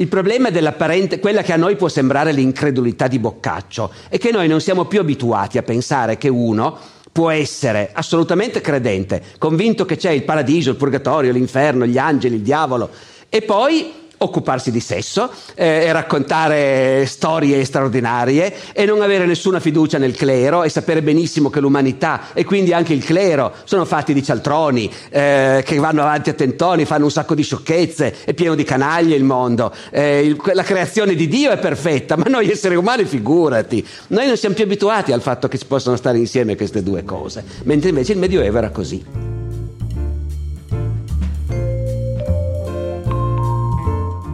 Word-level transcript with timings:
Il 0.00 0.06
problema 0.06 0.50
dell'apparente, 0.50 1.18
quella 1.18 1.42
che 1.42 1.52
a 1.52 1.56
noi 1.56 1.74
può 1.74 1.88
sembrare 1.88 2.30
l'incredulità 2.30 3.08
di 3.08 3.18
Boccaccio, 3.18 3.90
è 4.08 4.16
che 4.16 4.30
noi 4.30 4.46
non 4.46 4.60
siamo 4.60 4.84
più 4.84 5.00
abituati 5.00 5.58
a 5.58 5.64
pensare 5.64 6.16
che 6.16 6.28
uno 6.28 6.78
può 7.10 7.30
essere 7.30 7.90
assolutamente 7.92 8.60
credente, 8.60 9.20
convinto 9.38 9.84
che 9.84 9.96
c'è 9.96 10.12
il 10.12 10.22
paradiso, 10.22 10.70
il 10.70 10.76
purgatorio, 10.76 11.32
l'inferno, 11.32 11.84
gli 11.84 11.98
angeli, 11.98 12.36
il 12.36 12.42
diavolo, 12.42 12.90
e 13.28 13.42
poi 13.42 13.92
occuparsi 14.18 14.70
di 14.70 14.80
sesso 14.80 15.30
eh, 15.54 15.90
raccontare 15.92 17.04
storie 17.06 17.64
straordinarie 17.64 18.54
e 18.72 18.84
non 18.84 19.02
avere 19.02 19.26
nessuna 19.26 19.60
fiducia 19.60 19.98
nel 19.98 20.14
clero 20.14 20.62
e 20.62 20.68
sapere 20.68 21.02
benissimo 21.02 21.50
che 21.50 21.60
l'umanità 21.60 22.32
e 22.32 22.44
quindi 22.44 22.72
anche 22.72 22.92
il 22.92 23.04
clero 23.04 23.52
sono 23.64 23.84
fatti 23.84 24.12
di 24.12 24.22
cialtroni 24.22 24.90
eh, 25.10 25.62
che 25.64 25.76
vanno 25.76 26.02
avanti 26.02 26.30
a 26.30 26.34
tentoni, 26.34 26.84
fanno 26.84 27.04
un 27.04 27.10
sacco 27.10 27.34
di 27.34 27.42
sciocchezze, 27.42 28.16
è 28.24 28.34
pieno 28.34 28.54
di 28.54 28.64
canaglie 28.64 29.16
il 29.16 29.24
mondo, 29.24 29.72
eh, 29.90 30.20
il, 30.20 30.40
la 30.52 30.62
creazione 30.62 31.14
di 31.14 31.28
Dio 31.28 31.50
è 31.50 31.58
perfetta, 31.58 32.16
ma 32.16 32.24
noi 32.28 32.50
esseri 32.50 32.74
umani 32.74 33.04
figurati, 33.04 33.86
noi 34.08 34.26
non 34.26 34.36
siamo 34.36 34.54
più 34.54 34.64
abituati 34.64 35.12
al 35.12 35.22
fatto 35.22 35.48
che 35.48 35.58
si 35.58 35.66
possono 35.66 35.96
stare 35.96 36.18
insieme 36.18 36.56
queste 36.56 36.82
due 36.82 37.04
cose, 37.04 37.44
mentre 37.64 37.90
invece 37.90 38.12
il 38.12 38.18
Medioevo 38.18 38.58
era 38.58 38.70
così. 38.70 39.37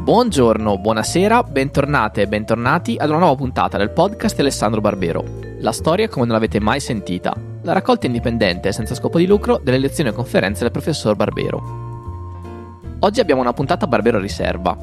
Buongiorno, 0.05 0.77
buonasera, 0.77 1.45
bentornate 1.45 2.21
e 2.21 2.27
bentornati 2.27 2.95
ad 2.99 3.09
una 3.09 3.21
nuova 3.21 3.37
puntata 3.37 3.79
del 3.79 3.89
podcast 3.89 4.39
Alessandro 4.39 4.83
Barbero. 4.83 5.25
La 5.61 5.73
storia 5.73 6.11
come 6.11 6.27
non 6.27 6.35
l'avete 6.35 6.61
mai 6.61 6.79
sentita. 6.79 7.35
La 7.63 7.73
raccolta 7.73 8.05
indipendente 8.05 8.71
senza 8.71 8.95
scopo 8.95 9.17
di 9.17 9.27
lucro 9.27 9.59
delle 9.65 9.79
lezioni 9.79 10.11
e 10.11 10.13
conferenze 10.13 10.61
del 10.61 10.73
professor 10.73 11.17
Barbero. 11.17 11.63
Oggi 12.99 13.21
abbiamo 13.21 13.41
una 13.41 13.55
puntata 13.55 13.87
Barbero 13.87 14.19
riserva. 14.19 14.77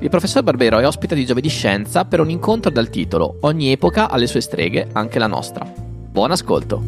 Il 0.00 0.10
professor 0.10 0.42
Barbero 0.42 0.80
è 0.80 0.86
ospite 0.88 1.14
di 1.14 1.24
Giovedì 1.24 1.50
Scienza 1.50 2.04
per 2.04 2.18
un 2.18 2.30
incontro 2.30 2.72
dal 2.72 2.90
titolo 2.90 3.36
Ogni 3.42 3.70
epoca 3.70 4.10
ha 4.10 4.16
le 4.16 4.26
sue 4.26 4.40
streghe, 4.40 4.88
anche 4.90 5.20
la 5.20 5.28
nostra. 5.28 5.64
Buon 5.64 6.32
ascolto! 6.32 6.82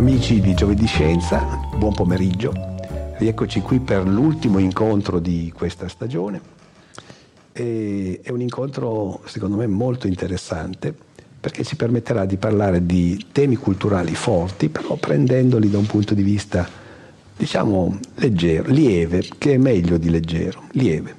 Amici 0.00 0.40
di 0.40 0.54
Giovedì 0.54 0.86
Scienza, 0.86 1.60
buon 1.76 1.92
pomeriggio. 1.92 2.54
Rieccoci 3.18 3.60
qui 3.60 3.80
per 3.80 4.08
l'ultimo 4.08 4.58
incontro 4.58 5.18
di 5.18 5.52
questa 5.54 5.88
stagione. 5.88 6.40
E 7.52 8.20
è 8.22 8.30
un 8.30 8.40
incontro 8.40 9.20
secondo 9.26 9.56
me 9.56 9.66
molto 9.66 10.06
interessante 10.06 10.94
perché 11.38 11.64
ci 11.64 11.76
permetterà 11.76 12.24
di 12.24 12.38
parlare 12.38 12.86
di 12.86 13.26
temi 13.30 13.56
culturali 13.56 14.14
forti, 14.14 14.70
però 14.70 14.94
prendendoli 14.94 15.68
da 15.68 15.76
un 15.76 15.86
punto 15.86 16.14
di 16.14 16.22
vista, 16.22 16.66
diciamo, 17.36 17.98
leggero, 18.14 18.70
lieve, 18.70 19.22
che 19.36 19.52
è 19.52 19.58
meglio 19.58 19.98
di 19.98 20.08
leggero, 20.08 20.62
lieve. 20.70 21.14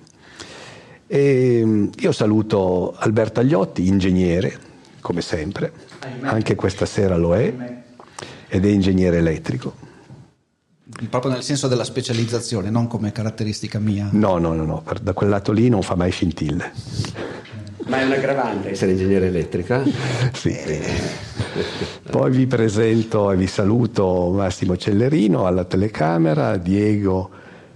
E 1.05 1.89
io 1.95 2.11
saluto 2.11 2.95
Alberto 2.97 3.41
Agliotti, 3.41 3.85
ingegnere, 3.85 4.57
come 5.01 5.21
sempre, 5.21 5.71
anche 6.21 6.55
questa 6.55 6.87
sera 6.87 7.15
lo 7.15 7.35
è 7.35 7.80
ed 8.53 8.65
è 8.65 8.67
ingegnere 8.67 9.17
elettrico. 9.17 9.73
Proprio 11.09 11.31
nel 11.31 11.41
senso 11.41 11.69
della 11.69 11.85
specializzazione, 11.85 12.69
non 12.69 12.85
come 12.87 13.13
caratteristica 13.13 13.79
mia. 13.79 14.09
No, 14.11 14.39
no, 14.39 14.53
no, 14.53 14.65
no. 14.65 14.83
da 15.01 15.13
quel 15.13 15.29
lato 15.29 15.53
lì 15.53 15.69
non 15.69 15.81
fa 15.81 15.95
mai 15.95 16.11
scintille. 16.11 16.71
Ma 17.85 18.01
è 18.01 18.03
un 18.03 18.11
aggravante 18.11 18.71
essere 18.71 18.91
ingegnere 18.91 19.27
elettrica? 19.27 19.83
sì. 20.33 20.53
Poi 22.11 22.31
vi 22.31 22.45
presento 22.45 23.31
e 23.31 23.37
vi 23.37 23.47
saluto 23.47 24.31
Massimo 24.35 24.75
Cellerino 24.75 25.45
alla 25.45 25.63
telecamera, 25.63 26.57
Diego, 26.57 27.29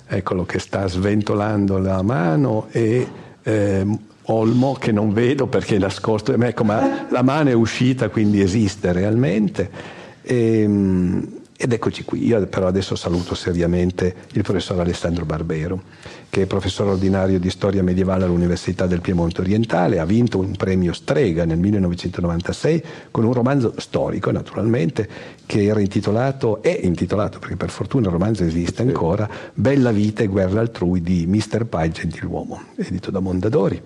eccolo 0.05 0.43
che 0.43 0.59
sta 0.59 0.87
sventolando 0.87 1.77
la 1.77 2.01
mano 2.01 2.67
e 2.71 3.07
eh, 3.43 3.99
Olmo 4.27 4.73
che 4.73 4.91
non 4.91 5.13
vedo 5.13 5.47
perché 5.47 5.75
è 5.75 5.79
nascosto, 5.79 6.33
ecco, 6.33 6.63
ma 6.63 7.07
la 7.09 7.21
mano 7.21 7.49
è 7.49 7.53
uscita 7.53 8.09
quindi 8.09 8.41
esiste 8.41 8.91
realmente. 8.91 9.93
E, 10.25 10.61
ehm, 10.61 11.43
ed 11.57 11.71
eccoci 11.71 12.03
qui, 12.03 12.25
io 12.25 12.45
però 12.47 12.67
adesso 12.67 12.95
saluto 12.95 13.33
seriamente 13.33 14.13
il 14.33 14.41
professor 14.41 14.77
Alessandro 14.77 15.23
Barbero, 15.23 15.83
che 16.29 16.41
è 16.41 16.45
professore 16.47 16.89
ordinario 16.89 17.39
di 17.39 17.49
storia 17.49 17.81
medievale 17.81 18.25
all'Università 18.25 18.87
del 18.87 18.99
Piemonte 18.99 19.39
Orientale, 19.39 19.99
ha 19.99 20.05
vinto 20.05 20.37
un 20.37 20.53
premio 20.57 20.91
Strega 20.91 21.45
nel 21.45 21.57
1996 21.59 22.83
con 23.09 23.23
un 23.23 23.31
romanzo 23.31 23.73
storico 23.77 24.31
naturalmente 24.31 25.07
che 25.45 25.63
era 25.63 25.79
intitolato, 25.79 26.61
è 26.61 26.77
intitolato 26.83 27.39
perché 27.39 27.55
per 27.55 27.69
fortuna 27.69 28.07
il 28.07 28.11
romanzo 28.11 28.43
esiste 28.43 28.81
ancora, 28.81 29.29
Bella 29.53 29.91
vita 29.91 30.23
e 30.23 30.27
guerra 30.27 30.59
altrui 30.59 31.01
di 31.01 31.25
Mr. 31.25 31.67
Pye 31.67 31.91
Gentiluomo, 31.91 32.63
edito 32.75 33.11
da 33.11 33.21
Mondadori 33.21 33.81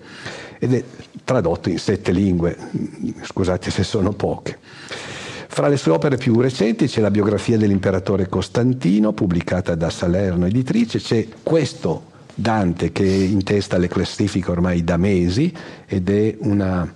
ed 0.58 0.74
è 0.74 0.84
tradotto 1.22 1.70
in 1.70 1.78
sette 1.78 2.10
lingue, 2.10 2.56
scusate 3.22 3.70
se 3.70 3.84
sono 3.84 4.12
poche. 4.12 4.58
Fra 5.52 5.66
le 5.66 5.76
sue 5.76 5.90
opere 5.90 6.16
più 6.16 6.40
recenti 6.40 6.86
c'è 6.86 7.00
la 7.00 7.10
biografia 7.10 7.58
dell'imperatore 7.58 8.28
Costantino, 8.28 9.12
pubblicata 9.12 9.74
da 9.74 9.90
Salerno 9.90 10.46
Editrice, 10.46 11.00
c'è 11.00 11.26
questo 11.42 12.04
Dante 12.36 12.92
che 12.92 13.04
intesta 13.04 13.76
le 13.76 13.88
classifiche 13.88 14.48
ormai 14.48 14.84
da 14.84 14.96
mesi 14.96 15.52
ed 15.86 16.08
è 16.08 16.36
una, 16.38 16.90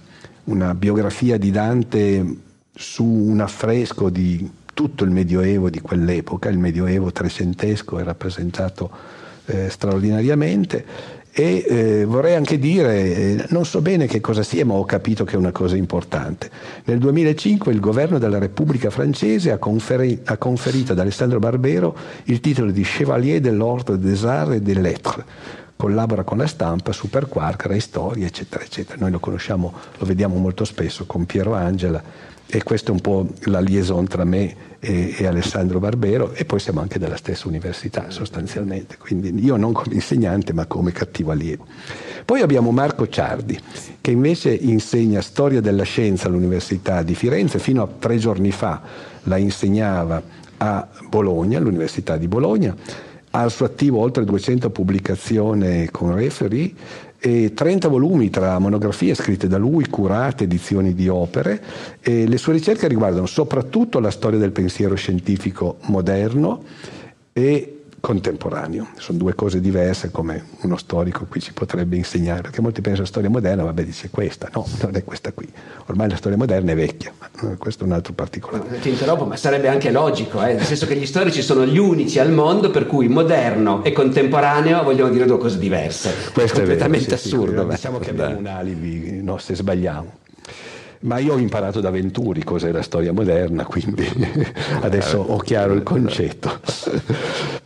una 0.44 0.74
biografia 0.76 1.36
di 1.36 1.50
Dante 1.50 2.36
su 2.72 3.04
un 3.04 3.40
affresco 3.40 4.08
di 4.08 4.48
tutto 4.72 5.02
il 5.02 5.10
Medioevo 5.10 5.68
di 5.68 5.80
quell'epoca, 5.80 6.48
il 6.48 6.58
Medioevo 6.58 7.10
trecentesco 7.10 7.98
è 7.98 8.04
rappresentato 8.04 8.88
eh, 9.46 9.68
straordinariamente 9.68 10.84
e 11.36 11.64
eh, 11.66 12.04
vorrei 12.04 12.36
anche 12.36 12.60
dire, 12.60 12.94
eh, 12.94 13.44
non 13.48 13.66
so 13.66 13.80
bene 13.80 14.06
che 14.06 14.20
cosa 14.20 14.44
sia, 14.44 14.64
ma 14.64 14.74
ho 14.74 14.84
capito 14.84 15.24
che 15.24 15.34
è 15.34 15.36
una 15.36 15.50
cosa 15.50 15.74
importante. 15.74 16.48
Nel 16.84 16.98
2005 16.98 17.72
il 17.72 17.80
governo 17.80 18.18
della 18.18 18.38
Repubblica 18.38 18.88
francese 18.88 19.50
ha, 19.50 19.58
conferi- 19.58 20.20
ha 20.26 20.36
conferito 20.36 20.92
ad 20.92 21.00
Alessandro 21.00 21.40
Barbero 21.40 21.96
il 22.24 22.38
titolo 22.38 22.70
di 22.70 22.82
Chevalier 22.82 23.40
de 23.40 23.50
l'Ordre 23.50 23.98
des 23.98 24.24
Arts 24.24 24.54
et 24.54 24.62
des 24.62 24.76
Lettres 24.76 25.24
collabora 25.76 26.22
con 26.22 26.38
la 26.38 26.46
stampa, 26.46 26.92
Super 26.92 27.26
Quark, 27.26 27.66
Rai 27.66 27.80
Storia, 27.80 28.26
eccetera, 28.26 28.62
eccetera. 28.62 28.96
Noi 29.00 29.10
lo 29.10 29.18
conosciamo, 29.18 29.72
lo 29.98 30.06
vediamo 30.06 30.36
molto 30.36 30.64
spesso 30.64 31.04
con 31.04 31.26
Piero 31.26 31.52
Angela 31.54 32.00
e 32.46 32.62
questa 32.62 32.90
è 32.90 32.92
un 32.92 33.00
po' 33.00 33.28
la 33.44 33.60
liaison 33.60 34.06
tra 34.06 34.24
me 34.24 34.54
e, 34.78 35.14
e, 35.16 35.26
Alessandro 35.26 35.78
Barbero 35.78 36.32
e 36.34 36.44
poi 36.44 36.60
siamo 36.60 36.80
anche 36.80 36.98
della 36.98 37.16
stessa 37.16 37.48
università 37.48 38.10
sostanzialmente, 38.10 38.96
quindi 38.98 39.44
io 39.44 39.56
non 39.56 39.72
come 39.72 39.94
insegnante 39.94 40.52
ma 40.52 40.66
come 40.66 40.92
cattivo 40.92 41.32
allievo. 41.32 41.66
Poi 42.24 42.40
abbiamo 42.40 42.70
Marco 42.70 43.08
Ciardi 43.08 43.58
che 44.00 44.10
invece 44.10 44.52
insegna 44.52 45.20
storia 45.20 45.60
della 45.60 45.82
scienza 45.84 46.28
all'Università 46.28 47.02
di 47.02 47.14
Firenze, 47.14 47.58
fino 47.58 47.82
a 47.82 47.88
tre 47.98 48.18
giorni 48.18 48.50
fa 48.50 48.82
la 49.24 49.36
insegnava 49.36 50.22
a 50.58 50.88
Bologna, 51.08 51.58
all'Università 51.58 52.16
di 52.16 52.28
Bologna, 52.28 52.74
ha 53.30 53.40
al 53.40 53.50
suo 53.50 53.66
attivo 53.66 53.98
oltre 53.98 54.24
200 54.24 54.70
pubblicazioni 54.70 55.88
con 55.90 56.14
referee 56.14 56.72
e 57.26 57.54
30 57.54 57.88
volumi 57.88 58.28
tra 58.28 58.58
monografie 58.58 59.14
scritte 59.14 59.48
da 59.48 59.56
lui, 59.56 59.88
curate, 59.88 60.44
edizioni 60.44 60.92
di 60.92 61.08
opere. 61.08 61.58
Le 62.02 62.36
sue 62.36 62.52
ricerche 62.52 62.86
riguardano 62.86 63.24
soprattutto 63.24 63.98
la 63.98 64.10
storia 64.10 64.38
del 64.38 64.52
pensiero 64.52 64.94
scientifico 64.94 65.78
moderno 65.84 66.62
e 67.32 67.73
contemporaneo. 68.04 68.88
Sono 68.98 69.16
due 69.16 69.34
cose 69.34 69.62
diverse 69.62 70.10
come 70.10 70.44
uno 70.60 70.76
storico 70.76 71.24
qui 71.26 71.40
ci 71.40 71.54
potrebbe 71.54 71.96
insegnare, 71.96 72.42
perché 72.42 72.60
molti 72.60 72.82
pensano 72.82 73.06
storia 73.06 73.30
moderna, 73.30 73.62
vabbè 73.62 73.82
dice 73.82 74.10
questa, 74.10 74.50
no, 74.52 74.66
non 74.82 74.94
è 74.94 75.02
questa 75.04 75.32
qui. 75.32 75.50
Ormai 75.86 76.10
la 76.10 76.16
storia 76.16 76.36
moderna 76.36 76.72
è 76.72 76.74
vecchia, 76.74 77.14
eh, 77.44 77.56
questo 77.56 77.84
è 77.84 77.86
un 77.86 77.94
altro 77.94 78.12
particolare. 78.12 78.78
Ti 78.78 78.90
interrompo, 78.90 79.24
ma 79.24 79.36
sarebbe 79.36 79.68
anche 79.68 79.90
logico, 79.90 80.44
eh? 80.44 80.52
nel 80.52 80.64
senso 80.64 80.86
che 80.86 80.96
gli 80.96 81.06
storici 81.06 81.40
sono 81.40 81.64
gli 81.64 81.78
unici 81.78 82.18
al 82.18 82.30
mondo 82.30 82.70
per 82.70 82.86
cui 82.86 83.08
moderno 83.08 83.82
e 83.82 83.92
contemporaneo 83.92 84.82
vogliono 84.82 85.10
dire 85.10 85.24
due 85.24 85.38
cose 85.38 85.58
diverse. 85.58 86.12
Questo 86.34 86.58
è 86.58 86.64
completamente 86.64 87.06
vero, 87.06 87.16
sì, 87.16 87.28
assurdo. 87.28 87.62
Sì, 87.62 87.68
diciamo 87.68 87.98
che 88.00 88.10
abbiamo 88.10 88.36
un 88.36 88.46
alibi 88.46 89.22
no, 89.22 89.38
se 89.38 89.54
sbagliamo. 89.54 90.22
Ma 91.04 91.18
io 91.18 91.34
ho 91.34 91.38
imparato 91.38 91.80
da 91.80 91.90
Venturi 91.90 92.42
cos'è 92.42 92.72
la 92.72 92.80
storia 92.80 93.12
moderna, 93.12 93.64
quindi 93.64 94.08
adesso 94.80 95.18
ho 95.18 95.36
chiaro 95.38 95.74
il 95.74 95.82
concetto. 95.82 96.60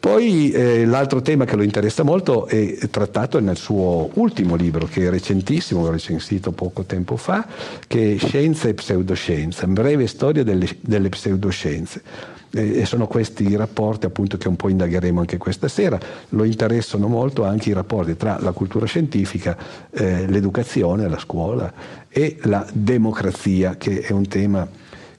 Poi 0.00 0.50
eh, 0.50 0.85
l'altro 0.85 1.23
tema 1.23 1.44
che 1.44 1.55
lo 1.55 1.62
interessa 1.62 2.02
molto 2.02 2.46
è 2.46 2.76
trattato 2.90 3.38
nel 3.38 3.56
suo 3.56 4.11
ultimo 4.14 4.56
libro, 4.56 4.87
che 4.87 5.06
è 5.06 5.11
recentissimo, 5.11 5.82
l'ho 5.82 5.93
recensito 5.93 6.50
poco 6.50 6.82
tempo 6.82 7.17
fa, 7.17 7.46
che 7.87 8.14
è 8.14 8.19
Scienza 8.19 8.69
e 8.69 8.75
pseudoscienza, 8.75 9.67
breve 9.69 10.08
storia 10.08 10.43
delle, 10.43 10.69
delle 10.81 11.08
pseudoscienze 11.08 12.37
e 12.50 12.87
sono 12.87 13.06
questi 13.06 13.47
i 13.47 13.56
rapporti 13.56 14.06
appunto 14.06 14.39
che 14.39 14.49
un 14.49 14.56
po' 14.56 14.69
indagheremo 14.69 15.21
anche 15.21 15.37
questa 15.37 15.69
sera. 15.69 15.99
Lo 16.31 16.45
interessano 16.45 17.06
molto 17.09 17.45
anche 17.45 17.71
i 17.71 17.73
rapporti 17.73 18.17
tra 18.17 18.39
la 18.41 18.53
cultura 18.53 18.87
scientifica, 18.87 19.56
eh, 19.91 20.27
l'educazione, 20.27 21.09
la 21.09 21.19
scuola 21.19 21.73
e 22.09 22.39
la 22.43 22.67
democrazia, 22.73 23.77
che 23.77 24.00
è 24.00 24.12
un 24.12 24.27
tema 24.27 24.67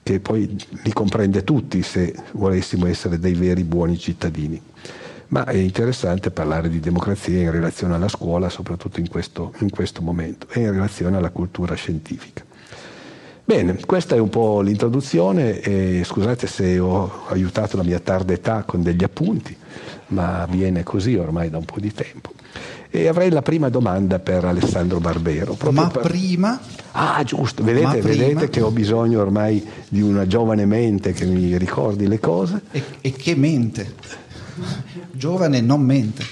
che 0.02 0.18
poi 0.18 0.56
li 0.82 0.92
comprende 0.92 1.44
tutti 1.44 1.82
se 1.82 2.14
volessimo 2.32 2.86
essere 2.86 3.18
dei 3.18 3.34
veri 3.34 3.62
buoni 3.64 3.98
cittadini. 3.98 4.60
Ma 5.28 5.44
è 5.44 5.54
interessante 5.54 6.32
parlare 6.32 6.68
di 6.68 6.80
democrazia 6.80 7.40
in 7.40 7.52
relazione 7.52 7.94
alla 7.94 8.08
scuola, 8.08 8.48
soprattutto 8.48 8.98
in 8.98 9.08
questo, 9.08 9.52
in 9.58 9.70
questo 9.70 10.02
momento, 10.02 10.48
e 10.50 10.60
in 10.60 10.72
relazione 10.72 11.16
alla 11.16 11.30
cultura 11.30 11.76
scientifica. 11.76 12.49
Bene, 13.50 13.78
questa 13.84 14.14
è 14.14 14.20
un 14.20 14.28
po' 14.28 14.60
l'introduzione 14.60 15.58
e 15.58 16.02
scusate 16.04 16.46
se 16.46 16.78
ho 16.78 17.24
aiutato 17.30 17.76
la 17.76 17.82
mia 17.82 17.98
tarda 17.98 18.32
età 18.32 18.62
con 18.62 18.80
degli 18.80 19.02
appunti, 19.02 19.56
ma 20.08 20.42
avviene 20.42 20.84
così 20.84 21.16
ormai 21.16 21.50
da 21.50 21.58
un 21.58 21.64
po' 21.64 21.80
di 21.80 21.92
tempo. 21.92 22.30
E 22.88 23.08
avrei 23.08 23.28
la 23.28 23.42
prima 23.42 23.68
domanda 23.68 24.20
per 24.20 24.44
Alessandro 24.44 25.00
Barbero. 25.00 25.56
Ma 25.72 25.88
per... 25.88 26.02
prima... 26.02 26.60
Ah, 26.92 27.24
giusto, 27.24 27.64
vedete, 27.64 28.00
vedete, 28.00 28.48
che 28.50 28.60
ho 28.60 28.70
bisogno 28.70 29.20
ormai 29.20 29.68
di 29.88 30.00
una 30.00 30.28
giovane 30.28 30.64
mente 30.64 31.12
che 31.12 31.24
mi 31.24 31.58
ricordi 31.58 32.06
le 32.06 32.20
cose. 32.20 32.60
E, 32.70 32.84
e 33.00 33.10
che 33.14 33.34
mente? 33.34 33.94
Giovane 35.10 35.60
non 35.60 35.80
mente. 35.80 36.24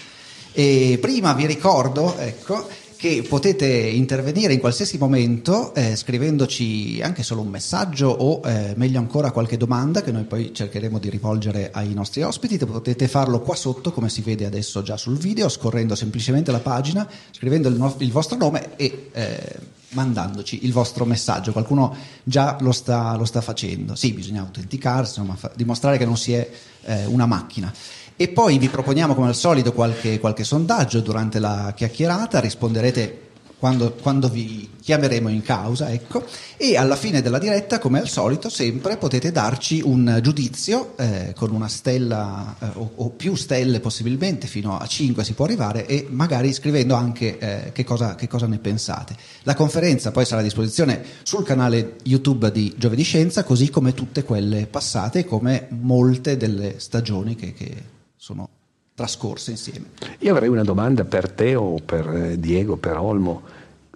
E 0.52 0.98
prima 1.00 1.32
vi 1.32 1.46
ricordo, 1.46 2.16
ecco, 2.16 2.68
che 2.98 3.22
potete 3.22 3.64
intervenire 3.64 4.52
in 4.52 4.58
qualsiasi 4.58 4.98
momento 4.98 5.72
eh, 5.72 5.94
scrivendoci 5.94 7.00
anche 7.00 7.22
solo 7.22 7.42
un 7.42 7.48
messaggio 7.48 8.08
o 8.08 8.40
eh, 8.44 8.74
meglio 8.76 8.98
ancora 8.98 9.30
qualche 9.30 9.56
domanda 9.56 10.02
che 10.02 10.10
noi 10.10 10.24
poi 10.24 10.52
cercheremo 10.52 10.98
di 10.98 11.08
rivolgere 11.08 11.70
ai 11.72 11.94
nostri 11.94 12.22
ospiti. 12.22 12.58
Potete 12.58 13.06
farlo 13.06 13.38
qua 13.38 13.54
sotto 13.54 13.92
come 13.92 14.08
si 14.08 14.20
vede 14.20 14.46
adesso 14.46 14.82
già 14.82 14.96
sul 14.96 15.16
video, 15.16 15.48
scorrendo 15.48 15.94
semplicemente 15.94 16.50
la 16.50 16.58
pagina, 16.58 17.08
scrivendo 17.30 17.68
il, 17.68 17.76
no- 17.76 17.94
il 17.98 18.10
vostro 18.10 18.36
nome 18.36 18.70
e 18.74 19.10
eh, 19.12 19.56
mandandoci 19.90 20.64
il 20.64 20.72
vostro 20.72 21.04
messaggio. 21.04 21.52
Qualcuno 21.52 21.96
già 22.24 22.56
lo 22.60 22.72
sta, 22.72 23.14
lo 23.14 23.24
sta 23.24 23.40
facendo. 23.40 23.94
Sì, 23.94 24.12
bisogna 24.12 24.40
autenticarsi, 24.40 25.22
fa- 25.36 25.52
dimostrare 25.54 25.98
che 25.98 26.04
non 26.04 26.16
si 26.16 26.32
è 26.32 26.50
eh, 26.82 27.04
una 27.06 27.26
macchina. 27.26 27.72
E 28.20 28.26
poi 28.26 28.58
vi 28.58 28.68
proponiamo 28.68 29.14
come 29.14 29.28
al 29.28 29.36
solito 29.36 29.72
qualche, 29.72 30.18
qualche 30.18 30.42
sondaggio 30.42 30.98
durante 30.98 31.38
la 31.38 31.72
chiacchierata, 31.72 32.40
risponderete 32.40 33.26
quando, 33.60 33.92
quando, 33.92 34.28
vi 34.28 34.68
chiameremo 34.82 35.28
in 35.28 35.40
causa, 35.42 35.92
ecco, 35.92 36.24
e 36.56 36.76
alla 36.76 36.96
fine 36.96 37.22
della 37.22 37.38
diretta, 37.38 37.78
come 37.78 38.00
al 38.00 38.08
solito, 38.08 38.48
sempre 38.48 38.96
potete 38.96 39.30
darci 39.30 39.80
un 39.84 40.18
giudizio 40.20 40.94
eh, 40.96 41.32
con 41.36 41.52
una 41.52 41.68
stella 41.68 42.56
eh, 42.58 42.66
o, 42.74 42.90
o, 42.96 43.10
più 43.10 43.36
stelle 43.36 43.78
possibilmente, 43.78 44.48
fino 44.48 44.76
a 44.76 44.84
5 44.84 45.22
si 45.22 45.34
può 45.34 45.44
arrivare, 45.44 45.86
e 45.86 46.08
magari 46.10 46.52
scrivendo 46.52 46.96
anche 46.96 47.38
eh, 47.38 47.72
che, 47.72 47.84
cosa, 47.84 48.16
che, 48.16 48.26
cosa, 48.26 48.48
ne 48.48 48.58
pensate. 48.58 49.14
La 49.44 49.54
conferenza 49.54 50.10
poi 50.10 50.24
sarà 50.24 50.40
a 50.40 50.44
disposizione 50.44 51.04
sul 51.22 51.44
canale 51.44 51.98
YouTube 52.02 52.50
di 52.50 52.74
Giovedì 52.76 53.04
Scienza, 53.04 53.44
così 53.44 53.70
come 53.70 53.94
tutte 53.94 54.24
quelle 54.24 54.66
passate, 54.66 55.24
come 55.24 55.68
molte 55.70 56.36
delle 56.36 56.80
stagioni 56.80 57.36
che, 57.36 57.52
che 57.52 57.96
sono 58.18 58.48
trascorse 58.94 59.52
insieme. 59.52 59.86
Io 60.18 60.32
avrei 60.32 60.48
una 60.48 60.64
domanda 60.64 61.04
per 61.04 61.30
te 61.30 61.54
o 61.54 61.76
per 61.76 62.08
eh, 62.08 62.40
Diego, 62.40 62.76
per 62.76 62.96
Olmo. 62.96 63.42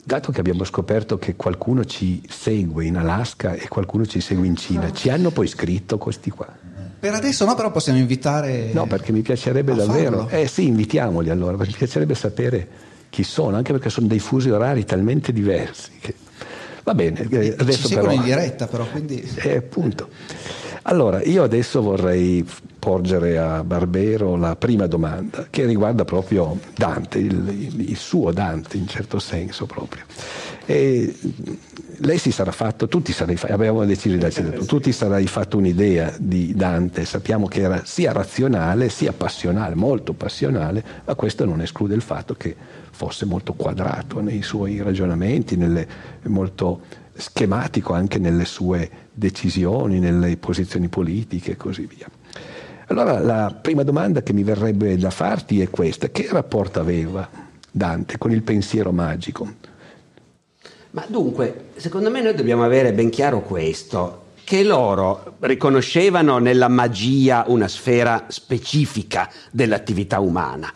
Dato 0.05 0.31
che 0.31 0.41
abbiamo 0.41 0.63
scoperto 0.65 1.19
che 1.19 1.35
qualcuno 1.35 1.85
ci 1.85 2.23
segue 2.29 2.85
in 2.85 2.97
Alaska 2.97 3.55
e 3.55 3.67
qualcuno 3.69 4.07
ci 4.07 4.21
segue 4.21 4.47
in 4.47 4.57
Cina, 4.57 4.93
ci 4.93 5.11
hanno 5.11 5.31
poi 5.31 5.47
scritto 5.47 5.99
questi 5.99 6.31
qua? 6.31 6.47
Per 7.01 7.15
adesso 7.15 7.45
no, 7.45 7.57
però 7.57 7.73
possiamo 7.73 7.99
invitare. 7.99 8.71
No, 8.73 8.87
perché 8.87 9.11
mi 9.11 9.23
piacerebbe 9.23 9.75
davvero. 9.75 10.27
Farlo. 10.27 10.29
Eh 10.29 10.47
sì, 10.47 10.67
invitiamoli 10.67 11.31
allora, 11.31 11.57
perché 11.57 11.73
mi 11.73 11.79
piacerebbe 11.79 12.15
sapere 12.15 12.69
chi 13.11 13.25
sono, 13.25 13.57
anche 13.57 13.73
perché 13.73 13.91
sono 13.91 14.07
dei 14.07 14.21
fusi 14.21 14.51
orari 14.51 14.85
talmente 14.85 15.33
diversi. 15.33 15.91
Che... 16.01 16.15
Va 16.85 16.95
bene, 16.95 17.27
e, 17.29 17.57
adesso 17.59 17.89
ci 17.89 17.95
però. 17.95 18.13
in 18.13 18.23
diretta, 18.23 18.69
però, 18.69 18.87
quindi. 18.87 19.21
Eh, 19.35 19.57
appunto. 19.57 20.09
Allora, 20.83 21.23
io 21.23 21.45
adesso 21.45 21.81
vorrei 21.81 22.45
porgere 22.79 23.39
a 23.39 23.63
Barbero 23.63 24.37
la 24.37 24.57
prima 24.57 24.89
domanda, 24.89 25.47
che 25.49 25.65
riguarda 25.65 26.05
proprio 26.05 26.59
Dante, 26.75 27.19
il, 27.19 27.89
il 27.89 27.97
suo 27.97 28.33
Dante 28.33 28.77
in 28.77 28.89
certo 28.89 29.21
senso 29.21 29.67
proprio. 29.67 30.03
E 30.67 31.15
lei 31.99 32.19
si 32.19 32.33
sarà 32.33 32.51
fatto, 32.51 32.89
tutti 32.89 33.13
sarai, 33.13 33.39
abbiamo 33.49 33.85
deciso 33.85 34.17
di 34.17 34.23
detto, 34.23 34.65
tutti 34.65 34.91
sarai 34.91 35.29
fatto 35.29 35.57
un'idea 35.57 36.13
di 36.19 36.53
Dante, 36.55 37.05
sappiamo 37.05 37.47
che 37.47 37.61
era 37.61 37.83
sia 37.85 38.11
razionale 38.11 38.89
sia 38.89 39.13
passionale, 39.13 39.77
molto 39.77 40.13
passionale, 40.13 40.85
ma 41.05 41.15
questo 41.15 41.45
non 41.45 41.61
esclude 41.61 41.95
il 41.95 42.03
fatto 42.03 42.35
che 42.35 42.57
fosse 42.91 43.25
molto 43.25 43.53
quadrato 43.53 44.21
nei 44.21 44.43
suoi 44.43 44.83
ragionamenti, 44.83 45.57
nelle, 45.57 45.87
molto 46.25 46.81
schematico 47.15 47.93
anche 47.93 48.19
nelle 48.19 48.45
sue 48.45 48.91
decisioni, 49.13 49.99
nelle 49.99 50.37
posizioni 50.37 50.89
politiche 50.89 51.53
e 51.53 51.57
così 51.57 51.87
via. 51.87 52.09
Allora 52.87 53.19
la 53.21 53.57
prima 53.61 53.83
domanda 53.83 54.23
che 54.23 54.33
mi 54.33 54.43
verrebbe 54.43 54.97
da 54.97 55.11
farti 55.11 55.61
è 55.61 55.71
questa, 55.71 56.09
che 56.09 56.29
rapporto 56.31 56.81
aveva 56.81 57.29
Dante 57.71 58.19
con 58.19 58.31
il 58.33 58.43
pensiero 58.43 58.93
magico? 58.93 59.51
Ma 60.91 61.05
dunque, 61.07 61.71
secondo 61.77 62.11
me 62.11 62.21
noi 62.21 62.35
dobbiamo 62.35 62.65
avere 62.65 62.93
ben 62.93 63.09
chiaro 63.09 63.41
questo, 63.41 64.25
che 64.45 64.63
loro 64.63 65.37
riconoscevano 65.41 66.37
nella 66.39 66.69
magia 66.69 67.45
una 67.47 67.69
sfera 67.69 68.27
specifica 68.29 69.31
dell'attività 69.51 70.21
umana 70.21 70.71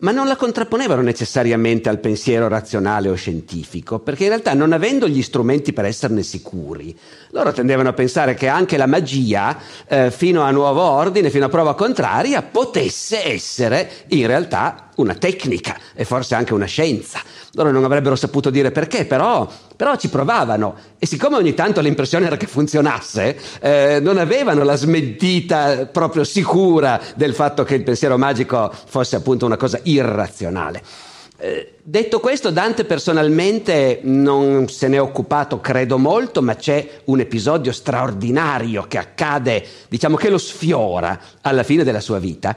ma 0.00 0.12
non 0.12 0.26
la 0.26 0.36
contrapponevano 0.36 1.02
necessariamente 1.02 1.88
al 1.88 2.00
pensiero 2.00 2.48
razionale 2.48 3.08
o 3.08 3.14
scientifico, 3.14 3.98
perché 3.98 4.24
in 4.24 4.30
realtà 4.30 4.54
non 4.54 4.72
avendo 4.72 5.08
gli 5.08 5.22
strumenti 5.22 5.72
per 5.72 5.84
esserne 5.84 6.22
sicuri, 6.22 6.96
loro 7.30 7.52
tendevano 7.52 7.90
a 7.90 7.92
pensare 7.92 8.34
che 8.34 8.48
anche 8.48 8.76
la 8.76 8.86
magia, 8.86 9.56
eh, 9.86 10.10
fino 10.10 10.42
a 10.42 10.50
nuovo 10.50 10.82
ordine, 10.82 11.30
fino 11.30 11.46
a 11.46 11.48
prova 11.48 11.74
contraria, 11.74 12.42
potesse 12.42 13.24
essere 13.24 13.88
in 14.08 14.26
realtà 14.26 14.88
una 14.96 15.14
tecnica 15.14 15.76
e 15.94 16.04
forse 16.04 16.34
anche 16.34 16.54
una 16.54 16.66
scienza. 16.66 17.20
Loro 17.52 17.70
non 17.70 17.84
avrebbero 17.84 18.16
saputo 18.16 18.50
dire 18.50 18.70
perché, 18.70 19.04
però, 19.04 19.48
però 19.76 19.96
ci 19.96 20.08
provavano 20.08 20.76
e 20.98 21.06
siccome 21.06 21.36
ogni 21.36 21.54
tanto 21.54 21.80
l'impressione 21.80 22.26
era 22.26 22.36
che 22.36 22.46
funzionasse, 22.46 23.36
eh, 23.60 23.98
non 24.00 24.18
avevano 24.18 24.64
la 24.64 24.76
smentita 24.76 25.86
proprio 25.86 26.24
sicura 26.24 27.00
del 27.14 27.34
fatto 27.34 27.62
che 27.64 27.76
il 27.76 27.84
pensiero 27.84 28.18
magico 28.18 28.72
fosse 28.86 29.16
appunto 29.16 29.46
una 29.46 29.56
cosa 29.56 29.78
irrazionale. 29.84 31.09
Eh, 31.40 31.74
detto 31.82 32.20
questo, 32.20 32.50
Dante 32.50 32.84
personalmente 32.84 34.00
non 34.02 34.68
se 34.68 34.88
ne 34.88 34.96
è 34.96 35.00
occupato, 35.00 35.60
credo 35.60 35.96
molto, 35.96 36.42
ma 36.42 36.54
c'è 36.54 37.00
un 37.04 37.20
episodio 37.20 37.72
straordinario 37.72 38.84
che 38.86 38.98
accade, 38.98 39.64
diciamo 39.88 40.16
che 40.16 40.28
lo 40.28 40.38
sfiora 40.38 41.18
alla 41.40 41.62
fine 41.62 41.82
della 41.82 42.00
sua 42.00 42.18
vita, 42.18 42.54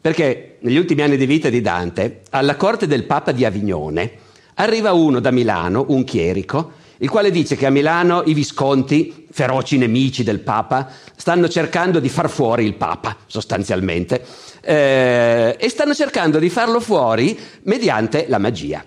perché 0.00 0.56
negli 0.60 0.78
ultimi 0.78 1.02
anni 1.02 1.16
di 1.16 1.26
vita 1.26 1.50
di 1.50 1.60
Dante, 1.60 2.22
alla 2.30 2.56
corte 2.56 2.86
del 2.86 3.04
Papa 3.04 3.32
di 3.32 3.44
Avignone, 3.44 4.30
Arriva 4.56 4.92
uno 4.92 5.18
da 5.18 5.30
Milano, 5.30 5.86
un 5.88 6.04
chierico, 6.04 6.72
il 6.98 7.08
quale 7.08 7.30
dice 7.30 7.56
che 7.56 7.64
a 7.64 7.70
Milano 7.70 8.22
i 8.26 8.34
visconti, 8.34 9.26
feroci 9.30 9.78
nemici 9.78 10.22
del 10.22 10.40
Papa, 10.40 10.90
stanno 11.16 11.48
cercando 11.48 12.00
di 12.00 12.10
far 12.10 12.28
fuori 12.28 12.66
il 12.66 12.74
Papa, 12.74 13.16
sostanzialmente, 13.26 14.22
eh, 14.62 15.56
e 15.58 15.68
stanno 15.68 15.94
cercando 15.94 16.38
di 16.38 16.48
farlo 16.48 16.80
fuori 16.80 17.38
mediante 17.64 18.26
la 18.28 18.38
magia. 18.38 18.84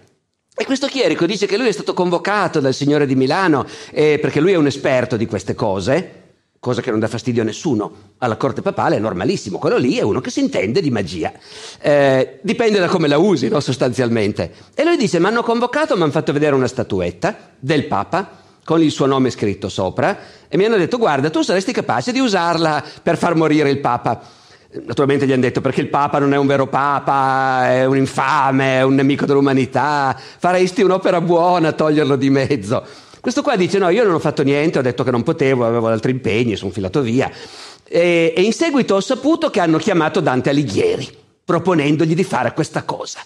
E 0.57 0.63
questo 0.63 0.87
chierico 0.87 1.25
dice 1.25 1.47
che 1.47 1.57
lui 1.57 1.67
è 1.67 1.71
stato 1.73 1.93
convocato 1.93 2.61
dal 2.61 2.73
Signore 2.73 3.05
di 3.05 3.15
Milano 3.15 3.67
eh, 3.91 4.19
perché 4.19 4.39
lui 4.39 4.53
è 4.53 4.55
un 4.55 4.67
esperto 4.67 5.17
di 5.17 5.25
queste 5.25 5.53
cose, 5.53 6.23
cosa 6.59 6.81
che 6.81 6.91
non 6.91 6.99
dà 7.01 7.07
fastidio 7.09 7.41
a 7.41 7.45
nessuno. 7.45 8.13
Alla 8.19 8.37
corte 8.37 8.61
papale 8.61 8.95
è 8.95 8.99
normalissimo, 8.99 9.59
quello 9.59 9.75
lì 9.75 9.97
è 9.97 10.01
uno 10.01 10.21
che 10.21 10.29
si 10.29 10.39
intende 10.39 10.79
di 10.79 10.91
magia. 10.91 11.33
Eh, 11.81 12.39
dipende 12.41 12.79
da 12.79 12.87
come 12.87 13.09
la 13.09 13.17
usi, 13.17 13.49
no, 13.49 13.59
sostanzialmente. 13.59 14.53
E 14.73 14.85
lui 14.85 14.95
dice, 14.95 15.19
mi 15.19 15.25
hanno 15.25 15.43
convocato, 15.43 15.97
mi 15.97 16.03
hanno 16.03 16.11
fatto 16.11 16.31
vedere 16.31 16.55
una 16.55 16.67
statuetta 16.67 17.35
del 17.59 17.85
Papa 17.87 18.43
con 18.63 18.81
il 18.81 18.91
suo 18.91 19.05
nome 19.05 19.29
scritto 19.29 19.69
sopra 19.69 20.17
e 20.47 20.55
mi 20.57 20.63
hanno 20.63 20.77
detto, 20.77 20.97
guarda, 20.97 21.29
tu 21.29 21.41
saresti 21.41 21.73
capace 21.73 22.13
di 22.13 22.19
usarla 22.19 22.83
per 23.03 23.17
far 23.17 23.35
morire 23.35 23.69
il 23.69 23.79
Papa. 23.79 24.21
Naturalmente 24.83 25.25
gli 25.25 25.31
hanno 25.31 25.41
detto 25.41 25.61
perché 25.61 25.81
il 25.81 25.87
Papa 25.87 26.19
non 26.19 26.33
è 26.33 26.37
un 26.37 26.47
vero 26.47 26.67
Papa, 26.67 27.71
è 27.71 27.85
un 27.85 27.97
infame, 27.97 28.79
è 28.79 28.81
un 28.81 28.95
nemico 28.95 29.25
dell'umanità, 29.25 30.19
faresti 30.37 30.81
un'opera 30.81 31.21
buona 31.21 31.69
a 31.69 31.71
toglierlo 31.71 32.15
di 32.15 32.29
mezzo. 32.29 32.83
Questo 33.21 33.41
qua 33.41 33.55
dice: 33.55 33.77
No, 33.77 33.89
io 33.89 34.03
non 34.03 34.13
ho 34.13 34.19
fatto 34.19 34.43
niente, 34.43 34.79
ho 34.79 34.81
detto 34.81 35.03
che 35.03 35.11
non 35.11 35.23
potevo, 35.23 35.65
avevo 35.65 35.87
altri 35.87 36.11
impegni, 36.11 36.55
sono 36.55 36.71
filato 36.71 37.01
via. 37.01 37.31
E, 37.87 38.33
e 38.35 38.41
in 38.41 38.53
seguito 38.53 38.95
ho 38.95 38.99
saputo 38.99 39.49
che 39.49 39.59
hanno 39.59 39.77
chiamato 39.77 40.19
Dante 40.19 40.49
Alighieri, 40.49 41.07
proponendogli 41.43 42.13
di 42.13 42.23
fare 42.23 42.53
questa 42.53 42.83
cosa. 42.83 43.19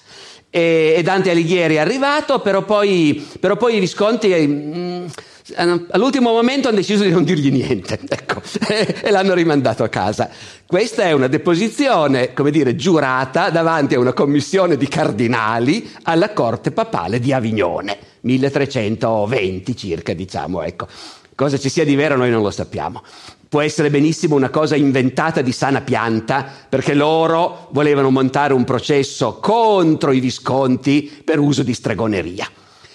E, 0.50 1.01
Dante 1.03 1.32
Alighieri 1.32 1.75
è 1.75 1.79
arrivato, 1.79 2.39
però 2.39 2.63
poi, 2.63 3.27
però 3.39 3.58
poi 3.58 3.75
i 3.75 3.79
Visconti. 3.79 5.08
All'ultimo 5.56 6.32
momento 6.32 6.68
hanno 6.68 6.77
deciso 6.77 7.03
di 7.03 7.12
non 7.12 7.24
dirgli 7.24 7.51
niente, 7.51 8.00
ecco, 8.08 8.41
e 8.68 9.12
l'hanno 9.12 9.34
rimandato 9.34 9.84
a 9.84 9.89
casa. 9.89 10.29
Questa 10.65 11.03
è 11.03 11.12
una 11.12 11.27
deposizione, 11.27 12.34
come 12.34 12.51
dire, 12.51 12.75
giurata 12.75 13.50
davanti 13.50 13.96
a 13.96 14.00
una 14.00 14.13
commissione 14.13 14.77
di 14.77 14.88
cardinali 14.88 15.89
alla 16.03 16.32
corte 16.34 16.72
papale 16.72 17.20
di 17.20 17.34
Avignone. 17.34 17.98
1320 18.22 19.75
circa, 19.75 20.13
diciamo, 20.13 20.62
ecco. 20.62 20.88
Cosa 21.36 21.58
ci 21.58 21.70
sia 21.70 21.86
di 21.86 21.96
vero 21.96 22.18
noi 22.18 22.29
non 22.29 22.41
lo 22.41 22.51
sappiamo. 22.51 23.01
Può 23.48 23.62
essere 23.62 23.89
benissimo 23.89 24.36
una 24.36 24.50
cosa 24.50 24.75
inventata 24.75 25.41
di 25.41 25.53
sana 25.53 25.82
pianta, 25.82 26.46
perché 26.68 26.94
loro 26.94 27.70
volevano 27.72 28.12
montare 28.12 28.53
un 28.53 28.63
processo 28.63 29.39
contro 29.39 30.12
i 30.12 30.20
Visconti 30.20 31.22
per 31.24 31.39
uso 31.39 31.63
di 31.63 31.74
stregoneria. 31.74 32.48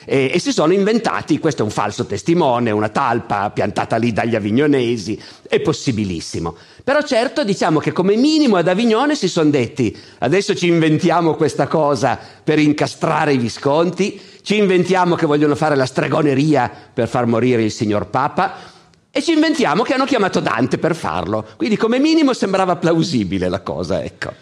E, 0.05 0.31
e, 0.33 0.39
si 0.39 0.53
sono 0.53 0.73
inventati, 0.73 1.39
questo 1.39 1.63
è 1.63 1.65
un 1.65 1.71
falso 1.71 2.07
testimone, 2.07 2.71
una 2.71 2.89
talpa 2.89 3.51
piantata 3.51 3.97
lì 3.97 4.13
dagli 4.13 4.35
avignonesi, 4.35 5.21
è 5.49 5.61
possibilissimo. 5.61 6.57
Però 6.85 7.01
certo 7.03 7.45
diciamo 7.45 7.79
che 7.79 7.93
come 7.93 8.15
minimo 8.17 8.57
ad 8.57 8.69
Avignone 8.69 9.15
si 9.15 9.27
sono 9.29 9.49
detti 9.49 9.97
adesso 10.19 10.55
ci 10.55 10.67
inventiamo 10.67 11.35
questa 11.35 11.67
cosa 11.67 12.19
per 12.45 12.59
incastrare 12.59 13.33
i 13.33 13.39
Visconti, 13.39 14.21
ci 14.43 14.59
inventiamo 14.59 15.15
che 15.15 15.25
vogliono 15.25 15.55
fare 15.55 15.77
la 15.77 15.87
stregoneria 15.87 16.71
per 16.93 17.09
far 17.09 17.25
morire 17.25 17.63
il 17.63 17.71
signor 17.71 18.09
Papa 18.09 18.73
e 19.11 19.23
ci 19.23 19.33
inventiamo 19.33 19.83
che 19.83 19.95
hanno 19.95 20.05
chiamato 20.05 20.41
Dante 20.41 20.77
per 20.77 20.95
farlo. 20.95 21.47
Quindi 21.57 21.77
come 21.77 21.99
minimo 21.99 22.33
sembrava 22.33 22.77
plausibile 22.77 23.49
la 23.49 23.61
cosa, 23.61 24.03
ecco. 24.03 24.33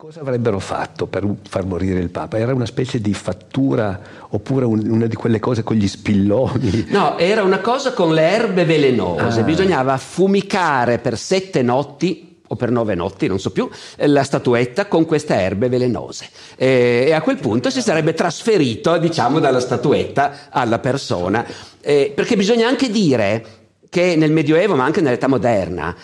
Cosa 0.00 0.20
avrebbero 0.20 0.58
fatto 0.60 1.06
per 1.06 1.28
far 1.46 1.66
morire 1.66 2.00
il 2.00 2.08
Papa? 2.08 2.38
Era 2.38 2.54
una 2.54 2.64
specie 2.64 3.02
di 3.02 3.12
fattura 3.12 4.00
oppure 4.30 4.64
un, 4.64 4.80
una 4.88 5.04
di 5.04 5.14
quelle 5.14 5.38
cose 5.38 5.62
con 5.62 5.76
gli 5.76 5.86
spilloni? 5.86 6.86
No, 6.88 7.18
era 7.18 7.42
una 7.42 7.58
cosa 7.58 7.92
con 7.92 8.14
le 8.14 8.22
erbe 8.22 8.64
velenose. 8.64 9.40
Ah. 9.40 9.42
Bisognava 9.42 9.92
affumicare 9.92 11.00
per 11.00 11.18
sette 11.18 11.60
notti 11.60 12.38
o 12.46 12.56
per 12.56 12.70
nove 12.70 12.94
notti, 12.94 13.26
non 13.26 13.38
so 13.38 13.50
più, 13.50 13.68
la 13.96 14.22
statuetta 14.22 14.86
con 14.86 15.04
queste 15.04 15.34
erbe 15.34 15.68
velenose. 15.68 16.30
E, 16.56 17.04
e 17.08 17.12
a 17.12 17.20
quel 17.20 17.36
punto 17.36 17.68
si 17.68 17.82
sarebbe 17.82 18.14
trasferito, 18.14 18.96
diciamo, 18.96 19.38
dalla 19.38 19.60
statuetta 19.60 20.48
alla 20.48 20.78
persona. 20.78 21.44
E, 21.78 22.10
perché 22.14 22.36
bisogna 22.36 22.66
anche 22.66 22.88
dire 22.88 23.44
che 23.90 24.16
nel 24.16 24.32
Medioevo, 24.32 24.76
ma 24.76 24.84
anche 24.84 25.02
nell'età 25.02 25.28
moderna, 25.28 25.94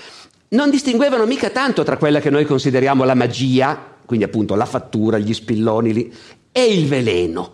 non 0.56 0.70
distinguevano 0.70 1.26
mica 1.26 1.50
tanto 1.50 1.84
tra 1.84 1.98
quella 1.98 2.18
che 2.18 2.30
noi 2.30 2.46
consideriamo 2.46 3.04
la 3.04 3.14
magia, 3.14 3.78
quindi 4.04 4.24
appunto 4.24 4.54
la 4.54 4.64
fattura, 4.64 5.18
gli 5.18 5.34
spilloni 5.34 5.92
lì, 5.92 6.12
e 6.50 6.64
il 6.64 6.88
veleno. 6.88 7.52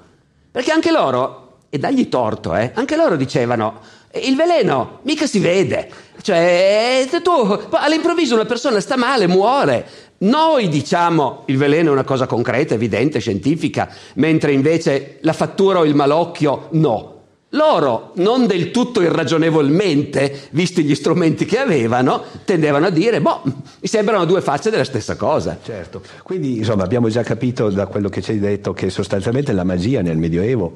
Perché 0.50 0.70
anche 0.70 0.92
loro, 0.92 1.58
e 1.68 1.78
dagli 1.78 2.08
torto, 2.08 2.54
eh, 2.54 2.70
anche 2.74 2.96
loro 2.96 3.16
dicevano, 3.16 3.80
il 4.22 4.36
veleno 4.36 5.00
mica 5.02 5.26
si 5.26 5.40
vede, 5.40 5.90
cioè 6.20 7.08
tu 7.22 7.30
all'improvviso 7.70 8.34
una 8.34 8.44
persona 8.44 8.78
sta 8.78 8.96
male, 8.96 9.26
muore. 9.26 9.86
Noi 10.18 10.68
diciamo 10.68 11.42
il 11.46 11.56
veleno 11.56 11.88
è 11.88 11.92
una 11.92 12.04
cosa 12.04 12.26
concreta, 12.26 12.74
evidente, 12.74 13.18
scientifica, 13.18 13.88
mentre 14.14 14.52
invece 14.52 15.18
la 15.22 15.32
fattura 15.32 15.80
o 15.80 15.84
il 15.84 15.96
malocchio 15.96 16.68
no. 16.72 17.11
Loro, 17.54 18.12
non 18.16 18.46
del 18.46 18.70
tutto 18.70 19.02
irragionevolmente, 19.02 20.48
visti 20.52 20.84
gli 20.84 20.94
strumenti 20.94 21.44
che 21.44 21.58
avevano, 21.58 22.22
tendevano 22.44 22.86
a 22.86 22.90
dire, 22.90 23.20
boh, 23.20 23.42
mi 23.44 23.88
sembrano 23.88 24.24
due 24.24 24.40
facce 24.40 24.70
della 24.70 24.84
stessa 24.84 25.16
cosa. 25.16 25.58
Certo, 25.62 26.00
quindi 26.22 26.58
insomma 26.58 26.84
abbiamo 26.84 27.10
già 27.10 27.22
capito 27.22 27.68
da 27.68 27.86
quello 27.86 28.08
che 28.08 28.22
ci 28.22 28.30
hai 28.30 28.38
detto 28.38 28.72
che 28.72 28.88
sostanzialmente 28.88 29.52
la 29.52 29.64
magia 29.64 30.00
nel 30.00 30.16
Medioevo 30.16 30.72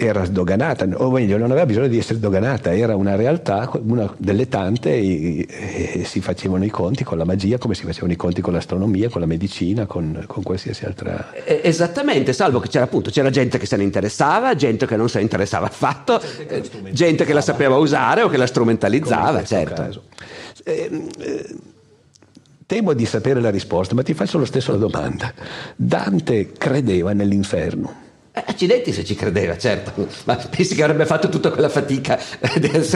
era 0.00 0.24
sdoganata, 0.24 0.86
o 0.94 1.10
meglio, 1.10 1.36
non 1.38 1.50
aveva 1.50 1.66
bisogno 1.66 1.88
di 1.88 1.98
essere 1.98 2.18
sdoganata, 2.18 2.72
era 2.72 2.94
una 2.94 3.16
realtà, 3.16 3.68
una 3.82 4.08
delle 4.16 4.48
tante, 4.48 4.94
e, 4.94 5.44
e, 5.48 6.04
si 6.04 6.20
facevano 6.20 6.64
i 6.64 6.70
conti 6.70 7.02
con 7.02 7.18
la 7.18 7.24
magia 7.24 7.58
come 7.58 7.74
si 7.74 7.84
facevano 7.84 8.12
i 8.12 8.16
conti 8.16 8.40
con 8.40 8.52
l'astronomia, 8.52 9.08
con 9.08 9.20
la 9.20 9.26
medicina, 9.26 9.86
con, 9.86 10.22
con 10.28 10.44
qualsiasi 10.44 10.84
altra. 10.84 11.34
Esattamente, 11.44 12.32
salvo 12.32 12.60
che 12.60 12.68
c'era 12.68 12.84
appunto, 12.84 13.10
c'era 13.10 13.28
gente 13.30 13.58
che 13.58 13.66
se 13.66 13.76
ne 13.76 13.82
interessava, 13.82 14.54
gente 14.54 14.86
che 14.86 14.94
non 14.94 15.08
se 15.08 15.18
ne 15.18 15.24
interessava 15.24 15.66
affatto, 15.66 16.20
gente 16.20 16.60
che, 16.60 16.92
gente 16.92 17.24
che 17.24 17.32
la 17.32 17.40
sapeva 17.40 17.76
usare 17.76 18.22
o 18.22 18.28
che 18.28 18.36
la 18.36 18.46
strumentalizzava, 18.46 19.42
certo. 19.42 20.04
Eh, 20.62 21.08
eh, 21.18 21.56
temo 22.66 22.92
di 22.92 23.04
sapere 23.04 23.40
la 23.40 23.50
risposta, 23.50 23.96
ma 23.96 24.04
ti 24.04 24.14
faccio 24.14 24.38
lo 24.38 24.44
stesso 24.44 24.70
la 24.70 24.78
domanda. 24.78 25.32
Dante 25.74 26.52
credeva 26.52 27.12
nell'inferno. 27.12 28.06
Eh, 28.38 28.44
accidenti 28.46 28.92
se 28.92 29.04
ci 29.04 29.16
credeva, 29.16 29.56
certo, 29.58 30.06
ma 30.24 30.36
pensi 30.36 30.74
che 30.76 30.82
avrebbe 30.82 31.06
fatto 31.06 31.28
tutta 31.28 31.50
quella 31.50 31.68
fatica? 31.68 32.18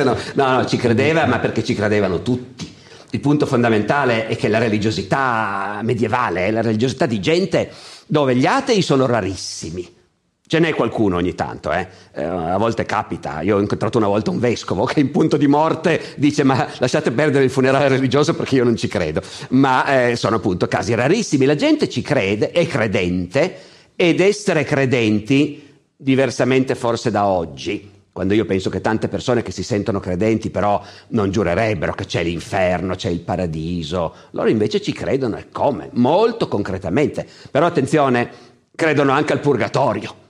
no, 0.05 0.17
no, 0.35 0.57
no, 0.57 0.67
ci 0.67 0.77
credeva, 0.77 1.27
ma 1.27 1.39
perché 1.39 1.65
ci 1.65 1.75
credevano 1.75 2.23
tutti. 2.23 2.73
Il 3.11 3.21
punto 3.21 3.45
fondamentale 3.45 4.29
è 4.29 4.37
che 4.37 4.49
la 4.49 4.59
religiosità 4.59 5.81
medievale 5.83 6.47
è 6.47 6.51
la 6.51 6.63
religiosità 6.63 7.07
di 7.07 7.21
gente 7.21 7.71
dove 8.07 8.37
gli 8.37 8.47
atei 8.47 8.83
sono 8.83 9.07
rarissimi. 9.07 10.01
Ce 10.47 10.59
n'è 10.59 10.75
qualcuno 10.75 11.17
ogni 11.17 11.35
tanto, 11.35 11.73
eh? 11.73 11.89
Eh, 12.15 12.23
a 12.23 12.57
volte 12.59 12.85
capita. 12.85 13.41
Io 13.41 13.57
ho 13.57 13.61
incontrato 13.61 13.99
una 13.99 14.07
volta 14.07 14.31
un 14.31 14.39
vescovo 14.39 14.85
che 14.85 15.01
in 15.01 15.11
punto 15.11 15.37
di 15.37 15.47
morte 15.47 16.01
dice: 16.17 16.45
Ma 16.45 16.69
lasciate 16.79 17.11
perdere 17.11 17.45
il 17.45 17.51
funerale 17.51 17.89
religioso 17.89 18.35
perché 18.35 18.57
io 18.57 18.65
non 18.65 18.77
ci 18.77 18.87
credo. 18.87 19.23
Ma 19.51 20.09
eh, 20.09 20.17
sono 20.17 20.37
appunto 20.37 20.69
casi 20.69 20.95
rarissimi. 20.95 21.47
La 21.47 21.55
gente 21.55 21.89
ci 21.89 22.03
crede, 22.03 22.51
è 22.51 22.67
credente 22.67 23.71
ed 23.97 24.21
essere 24.21 24.65
credenti, 24.65 25.77
diversamente 25.97 26.75
forse 26.75 27.11
da 27.11 27.27
oggi, 27.27 27.91
quando 28.13 28.35
io 28.35 28.45
penso 28.45 28.69
che 28.69 28.83
tante 28.83 29.09
persone 29.09 29.43
che 29.43 29.53
si 29.53 29.63
sentono 29.63 29.99
credenti 29.99 30.51
però 30.51 30.83
non 31.09 31.31
giurerebbero 31.31 31.95
che 31.95 32.05
c'è 32.05 32.23
l'inferno, 32.23 32.95
c'è 32.95 33.09
il 33.09 33.21
paradiso, 33.21 34.15
loro 34.33 34.51
invece 34.51 34.83
ci 34.83 34.93
credono 34.93 35.39
e 35.39 35.49
come? 35.51 35.89
Molto 35.93 36.47
concretamente. 36.47 37.27
Però 37.51 37.65
attenzione, 37.65 38.31
credono 38.75 39.13
anche 39.13 39.33
al 39.33 39.41
purgatorio. 39.41 40.22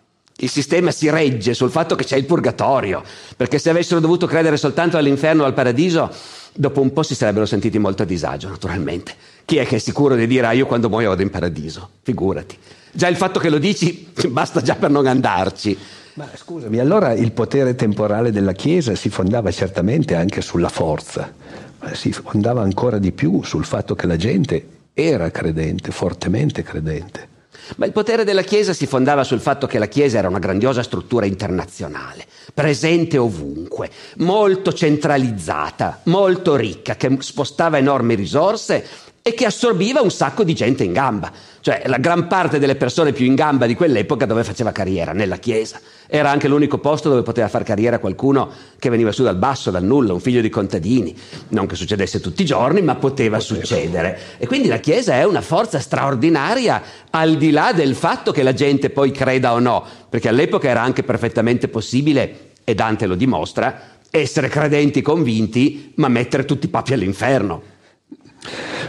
Il 0.43 0.51
sistema 0.51 0.91
si 0.91 1.09
regge 1.09 1.55
sul 1.55 1.71
fatto 1.71 1.95
che 1.95 2.03
c'è 2.03 2.17
il 2.17 2.25
purgatorio, 2.25 3.05
perché 3.37 3.61
se 3.61 3.71
avessero 3.71 4.01
dovuto 4.01 4.27
credere 4.27 4.57
soltanto 4.57 4.97
all'inferno 4.97 5.45
o 5.45 5.47
al 5.47 5.55
paradiso, 5.55 6.11
dopo 6.53 6.81
un 6.81 6.93
po' 6.93 7.05
si 7.05 7.15
sarebbero 7.15 7.47
sentiti 7.47 7.79
molto 7.79 8.03
a 8.03 8.07
disagio, 8.07 8.49
naturalmente. 8.49 9.15
Chi 9.45 9.59
è 9.59 9.67
che 9.67 9.77
è 9.77 9.79
sicuro 9.79 10.17
di 10.17 10.27
dire 10.27 10.49
ah 10.49 10.53
io 10.53 10.67
quando 10.67 10.89
muoio 10.89 11.11
vado 11.11 11.23
in 11.23 11.31
paradiso? 11.31 11.91
Figurati. 12.03 12.59
Già 12.91 13.07
il 13.07 13.15
fatto 13.15 13.39
che 13.39 13.51
lo 13.51 13.59
dici 13.59 14.09
basta 14.31 14.61
già 14.63 14.75
per 14.75 14.91
non 14.91 15.07
andarci. 15.07 15.79
Ma 16.15 16.29
scusami, 16.35 16.81
allora 16.81 17.13
il 17.13 17.31
potere 17.31 17.77
temporale 17.77 18.33
della 18.33 18.53
Chiesa 18.53 18.97
si 18.97 19.11
fondava 19.11 19.53
certamente 19.53 20.17
anche 20.17 20.41
sulla 20.41 20.69
forza, 20.69 21.33
ma 21.79 21.95
si 21.95 22.11
fondava 22.11 22.63
ancora 22.63 22.99
di 22.99 23.13
più 23.13 23.45
sul 23.45 23.65
fatto 23.65 23.95
che 23.95 24.09
la 24.09 24.17
gente 24.17 24.67
era 24.93 25.31
credente, 25.31 25.93
fortemente 25.93 26.65
credente. 26.65 27.31
Ma 27.77 27.87
il 27.87 27.93
potere 27.93 28.25
della 28.25 28.43
Chiesa 28.43 28.73
si 28.73 28.87
fondava 28.87 29.25
sul 29.25 29.41
fatto 29.41 29.67
che 29.67 29.79
la 29.79 29.87
Chiesa 29.87 30.19
era 30.19 30.29
una 30.29 30.39
grandiosa 30.39 30.83
struttura 30.83 31.27
internazionale, 31.27 32.27
presente 32.53 33.19
ovunque, 33.19 33.91
molto 34.17 34.73
centralizzata, 34.73 36.01
molto 36.05 36.57
ricca, 36.57 36.97
che 36.97 37.17
spostava 37.21 37.79
enormi 37.79 38.15
risorse 38.15 38.85
e 39.23 39.35
che 39.35 39.47
assorbiva 39.47 40.01
un 40.01 40.11
sacco 40.11 40.43
di 40.43 40.53
gente 40.53 40.83
in 40.83 40.93
gamba. 40.93 41.31
Cioè 41.61 41.85
la 41.87 41.99
gran 41.99 42.27
parte 42.27 42.59
delle 42.59 42.75
persone 42.75 43.13
più 43.13 43.25
in 43.25 43.37
gamba 43.37 43.67
di 43.67 43.77
quell'epoca 43.77 44.27
dove 44.27 44.43
faceva 44.43 44.73
carriera, 44.73 45.13
nella 45.13 45.37
Chiesa. 45.37 45.81
Era 46.09 46.29
anche 46.29 46.49
l'unico 46.49 46.79
posto 46.79 47.09
dove 47.09 47.23
poteva 47.23 47.47
fare 47.47 47.63
carriera 47.63 48.01
qualcuno 48.01 48.51
che 48.81 48.91
veniva 48.91 49.13
su 49.13 49.23
dal 49.23 49.37
basso, 49.37 49.71
dal 49.71 49.85
nulla, 49.85 50.13
un 50.13 50.21
figlio 50.21 50.41
di 50.41 50.49
contadini. 50.49 51.17
Non 51.49 51.67
che 51.67 51.77
succedesse 51.77 52.21
tutti 52.21 52.43
i 52.43 52.45
giorni, 52.45 52.83
ma 52.83 52.97
poteva, 52.97 53.39
poteva. 53.39 53.61
succedere. 53.61 54.19
E 54.39 54.49
quindi 54.49 54.67
la 54.67 54.79
Chiesa 54.79 55.15
è 55.15 55.25
una 55.25 55.41
forza 55.41 55.79
straordinaria, 55.79 56.83
al 57.11 57.37
di 57.37 57.53
là 57.53 57.73
del 57.73 57.95
fatto 57.95 58.33
che 58.33 58.43
la 58.43 58.53
gente 58.53 58.91
poi 58.91 59.13
creda 59.13 59.53
o 59.53 59.61
no, 59.61 59.85
perché 60.09 60.29
all'epoca 60.29 60.69
era 60.69 60.83
anche 60.83 61.05
perfettamente 61.05 61.69
possibile, 61.69 62.51
e 62.65 62.75
Dante 62.75 63.07
lo 63.07 63.15
dimostra, 63.15 63.91
essere 64.11 64.49
credenti 64.49 65.01
convinti, 65.01 65.93
ma 65.97 66.09
mettere 66.09 66.45
tutti 66.45 66.67
i 66.67 66.69
papi 66.69 66.93
all'inferno. 66.93 67.72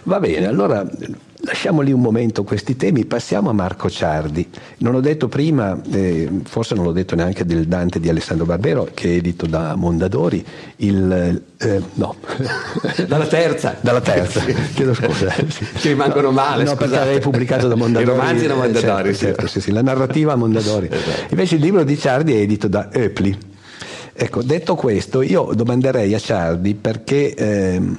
Va 0.04 0.20
bene, 0.20 0.48
allora 0.48 0.86
lasciamo 1.46 1.82
lì 1.82 1.92
un 1.92 2.02
momento 2.02 2.44
questi 2.44 2.76
temi, 2.76 3.06
passiamo 3.06 3.50
a 3.50 3.54
Marco 3.54 3.90
Ciardi. 3.90 4.48
Non 4.80 4.96
ho 4.96 5.00
detto 5.00 5.28
prima, 5.28 5.80
eh, 5.92 6.30
forse 6.46 6.74
non 6.76 6.86
l'ho 6.86 6.92
detto 6.92 7.16
neanche 7.16 7.46
del 7.46 7.68
Dante 7.68 8.00
di 8.00 8.10
Alessandro 8.10 8.46
Barbero, 8.46 8.90
che 8.94 9.10
è 9.10 9.16
edito 9.18 9.46
da 9.46 9.76
Mondadori, 9.76 10.44
il... 10.78 11.42
Eh, 11.58 11.82
no. 11.94 12.16
Dalla 13.08 13.28
terza. 13.28 13.76
Dalla 13.80 14.02
terza, 14.02 14.42
chiedo 14.74 14.94
scusa. 14.94 15.32
Sì. 15.32 15.66
Che 15.66 15.90
rimangono 15.90 16.32
male, 16.32 16.64
No, 16.64 16.72
scusate. 16.72 16.90
perché 16.90 17.04
avevi 17.04 17.20
pubblicato 17.20 17.68
da 17.68 17.76
Mondadori. 17.76 18.12
I 18.12 18.18
romanzi 18.20 18.48
da 18.48 18.56
Mondadori, 18.56 19.10
eh, 19.10 19.14
certo, 19.14 19.26
certo, 19.26 19.48
sì, 19.48 19.62
sì, 19.62 19.72
la 19.72 19.82
narrativa 19.82 20.34
a 20.34 20.36
Mondadori. 20.36 20.90
Esatto. 21.04 21.28
Invece 21.32 21.56
il 21.56 21.62
libro 21.62 21.84
di 21.84 21.98
Ciardi 21.98 22.34
è 22.34 22.38
edito 22.38 22.68
da 22.68 22.90
Eupli. 22.92 23.38
Ecco, 24.14 24.44
detto 24.44 24.76
questo, 24.76 25.22
io 25.22 25.52
domanderei 25.54 26.14
a 26.14 26.20
Ciardi 26.20 26.74
perché... 26.76 27.34
Ehm, 27.36 27.98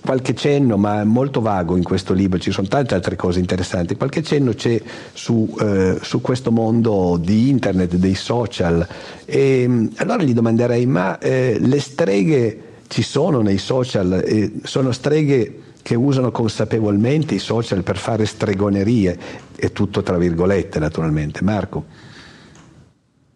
qualche 0.00 0.34
cenno, 0.34 0.76
ma 0.76 1.04
molto 1.04 1.40
vago 1.40 1.76
in 1.76 1.84
questo 1.84 2.12
libro, 2.12 2.38
ci 2.38 2.50
sono 2.50 2.66
tante 2.66 2.94
altre 2.94 3.16
cose 3.16 3.38
interessanti, 3.38 3.96
qualche 3.96 4.22
cenno 4.22 4.52
c'è 4.52 4.80
su, 5.12 5.54
eh, 5.60 5.98
su 6.02 6.20
questo 6.20 6.50
mondo 6.50 7.16
di 7.20 7.48
internet, 7.48 7.94
dei 7.94 8.14
social. 8.14 8.86
E, 9.24 9.64
mm, 9.66 9.86
allora 9.96 10.22
gli 10.22 10.34
domanderei, 10.34 10.86
ma 10.86 11.18
eh, 11.18 11.58
le 11.60 11.80
streghe 11.80 12.62
ci 12.88 13.02
sono 13.02 13.40
nei 13.40 13.58
social? 13.58 14.22
Eh, 14.24 14.52
sono 14.62 14.92
streghe 14.92 15.62
che 15.82 15.94
usano 15.94 16.30
consapevolmente 16.30 17.34
i 17.34 17.38
social 17.38 17.82
per 17.82 17.96
fare 17.96 18.26
stregonerie? 18.26 19.18
È 19.54 19.70
tutto 19.72 20.02
tra 20.02 20.16
virgolette 20.16 20.78
naturalmente. 20.78 21.42
Marco? 21.42 21.84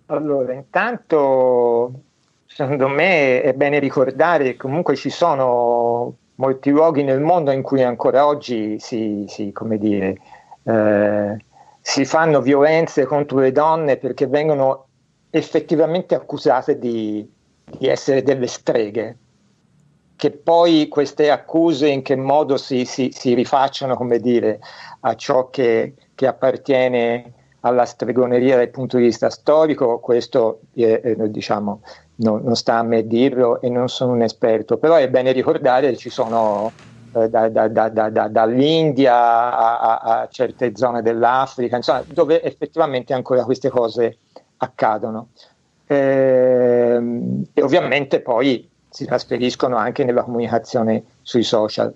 Allora, 0.06 0.52
intanto 0.52 2.02
secondo 2.44 2.88
me 2.88 3.40
è 3.40 3.54
bene 3.54 3.78
ricordare 3.78 4.44
che 4.44 4.56
comunque 4.56 4.94
ci 4.94 5.08
sono 5.08 6.16
molti 6.42 6.70
luoghi 6.70 7.04
nel 7.04 7.20
mondo 7.20 7.52
in 7.52 7.62
cui 7.62 7.84
ancora 7.84 8.26
oggi 8.26 8.80
si, 8.80 9.26
si, 9.28 9.52
dire, 9.78 10.16
eh, 10.64 11.37
si 11.80 12.04
fanno 12.04 12.40
violenze 12.40 13.04
contro 13.04 13.38
le 13.38 13.52
donne 13.52 13.96
perché 13.96 14.26
vengono 14.26 14.87
effettivamente 15.30 16.16
accusate 16.16 16.80
di, 16.80 17.30
di 17.64 17.87
essere 17.87 18.25
delle 18.25 18.49
streghe 18.49 19.16
che 20.16 20.30
poi 20.32 20.88
queste 20.88 21.30
accuse 21.30 21.88
in 21.88 22.02
che 22.02 22.16
modo 22.16 22.56
si, 22.56 22.84
si, 22.84 23.11
si 23.12 23.34
rifacciano, 23.34 23.96
dire, 24.20 24.61
a 25.00 25.14
ciò 25.14 25.49
che, 25.49 25.94
che, 26.14 26.26
appartiene 26.28 27.32
alla 27.61 27.84
stregoneria 27.84 28.56
dal 28.56 28.70
punto 28.70 28.99
di 28.99 29.04
vista 29.04 29.30
storico, 29.30 29.99
questo 29.99 30.61
eh, 30.75 31.16
diciamo, 31.28 31.80
no, 32.23 32.41
non 32.43 32.57
sta 32.57 32.79
a 32.79 32.83
me 32.83 33.07
dirlo 33.07 33.61
e 33.61 33.69
non 33.69 33.88
sono 33.88 34.12
un 34.12 34.23
esperto, 34.23 34.79
però 34.79 34.95
è 34.95 35.09
bene 35.09 35.33
ricordare 35.33 35.91
che 35.91 35.97
ci 35.97 36.11
sono 36.11 36.73
eh, 37.14 37.29
da, 37.29 37.49
da, 37.49 37.69
da, 37.69 38.09
dall'India 38.29 39.14
a, 39.14 39.79
a, 39.79 39.99
a, 39.99 40.29
certe 40.29 40.73
zone 40.75 41.02
dell'Africa, 41.02 41.76
insomma, 41.76 42.02
dove 42.07 42.43
effettivamente 42.43 43.12
ancora 43.12 43.45
queste 43.45 43.69
cose 43.69 44.19
accadono. 44.59 45.29
Eh, 45.87 47.00
e 47.52 47.62
ovviamente 47.62 48.21
poi 48.21 48.69
si 48.88 49.05
trasferiscono 49.05 49.76
anche 49.76 50.05
nella 50.05 50.23
comunicazione 50.23 51.02
sui 51.23 51.43
social. 51.43 51.93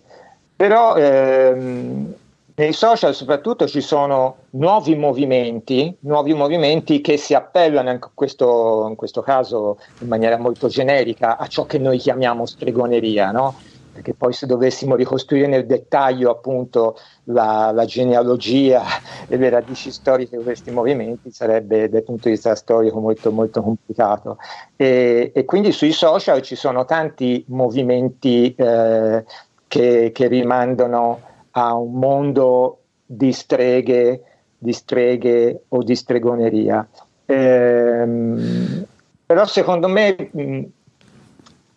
Però 0.55 0.97
ehm, 0.97 2.15
nei 2.59 2.73
social 2.73 3.15
soprattutto 3.15 3.67
ci 3.67 3.83
sono 3.83 4.37
nuovi 4.51 4.95
movimenti, 4.95 5.95
nuovi 6.01 6.33
movimenti 6.33 7.03
che 7.03 7.19
si 7.19 7.35
appellano 7.35 7.91
in 7.91 7.99
questo, 8.15 8.87
in 8.89 8.97
questo 8.97 9.21
caso 9.21 9.79
in 9.99 10.09
maniera 10.09 10.39
molto 10.39 10.69
generica 10.69 11.37
a 11.37 11.47
ciò 11.49 11.67
che 11.67 11.79
noi 11.79 11.99
chiamiamo 11.99 12.47
stregoneria, 12.47 13.31
no? 13.31 13.55
perché 13.93 14.15
poi 14.15 14.33
se 14.33 14.47
dovessimo 14.47 14.95
ricostruire 14.95 15.47
nel 15.47 15.67
dettaglio 15.67 16.31
appunto 16.31 16.99
la, 17.25 17.73
la, 17.75 17.85
genealogia 17.87 18.83
e 19.29 19.37
le 19.37 19.49
radici 19.49 19.91
storiche 19.91 20.37
di 20.37 20.43
questi 20.43 20.71
movimenti 20.71 21.31
sarebbe 21.31 21.89
dal 21.89 22.05
punto 22.05 22.29
di 22.29 22.35
vista 22.35 22.55
storico 22.55 23.01
molto, 23.01 23.33
molto 23.33 23.63
complicato. 23.63 24.37
E, 24.77 25.31
e 25.35 25.45
quindi 25.47 25.73
sui 25.73 25.93
social 25.93 26.43
ci 26.43 26.57
sono 26.57 26.85
tanti 26.85 27.43
movimenti 27.49 28.55
eh, 28.55 29.25
che, 29.67 30.11
che 30.13 30.27
rimandano 30.27 31.35
a 31.59 31.75
un 31.75 31.93
mondo 31.93 32.83
di 33.07 33.33
streghe, 33.33 34.23
di 34.59 34.73
streghe 34.73 35.65
o 35.69 35.83
di 35.83 35.95
stregoneria. 35.95 36.87
Ehm, 37.25 38.85
però 39.25 39.47
secondo 39.47 39.89
me 39.89 40.17
mh, 40.31 40.63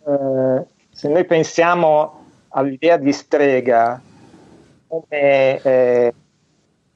eh, 0.06 0.66
se 0.90 1.08
noi 1.08 1.24
pensiamo 1.24 2.24
all'idea 2.48 2.98
di 2.98 3.12
strega 3.12 4.00
come 4.86 5.62
eh, 5.62 6.14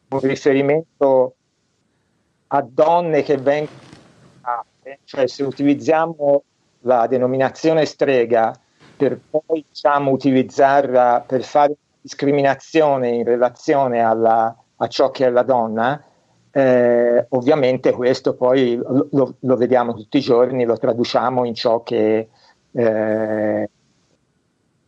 un 0.09 0.21
riferimento 0.21 1.35
a 2.49 2.67
donne 2.69 3.23
che 3.23 3.39
vengono 3.39 3.93
cioè 5.05 5.27
se 5.27 5.43
utilizziamo 5.43 6.43
la 6.81 7.07
denominazione 7.07 7.87
strega 7.87 8.55
per 8.97 9.19
poi 9.31 9.65
diciamo, 9.67 10.11
utilizzarla 10.11 11.25
per 11.27 11.43
fare 11.43 11.75
discriminazione 12.05 13.09
in 13.09 13.25
relazione 13.25 14.01
alla, 14.01 14.55
a 14.77 14.87
ciò 14.89 15.11
che 15.11 15.25
è 15.25 15.31
la 15.31 15.43
donna, 15.43 16.05
eh, 16.51 17.27
ovviamente 17.31 17.93
questo 17.93 18.35
poi 18.35 18.77
lo, 18.77 19.37
lo, 19.41 19.57
vediamo 19.57 19.95
tutti 19.95 20.19
i 20.19 20.21
giorni, 20.21 20.67
lo 20.67 20.77
traduciamo 20.77 21.47
in 21.47 21.55
ciò 21.55 21.83
che 21.83 22.29
eh, 22.73 23.71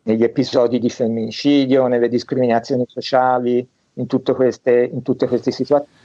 negli 0.02 0.22
episodi 0.22 0.78
di 0.78 0.90
femminicidio, 0.90 1.86
nelle 1.86 2.10
discriminazioni 2.10 2.84
sociali, 2.86 3.66
in 3.94 4.06
tutte 4.06 4.34
queste, 4.34 4.90
in 4.92 5.00
tutte 5.00 5.26
queste 5.26 5.50
situazioni. 5.50 6.04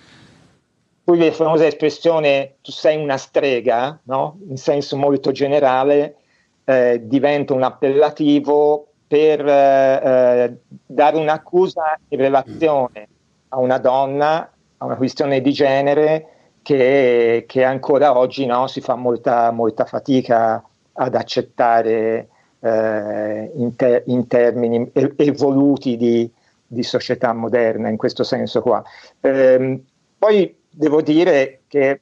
Poi 1.03 1.20
la 1.20 1.31
famosa 1.31 1.66
espressione 1.66 2.55
tu 2.62 2.72
sei 2.72 2.96
una 3.03 3.18
strega, 3.18 4.00
no? 4.03 4.40
in 4.48 4.55
senso 4.55 4.96
molto 4.96 5.31
generale, 5.31 6.16
eh, 6.64 7.01
diventa 7.03 7.53
un 7.53 7.64
appellativo 7.64 8.91
per 9.11 9.45
eh, 9.45 10.57
dare 10.85 11.17
un'accusa 11.17 12.00
in 12.07 12.17
relazione 12.17 13.09
a 13.50 13.59
una 13.59 13.77
donna, 13.77 14.50
a 14.77 14.85
una 14.85 14.95
questione 14.95 15.41
di 15.41 15.51
genere 15.51 16.27
che, 16.61 17.43
che 17.45 17.65
ancora 17.65 18.17
oggi 18.17 18.45
no, 18.45 18.67
si 18.67 18.79
fa 18.79 18.95
molta, 18.95 19.51
molta 19.51 19.83
fatica 19.83 20.63
ad 20.93 21.15
accettare 21.15 22.29
eh, 22.61 23.51
in, 23.53 23.75
te- 23.75 24.03
in, 24.05 24.27
termini 24.27 24.89
evoluti 25.17 25.97
di, 25.97 26.31
di, 26.65 26.81
società 26.81 27.33
moderna, 27.33 27.89
in 27.89 27.97
questo 27.97 28.24
senso 28.24 28.61
qua. 28.61 28.81
Eh, 29.19 29.81
poi 30.17 30.57
devo 30.69 31.01
dire 31.01 31.63
che 31.67 32.00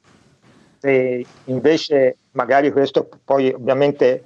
se 0.78 1.26
invece 1.46 2.18
magari 2.30 2.70
questo 2.70 3.08
poi 3.24 3.52
ovviamente 3.52 4.22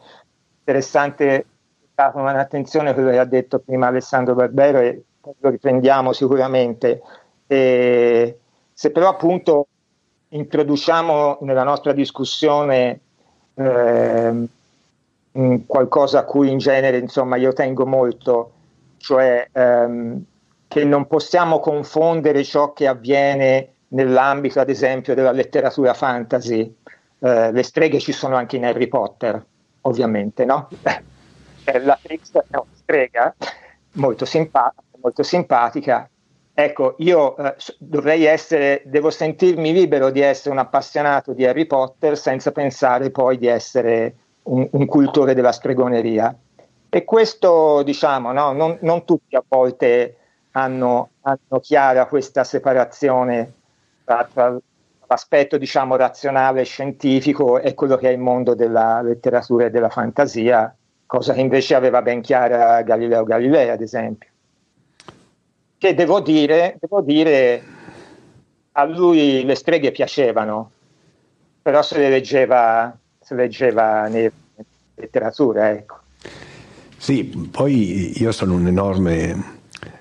interessante 0.58 1.46
con 1.94 2.26
attenzione 2.26 2.92
quello 2.92 3.11
che 3.11 3.18
ha 3.18 3.24
detto 3.24 3.61
prima 3.61 3.87
Alessandro 3.87 4.35
Barbero 4.35 4.78
e 4.78 5.02
lo 5.38 5.48
riprendiamo 5.48 6.12
sicuramente. 6.12 7.00
E 7.46 8.38
se 8.72 8.90
però 8.90 9.09
appunto 9.09 9.68
introduciamo 10.28 11.38
nella 11.42 11.62
nostra 11.62 11.92
discussione 11.92 13.00
eh, 13.54 14.46
qualcosa 15.66 16.20
a 16.20 16.24
cui 16.24 16.50
in 16.50 16.59
genere 16.59 16.98
insomma 16.98 17.37
io 17.37 17.52
tengo 17.52 17.87
molto, 17.87 18.52
cioè 18.98 19.48
ehm, 19.52 20.24
che 20.66 20.85
non 20.85 21.07
possiamo 21.07 21.61
confondere 21.61 22.42
ciò 22.42 22.72
che 22.72 22.88
avviene 22.88 23.68
nell'ambito 23.88 24.59
ad 24.59 24.68
esempio 24.68 25.14
della 25.14 25.30
letteratura 25.30 25.94
fantasy. 25.94 26.74
Eh, 27.20 27.52
le 27.52 27.62
streghe 27.62 28.00
ci 28.00 28.11
sono 28.12 28.35
anche 28.35 28.57
in 28.57 28.64
Harry 28.64 28.88
Potter, 28.88 29.44
ovviamente, 29.83 30.44
no? 30.44 30.68
La 31.83 31.98
Trix 32.00 32.33
è 32.33 32.44
una 32.50 32.64
strega 32.74 33.35
molto, 33.92 34.24
simpa- 34.24 34.74
molto 35.00 35.22
simpatica. 35.22 36.09
Ecco, 36.57 36.94
io 36.98 37.37
eh, 37.37 37.57
dovrei 37.79 38.24
essere, 38.24 38.83
devo 38.85 39.11
sentirmi 39.11 39.72
libero 39.72 40.11
di 40.11 40.20
essere 40.20 40.50
un 40.50 40.59
appassionato 40.59 41.33
di 41.33 41.44
Harry 41.44 41.66
Potter 41.66 42.16
senza 42.16 42.53
pensare 42.53 43.11
poi 43.11 43.38
di 43.38 43.48
essere 43.48 44.14
un, 44.44 44.68
un 44.70 44.87
cultore 44.87 45.35
della 45.35 45.53
stregoneria. 45.53 46.35
E 46.88 47.05
questo, 47.05 47.83
diciamo, 47.83 48.31
no, 48.31 48.53
non, 48.53 48.79
non, 48.83 49.05
tutti 49.05 49.35
a 49.35 49.42
volte 49.46 50.16
hanno, 50.53 51.11
hanno 51.22 51.61
chiara 51.61 52.07
questa 52.07 52.44
separazione 52.44 53.53
tra, 54.05 54.29
tra 54.33 54.57
l'aspetto, 55.09 55.59
diciamo, 55.59 55.96
razionale 55.96 56.61
e 56.61 56.64
scientifico 56.64 57.59
e 57.59 57.74
quello 57.74 57.96
che 57.96 58.11
è 58.11 58.12
il 58.12 58.20
mondo 58.20 58.55
della 58.55 59.03
letteratura 59.03 59.64
e 59.64 59.70
della 59.70 59.88
fantasia, 59.88 60.72
cosa 61.16 61.33
che 61.33 61.40
invece 61.40 61.74
aveva 61.77 62.03
ben 62.03 62.20
chiara 62.20 62.83
Galileo 62.83 63.22
Galilei, 63.22 63.70
ad 63.70 63.81
esempio. 63.81 64.29
Che 65.79 65.94
devo 65.94 66.20
dire, 66.20 66.77
devo 66.81 67.03
dire, 67.03 67.62
a 68.72 68.85
lui 68.85 69.44
le 69.44 69.55
streghe 69.55 69.92
piacevano, 69.92 70.70
però 71.62 71.83
se 71.83 71.98
le 71.98 72.09
leggeva 72.09 72.96
si 73.20 73.35
leggeva 73.35 74.09
nella 74.09 74.31
letteratura. 74.96 75.70
Ecco. 75.70 75.98
Sì, 76.96 77.24
poi 77.24 78.20
io 78.20 78.33
sono 78.33 78.55
un 78.55 78.66
enorme, 78.66 79.59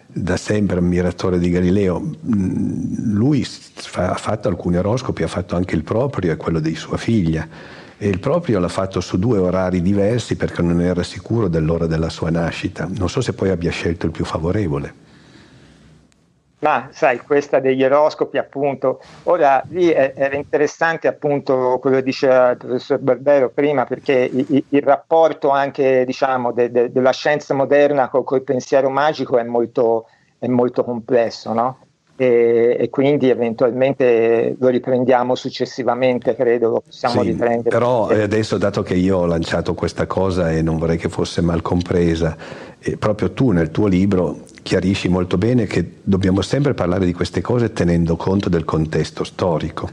da 0.08 0.38
sempre 0.38 0.80
ammiratore 0.80 1.38
di 1.38 1.50
Galileo. 1.50 2.02
Lui 2.22 3.46
ha 3.96 4.16
fatto 4.16 4.48
alcuni 4.48 4.78
oroscopi, 4.78 5.22
ha 5.22 5.28
fatto 5.28 5.56
anche 5.56 5.76
il 5.76 5.84
proprio 5.84 6.32
e 6.32 6.38
quello 6.38 6.60
di 6.60 6.74
sua 6.76 6.98
figlia. 6.98 7.48
E 8.04 8.10
il 8.10 8.20
proprio 8.20 8.60
l'ha 8.60 8.68
fatto 8.68 9.00
su 9.00 9.18
due 9.18 9.38
orari 9.38 9.82
diversi 9.82 10.36
perché 10.36 10.62
non 10.62 10.82
era 10.82 11.04
sicuro 11.04 11.48
dell'ora 11.48 11.86
della 11.86 12.10
sua 12.10 12.30
nascita. 12.30 12.86
Non 12.98 13.08
so 13.08 13.22
se 13.22 13.32
poi 13.32 13.50
abbia 13.50 13.72
scelto 13.72 14.06
il 14.06 14.12
più 14.12 14.26
favorevole. 14.26 14.94
Ma 16.60 16.90
sai, 16.92 17.20
questa 17.20 17.62
degli 17.62 17.82
oroscopi, 17.82 18.38
appunto, 18.38 19.00
ora 19.24 19.64
lì 19.70 19.90
era 19.90 20.36
interessante 20.36 21.08
appunto 21.08 21.78
quello 21.80 21.96
che 21.96 22.04
diceva 22.04 22.52
il 22.52 22.58
professor 22.58 23.00
Barbero 23.00 23.50
prima, 23.52 23.86
perché 23.86 24.30
il, 24.34 24.66
il 24.68 24.82
rapporto 24.82 25.48
anche 25.48 26.04
diciamo, 26.06 26.52
de, 26.52 26.72
de, 26.72 26.92
della 26.92 27.14
scienza 27.14 27.54
moderna 27.54 28.10
col, 28.10 28.26
col 28.26 28.44
pensiero 28.44 28.90
magico 28.90 29.38
è 29.38 29.44
molto, 29.44 30.08
è 30.40 30.48
molto 30.48 30.84
complesso, 30.84 31.54
no? 31.54 31.78
E, 32.16 32.78
e, 32.80 32.90
quindi 32.90 33.30
eventualmente 33.30 34.56
lo 34.60 34.68
riprendiamo 34.68 35.34
successivamente, 35.34 36.36
credo, 36.36 36.70
lo 36.70 36.84
possiamo 36.86 37.22
sì, 37.22 37.30
riprendere. 37.30 37.70
Però 37.70 38.08
adesso, 38.08 38.58
dato 38.58 38.84
che 38.84 38.94
io 38.94 39.18
ho 39.18 39.26
lanciato 39.26 39.74
questa 39.74 40.06
cosa 40.06 40.52
e 40.52 40.62
non 40.62 40.78
vorrei 40.78 40.98
che 40.98 41.10
fosse 41.10 41.42
mal 41.42 41.64
compresa, 41.64 42.38
eh, 42.80 42.98
proprio 42.98 43.32
tu 43.32 43.50
nel 43.50 43.72
tuo 43.72 43.88
libro 43.88 44.42
chiarisci 44.62 45.10
molto 45.10 45.38
bene 45.38 45.66
che 45.66 45.86
dobbiamo 46.04 46.42
sempre 46.42 46.74
parlare 46.74 47.06
di 47.06 47.14
queste 47.14 47.42
cose 47.42 47.74
tenendo 47.74 48.16
conto 48.16 48.48
del 48.48 48.64
contesto 48.64 49.24
storico. 49.24 49.90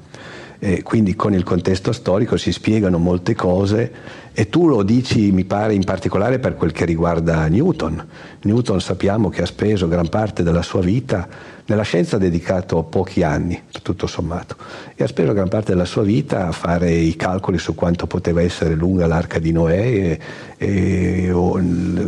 E 0.62 0.82
quindi 0.82 1.14
con 1.14 1.32
il 1.32 1.42
contesto 1.42 1.90
storico 1.90 2.36
si 2.36 2.52
spiegano 2.52 2.98
molte 2.98 3.34
cose 3.34 3.90
E 4.32 4.48
tu 4.48 4.68
lo 4.68 4.82
dici, 4.82 5.32
mi 5.32 5.44
pare, 5.44 5.74
in 5.74 5.84
particolare 5.84 6.38
per 6.38 6.54
quel 6.54 6.70
che 6.70 6.84
riguarda 6.84 7.46
Newton. 7.48 8.06
Newton 8.42 8.80
sappiamo 8.80 9.28
che 9.28 9.42
ha 9.42 9.46
speso 9.46 9.88
gran 9.88 10.08
parte 10.08 10.42
della 10.42 10.62
sua 10.62 10.80
vita 10.80 11.26
nella 11.70 11.82
scienza 11.82 12.16
ha 12.16 12.18
dedicato 12.18 12.82
pochi 12.82 13.22
anni, 13.22 13.62
tutto 13.82 14.08
sommato, 14.08 14.56
e 14.96 15.04
ha 15.04 15.06
speso 15.06 15.32
gran 15.32 15.48
parte 15.48 15.70
della 15.70 15.84
sua 15.84 16.02
vita 16.02 16.48
a 16.48 16.52
fare 16.52 16.90
i 16.90 17.14
calcoli 17.14 17.58
su 17.58 17.76
quanto 17.76 18.08
poteva 18.08 18.42
essere 18.42 18.74
lunga 18.74 19.06
l'arca 19.06 19.38
di 19.38 19.52
Noè 19.52 19.78
e, 19.78 20.20
e, 20.62 21.30
o 21.32 21.58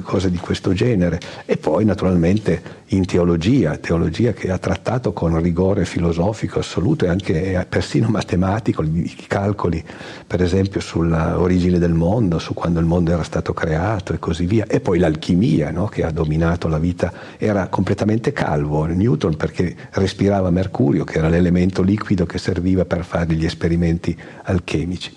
cose 0.02 0.30
di 0.30 0.36
questo 0.36 0.74
genere. 0.74 1.18
E 1.46 1.56
poi 1.56 1.86
naturalmente 1.86 2.80
in 2.88 3.06
teologia, 3.06 3.78
teologia 3.78 4.34
che 4.34 4.50
ha 4.50 4.58
trattato 4.58 5.14
con 5.14 5.40
rigore 5.40 5.86
filosofico 5.86 6.58
assoluto 6.58 7.06
e 7.06 7.08
anche 7.08 7.66
persino 7.66 8.08
matematico, 8.08 8.82
i 8.82 9.16
calcoli 9.26 9.82
per 10.26 10.42
esempio 10.42 10.80
sulla 10.80 11.40
origine 11.40 11.78
del 11.78 11.94
mondo, 11.94 12.38
su 12.38 12.52
quando 12.52 12.78
il 12.78 12.84
mondo 12.84 13.12
era 13.12 13.22
stato 13.22 13.54
creato 13.54 14.12
e 14.12 14.18
così 14.18 14.44
via. 14.44 14.66
E 14.66 14.80
poi 14.80 14.98
l'alchimia 14.98 15.70
no, 15.70 15.86
che 15.86 16.04
ha 16.04 16.10
dominato 16.10 16.68
la 16.68 16.78
vita, 16.78 17.10
era 17.38 17.68
completamente 17.68 18.32
calvo 18.32 18.84
Newton 18.84 19.34
perché 19.36 19.74
respirava 19.92 20.50
mercurio, 20.50 21.04
che 21.04 21.16
era 21.16 21.30
l'elemento 21.30 21.80
liquido 21.80 22.26
che 22.26 22.36
serviva 22.36 22.84
per 22.84 23.04
fare 23.04 23.32
gli 23.32 23.46
esperimenti 23.46 24.14
alchemici. 24.42 25.10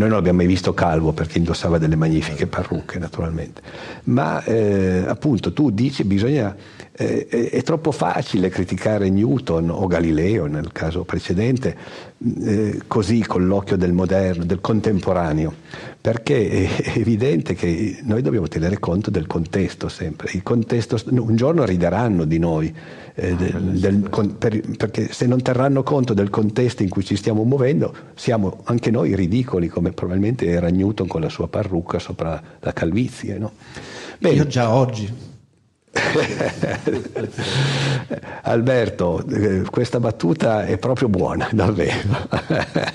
Noi 0.00 0.08
non 0.08 0.16
l'abbiamo 0.16 0.38
mai 0.38 0.46
visto 0.46 0.72
calvo 0.72 1.12
perché 1.12 1.36
indossava 1.36 1.76
delle 1.76 1.94
magnifiche 1.94 2.46
parrucche, 2.46 2.98
naturalmente. 2.98 3.60
Ma 4.04 4.42
eh, 4.44 5.04
appunto 5.06 5.52
tu 5.52 5.68
dici 5.68 6.04
bisogna 6.04 6.56
eh, 6.92 7.26
è 7.28 7.62
troppo 7.62 7.92
facile 7.92 8.48
criticare 8.48 9.10
Newton 9.10 9.68
o 9.68 9.86
Galileo 9.86 10.46
nel 10.46 10.72
caso 10.72 11.04
precedente 11.04 11.76
eh, 12.42 12.80
così 12.86 13.20
con 13.26 13.46
l'occhio 13.46 13.76
del 13.76 13.92
moderno, 13.92 14.44
del 14.44 14.62
contemporaneo, 14.62 15.52
perché 16.00 16.48
è 16.48 16.98
evidente 16.98 17.54
che 17.54 17.98
noi 18.02 18.22
dobbiamo 18.22 18.48
tenere 18.48 18.78
conto 18.78 19.10
del 19.10 19.26
contesto 19.26 19.88
sempre. 19.88 20.30
Contesto, 20.42 20.98
un 21.10 21.36
giorno 21.36 21.64
rideranno 21.64 22.24
di 22.24 22.38
noi, 22.38 22.74
eh, 23.14 23.34
del, 23.34 23.78
del, 23.78 24.08
per, 24.38 24.60
perché 24.76 25.12
se 25.12 25.26
non 25.26 25.42
terranno 25.42 25.82
conto 25.82 26.14
del 26.14 26.30
contesto 26.30 26.82
in 26.82 26.88
cui 26.88 27.04
ci 27.04 27.16
stiamo 27.16 27.44
muovendo, 27.44 27.94
siamo 28.14 28.60
anche 28.64 28.90
noi 28.90 29.14
ridicoli, 29.14 29.68
come 29.68 29.92
probabilmente 29.92 30.46
era 30.46 30.68
Newton 30.68 31.06
con 31.06 31.20
la 31.20 31.28
sua 31.28 31.48
parrucca 31.48 31.98
sopra 31.98 32.42
la 32.60 32.72
calvizie. 32.72 33.36
No? 33.36 33.52
Bene. 34.18 34.36
Io 34.36 34.46
già 34.46 34.72
oggi 34.72 35.28
Alberto, 38.42 39.24
eh, 39.28 39.62
questa 39.70 39.98
battuta 39.98 40.64
è 40.64 40.78
proprio 40.78 41.08
buona, 41.08 41.48
davvero. 41.52 42.28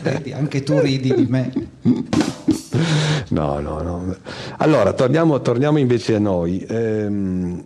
Vedi, 0.02 0.32
anche 0.32 0.64
tu 0.64 0.80
ridi 0.80 1.14
di 1.14 1.28
me. 1.30 1.52
No, 3.30 3.60
no, 3.60 3.82
no. 3.82 4.16
Allora, 4.58 4.94
torniamo, 4.94 5.42
torniamo 5.42 5.78
invece 5.78 6.16
a 6.16 6.20
noi. 6.20 6.66
Ehm, 6.68 7.64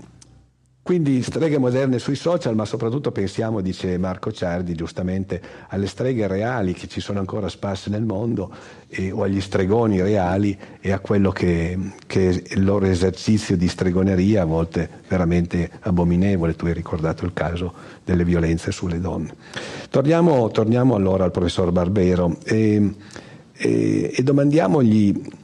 quindi 0.89 1.21
streghe 1.21 1.59
moderne 1.59 1.99
sui 1.99 2.15
social, 2.15 2.55
ma 2.55 2.65
soprattutto 2.65 3.11
pensiamo, 3.11 3.61
dice 3.61 3.99
Marco 3.99 4.31
Ciardi 4.31 4.73
giustamente, 4.73 5.39
alle 5.67 5.85
streghe 5.85 6.25
reali 6.25 6.73
che 6.73 6.87
ci 6.87 6.99
sono 6.99 7.19
ancora 7.19 7.47
sparse 7.47 7.91
nel 7.91 8.01
mondo 8.01 8.51
e, 8.87 9.11
o 9.11 9.21
agli 9.21 9.39
stregoni 9.39 10.01
reali 10.01 10.57
e 10.81 10.91
a 10.91 10.97
quello 10.97 11.29
che, 11.29 11.77
che, 12.07 12.29
è 12.29 12.55
il 12.55 12.63
loro 12.63 12.87
esercizio 12.87 13.55
di 13.55 13.67
stregoneria, 13.67 14.41
a 14.41 14.45
volte 14.45 14.89
veramente 15.07 15.69
abominevole. 15.81 16.55
Tu 16.55 16.65
hai 16.65 16.73
ricordato 16.73 17.23
il 17.23 17.33
caso 17.33 17.71
delle 18.03 18.23
violenze 18.23 18.71
sulle 18.71 18.99
donne. 18.99 19.35
Torniamo, 19.91 20.49
torniamo 20.49 20.95
allora 20.95 21.23
al 21.23 21.29
professor 21.29 21.71
Barbero 21.71 22.35
e, 22.43 22.95
e, 23.53 24.11
e 24.15 24.23
domandiamogli 24.23 25.37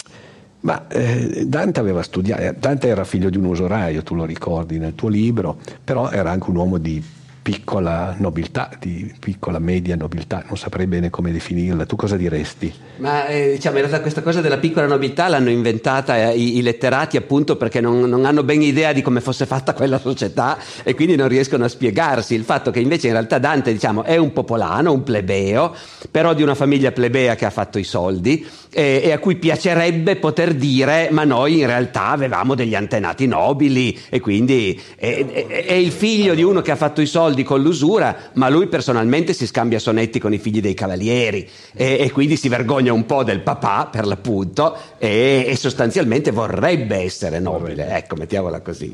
ma 0.65 0.87
eh, 0.87 1.45
Dante 1.45 1.79
aveva 1.79 2.01
studiato, 2.01 2.41
eh, 2.41 2.55
Dante 2.57 2.87
era 2.87 3.03
figlio 3.03 3.29
di 3.29 3.37
un 3.37 3.45
usuraio, 3.45 4.01
tu 4.01 4.15
lo 4.15 4.25
ricordi 4.25 4.79
nel 4.79 4.95
tuo 4.95 5.09
libro, 5.09 5.59
però 5.83 6.09
era 6.09 6.31
anche 6.31 6.49
un 6.49 6.55
uomo 6.55 6.79
di 6.79 7.01
piccola 7.45 8.15
nobiltà, 8.17 8.71
di 8.79 9.13
piccola 9.19 9.59
media 9.59 9.95
nobiltà, 9.95 10.43
non 10.47 10.57
saprei 10.57 10.87
bene 10.87 11.11
come 11.11 11.31
definirla. 11.31 11.85
Tu 11.85 11.95
cosa 11.95 12.17
diresti? 12.17 12.73
Ma 12.97 13.27
eh, 13.27 13.51
diciamo, 13.51 13.75
in 13.75 13.83
realtà 13.83 14.01
questa 14.01 14.23
cosa 14.23 14.41
della 14.41 14.57
piccola 14.57 14.87
nobiltà 14.87 15.27
l'hanno 15.27 15.51
inventata 15.51 16.31
eh, 16.31 16.35
i, 16.35 16.57
i, 16.57 16.63
letterati 16.63 17.17
appunto 17.17 17.55
perché 17.55 17.81
non, 17.81 17.99
non, 17.99 18.25
hanno 18.25 18.41
ben 18.41 18.63
idea 18.63 18.93
di 18.93 19.03
come 19.03 19.21
fosse 19.21 19.45
fatta 19.45 19.75
quella 19.75 19.99
società 19.99 20.57
e 20.81 20.95
quindi 20.95 21.15
non 21.15 21.27
riescono 21.27 21.65
a 21.65 21.67
spiegarsi 21.67 22.33
il 22.33 22.45
fatto 22.45 22.71
che 22.71 22.79
invece 22.79 23.07
in 23.07 23.13
realtà 23.13 23.37
Dante 23.37 23.71
diciamo, 23.71 24.01
è 24.01 24.17
un 24.17 24.33
popolano, 24.33 24.91
un 24.91 25.03
plebeo, 25.03 25.75
però 26.09 26.33
di 26.33 26.41
una 26.41 26.55
famiglia 26.55 26.91
plebea 26.91 27.35
che 27.35 27.45
ha 27.45 27.51
fatto 27.51 27.77
i 27.77 27.83
soldi 27.83 28.43
e, 28.71 29.01
e 29.03 29.11
a 29.11 29.19
cui 29.19 29.35
piacerebbe 29.35 30.15
poter 30.15 30.55
dire 30.55 31.09
ma 31.11 31.23
noi 31.25 31.59
in 31.59 31.67
realtà 31.67 32.07
avevamo 32.07 32.55
degli 32.55 32.73
antenati 32.73 33.27
nobili 33.27 33.97
e 34.09 34.19
quindi 34.19 34.81
è, 34.95 35.25
è, 35.25 35.45
è 35.45 35.73
il 35.73 35.91
figlio 35.91 36.33
di 36.33 36.41
uno 36.41 36.61
che 36.61 36.71
ha 36.71 36.75
fatto 36.75 37.01
i 37.01 37.05
soldi 37.05 37.34
soldi 37.35 37.43
con 37.43 37.61
l'usura, 37.61 38.15
ma 38.33 38.47
lui 38.47 38.67
personalmente 38.67 39.33
si 39.33 39.45
scambia 39.45 39.77
sonetti 39.77 40.19
con 40.19 40.33
i 40.33 40.37
figli 40.37 40.61
dei 40.61 40.73
cavalieri 40.73 41.47
e, 41.73 41.97
e 41.99 42.11
quindi 42.11 42.37
si 42.37 42.47
vergogna 42.47 42.93
un 42.93 43.05
po' 43.05 43.23
del 43.23 43.41
papà, 43.41 43.89
per 43.91 44.05
l'appunto, 44.05 44.77
e, 44.97 45.45
e 45.47 45.55
sostanzialmente 45.57 46.31
vorrebbe 46.31 46.97
essere 46.97 47.39
nobile. 47.39 47.89
Ecco, 47.89 48.15
mettiamola 48.15 48.61
così. 48.61 48.93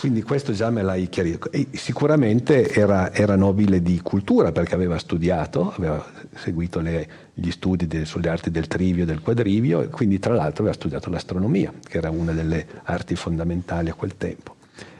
Quindi 0.00 0.22
questo 0.22 0.52
già 0.52 0.70
me 0.70 0.82
l'hai 0.82 1.08
chiarito. 1.08 1.50
E 1.52 1.68
sicuramente 1.72 2.70
era, 2.70 3.12
era, 3.12 3.36
nobile 3.36 3.80
di 3.82 4.00
cultura 4.02 4.50
perché 4.50 4.74
aveva 4.74 4.98
studiato, 4.98 5.72
aveva 5.76 6.04
seguito 6.34 6.80
le, 6.80 7.06
gli 7.34 7.50
studi 7.50 7.86
de, 7.86 8.04
sulle 8.04 8.28
arti 8.28 8.50
del 8.50 8.66
trivio 8.66 9.04
e 9.04 9.06
del 9.06 9.20
quadrivio 9.20 9.82
e 9.82 9.88
quindi 9.88 10.18
tra 10.18 10.34
l'altro 10.34 10.62
aveva 10.62 10.74
studiato 10.74 11.10
l'astronomia, 11.10 11.72
che 11.86 11.98
era 11.98 12.10
una 12.10 12.32
delle 12.32 12.66
arti 12.84 13.14
fondamentali 13.14 13.90
a 13.90 13.94
quel 13.94 14.16
tempo. 14.16 14.56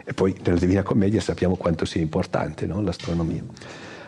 E 0.09 0.15
poi 0.15 0.35
nella 0.43 0.59
Divina 0.59 0.83
Commedia 0.83 1.21
sappiamo 1.21 1.57
quanto 1.57 1.85
sia 1.85 2.01
importante 2.01 2.65
no? 2.65 2.81
l'astronomia. 2.81 3.43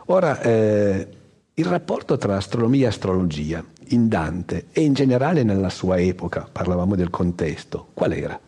Ora, 0.07 0.41
eh, 0.41 1.07
il 1.53 1.65
rapporto 1.67 2.17
tra 2.17 2.37
astronomia 2.37 2.87
e 2.87 2.89
astrologia 2.89 3.63
in 3.89 4.09
Dante 4.09 4.69
e 4.73 4.81
in 4.81 4.95
generale 4.95 5.43
nella 5.43 5.69
sua 5.69 5.99
epoca, 5.99 6.49
parlavamo 6.51 6.97
del 6.97 7.11
contesto, 7.11 7.89
qual 7.93 8.13
era? 8.13 8.41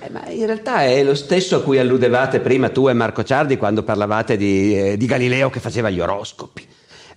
Eh, 0.00 0.34
in 0.34 0.46
realtà 0.46 0.82
è 0.82 1.04
lo 1.04 1.14
stesso 1.14 1.54
a 1.54 1.62
cui 1.62 1.78
alludevate 1.78 2.40
prima 2.40 2.68
tu 2.70 2.88
e 2.88 2.94
Marco 2.94 3.22
Ciardi 3.22 3.56
quando 3.56 3.84
parlavate 3.84 4.36
di, 4.36 4.76
eh, 4.76 4.96
di 4.96 5.06
Galileo 5.06 5.50
che 5.50 5.60
faceva 5.60 5.88
gli 5.88 6.00
oroscopi. 6.00 6.66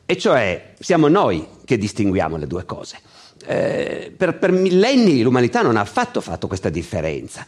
E 0.06 0.16
cioè 0.16 0.74
siamo 0.80 1.08
noi 1.08 1.44
che 1.66 1.80
distinguiamo 1.80 2.38
le 2.38 2.46
due 2.46 2.66
cose. 2.66 3.00
Eh, 3.48 4.14
per, 4.16 4.38
per, 4.38 4.52
millenni 4.52 5.22
l'umanità 5.22 5.62
non 5.62 5.76
ha 5.76 5.82
affatto 5.82 6.22
fatto 6.22 6.48
questa 6.48 6.70
differenza 6.70 7.46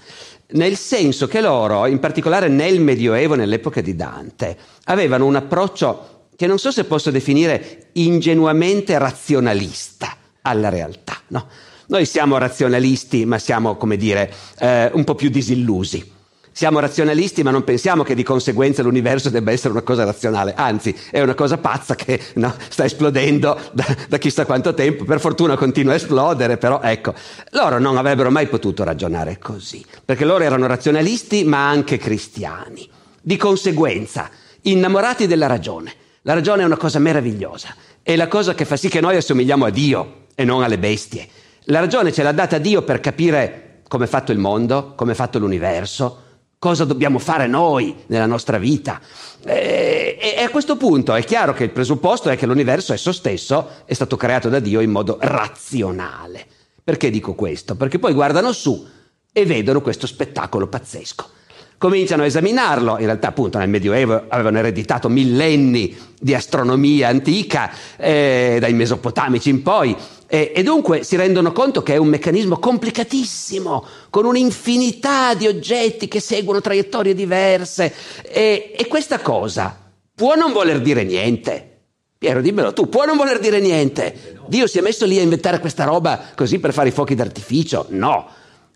nel 0.49 0.77
senso 0.77 1.27
che 1.27 1.41
loro, 1.41 1.85
in 1.87 1.99
particolare 1.99 2.47
nel 2.47 2.79
Medioevo, 2.79 3.35
nell'epoca 3.35 3.81
di 3.81 3.95
Dante, 3.95 4.57
avevano 4.85 5.25
un 5.25 5.35
approccio 5.35 6.29
che 6.35 6.47
non 6.47 6.59
so 6.59 6.71
se 6.71 6.85
posso 6.85 7.11
definire 7.11 7.89
ingenuamente 7.93 8.97
razionalista 8.97 10.15
alla 10.43 10.69
realtà. 10.69 11.17
No? 11.29 11.47
Noi 11.87 12.05
siamo 12.05 12.37
razionalisti, 12.37 13.25
ma 13.25 13.39
siamo, 13.39 13.75
come 13.75 13.97
dire, 13.97 14.31
eh, 14.59 14.89
un 14.93 15.03
po' 15.03 15.15
più 15.15 15.29
disillusi. 15.29 16.15
Siamo 16.57 16.79
razionalisti, 16.79 17.43
ma 17.43 17.51
non 17.51 17.63
pensiamo 17.63 18.01
che 18.01 18.15
di 18.15 18.23
conseguenza 18.23 18.81
l'universo 18.81 19.29
debba 19.29 19.51
essere 19.51 19.73
una 19.73 19.83
cosa 19.83 20.05
razionale, 20.05 20.55
anzi 20.55 20.97
è 21.11 21.21
una 21.21 21.35
cosa 21.35 21.59
pazza 21.59 21.93
che 21.93 22.19
no, 22.33 22.51
sta 22.69 22.83
esplodendo 22.83 23.59
da, 23.73 23.85
da, 24.09 24.17
chissà 24.17 24.43
quanto 24.43 24.73
tempo, 24.73 25.03
per 25.03 25.19
fortuna 25.19 25.55
continua 25.55 25.93
a 25.93 25.97
esplodere, 25.97 26.57
però 26.57 26.81
ecco, 26.81 27.13
loro 27.51 27.77
non 27.77 27.95
avrebbero 27.95 28.31
mai 28.31 28.47
potuto 28.47 28.83
ragionare 28.83 29.37
così, 29.37 29.85
perché 30.03 30.25
loro 30.25 30.43
erano 30.43 30.65
razionalisti 30.65 31.43
ma 31.43 31.69
anche 31.69 31.97
cristiani. 31.97 32.89
Di 33.21 33.37
conseguenza, 33.37 34.27
innamorati 34.61 35.27
della 35.27 35.45
ragione. 35.45 35.93
La 36.23 36.33
ragione 36.33 36.63
è 36.63 36.65
una 36.65 36.75
cosa 36.75 36.97
meravigliosa, 36.97 37.75
è 38.01 38.15
la 38.15 38.27
cosa 38.27 38.55
che 38.55 38.65
fa 38.65 38.77
sì 38.77 38.89
che 38.89 38.99
noi 38.99 39.15
assomigliamo 39.15 39.65
a 39.65 39.69
Dio 39.69 40.25
e 40.33 40.43
non 40.43 40.63
alle 40.63 40.79
bestie. 40.79 41.27
La 41.65 41.81
ragione 41.81 42.11
ce 42.11 42.23
l'ha 42.23 42.31
data 42.31 42.57
Dio 42.57 42.81
per 42.81 42.99
capire 42.99 43.81
come 43.87 44.05
è 44.05 44.07
fatto 44.07 44.31
il 44.31 44.39
mondo, 44.39 44.93
come 44.95 45.11
è 45.11 45.15
fatto 45.15 45.37
l'universo, 45.37 46.25
cosa 46.59 46.85
dobbiamo 46.85 47.19
fare 47.19 47.47
noi 47.47 47.95
nella 48.07 48.25
nostra 48.25 48.57
vita. 48.57 48.99
E, 49.43 50.17
e, 50.19 50.41
a 50.41 50.49
questo 50.49 50.75
punto 50.77 51.13
è 51.13 51.23
chiaro 51.23 51.53
che 51.53 51.63
il 51.63 51.69
presupposto 51.69 52.29
è 52.29 52.37
che 52.37 52.45
l'universo 52.45 52.93
esso 52.93 53.11
stesso 53.11 53.69
è 53.85 53.93
stato 53.93 54.17
creato 54.17 54.49
da 54.49 54.59
Dio 54.59 54.81
in 54.81 54.91
modo 54.91 55.17
razionale. 55.21 56.45
Perché 56.83 57.09
dico 57.09 57.33
questo? 57.33 57.75
Perché 57.75 57.99
poi 57.99 58.13
guardano 58.13 58.51
su 58.51 58.87
e 59.31 59.45
vedono 59.45 59.81
questo 59.81 60.07
spettacolo 60.07 60.67
pazzesco. 60.67 61.29
Cominciano 61.77 62.23
a 62.23 62.25
esaminarlo, 62.25 62.97
in 62.97 63.05
realtà 63.05 63.27
appunto 63.27 63.59
nel 63.59 63.69
Medioevo 63.69 64.23
avevano 64.29 64.57
ereditato 64.57 65.09
millenni 65.09 65.95
di 66.19 66.33
astronomia 66.33 67.09
antica, 67.09 67.69
eh, 67.97 68.57
dai 68.59 68.73
mesopotamici 68.73 69.49
in 69.51 69.61
poi, 69.61 69.95
e, 70.29 70.51
e, 70.53 70.61
dunque 70.61 71.03
si 71.03 71.15
rendono 71.15 71.53
conto 71.53 71.81
che 71.81 71.93
è 71.93 71.97
un 71.97 72.07
meccanismo 72.07 72.59
complicatissimo, 72.59 73.85
con 74.09 74.25
un'infinità 74.25 75.33
di 75.33 75.47
oggetti 75.47 76.09
che 76.09 76.19
seguono 76.19 76.59
traiettorie 76.59 77.13
diverse. 77.13 77.93
E, 78.23 78.73
e 78.77 78.87
questa 78.87 79.19
cosa 79.19 79.77
può 80.13 80.35
non 80.35 80.51
voler 80.51 80.81
dire 80.81 81.03
niente. 81.03 81.75
Piero, 82.17 82.41
dimmelo 82.41 82.73
tu, 82.73 82.89
può 82.89 83.05
non 83.05 83.15
voler 83.15 83.39
dire 83.39 83.59
niente. 83.59 84.35
Dio 84.47 84.67
si 84.67 84.79
è 84.79 84.81
messo 84.81 85.05
lì 85.05 85.17
a 85.17 85.21
inventare 85.21 85.59
questa 85.59 85.85
roba 85.85 86.19
così 86.35 86.59
per 86.59 86.73
fare 86.73 86.89
i 86.89 86.91
fuochi 86.91 87.15
d'artificio? 87.15 87.85
No. 87.89 88.27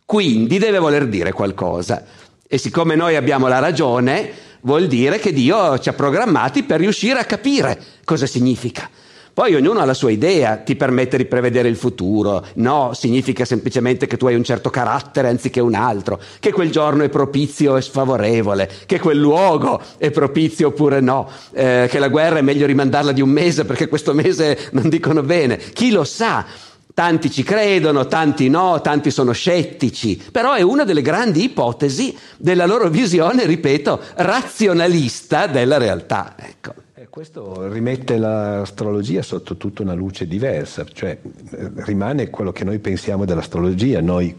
Quindi 0.05 0.57
deve 0.57 0.77
voler 0.77 1.07
dire 1.07 1.33
qualcosa. 1.33 2.05
E 2.47 2.57
siccome 2.57 2.95
noi 2.95 3.15
abbiamo 3.15 3.47
la 3.47 3.59
ragione, 3.59 4.31
vuol 4.61 4.87
dire 4.87 5.19
che 5.19 5.33
Dio 5.33 5.79
ci 5.79 5.89
ha 5.89 5.93
programmati 5.93 6.63
per 6.63 6.79
riuscire 6.79 7.19
a 7.19 7.25
capire 7.25 7.81
cosa 8.05 8.25
significa. 8.25 8.89
Poi 9.33 9.55
ognuno 9.55 9.79
ha 9.79 9.85
la 9.85 9.93
sua 9.93 10.11
idea, 10.11 10.57
ti 10.57 10.75
permette 10.75 11.15
di 11.15 11.23
prevedere 11.23 11.69
il 11.69 11.77
futuro, 11.77 12.45
no, 12.55 12.91
significa 12.93 13.45
semplicemente 13.45 14.05
che 14.05 14.17
tu 14.17 14.27
hai 14.27 14.35
un 14.35 14.43
certo 14.43 14.69
carattere 14.69 15.29
anziché 15.29 15.61
un 15.61 15.73
altro, 15.73 16.19
che 16.39 16.51
quel 16.51 16.69
giorno 16.69 17.03
è 17.03 17.09
propizio 17.09 17.77
e 17.77 17.81
sfavorevole, 17.81 18.69
che 18.85 18.99
quel 18.99 19.17
luogo 19.17 19.81
è 19.97 20.11
propizio 20.11 20.67
oppure 20.67 20.99
no, 20.99 21.29
eh, 21.53 21.87
che 21.89 21.97
la 21.99 22.09
guerra 22.09 22.39
è 22.39 22.41
meglio 22.41 22.65
rimandarla 22.65 23.13
di 23.13 23.21
un 23.21 23.29
mese 23.29 23.63
perché 23.63 23.87
questo 23.87 24.13
mese 24.13 24.69
non 24.71 24.89
dicono 24.89 25.23
bene, 25.23 25.57
chi 25.57 25.91
lo 25.91 26.03
sa? 26.03 26.45
Tanti 26.93 27.31
ci 27.31 27.43
credono, 27.43 28.07
tanti 28.07 28.49
no, 28.49 28.81
tanti 28.81 29.11
sono 29.11 29.31
scettici, 29.31 30.21
però 30.29 30.55
è 30.55 30.61
una 30.61 30.83
delle 30.83 31.01
grandi 31.01 31.45
ipotesi 31.45 32.13
della 32.35 32.65
loro 32.65 32.89
visione, 32.89 33.45
ripeto, 33.45 33.97
razionalista 34.15 35.47
della 35.47 35.77
realtà. 35.77 36.35
Ecco. 36.37 36.80
Questo 37.11 37.67
rimette 37.67 38.17
l'astrologia 38.17 39.21
sotto 39.21 39.57
tutta 39.57 39.81
una 39.81 39.91
luce 39.91 40.25
diversa, 40.25 40.85
cioè 40.85 41.17
eh, 41.21 41.71
rimane 41.83 42.29
quello 42.29 42.53
che 42.53 42.63
noi 42.63 42.79
pensiamo 42.79 43.25
dell'astrologia, 43.25 43.99
noi 43.99 44.33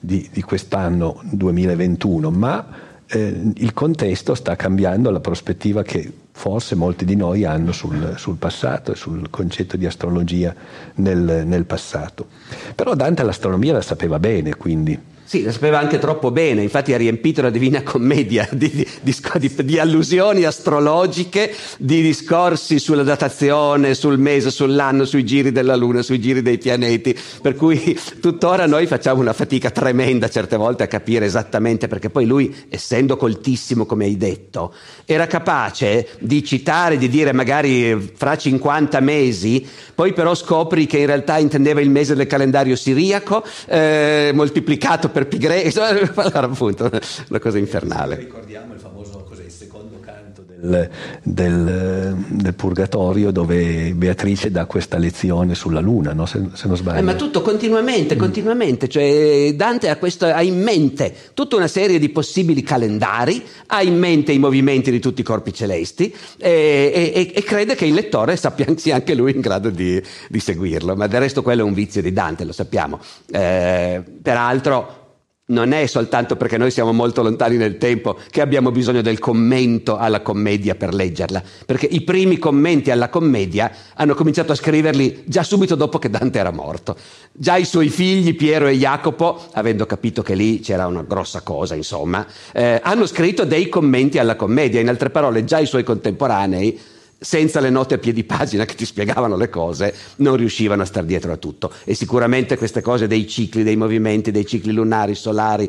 di, 0.00 0.30
di 0.32 0.40
quest'anno 0.40 1.20
2021, 1.24 2.30
ma 2.30 2.66
eh, 3.08 3.52
il 3.56 3.74
contesto 3.74 4.34
sta 4.34 4.56
cambiando 4.56 5.10
la 5.10 5.20
prospettiva 5.20 5.82
che 5.82 6.10
forse 6.32 6.74
molti 6.74 7.04
di 7.04 7.14
noi 7.14 7.44
hanno 7.44 7.72
sul, 7.72 8.14
sul 8.16 8.36
passato 8.36 8.92
e 8.92 8.94
sul 8.94 9.28
concetto 9.28 9.76
di 9.76 9.84
astrologia 9.84 10.54
nel, 10.94 11.42
nel 11.44 11.66
passato. 11.66 12.28
Però 12.74 12.94
Dante 12.94 13.22
l'astronomia 13.22 13.74
la 13.74 13.82
sapeva 13.82 14.18
bene, 14.18 14.56
quindi 14.56 14.98
sì, 15.26 15.42
la 15.42 15.52
sapeva 15.52 15.78
anche 15.78 15.98
troppo 15.98 16.30
bene, 16.30 16.62
infatti 16.62 16.92
ha 16.92 16.98
riempito 16.98 17.40
la 17.40 17.48
Divina 17.48 17.82
Commedia 17.82 18.46
di, 18.52 18.70
di, 18.70 19.14
di, 19.38 19.54
di, 19.64 19.78
allusioni 19.78 20.44
astrologiche, 20.44 21.52
di 21.78 22.02
discorsi 22.02 22.78
sulla 22.78 23.02
datazione, 23.02 23.94
sul 23.94 24.18
mese, 24.18 24.50
sull'anno, 24.50 25.06
sui 25.06 25.24
giri 25.24 25.50
della 25.50 25.76
Luna, 25.76 26.02
sui 26.02 26.20
giri 26.20 26.42
dei 26.42 26.58
pianeti, 26.58 27.18
per 27.40 27.54
cui 27.54 27.98
tuttora 28.20 28.66
noi 28.66 28.86
facciamo 28.86 29.22
una 29.22 29.32
fatica 29.32 29.70
tremenda 29.70 30.28
certe 30.28 30.56
volte 30.56 30.82
a 30.82 30.88
capire 30.88 31.24
esattamente, 31.24 31.88
perché 31.88 32.10
poi 32.10 32.26
lui, 32.26 32.54
essendo 32.68 33.16
coltissimo 33.16 33.86
come 33.86 34.04
hai 34.04 34.18
detto, 34.18 34.74
era 35.06 35.26
capace 35.26 36.06
di 36.18 36.44
citare, 36.44 36.98
di 36.98 37.08
dire 37.08 37.32
magari 37.32 38.12
fra 38.14 38.36
50 38.36 39.00
mesi, 39.00 39.66
poi 39.94 40.12
però 40.12 40.34
scopri 40.34 40.84
che 40.86 40.98
in 40.98 41.06
realtà 41.06 41.38
intendeva 41.38 41.80
il 41.80 41.88
mese 41.88 42.14
del 42.14 42.26
calendario 42.26 42.76
siriaco, 42.76 43.42
eh, 43.66 44.32
moltiplicato 44.34 45.08
per 45.14 45.23
pi 45.24 45.38
greco, 45.38 45.82
allora 45.82 46.46
appunto 46.46 46.90
una 47.28 47.38
cosa 47.38 47.58
infernale. 47.58 48.16
Ricordiamo 48.16 48.74
il 48.74 48.80
famoso 48.80 49.24
cos'è, 49.28 49.44
il 49.44 49.50
secondo 49.50 49.98
canto 50.00 50.42
del, 50.42 50.88
del, 51.22 52.16
del, 52.28 52.54
Purgatorio 52.54 53.30
dove 53.30 53.92
Beatrice 53.94 54.50
dà 54.50 54.66
questa 54.66 54.96
lezione 54.96 55.54
sulla 55.54 55.80
Luna, 55.80 56.12
no? 56.12 56.26
se, 56.26 56.42
se, 56.54 56.66
non 56.66 56.76
sbaglio. 56.76 56.98
Eh, 56.98 57.02
ma 57.02 57.14
tutto 57.14 57.42
continuamente, 57.42 58.16
continuamente, 58.16 58.88
cioè 58.88 59.52
Dante 59.54 59.88
ha, 59.88 59.96
questo, 59.96 60.26
ha, 60.26 60.42
in 60.42 60.60
mente 60.62 61.14
tutta 61.34 61.56
una 61.56 61.68
serie 61.68 61.98
di 61.98 62.08
possibili 62.08 62.62
calendari, 62.62 63.44
ha 63.66 63.82
in 63.82 63.98
mente 63.98 64.32
i 64.32 64.38
movimenti 64.38 64.90
di 64.90 65.00
tutti 65.00 65.20
i 65.20 65.24
corpi 65.24 65.52
celesti 65.52 66.14
e, 66.38 67.12
e, 67.14 67.32
e 67.34 67.42
crede 67.42 67.74
che 67.74 67.86
il 67.86 67.94
lettore 67.94 68.36
sappia, 68.36 68.66
sia 68.76 68.94
anche 68.94 69.14
lui 69.14 69.34
in 69.34 69.40
grado 69.40 69.70
di, 69.70 70.00
di, 70.28 70.40
seguirlo, 70.40 70.96
ma 70.96 71.06
del 71.06 71.20
resto 71.20 71.42
quello 71.42 71.62
è 71.62 71.64
un 71.64 71.74
vizio 71.74 72.00
di 72.00 72.12
Dante, 72.12 72.44
lo 72.44 72.52
sappiamo. 72.52 72.98
Eh, 73.30 74.02
peraltro 74.22 75.02
non 75.46 75.72
è 75.72 75.84
soltanto 75.86 76.36
perché 76.36 76.56
noi 76.56 76.70
siamo 76.70 76.92
molto 76.92 77.22
lontani 77.22 77.56
nel 77.56 77.76
tempo 77.76 78.18
che 78.30 78.40
abbiamo 78.40 78.70
bisogno 78.70 79.02
del 79.02 79.18
commento 79.18 79.98
alla 79.98 80.22
commedia 80.22 80.74
per 80.74 80.94
leggerla, 80.94 81.42
perché 81.66 81.84
i 81.84 82.00
primi 82.02 82.38
commenti 82.38 82.90
alla 82.90 83.10
commedia 83.10 83.70
hanno 83.94 84.14
cominciato 84.14 84.52
a 84.52 84.54
scriverli 84.54 85.24
già 85.26 85.42
subito 85.42 85.74
dopo 85.74 85.98
che 85.98 86.08
Dante 86.08 86.38
era 86.38 86.50
morto. 86.50 86.96
Già 87.30 87.56
i 87.56 87.66
suoi 87.66 87.90
figli 87.90 88.34
Piero 88.34 88.68
e 88.68 88.76
Jacopo, 88.76 89.38
avendo 89.52 89.84
capito 89.84 90.22
che 90.22 90.34
lì 90.34 90.60
c'era 90.60 90.86
una 90.86 91.02
grossa 91.02 91.42
cosa, 91.42 91.74
insomma, 91.74 92.26
eh, 92.52 92.80
hanno 92.82 93.04
scritto 93.04 93.44
dei 93.44 93.68
commenti 93.68 94.18
alla 94.18 94.36
commedia, 94.36 94.80
in 94.80 94.88
altre 94.88 95.10
parole 95.10 95.44
già 95.44 95.58
i 95.58 95.66
suoi 95.66 95.84
contemporanei 95.84 96.92
senza 97.24 97.58
le 97.58 97.70
note 97.70 97.94
a 97.94 97.98
piedi 97.98 98.22
pagina 98.22 98.66
che 98.66 98.74
ti 98.74 98.84
spiegavano 98.84 99.36
le 99.36 99.48
cose, 99.48 99.94
non 100.16 100.36
riuscivano 100.36 100.82
a 100.82 100.84
stare 100.84 101.06
dietro 101.06 101.32
a 101.32 101.36
tutto. 101.38 101.72
E 101.84 101.94
sicuramente 101.94 102.58
queste 102.58 102.82
cose 102.82 103.06
dei 103.06 103.26
cicli, 103.26 103.62
dei 103.62 103.76
movimenti, 103.76 104.30
dei 104.30 104.44
cicli 104.44 104.72
lunari, 104.72 105.14
solari, 105.14 105.68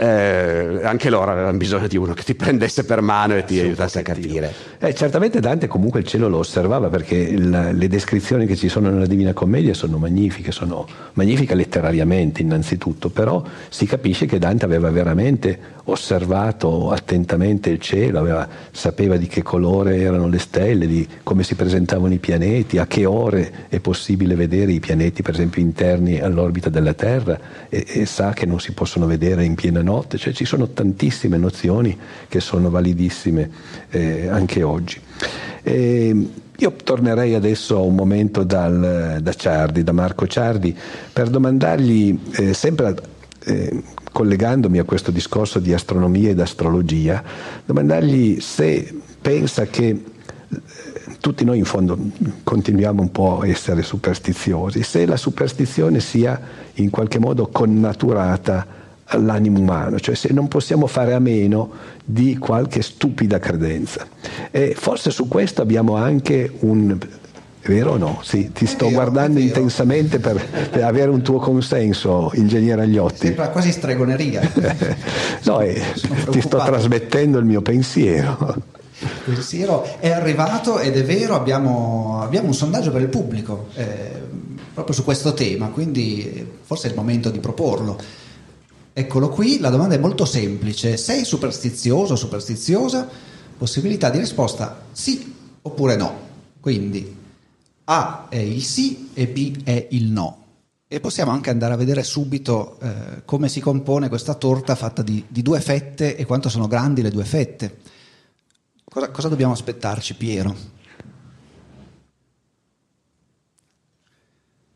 eh, 0.00 0.80
anche 0.82 1.10
loro 1.10 1.30
avevano 1.30 1.58
bisogno 1.58 1.86
di 1.86 1.98
uno 1.98 2.14
che 2.14 2.22
ti 2.22 2.34
prendesse 2.34 2.84
per 2.84 3.02
mano 3.02 3.36
e 3.36 3.44
ti 3.44 3.56
sì, 3.56 3.60
aiutasse 3.60 3.98
a 3.98 4.02
capire. 4.02 4.50
Eh, 4.78 4.94
certamente 4.94 5.40
Dante 5.40 5.66
comunque 5.66 6.00
il 6.00 6.06
cielo 6.06 6.26
lo 6.26 6.38
osservava 6.38 6.88
perché 6.88 7.16
il, 7.16 7.72
le 7.74 7.86
descrizioni 7.86 8.46
che 8.46 8.56
ci 8.56 8.70
sono 8.70 8.88
nella 8.88 9.04
Divina 9.04 9.34
Commedia 9.34 9.74
sono 9.74 9.98
magnifiche, 9.98 10.52
sono 10.52 10.86
magnifiche 11.12 11.54
letterariamente 11.54 12.40
innanzitutto, 12.40 13.10
però 13.10 13.42
si 13.68 13.84
capisce 13.84 14.24
che 14.24 14.38
Dante 14.38 14.64
aveva 14.64 14.90
veramente 14.90 15.78
osservato 15.84 16.90
attentamente 16.92 17.68
il 17.68 17.78
cielo, 17.78 18.20
aveva, 18.20 18.48
sapeva 18.70 19.18
di 19.18 19.26
che 19.26 19.42
colore 19.42 19.98
erano 19.98 20.28
le 20.28 20.38
stelle, 20.38 20.86
di 20.86 21.06
come 21.22 21.42
si 21.42 21.54
presentavano 21.54 22.14
i 22.14 22.18
pianeti, 22.18 22.78
a 22.78 22.86
che 22.86 23.04
ore 23.04 23.66
è 23.68 23.80
possibile 23.80 24.34
vedere 24.34 24.72
i 24.72 24.80
pianeti 24.80 25.20
per 25.20 25.34
esempio 25.34 25.60
interni 25.60 26.20
all'orbita 26.20 26.70
della 26.70 26.94
Terra 26.94 27.38
e, 27.68 27.84
e 27.86 28.06
sa 28.06 28.32
che 28.32 28.46
non 28.46 28.60
si 28.60 28.72
possono 28.72 29.04
vedere 29.04 29.44
in 29.44 29.56
piena 29.56 29.82
notte 29.82 29.89
notte, 29.90 30.18
cioè 30.18 30.32
ci 30.32 30.44
sono 30.44 30.68
tantissime 30.68 31.36
nozioni 31.36 31.96
che 32.28 32.40
sono 32.40 32.70
validissime 32.70 33.50
eh, 33.90 34.28
anche 34.28 34.62
oggi. 34.62 35.00
E 35.62 36.28
io 36.56 36.72
tornerei 36.84 37.34
adesso 37.34 37.76
a 37.76 37.80
un 37.80 37.94
momento 37.94 38.44
dal, 38.44 39.18
da 39.20 39.32
Ciardi, 39.32 39.82
da 39.82 39.92
Marco 39.92 40.26
Ciardi, 40.26 40.76
per 41.12 41.28
domandargli, 41.28 42.18
eh, 42.32 42.54
sempre 42.54 42.94
eh, 43.44 43.82
collegandomi 44.12 44.78
a 44.78 44.84
questo 44.84 45.10
discorso 45.10 45.58
di 45.58 45.72
astronomia 45.72 46.30
ed 46.30 46.40
astrologia, 46.40 47.22
domandargli 47.64 48.40
se 48.40 48.94
pensa 49.20 49.66
che 49.66 49.88
eh, 49.88 50.02
tutti 51.20 51.44
noi 51.44 51.58
in 51.58 51.64
fondo 51.64 51.98
continuiamo 52.44 53.02
un 53.02 53.10
po' 53.10 53.40
a 53.40 53.46
essere 53.46 53.82
superstiziosi, 53.82 54.82
se 54.82 55.06
la 55.06 55.16
superstizione 55.16 56.00
sia 56.00 56.40
in 56.74 56.90
qualche 56.90 57.18
modo 57.18 57.48
connaturata 57.48 58.79
all'animo 59.10 59.58
umano, 59.58 59.98
cioè 59.98 60.14
se 60.14 60.32
non 60.32 60.48
possiamo 60.48 60.86
fare 60.86 61.14
a 61.14 61.18
meno 61.18 61.70
di 62.04 62.36
qualche 62.38 62.82
stupida 62.82 63.38
credenza. 63.38 64.06
E 64.50 64.74
forse 64.76 65.10
su 65.10 65.28
questo 65.28 65.62
abbiamo 65.62 65.96
anche 65.96 66.50
un... 66.60 66.96
È 67.62 67.68
vero 67.68 67.92
o 67.92 67.96
no? 67.98 68.20
Sì, 68.22 68.52
ti 68.52 68.64
sto 68.64 68.86
vero, 68.86 68.96
guardando 68.96 69.38
intensamente 69.38 70.18
per, 70.18 70.42
per, 70.70 70.82
avere 70.82 71.10
un 71.10 71.20
tuo 71.20 71.38
consenso, 71.38 72.30
ingegnere 72.34 72.82
Agliotti. 72.82 73.26
Sembra 73.26 73.50
quasi 73.50 73.70
stregoneria. 73.70 74.40
no, 75.44 75.60
eh, 75.60 75.82
ti 76.30 76.40
sto 76.40 76.56
trasmettendo 76.56 77.38
il 77.38 77.44
mio 77.44 77.60
pensiero. 77.60 78.56
Il 79.00 79.34
pensiero 79.34 79.86
è 80.00 80.10
arrivato 80.10 80.78
ed 80.78 80.96
è 80.96 81.04
vero, 81.04 81.34
abbiamo, 81.34 82.20
abbiamo 82.22 82.46
un 82.46 82.54
sondaggio 82.54 82.90
per 82.92 83.02
il 83.02 83.08
pubblico 83.08 83.68
eh, 83.74 84.10
proprio 84.72 84.94
su 84.94 85.04
questo 85.04 85.34
tema, 85.34 85.66
quindi 85.68 86.58
forse 86.62 86.86
è 86.86 86.90
il 86.90 86.96
momento 86.96 87.28
di 87.30 87.40
proporlo. 87.40 87.98
Eccolo 89.00 89.30
qui, 89.30 89.60
la 89.60 89.70
domanda 89.70 89.94
è 89.94 89.98
molto 89.98 90.26
semplice. 90.26 90.98
Sei 90.98 91.24
superstizioso 91.24 92.12
o 92.12 92.16
superstiziosa? 92.16 93.08
Possibilità 93.56 94.10
di 94.10 94.18
risposta 94.18 94.88
sì 94.92 95.34
oppure 95.62 95.96
no. 95.96 96.28
Quindi 96.60 97.16
A 97.84 98.26
è 98.28 98.36
il 98.36 98.62
sì 98.62 99.08
e 99.14 99.26
B 99.26 99.62
è 99.64 99.88
il 99.92 100.10
no. 100.10 100.44
E 100.86 101.00
possiamo 101.00 101.30
anche 101.30 101.48
andare 101.48 101.72
a 101.72 101.76
vedere 101.78 102.02
subito 102.02 102.78
eh, 102.78 103.22
come 103.24 103.48
si 103.48 103.60
compone 103.60 104.10
questa 104.10 104.34
torta 104.34 104.74
fatta 104.74 105.00
di, 105.00 105.24
di, 105.26 105.40
due 105.40 105.62
fette 105.62 106.14
e 106.14 106.26
quanto 106.26 106.50
sono 106.50 106.66
grandi 106.68 107.00
le 107.00 107.10
due 107.10 107.24
fette. 107.24 107.78
Cosa, 108.84 109.10
cosa 109.10 109.28
dobbiamo 109.28 109.54
aspettarci, 109.54 110.14
Piero? 110.14 110.54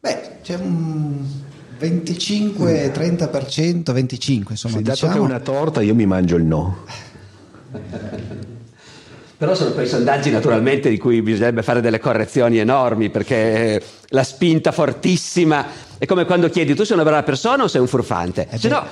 Beh, 0.00 0.38
c'è 0.40 0.54
un 0.54 1.43
25, 1.78 2.92
30%, 2.92 3.92
25 3.92 4.52
insomma. 4.52 4.76
Sì, 4.76 4.82
dato 4.82 4.94
diciamo. 4.94 5.12
che 5.12 5.18
è 5.18 5.22
una 5.22 5.40
torta 5.40 5.82
io 5.82 5.94
mi 5.94 6.06
mangio 6.06 6.37
il 6.37 6.44
no. 6.44 6.84
Però 9.37 9.52
sono 9.56 9.72
quei 9.72 9.88
sondaggi 9.88 10.30
naturalmente 10.30 10.88
di 10.88 10.96
cui 10.96 11.20
bisognerebbe 11.20 11.62
fare 11.62 11.80
delle 11.80 11.98
correzioni 11.98 12.58
enormi 12.58 13.10
perché 13.10 13.82
la 14.08 14.22
spinta 14.22 14.70
fortissima 14.70 15.66
è 15.98 16.06
come 16.06 16.24
quando 16.24 16.48
chiedi 16.48 16.74
tu 16.74 16.84
sei 16.84 16.94
una 16.94 17.04
brava 17.04 17.24
persona 17.24 17.64
o 17.64 17.68
sei 17.68 17.80
un 17.80 17.88
furfante? 17.88 18.46
Eh 18.48 18.58
Se 18.58 18.68
no, 18.68 18.87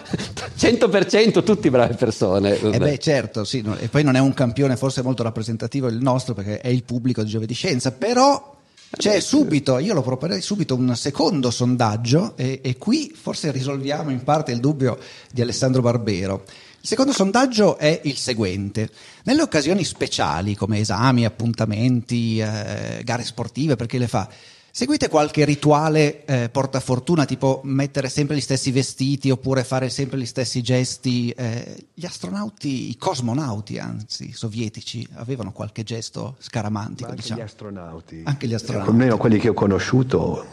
100% 0.58 1.44
tutti 1.44 1.70
brave 1.70 1.94
persone. 1.94 2.58
Eh 2.58 2.78
beh 2.78 2.98
certo, 2.98 3.44
sì, 3.44 3.62
no, 3.62 3.76
e 3.78 3.88
poi 3.88 4.02
non 4.02 4.16
è 4.16 4.18
un 4.18 4.34
campione 4.34 4.76
forse 4.76 5.02
molto 5.02 5.22
rappresentativo 5.22 5.86
il 5.86 5.98
nostro 6.02 6.34
perché 6.34 6.60
è 6.60 6.68
il 6.68 6.82
pubblico 6.82 7.22
di 7.22 7.30
Giove 7.30 7.46
di 7.46 7.54
Scienza, 7.54 7.92
però 7.92 8.60
C'è 8.94 9.20
subito, 9.20 9.78
io 9.78 9.94
lo 9.94 10.02
proporrei 10.02 10.42
subito, 10.42 10.74
un 10.74 10.94
secondo 10.94 11.50
sondaggio 11.50 12.36
e, 12.36 12.60
e, 12.62 12.76
qui 12.76 13.12
forse 13.18 13.50
risolviamo 13.50 14.10
in 14.10 14.22
parte 14.22 14.52
il 14.52 14.60
dubbio 14.60 14.98
di 15.32 15.40
Alessandro 15.40 15.80
Barbero. 15.80 16.44
Il 16.80 16.86
secondo 16.86 17.12
sondaggio 17.12 17.78
è 17.78 18.00
il 18.04 18.16
seguente. 18.16 18.90
Nelle 19.24 19.42
occasioni 19.42 19.82
speciali 19.84 20.54
come 20.54 20.78
esami, 20.78 21.24
appuntamenti, 21.24 22.38
eh, 22.38 23.00
gare 23.02 23.24
sportive, 23.24 23.76
per 23.76 23.86
chi 23.86 23.96
le 23.96 24.08
fa, 24.08 24.28
Seguite 24.74 25.10
qualche 25.10 25.44
rituale 25.44 26.24
eh, 26.24 26.48
portafortuna, 26.48 27.26
tipo 27.26 27.60
mettere 27.64 28.08
sempre 28.08 28.36
gli 28.36 28.40
stessi 28.40 28.70
vestiti 28.70 29.28
oppure 29.28 29.64
fare 29.64 29.90
sempre 29.90 30.18
gli 30.18 30.24
stessi 30.24 30.62
gesti? 30.62 31.28
Eh, 31.28 31.88
gli 31.92 32.06
astronauti, 32.06 32.88
i 32.88 32.96
cosmonauti, 32.96 33.78
anzi, 33.78 34.32
sovietici, 34.32 35.06
avevano 35.16 35.52
qualche 35.52 35.82
gesto 35.82 36.36
scaramantico. 36.38 37.10
anche 37.10 37.20
diciamo. 37.20 37.40
gli 37.40 37.44
astronauti. 37.44 38.22
Anche 38.24 38.46
gli 38.46 38.54
astronauti. 38.54 38.88
Almeno 38.88 39.18
quelli 39.18 39.38
che 39.38 39.50
ho 39.50 39.52
conosciuto, 39.52 40.46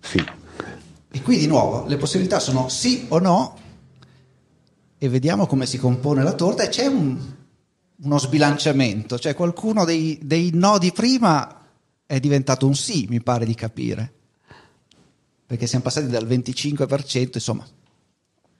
sì. 0.00 0.24
E 1.10 1.20
qui 1.20 1.36
di 1.36 1.46
nuovo 1.46 1.84
le 1.86 1.98
possibilità 1.98 2.40
sono 2.40 2.70
sì 2.70 3.04
o 3.08 3.18
no 3.18 3.58
e 4.96 5.08
vediamo 5.10 5.46
come 5.46 5.66
si 5.66 5.76
compone 5.76 6.22
la 6.22 6.32
torta 6.32 6.62
e 6.62 6.68
c'è 6.68 6.86
un, 6.86 7.18
uno 8.02 8.18
sbilanciamento, 8.18 9.18
cioè 9.18 9.34
qualcuno 9.34 9.84
dei, 9.84 10.18
dei 10.22 10.52
no 10.54 10.78
di 10.78 10.90
prima 10.90 11.55
è 12.06 12.20
diventato 12.20 12.66
un 12.66 12.74
sì, 12.74 13.06
mi 13.08 13.20
pare 13.20 13.44
di 13.44 13.54
capire. 13.54 14.12
Perché 15.46 15.66
siamo 15.66 15.84
passati 15.84 16.06
dal 16.08 16.26
25%, 16.26 17.30
insomma, 17.34 17.66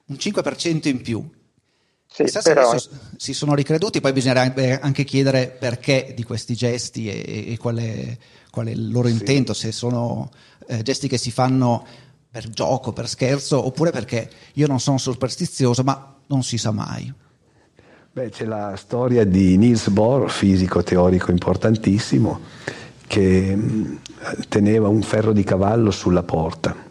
un 0.07 0.17
5% 0.17 0.89
in 0.89 1.01
più. 1.01 1.29
Sì, 2.07 2.25
Chissà 2.25 2.41
però... 2.41 2.71
adesso 2.71 2.91
si 3.17 3.35
sono 3.35 3.55
ricreduti, 3.55 4.01
poi 4.01 4.13
bisognerebbe 4.13 4.79
anche 4.79 5.05
chiedere 5.05 5.49
perché 5.49 6.13
di 6.15 6.23
questi 6.23 6.55
gesti 6.55 7.09
e, 7.09 7.53
e 7.53 7.59
qual, 7.59 7.77
è, 7.77 8.17
qual, 8.51 8.67
è, 8.69 8.71
il 8.71 8.91
loro 8.91 9.09
intento, 9.09 9.53
se 9.53 9.73
sono 9.73 10.31
eh, 10.67 10.83
gesti 10.83 11.09
che 11.09 11.19
si 11.19 11.31
fanno 11.31 11.85
per 12.31 12.49
gioco, 12.51 12.93
per 12.93 13.09
scherzo, 13.09 13.65
oppure 13.65 13.91
perché 13.91 14.31
io 14.55 14.67
non 14.67 14.79
sono 14.79 14.99
superstizioso, 14.99 15.83
ma 15.83 16.17
non 16.27 16.43
si 16.43 16.59
sa 16.59 16.71
mai. 16.71 17.13
Beh, 18.13 18.31
c'è 18.31 18.47
la 18.47 18.75
storia 18.77 19.25
di 19.25 19.59
Niels 19.59 19.89
Bohr, 19.89 20.31
fisico 20.31 20.83
teorico 20.83 21.31
importantissimo, 21.31 22.41
che 23.07 23.55
mm, 23.57 23.95
teneva 24.49 24.89
un 24.89 25.03
ferro 25.03 25.33
di 25.33 25.45
cavallo 25.45 25.91
sulla 25.91 26.23
porta 26.23 26.85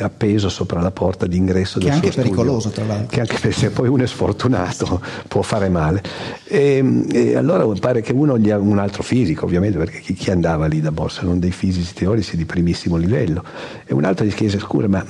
appeso 0.00 0.48
sopra 0.48 0.80
la 0.80 0.90
porta 0.90 1.26
d'ingresso 1.26 1.78
che 1.78 1.84
del 1.84 1.92
è 1.92 1.96
anche 1.96 2.12
suo 2.12 2.22
pericoloso 2.22 2.70
studio, 2.70 2.76
tra 2.76 2.86
l'altro. 2.86 3.08
che 3.08 3.20
anche 3.20 3.52
se 3.52 3.70
poi 3.70 3.88
uno 3.88 4.02
è 4.04 4.06
sfortunato 4.06 5.02
può 5.28 5.42
fare 5.42 5.68
male. 5.68 6.02
E, 6.44 7.04
e 7.12 7.36
allora 7.36 7.66
pare 7.78 8.00
che 8.00 8.12
uno 8.12 8.38
gli 8.38 8.50
ha 8.50 8.58
un 8.58 8.78
altro 8.78 9.02
fisico 9.02 9.44
ovviamente 9.44 9.76
perché 9.76 10.00
chi, 10.00 10.14
chi 10.14 10.30
andava 10.30 10.66
lì 10.66 10.80
da 10.80 10.92
Boss? 10.92 11.20
Non 11.20 11.38
dei 11.38 11.50
fisici 11.50 11.92
teorici 11.92 12.36
di 12.36 12.46
primissimo 12.46 12.96
livello. 12.96 13.44
E 13.84 13.92
un 13.92 14.04
altro 14.04 14.24
gli 14.24 14.32
chiese 14.32 14.58
scusa 14.58 14.88
ma 14.88 15.04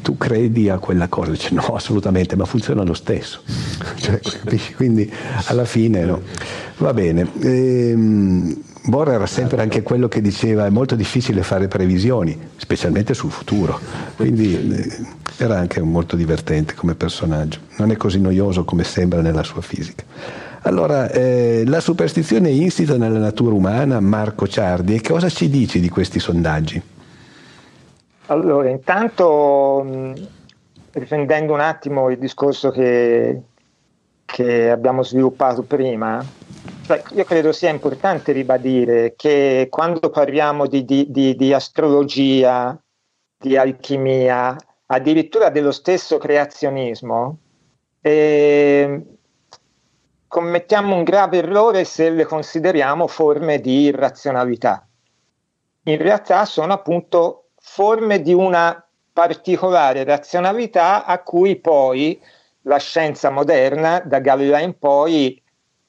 tu 0.00 0.16
credi 0.16 0.70
a 0.70 0.78
quella 0.78 1.08
cosa? 1.08 1.32
Dice 1.32 1.52
no 1.52 1.74
assolutamente 1.74 2.34
ma 2.34 2.46
funziona 2.46 2.82
lo 2.82 2.94
stesso. 2.94 3.42
Cioè, 4.04 4.20
quindi 4.76 5.10
alla 5.46 5.64
fine 5.64 6.04
no. 6.04 6.20
Va 6.78 6.92
bene. 6.92 7.26
Ehm, 7.40 8.62
Bohr 8.86 9.12
era 9.12 9.24
sempre 9.24 9.62
anche 9.62 9.82
quello 9.82 10.08
che 10.08 10.20
diceva 10.20 10.66
è 10.66 10.70
molto 10.70 10.94
difficile 10.94 11.42
fare 11.42 11.68
previsioni, 11.68 12.38
specialmente 12.56 13.14
sul 13.14 13.30
futuro, 13.30 13.80
quindi 14.14 14.54
eh, 14.54 15.06
era 15.38 15.58
anche 15.58 15.80
molto 15.80 16.16
divertente 16.16 16.74
come 16.74 16.94
personaggio, 16.94 17.60
non 17.78 17.90
è 17.90 17.96
così 17.96 18.20
noioso 18.20 18.64
come 18.64 18.84
sembra 18.84 19.22
nella 19.22 19.42
sua 19.42 19.62
fisica. 19.62 20.04
Allora, 20.62 21.10
eh, 21.10 21.64
la 21.66 21.80
superstizione 21.80 22.48
è 22.48 22.52
insita 22.52 22.98
nella 22.98 23.18
natura 23.18 23.54
umana, 23.54 24.00
Marco 24.00 24.46
Ciardi, 24.46 24.94
e 24.96 25.00
cosa 25.00 25.30
ci 25.30 25.48
dici 25.48 25.80
di 25.80 25.88
questi 25.88 26.18
sondaggi? 26.18 26.82
Allora, 28.26 28.68
intanto 28.68 30.12
riprendendo 30.90 31.54
un 31.54 31.60
attimo 31.60 32.10
il 32.10 32.18
discorso 32.18 32.70
che, 32.70 33.40
che 34.26 34.70
abbiamo 34.70 35.02
sviluppato 35.02 35.62
prima, 35.62 36.24
io 37.12 37.24
credo 37.24 37.52
sia 37.52 37.70
importante 37.70 38.32
ribadire 38.32 39.14
che 39.16 39.68
quando 39.70 40.10
parliamo 40.10 40.66
di, 40.66 40.84
di, 40.84 41.10
di, 41.10 41.34
di 41.34 41.52
astrologia, 41.52 42.78
di 43.36 43.56
alchimia, 43.56 44.56
addirittura 44.86 45.50
dello 45.50 45.72
stesso 45.72 46.18
creazionismo, 46.18 47.38
eh, 48.00 49.02
commettiamo 50.26 50.94
un 50.94 51.04
grave 51.04 51.38
errore 51.38 51.84
se 51.84 52.10
le 52.10 52.24
consideriamo 52.24 53.06
forme 53.06 53.60
di 53.60 53.82
irrazionalità. 53.82 54.86
In 55.84 55.98
realtà 55.98 56.44
sono 56.44 56.72
appunto 56.72 57.50
forme 57.56 58.20
di 58.20 58.32
una 58.32 58.86
particolare 59.12 60.04
razionalità 60.04 61.04
a 61.04 61.22
cui 61.22 61.56
poi 61.56 62.20
la 62.62 62.78
scienza 62.78 63.30
moderna, 63.30 64.00
da 64.00 64.18
Galileo 64.18 64.58
in 64.58 64.78
poi, 64.78 65.40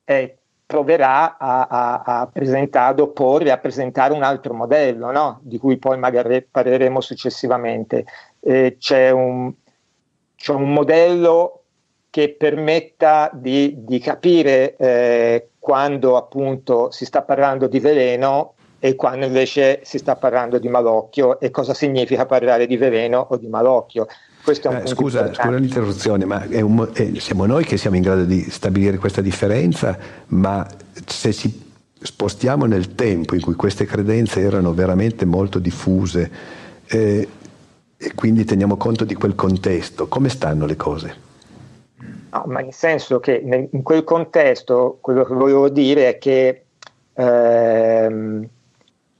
è 0.03 0.35
proverà 0.65 1.37
a, 1.37 1.67
a, 1.67 2.01
a, 2.03 2.27
presentare, 2.31 2.91
ad 2.91 2.99
opporre, 2.99 3.51
a 3.51 3.57
presentare 3.57 4.13
un 4.13 4.23
altro 4.23 4.53
modello, 4.53 5.11
no? 5.11 5.39
di 5.43 5.57
cui 5.57 5.77
poi 5.77 5.97
magari 5.97 6.43
parleremo 6.43 7.01
successivamente. 7.01 8.05
Eh, 8.39 8.77
c'è, 8.79 9.11
un, 9.11 9.53
c'è, 10.35 10.53
un, 10.53 10.73
modello 10.73 11.63
che 12.09 12.33
permetta 12.33 13.29
di, 13.33 13.75
di 13.85 13.99
capire 13.99 14.75
eh, 14.77 15.49
quando 15.59 16.17
appunto 16.17 16.89
si 16.89 17.05
sta 17.05 17.21
parlando 17.21 17.67
di 17.67 17.79
veleno 17.79 18.53
e 18.79 18.95
quando 18.95 19.25
invece 19.25 19.81
si 19.83 19.97
sta 19.97 20.15
parlando 20.15 20.57
di 20.59 20.67
malocchio 20.67 21.39
e 21.39 21.49
cosa 21.49 21.73
significa 21.73 22.25
parlare 22.25 22.67
di 22.67 22.77
veleno 22.77 23.27
o 23.29 23.37
di 23.37 23.47
malocchio. 23.47 24.07
Eh, 24.47 24.85
scusa, 24.85 25.33
scusa 25.33 25.57
l'interruzione, 25.57 26.25
ma 26.25 26.45
un, 26.51 26.87
è, 26.93 27.17
siamo 27.17 27.47
noi 27.47 27.65
che 27.65 27.77
siamo 27.77 27.95
in 27.95 28.03
grado 28.03 28.25
di 28.25 28.41
stabilire 28.51 28.97
questa 28.97 29.21
differenza, 29.21 29.97
ma 30.27 30.67
se 31.05 31.33
ci 31.33 31.63
spostiamo 31.99 32.65
nel 32.65 32.93
tempo 32.93 33.33
in 33.33 33.41
cui 33.41 33.55
queste 33.55 33.85
credenze 33.85 34.41
erano 34.41 34.73
veramente 34.73 35.25
molto 35.25 35.57
diffuse 35.57 36.31
eh, 36.85 37.27
e 37.97 38.13
quindi 38.13 38.45
teniamo 38.45 38.77
conto 38.77 39.03
di 39.03 39.15
quel 39.15 39.33
contesto, 39.33 40.07
come 40.07 40.29
stanno 40.29 40.67
le 40.67 40.75
cose? 40.75 41.15
No, 42.31 42.43
ma 42.45 42.61
in 42.61 42.71
senso 42.71 43.19
che 43.19 43.41
nel, 43.43 43.67
in 43.71 43.81
quel 43.81 44.03
contesto 44.03 44.99
quello 45.01 45.23
che 45.23 45.33
volevo 45.33 45.69
dire 45.69 46.09
è 46.09 46.17
che 46.19 46.65
ehm, 47.13 48.47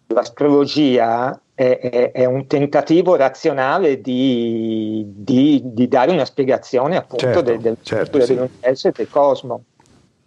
l'astrologia 0.08 1.40
è, 1.56 2.12
è, 2.12 2.26
un 2.26 2.48
tentativo 2.48 3.16
razionale 3.16 4.02
di, 4.02 5.06
di, 5.08 5.62
di, 5.64 5.88
dare 5.88 6.12
una 6.12 6.26
spiegazione 6.26 6.98
appunto 6.98 7.24
certo, 7.24 7.42
del, 7.42 7.60
del 7.60 7.78
certo, 7.82 8.20
sì. 8.20 8.34
dell'universo 8.34 8.90
e 8.90 8.92
del 8.94 9.10
cosmo. 9.10 9.64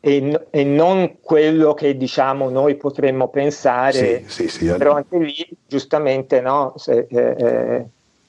E, 0.01 0.47
e, 0.49 0.65
non 0.65 1.19
quello 1.21 1.75
che 1.75 1.99
diciamo 1.99 2.49
noi 2.49 2.77
potremmo 2.77 3.29
pensare, 3.29 4.25
sì, 4.27 4.49
sì, 4.49 4.67
però 4.73 4.95
anche 4.95 5.19
lì 5.19 5.47
giustamente 5.67 6.41
no. 6.41 6.73
Se, 6.77 7.07
eh, 7.11 7.35
eh 7.37 7.85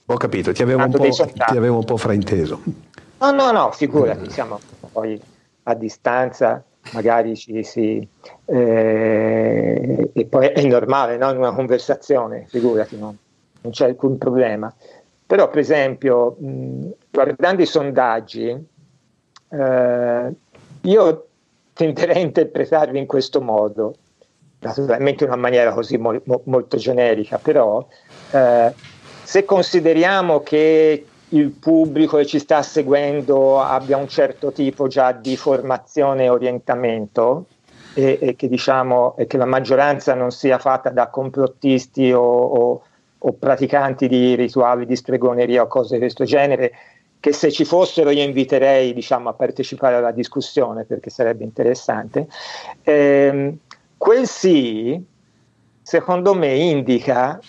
Ho 0.08 0.18
capito, 0.18 0.52
ti 0.52 0.62
avevo, 0.62 0.86
ti 0.90 0.98
avevo, 1.46 1.78
un 1.78 1.86
po', 1.86 1.96
frainteso. 1.96 2.62
No, 3.20 3.32
no, 3.32 3.52
no, 3.52 3.72
figurati, 3.72 4.30
siamo 4.30 4.60
poi 4.92 5.20
a 5.64 5.74
distanza 5.74 6.62
magari 6.94 7.36
ci 7.36 7.64
si... 7.64 8.08
Eh, 8.46 10.10
e 10.14 10.26
poi 10.26 10.48
è 10.48 10.62
normale, 10.64 11.18
no? 11.18 11.30
in 11.32 11.38
una 11.38 11.54
conversazione, 11.54 12.46
figurati, 12.48 12.98
no? 12.98 13.16
non 13.62 13.72
c'è 13.72 13.86
alcun 13.86 14.18
problema. 14.18 14.74
Però, 15.26 15.50
per 15.50 15.60
esempio, 15.60 16.36
mh, 16.40 16.90
guardando 17.12 17.62
i 17.62 17.68
sondaggi, 17.68 18.68
eh, 19.50 20.34
io 20.82 21.28
tenderei 21.74 22.16
a 22.18 22.20
interpretarli 22.26 22.98
in 22.98 23.06
questo 23.06 23.42
modo, 23.42 23.96
naturalmente 24.60 25.24
in 25.24 25.30
una 25.30 25.40
maniera 25.40 25.72
così 25.72 25.98
mo- 25.98 26.20
mo- 26.24 26.42
molto 26.46 26.78
generica, 26.78 27.38
però 27.38 27.86
eh, 28.32 28.74
se 29.24 29.46
consideriamo 29.46 30.42
che 30.42 31.06
il 31.30 31.52
pubblico 31.52 32.18
che 32.18 32.26
ci 32.26 32.40
sta 32.40 32.62
seguendo 32.62 33.62
abbia 33.62 33.98
un 33.98 34.08
certo 34.08 34.52
tipo 34.52 34.88
già 34.88 35.12
di 35.12 35.38
formazione 35.38 36.26
e 36.26 36.30
orientamento 36.30 37.46
e, 37.94 38.18
e 38.22 38.36
che, 38.36 38.48
diciamo, 38.48 39.16
e 39.18 39.28
che 39.28 39.38
la 39.38 39.46
maggioranza 39.46 40.14
non 40.14 40.32
sia 40.32 40.58
fatta 40.58 40.90
da 40.90 41.08
complottisti 41.08 42.12
o, 42.12 42.22
o, 42.22 42.82
o 43.18 43.34
praticanti 43.34 44.08
di 44.08 44.36
rituali 44.36 44.86
di 44.86 44.96
stregoneria 44.96 45.64
o 45.64 45.68
cose 45.68 45.96
di 45.96 46.00
questo 46.00 46.24
genere, 46.24 46.72
che 47.20 47.34
se 47.34 47.52
ci 47.52 47.66
fossero 47.66 48.10
io 48.10 48.24
inviterei 48.24 48.94
diciamo, 48.94 49.30
a 49.30 49.34
partecipare 49.34 49.96
alla 49.96 50.12
discussione 50.12 50.86
perché 50.86 51.10
sarebbe 51.10 51.44
interessante. 51.44 52.28
Eh, 52.82 53.58
quel 53.98 54.28
sì, 54.28 55.04
secondo 55.82 56.34
me, 56.34 56.54
indica 56.54 57.40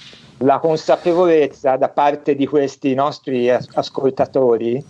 la 0.42 0.58
consapevolezza 0.58 1.76
da 1.76 1.88
parte 1.88 2.34
di 2.34 2.46
questi 2.46 2.94
nostri 2.94 3.50
ascoltatori 3.50 4.82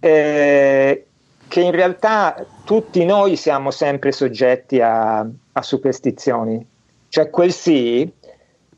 eh, 0.00 1.06
che 1.46 1.60
in 1.60 1.70
realtà 1.72 2.46
tutti 2.64 3.04
noi 3.04 3.36
siamo 3.36 3.70
sempre 3.70 4.12
soggetti 4.12 4.80
a, 4.80 5.18
a 5.18 5.62
superstizioni. 5.62 6.64
Cioè 7.08 7.28
quel 7.28 7.52
sì 7.52 8.10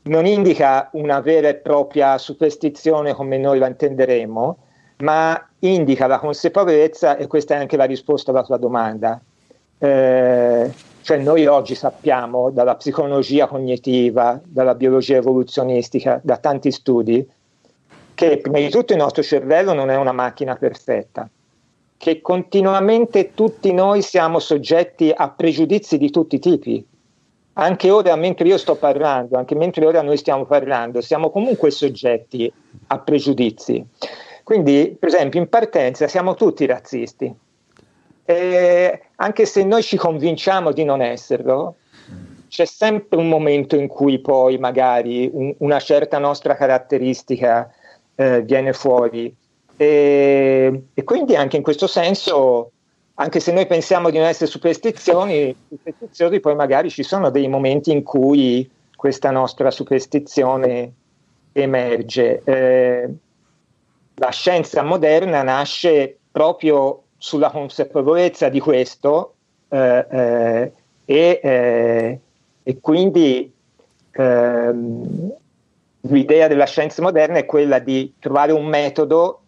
non 0.03 0.25
indica 0.25 0.89
una 0.93 1.21
vera 1.21 1.47
e 1.47 1.55
propria 1.55 2.17
superstizione 2.17 3.13
come 3.13 3.37
noi 3.37 3.59
la 3.59 3.67
intenderemo, 3.67 4.57
ma 4.97 5.49
indica 5.59 6.07
la 6.07 6.19
consapevolezza, 6.19 7.15
e 7.15 7.27
questa 7.27 7.55
è 7.55 7.57
anche 7.57 7.77
la 7.77 7.85
risposta 7.85 8.31
alla 8.31 8.43
tua 8.43 8.57
domanda. 8.57 9.21
Eh, 9.77 10.71
cioè 11.03 11.17
noi 11.17 11.45
oggi 11.45 11.75
sappiamo 11.75 12.49
dalla 12.49 12.75
psicologia 12.75 13.45
cognitiva, 13.45 14.39
dalla 14.41 14.73
biologia 14.73 15.17
evoluzionistica, 15.17 16.21
da 16.23 16.37
tanti 16.37 16.71
studi, 16.71 17.29
che 18.13 18.37
prima 18.37 18.59
di 18.59 18.69
tutto 18.69 18.93
il 18.93 18.99
nostro 18.99 19.21
cervello 19.21 19.73
non 19.73 19.89
è 19.89 19.97
una 19.97 20.13
macchina 20.13 20.55
perfetta, 20.55 21.29
che 21.97 22.21
continuamente 22.21 23.33
tutti 23.33 23.73
noi 23.73 24.01
siamo 24.01 24.39
soggetti 24.39 25.11
a 25.13 25.29
pregiudizi 25.29 25.97
di 25.97 26.09
tutti 26.09 26.35
i 26.35 26.39
tipi. 26.39 26.85
Anche 27.55 27.91
ora, 27.91 28.15
mentre 28.15 28.47
io 28.47 28.57
sto 28.57 28.75
parlando, 28.75 29.37
anche 29.37 29.55
mentre 29.55 29.85
ora 29.85 30.01
noi 30.01 30.15
stiamo 30.15 30.45
parlando, 30.45 31.01
siamo 31.01 31.29
comunque 31.31 31.69
soggetti 31.69 32.51
a 32.87 32.99
pregiudizi. 32.99 33.85
Quindi, 34.43 34.95
per 34.97 35.09
esempio, 35.09 35.41
in 35.41 35.49
partenza 35.49 36.07
siamo 36.07 36.33
tutti 36.35 36.65
razzisti. 36.65 37.35
E 38.25 39.01
anche 39.15 39.45
se 39.45 39.63
noi 39.63 39.83
ci 39.83 39.97
convinciamo 39.97 40.71
di 40.71 40.83
non 40.83 41.01
esserlo, 41.01 41.75
c'è 42.47 42.65
sempre 42.65 43.17
un 43.17 43.27
momento 43.27 43.75
in 43.75 43.87
cui 43.87 44.19
poi 44.19 44.57
magari 44.57 45.29
un, 45.33 45.53
una 45.57 45.79
certa 45.79 46.19
nostra 46.19 46.55
caratteristica 46.55 47.71
eh, 48.15 48.41
viene 48.43 48.73
fuori. 48.73 49.35
E, 49.75 50.83
e, 50.93 51.03
quindi 51.03 51.35
anche 51.35 51.57
in 51.57 51.63
questo 51.63 51.87
senso, 51.87 52.71
anche 53.15 53.39
se 53.39 53.51
noi 53.51 53.65
pensiamo 53.65 54.09
di 54.09 54.19
non 54.19 54.27
essere 54.27 54.49
superstizioni, 54.49 55.55
superstizioni, 55.67 56.39
poi 56.39 56.55
magari 56.55 56.89
ci 56.89 57.03
sono 57.03 57.29
dei 57.31 57.47
momenti 57.47 57.91
in 57.91 58.03
cui 58.03 58.69
questa 58.95 59.31
nostra 59.31 59.71
superstizione 59.71 60.93
emerge. 61.53 62.41
Eh, 62.43 63.09
la 64.15 64.29
scienza 64.29 64.83
moderna 64.83 65.41
nasce 65.41 66.19
proprio 66.31 67.02
sulla 67.23 67.49
consapevolezza 67.51 68.49
di 68.49 68.59
questo 68.59 69.35
eh, 69.69 70.05
eh, 70.11 70.71
e, 71.05 71.39
eh, 71.41 72.19
e, 72.61 72.79
quindi 72.81 73.49
ehm, 74.11 75.31
l'idea 76.01 76.49
della 76.49 76.65
scienza 76.65 77.01
moderna 77.01 77.37
è 77.37 77.45
quella 77.45 77.79
di 77.79 78.15
trovare 78.19 78.51
un 78.51 78.65
metodo 78.65 79.39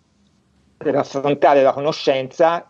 per 0.78 0.96
affrontare 0.96 1.64
la 1.64 1.74
conoscenza 1.74 2.66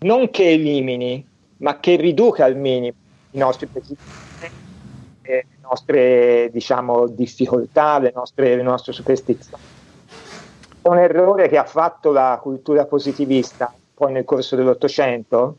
non 0.00 0.28
che 0.28 0.50
elimini, 0.50 1.26
ma 1.56 1.80
che 1.80 1.96
riduca 1.96 2.44
al 2.44 2.56
minimo 2.56 2.96
i 3.30 3.38
nostri 3.38 3.64
pregiudizi, 3.64 4.04
le 5.22 5.46
nostre 5.62 6.50
diciamo, 6.52 7.06
difficoltà, 7.06 7.98
le 7.98 8.12
nostre, 8.14 8.56
le 8.56 8.62
nostre 8.62 8.92
superstizioni. 8.92 9.62
È 10.82 10.86
un 10.86 10.98
errore 10.98 11.48
che 11.48 11.56
ha 11.56 11.64
fatto 11.64 12.12
la 12.12 12.38
cultura 12.42 12.84
positivista 12.84 13.72
poi 14.00 14.12
nel 14.12 14.24
corso 14.24 14.56
dell'Ottocento 14.56 15.58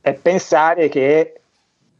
è 0.00 0.14
pensare 0.14 0.88
che 0.88 1.40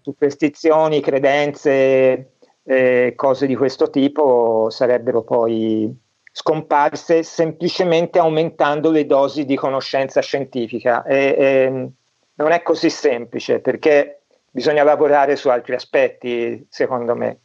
superstizioni, 0.02 1.00
credenze, 1.00 2.34
eh, 2.62 3.12
cose 3.16 3.48
di 3.48 3.56
questo 3.56 3.90
tipo 3.90 4.70
sarebbero 4.70 5.22
poi 5.22 5.92
scomparse 6.30 7.24
semplicemente 7.24 8.20
aumentando 8.20 8.92
le 8.92 9.04
dosi 9.04 9.44
di 9.44 9.56
conoscenza 9.56 10.20
scientifica. 10.20 11.02
E, 11.02 11.34
e 11.36 11.90
non 12.34 12.52
è 12.52 12.62
così 12.62 12.88
semplice 12.88 13.58
perché 13.58 14.22
bisogna 14.48 14.84
lavorare 14.84 15.34
su 15.34 15.48
altri 15.48 15.74
aspetti, 15.74 16.64
secondo 16.70 17.16
me. 17.16 17.40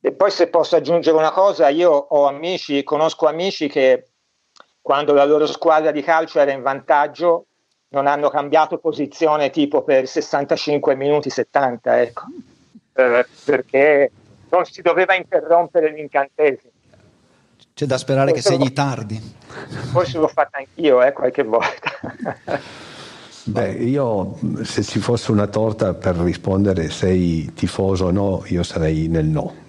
E 0.00 0.12
poi 0.12 0.30
se 0.30 0.48
posso 0.48 0.76
aggiungere 0.76 1.14
una 1.14 1.30
cosa, 1.30 1.68
io 1.68 1.90
ho 1.90 2.26
amici, 2.26 2.82
conosco 2.84 3.26
amici 3.26 3.68
che 3.68 4.11
quando 4.82 5.14
la 5.14 5.24
loro 5.24 5.46
squadra 5.46 5.92
di 5.92 6.02
calcio 6.02 6.40
era 6.40 6.52
in 6.52 6.60
vantaggio 6.60 7.46
non 7.90 8.06
hanno 8.06 8.28
cambiato 8.28 8.78
posizione 8.78 9.50
tipo 9.50 9.82
per 9.82 10.08
65 10.08 10.96
minuti 10.96 11.30
70, 11.30 12.00
ecco, 12.00 12.22
eh, 12.94 13.26
perché 13.44 14.10
non 14.50 14.64
si 14.64 14.82
doveva 14.82 15.14
interrompere 15.14 15.92
l'incantesimo. 15.92 16.70
C'è 17.74 17.86
da 17.86 17.96
sperare 17.96 18.30
forse 18.30 18.48
che 18.48 18.54
segni 18.54 18.72
tardi. 18.72 19.34
Forse 19.92 20.18
l'ho 20.18 20.28
fatta 20.28 20.58
anch'io, 20.58 21.02
eh, 21.02 21.12
qualche 21.12 21.42
volta. 21.42 21.90
Beh, 23.44 23.72
io 23.72 24.38
se 24.62 24.82
ci 24.82 25.00
fosse 25.00 25.30
una 25.30 25.48
torta 25.48 25.94
per 25.94 26.16
rispondere 26.16 26.90
sei 26.90 27.52
tifoso 27.54 28.06
o 28.06 28.10
no, 28.10 28.44
io 28.46 28.62
sarei 28.62 29.08
nel 29.08 29.26
no 29.26 29.61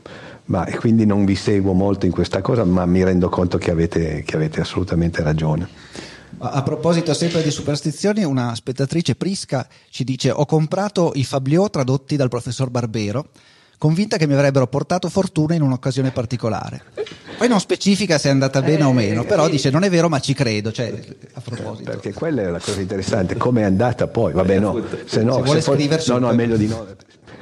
ma 0.46 0.66
quindi 0.78 1.06
non 1.06 1.26
vi 1.26 1.36
seguo 1.36 1.74
molto 1.74 2.06
in 2.06 2.12
questa 2.12 2.42
cosa, 2.42 2.64
ma 2.64 2.86
mi 2.86 3.04
rendo 3.04 3.30
conto 3.30 3.58
che 3.58 3.72
avete, 3.72 4.24
che 4.24 4.36
avete 4.36 4.62
assolutamente 4.62 5.22
ragione. 5.24 5.68
A 6.40 6.62
proposito 6.64 7.14
sempre 7.14 7.42
di 7.42 7.52
superstizioni, 7.52 8.24
una 8.24 8.54
spettatrice 8.56 9.16
Prisca 9.16 9.66
ci 9.90 10.04
dice 10.04 10.30
ho 10.32 10.46
comprato 10.46 11.12
i 11.16 11.24
Fabliot 11.24 11.72
tradotti 11.72 12.18
dal 12.18 12.28
professor 12.28 12.70
Barbero, 12.70 13.28
convinta 13.78 14.18
che 14.18 14.28
mi 14.28 14.34
avrebbero 14.34 14.68
portato 14.68 15.08
fortuna 15.10 15.54
in 15.54 15.62
un'occasione 15.62 16.12
particolare. 16.12 16.84
Poi 17.38 17.48
non 17.48 17.60
specifica 17.60 18.18
se 18.18 18.28
è 18.28 18.32
andata 18.32 18.62
bene 18.62 18.82
eh, 18.82 18.86
o 18.86 18.94
meno, 18.94 19.24
però 19.24 19.48
dice 19.48 19.70
non 19.70 19.84
è 19.84 19.90
vero 19.90 20.10
ma 20.10 20.20
ci 20.20 20.34
credo, 20.34 20.72
cioè, 20.72 20.94
a 21.34 21.40
proposito. 21.40 21.90
Perché 21.90 22.14
quella 22.14 22.42
è 22.42 22.50
la 22.50 22.60
cosa 22.60 22.82
interessante, 22.82 23.38
come 23.38 23.62
è 23.62 23.66
andata 23.66 24.08
poi, 24.08 24.34
vabbè 24.34 24.60
no, 24.60 24.84
se 25.06 25.24
no, 25.24 25.46
se, 25.46 25.62
se 25.62 25.62
for- 25.62 26.08
no, 26.08 26.18
no, 26.18 26.32
è 26.32 26.36
meglio 26.36 26.58
di 26.58 26.68
no 26.68 26.86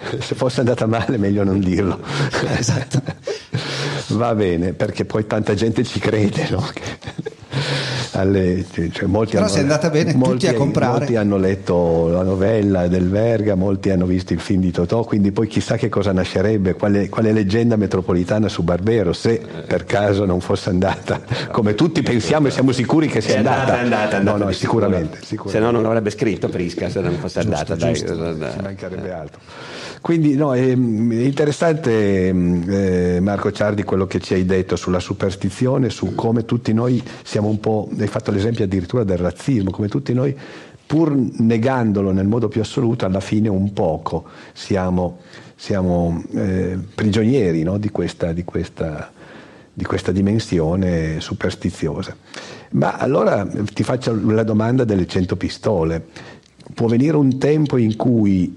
se 0.20 0.36
fosse 0.36 0.60
andata 0.60 0.86
male 0.86 1.18
meglio 1.18 1.44
non 1.44 1.60
dirlo. 1.60 2.00
esatto. 2.58 3.02
Va 4.10 4.36
bene, 4.36 4.74
perché 4.74 5.06
poi 5.06 5.26
tanta 5.26 5.54
gente 5.54 5.84
ci 5.84 6.00
crede, 6.00 6.48
no? 6.50 6.66
Alle, 8.14 8.66
cioè, 8.92 9.06
molti 9.06 9.32
Però 9.34 9.46
hanno, 9.46 9.54
se 9.54 9.60
è 9.60 9.62
andata 9.62 9.90
bene 9.90 10.14
molti, 10.14 10.32
tutti 10.32 10.48
a 10.48 10.54
comprare. 10.54 10.98
Molti 10.98 11.16
hanno 11.16 11.38
letto 11.38 12.08
la 12.10 12.24
novella 12.24 12.88
del 12.88 13.10
Verga, 13.10 13.56
molti 13.56 13.90
hanno 13.90 14.06
visto 14.06 14.34
il 14.34 14.40
film 14.40 14.62
di 14.62 14.72
Totò, 14.72 15.04
quindi 15.04 15.32
poi 15.32 15.48
chissà 15.48 15.78
che 15.78 15.88
cosa 15.88 16.12
nascerebbe, 16.12 16.74
quale, 16.74 17.08
quale 17.08 17.32
leggenda 17.32 17.78
metropolitana 17.78 18.50
su 18.50 18.64
Barbero, 18.64 19.14
se 19.14 19.42
per 19.66 19.86
caso 19.86 20.26
non 20.26 20.42
fosse 20.42 20.70
andata, 20.70 21.22
come 21.52 21.74
tutti 21.74 22.02
pensiamo 22.02 22.48
e 22.48 22.52
siamo 22.52 22.74
sicuri 22.74 23.08
che 23.08 23.22
sia 23.22 23.38
andata. 23.38 23.78
È 23.78 23.80
andata, 23.80 24.02
è 24.02 24.16
andata, 24.16 24.38
no, 24.38 24.46
no, 24.46 24.52
sicuramente, 24.52 25.20
sicuramente, 25.24 25.50
Se 25.50 25.60
no 25.60 25.72
non 25.72 25.86
avrebbe 25.86 26.10
scritto 26.10 26.50
Prisca 26.50 26.90
se 26.90 27.00
non 27.00 27.14
fosse 27.14 27.42
giusto, 27.42 27.56
andata. 27.56 27.76
Giusto, 27.76 28.14
dai, 28.14 28.52
ci 28.52 28.62
mancherebbe 28.62 29.14
altro. 29.14 29.40
Quindi 30.02 30.34
no, 30.34 30.56
è, 30.56 30.72
interessante 30.72 32.28
eh, 32.30 33.20
Marco 33.22 33.52
Ciardi 33.52 33.84
quello 33.84 34.08
che 34.08 34.20
ci 34.20 34.34
hai 34.34 34.46
detto 34.46 34.76
sulla 34.76 35.00
superstizione, 35.00 35.92
su 35.92 36.16
come 36.16 36.44
tutti 36.44 36.74
noi 36.74 37.02
siamo 37.24 37.50
un 37.50 37.60
po', 37.60 37.88
hai 37.96 38.08
fatto 38.08 38.32
l'esempio 38.32 38.64
addirittura 38.64 39.04
del 39.04 39.20
razzismo, 39.20 39.70
come 39.70 39.88
tutti 39.88 40.12
noi 40.14 40.36
pur 40.88 41.16
negandolo 41.16 42.12
nel 42.12 42.28
modo 42.28 42.48
più 42.48 42.62
assoluto, 42.62 43.06
alla 43.06 43.20
fine 43.20 43.48
un 43.48 43.72
poco 43.74 44.26
siamo, 44.54 45.20
siamo 45.56 46.22
eh, 46.34 46.78
prigionieri 46.96 47.62
no, 47.62 47.78
di, 47.78 47.92
questa, 47.92 48.34
di, 48.34 48.44
questa, 48.44 49.10
di 49.72 49.84
questa 49.86 50.12
dimensione 50.12 51.22
superstiziosa. 51.22 52.14
Ma 52.72 52.98
allora 52.98 53.48
ti 53.72 53.84
faccio 53.84 54.20
la 54.32 54.44
domanda 54.44 54.84
delle 54.84 55.06
cento 55.08 55.38
pistole. 55.38 56.08
Può 56.74 56.88
venire 56.88 57.16
un 57.16 57.38
tempo 57.38 57.78
in 57.78 57.96
cui 57.96 58.54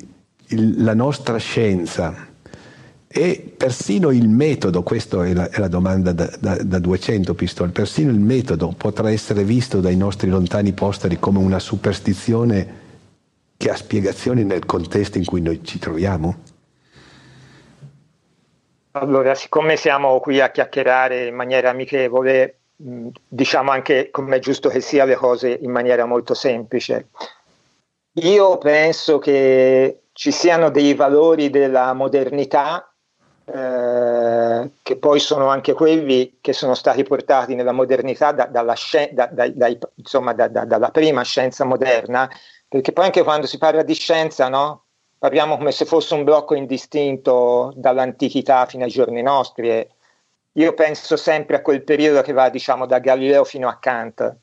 il, 0.54 0.82
la 0.82 0.94
nostra 0.94 1.36
scienza 1.36 2.32
e 3.16 3.54
persino 3.56 4.10
il 4.10 4.28
metodo, 4.28 4.82
questa 4.82 5.24
è 5.24 5.32
la, 5.32 5.48
è 5.48 5.60
la 5.60 5.68
domanda 5.68 6.12
da, 6.12 6.28
da, 6.40 6.56
da, 6.60 6.78
200 6.80 7.34
pistole, 7.34 7.70
persino 7.70 8.10
il 8.10 8.18
metodo 8.18 8.74
potrà 8.76 9.10
essere 9.10 9.44
visto 9.44 9.80
dai 9.80 9.96
nostri 9.96 10.28
lontani 10.28 10.72
posteri 10.72 11.20
come 11.20 11.38
una 11.38 11.60
superstizione 11.60 12.82
che 13.56 13.70
ha 13.70 13.76
spiegazioni 13.76 14.42
nel 14.42 14.66
contesto 14.66 15.18
in 15.18 15.24
cui 15.24 15.40
noi 15.40 15.62
ci 15.62 15.78
troviamo? 15.78 16.36
Allora, 18.96 19.36
siccome 19.36 19.76
siamo 19.76 20.18
qui 20.18 20.40
a 20.40 20.50
chiacchierare 20.50 21.26
in 21.26 21.36
maniera 21.36 21.70
amichevole, 21.70 22.58
diciamo 22.76 23.70
anche 23.70 24.10
come 24.10 24.36
è 24.36 24.38
giusto 24.40 24.68
che 24.68 24.80
sia 24.80 25.04
le 25.04 25.14
cose 25.14 25.56
in 25.62 25.70
maniera 25.70 26.04
molto 26.04 26.34
semplice. 26.34 27.10
Io 28.14 28.58
penso 28.58 29.18
che 29.18 30.00
ci 30.14 30.30
siano 30.30 30.70
dei 30.70 30.94
valori 30.94 31.50
della 31.50 31.92
modernità 31.92 32.88
eh, 33.46 34.70
che 34.80 34.96
poi 34.96 35.18
sono 35.18 35.48
anche 35.48 35.72
quelli 35.72 36.38
che 36.40 36.52
sono 36.52 36.74
stati 36.74 37.02
portati 37.02 37.56
nella 37.56 37.72
modernità 37.72 38.30
da, 38.30 38.46
dalla, 38.46 38.74
da, 39.10 39.26
da, 39.26 39.76
insomma, 39.96 40.32
dalla 40.32 40.90
prima 40.90 41.22
scienza 41.22 41.64
moderna, 41.64 42.30
perché 42.68 42.92
poi 42.92 43.06
anche 43.06 43.24
quando 43.24 43.46
si 43.46 43.58
parla 43.58 43.82
di 43.82 43.94
scienza, 43.94 44.48
no? 44.48 44.84
parliamo 45.18 45.56
come 45.56 45.72
se 45.72 45.84
fosse 45.84 46.14
un 46.14 46.22
blocco 46.22 46.54
indistinto 46.54 47.72
dall'antichità 47.74 48.66
fino 48.66 48.84
ai 48.84 48.90
giorni 48.90 49.20
nostri. 49.20 49.68
E 49.68 49.88
io 50.52 50.74
penso 50.74 51.16
sempre 51.16 51.56
a 51.56 51.60
quel 51.60 51.82
periodo 51.82 52.22
che 52.22 52.32
va 52.32 52.48
diciamo, 52.50 52.86
da 52.86 53.00
Galileo 53.00 53.42
fino 53.42 53.68
a 53.68 53.78
Kant. 53.78 54.36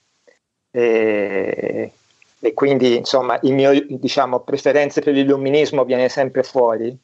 E, 0.69 1.93
e 2.41 2.53
quindi 2.53 2.97
insomma 2.97 3.39
il 3.43 3.53
mio 3.53 3.71
diciamo 3.87 4.39
preferenze 4.39 5.01
per 5.01 5.13
l'illuminismo 5.13 5.85
viene 5.85 6.09
sempre 6.09 6.43
fuori 6.43 6.97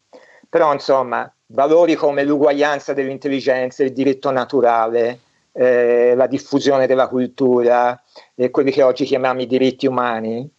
però 0.50 0.74
insomma 0.74 1.32
valori 1.48 1.96
come 1.96 2.24
l'uguaglianza 2.24 2.94
dell'intelligenza, 2.94 3.84
il 3.84 3.94
diritto 3.94 4.32
naturale, 4.32 5.20
eh, 5.52 6.14
la 6.16 6.28
diffusione 6.28 6.88
della 6.88 7.08
cultura, 7.08 8.02
eh, 8.36 8.50
quelli 8.50 8.72
che 8.72 8.84
oggi 8.84 9.06
chiamiamo 9.06 9.42
i 9.42 9.48
diritti 9.48 9.88
umani, 9.88 10.50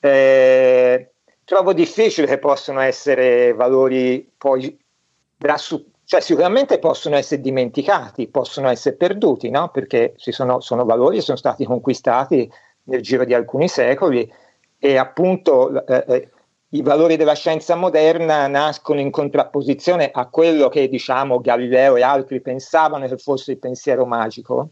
eh, 0.00 1.12
trovo 1.44 1.72
difficile 1.72 2.26
che 2.26 2.38
possano 2.38 2.80
essere 2.80 3.52
valori 3.52 4.28
poi 4.36 4.76
da 5.36 5.56
su- 5.56 5.90
cioè 6.04 6.20
sicuramente 6.20 6.78
possono 6.78 7.16
essere 7.16 7.40
dimenticati, 7.40 8.28
possono 8.28 8.68
essere 8.68 8.96
perduti, 8.96 9.48
no? 9.48 9.70
perché 9.70 10.14
sono, 10.16 10.60
sono, 10.60 10.84
valori 10.84 11.16
che 11.16 11.22
sono 11.22 11.38
stati 11.38 11.64
conquistati 11.64 12.50
nel 12.84 13.00
giro 13.00 13.24
di 13.24 13.34
alcuni 13.34 13.68
secoli 13.68 14.30
e 14.78 14.96
appunto 14.96 15.86
eh, 15.86 16.04
eh, 16.08 16.28
i 16.70 16.82
valori 16.82 17.16
della 17.16 17.34
scienza 17.34 17.74
moderna 17.74 18.46
nascono 18.46 18.98
in 18.98 19.10
contrapposizione 19.10 20.10
a 20.10 20.26
quello 20.28 20.68
che 20.68 20.88
diciamo 20.88 21.40
Galileo 21.40 21.96
e 21.96 22.02
altri 22.02 22.40
pensavano 22.40 23.06
che 23.06 23.18
fosse 23.18 23.52
il 23.52 23.58
pensiero 23.58 24.06
magico. 24.06 24.70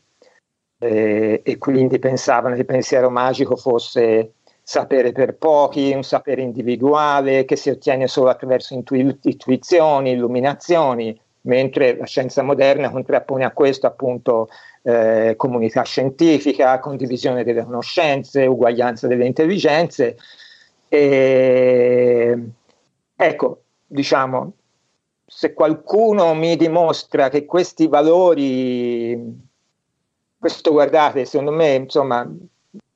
Eh, 0.82 1.42
e 1.44 1.58
quindi 1.58 1.98
pensavano 1.98 2.54
che 2.54 2.60
il 2.60 2.66
pensiero 2.66 3.10
magico 3.10 3.54
fosse 3.54 4.32
sapere 4.62 5.12
per 5.12 5.36
pochi, 5.36 5.92
un 5.92 6.02
sapere 6.02 6.40
individuale 6.40 7.44
che 7.44 7.56
si 7.56 7.68
ottiene 7.68 8.06
solo 8.06 8.30
attraverso 8.30 8.72
intu- 8.72 9.18
intuizioni, 9.20 10.12
illuminazioni, 10.12 11.20
mentre 11.42 11.96
la 11.96 12.06
scienza 12.06 12.42
moderna 12.42 12.90
contrappone 12.90 13.44
a 13.44 13.52
questo 13.52 13.86
appunto 13.86 14.48
eh, 14.82 15.34
comunità 15.36 15.82
scientifica, 15.82 16.78
condivisione 16.78 17.44
delle 17.44 17.64
conoscenze, 17.64 18.46
uguaglianza 18.46 19.06
delle 19.06 19.26
intelligenze. 19.26 20.16
E, 20.88 22.38
ecco, 23.16 23.62
diciamo, 23.86 24.52
se 25.24 25.52
qualcuno 25.52 26.34
mi 26.34 26.56
dimostra 26.56 27.28
che 27.28 27.44
questi 27.44 27.86
valori, 27.86 29.48
questo 30.38 30.72
guardate, 30.72 31.24
secondo 31.24 31.52
me, 31.52 31.74
insomma, 31.74 32.28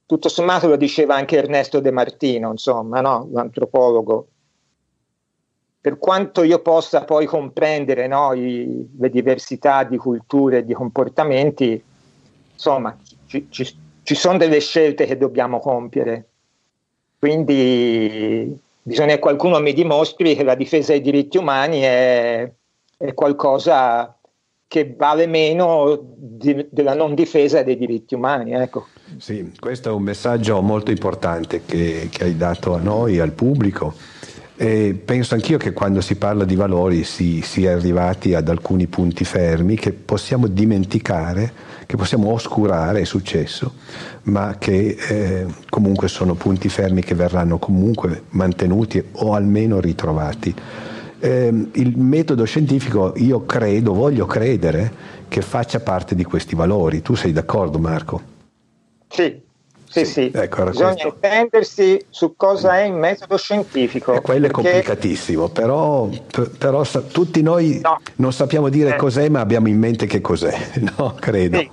tutto 0.06 0.28
sommato 0.28 0.68
lo 0.68 0.76
diceva 0.76 1.14
anche 1.14 1.36
Ernesto 1.36 1.80
De 1.80 1.90
Martino, 1.90 2.50
insomma, 2.50 3.00
no? 3.00 3.28
l'antropologo, 3.32 4.28
per 5.84 5.98
quanto 5.98 6.44
io 6.44 6.60
possa 6.60 7.04
poi 7.04 7.26
comprendere 7.26 8.06
no, 8.06 8.32
i, 8.32 8.88
le 8.98 9.10
diversità 9.10 9.84
di 9.84 9.98
culture 9.98 10.56
e 10.56 10.64
di 10.64 10.72
comportamenti, 10.72 11.78
insomma, 12.54 12.96
ci, 13.26 13.48
ci, 13.50 13.70
ci, 14.02 14.14
sono 14.14 14.38
delle 14.38 14.60
scelte 14.60 15.04
che 15.04 15.18
dobbiamo 15.18 15.60
compiere. 15.60 16.26
Quindi 17.18 18.58
bisogna 18.80 19.12
che 19.12 19.18
qualcuno 19.18 19.60
mi 19.60 19.74
dimostri 19.74 20.34
che 20.34 20.42
la 20.42 20.54
difesa 20.54 20.92
dei 20.92 21.02
diritti 21.02 21.36
umani 21.36 21.80
è, 21.80 22.50
è 22.96 23.12
qualcosa 23.12 24.16
che 24.66 24.94
vale 24.96 25.26
meno 25.26 26.00
di, 26.00 26.66
della 26.70 26.94
non 26.94 27.14
difesa 27.14 27.62
dei 27.62 27.76
diritti 27.76 28.14
umani. 28.14 28.54
Ecco. 28.54 28.86
Sì, 29.18 29.52
questo 29.60 29.90
è 29.90 29.92
un 29.92 30.02
messaggio 30.02 30.62
molto 30.62 30.90
importante 30.90 31.60
che, 31.66 32.08
che 32.10 32.24
hai 32.24 32.38
dato 32.38 32.72
a 32.72 32.78
noi, 32.78 33.18
al 33.18 33.32
pubblico 33.32 34.13
e 34.56 34.94
penso 35.04 35.34
anch'io 35.34 35.58
che 35.58 35.72
quando 35.72 36.00
si 36.00 36.14
parla 36.14 36.44
di 36.44 36.54
valori 36.54 37.02
si 37.02 37.40
sia 37.42 37.72
arrivati 37.72 38.34
ad 38.34 38.48
alcuni 38.48 38.86
punti 38.86 39.24
fermi 39.24 39.74
che 39.74 39.92
possiamo 39.92 40.46
dimenticare, 40.46 41.52
che 41.86 41.96
possiamo 41.96 42.30
oscurare, 42.30 43.00
è 43.00 43.04
successo, 43.04 43.74
ma 44.24 44.56
che 44.58 44.96
eh, 45.08 45.46
comunque 45.68 46.06
sono 46.06 46.34
punti 46.34 46.68
fermi 46.68 47.02
che 47.02 47.14
verranno 47.14 47.58
comunque 47.58 48.24
mantenuti 48.30 49.02
o 49.12 49.34
almeno 49.34 49.80
ritrovati. 49.80 50.54
Eh, 51.18 51.68
il 51.72 51.98
metodo 51.98 52.44
scientifico 52.44 53.14
io 53.16 53.44
credo, 53.46 53.92
voglio 53.92 54.26
credere 54.26 54.92
che 55.26 55.42
faccia 55.42 55.80
parte 55.80 56.14
di 56.14 56.22
questi 56.22 56.54
valori. 56.54 57.02
Tu 57.02 57.14
sei 57.14 57.32
d'accordo 57.32 57.78
Marco? 57.80 58.22
Sì, 59.08 59.43
sì, 59.94 60.04
sì. 60.04 60.30
Ecco, 60.34 60.64
bisogna 60.64 60.92
questo... 60.92 61.08
intendersi 61.08 62.04
su 62.10 62.34
cosa 62.36 62.80
è 62.80 62.84
il 62.84 62.94
metodo 62.94 63.36
scientifico. 63.36 64.14
E 64.14 64.20
quello 64.20 64.48
perché... 64.48 64.60
è 64.60 64.62
complicatissimo, 64.62 65.48
però, 65.50 66.08
però 66.58 66.82
sa- 66.82 67.00
tutti 67.02 67.42
noi 67.42 67.78
no. 67.80 68.00
non 68.16 68.32
sappiamo 68.32 68.68
dire 68.68 68.94
eh. 68.94 68.96
cos'è, 68.96 69.28
ma 69.28 69.38
abbiamo 69.38 69.68
in 69.68 69.78
mente 69.78 70.06
che 70.06 70.20
cos'è, 70.20 70.56
no? 70.96 71.14
Credo. 71.20 71.58
Sì. 71.58 71.70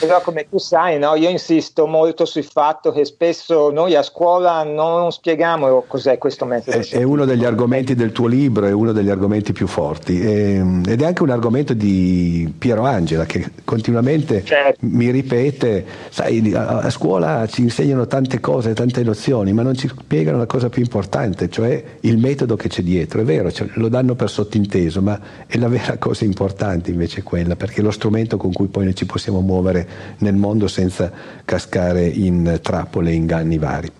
Però 0.00 0.20
come 0.20 0.48
tu 0.48 0.58
sai, 0.58 0.98
no? 0.98 1.14
io 1.14 1.28
insisto 1.28 1.86
molto 1.86 2.24
sul 2.24 2.44
fatto 2.44 2.90
che 2.90 3.04
spesso 3.04 3.70
noi 3.70 3.94
a 3.94 4.02
scuola 4.02 4.64
non 4.64 5.12
spieghiamo 5.12 5.84
cos'è 5.86 6.18
questo 6.18 6.46
metodo 6.46 6.70
è, 6.70 6.82
scientifico. 6.82 7.00
È 7.00 7.04
uno 7.04 7.24
degli 7.24 7.44
argomenti 7.44 7.94
del 7.94 8.10
tuo 8.10 8.26
libro, 8.26 8.66
è 8.66 8.72
uno 8.72 8.92
degli 8.92 9.10
argomenti 9.10 9.52
più 9.52 9.68
forti 9.68 10.20
e, 10.20 10.54
ehm, 10.54 10.82
ed 10.88 11.02
è 11.02 11.04
anche 11.04 11.22
un 11.22 11.30
argomento 11.30 11.72
di 11.72 12.52
Piero 12.58 12.84
Angela 12.84 13.26
che 13.26 13.50
continuamente 13.64 14.42
certo. 14.44 14.78
mi 14.80 15.10
ripete, 15.10 15.84
sai, 16.08 16.52
a, 16.54 16.78
a 16.80 16.90
scuola 16.90 17.46
ci 17.46 17.59
ci 17.60 17.66
insegnano 17.66 18.06
tante 18.06 18.40
cose, 18.40 18.72
tante 18.72 19.02
nozioni, 19.02 19.52
ma 19.52 19.60
non 19.62 19.76
ci 19.76 19.86
spiegano 19.86 20.38
la 20.38 20.46
cosa 20.46 20.70
più 20.70 20.80
importante, 20.80 21.50
cioè 21.50 21.82
il 22.00 22.16
metodo 22.16 22.56
che 22.56 22.68
c'è 22.68 22.82
dietro. 22.82 23.20
È 23.20 23.24
vero, 23.24 23.52
cioè, 23.52 23.68
lo 23.74 23.88
danno 23.88 24.14
per 24.14 24.30
sottinteso, 24.30 25.02
ma 25.02 25.20
è 25.46 25.58
la 25.58 25.68
vera 25.68 25.96
cosa 25.98 26.24
importante 26.24 26.90
invece 26.90 27.22
quella, 27.22 27.56
perché 27.56 27.80
è 27.80 27.84
lo 27.84 27.90
strumento 27.90 28.38
con 28.38 28.52
cui 28.52 28.68
poi 28.68 28.84
noi 28.84 28.94
ci 28.94 29.04
possiamo 29.04 29.40
muovere 29.40 29.88
nel 30.18 30.34
mondo 30.34 30.68
senza 30.68 31.12
cascare 31.44 32.06
in 32.06 32.60
trappole 32.62 33.10
e 33.10 33.14
inganni 33.14 33.58
vari. 33.58 33.92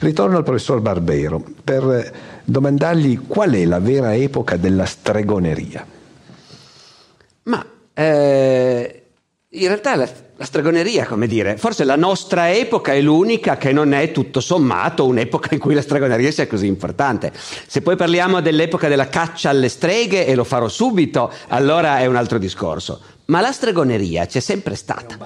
Ritorno 0.00 0.36
al 0.36 0.44
professor 0.44 0.80
Barbero 0.80 1.42
per 1.64 2.12
domandargli 2.44 3.26
qual 3.26 3.50
è 3.50 3.64
la 3.64 3.80
vera 3.80 4.14
epoca 4.14 4.56
della 4.56 4.84
stregoneria. 4.84 5.84
Ma 7.44 7.66
eh, 7.94 9.02
in 9.48 9.66
realtà 9.66 9.96
la 9.96 10.08
la 10.40 10.44
stregoneria, 10.44 11.04
come 11.04 11.26
dire, 11.26 11.56
forse 11.56 11.82
la 11.82 11.96
nostra 11.96 12.52
epoca 12.52 12.92
è 12.92 13.00
l'unica 13.00 13.56
che 13.56 13.72
non 13.72 13.92
è 13.92 14.12
tutto 14.12 14.38
sommato 14.38 15.04
un'epoca 15.04 15.48
in 15.50 15.58
cui 15.58 15.74
la 15.74 15.82
stregoneria 15.82 16.30
sia 16.30 16.46
così 16.46 16.68
importante. 16.68 17.32
Se 17.34 17.82
poi 17.82 17.96
parliamo 17.96 18.40
dell'epoca 18.40 18.86
della 18.86 19.08
caccia 19.08 19.50
alle 19.50 19.68
streghe, 19.68 20.26
e 20.26 20.36
lo 20.36 20.44
farò 20.44 20.68
subito, 20.68 21.32
allora 21.48 21.98
è 21.98 22.06
un 22.06 22.14
altro 22.14 22.38
discorso. 22.38 23.00
Ma 23.30 23.42
la 23.42 23.52
stregoneria 23.52 24.24
c'è 24.24 24.40
sempre 24.40 24.74
stata, 24.74 25.18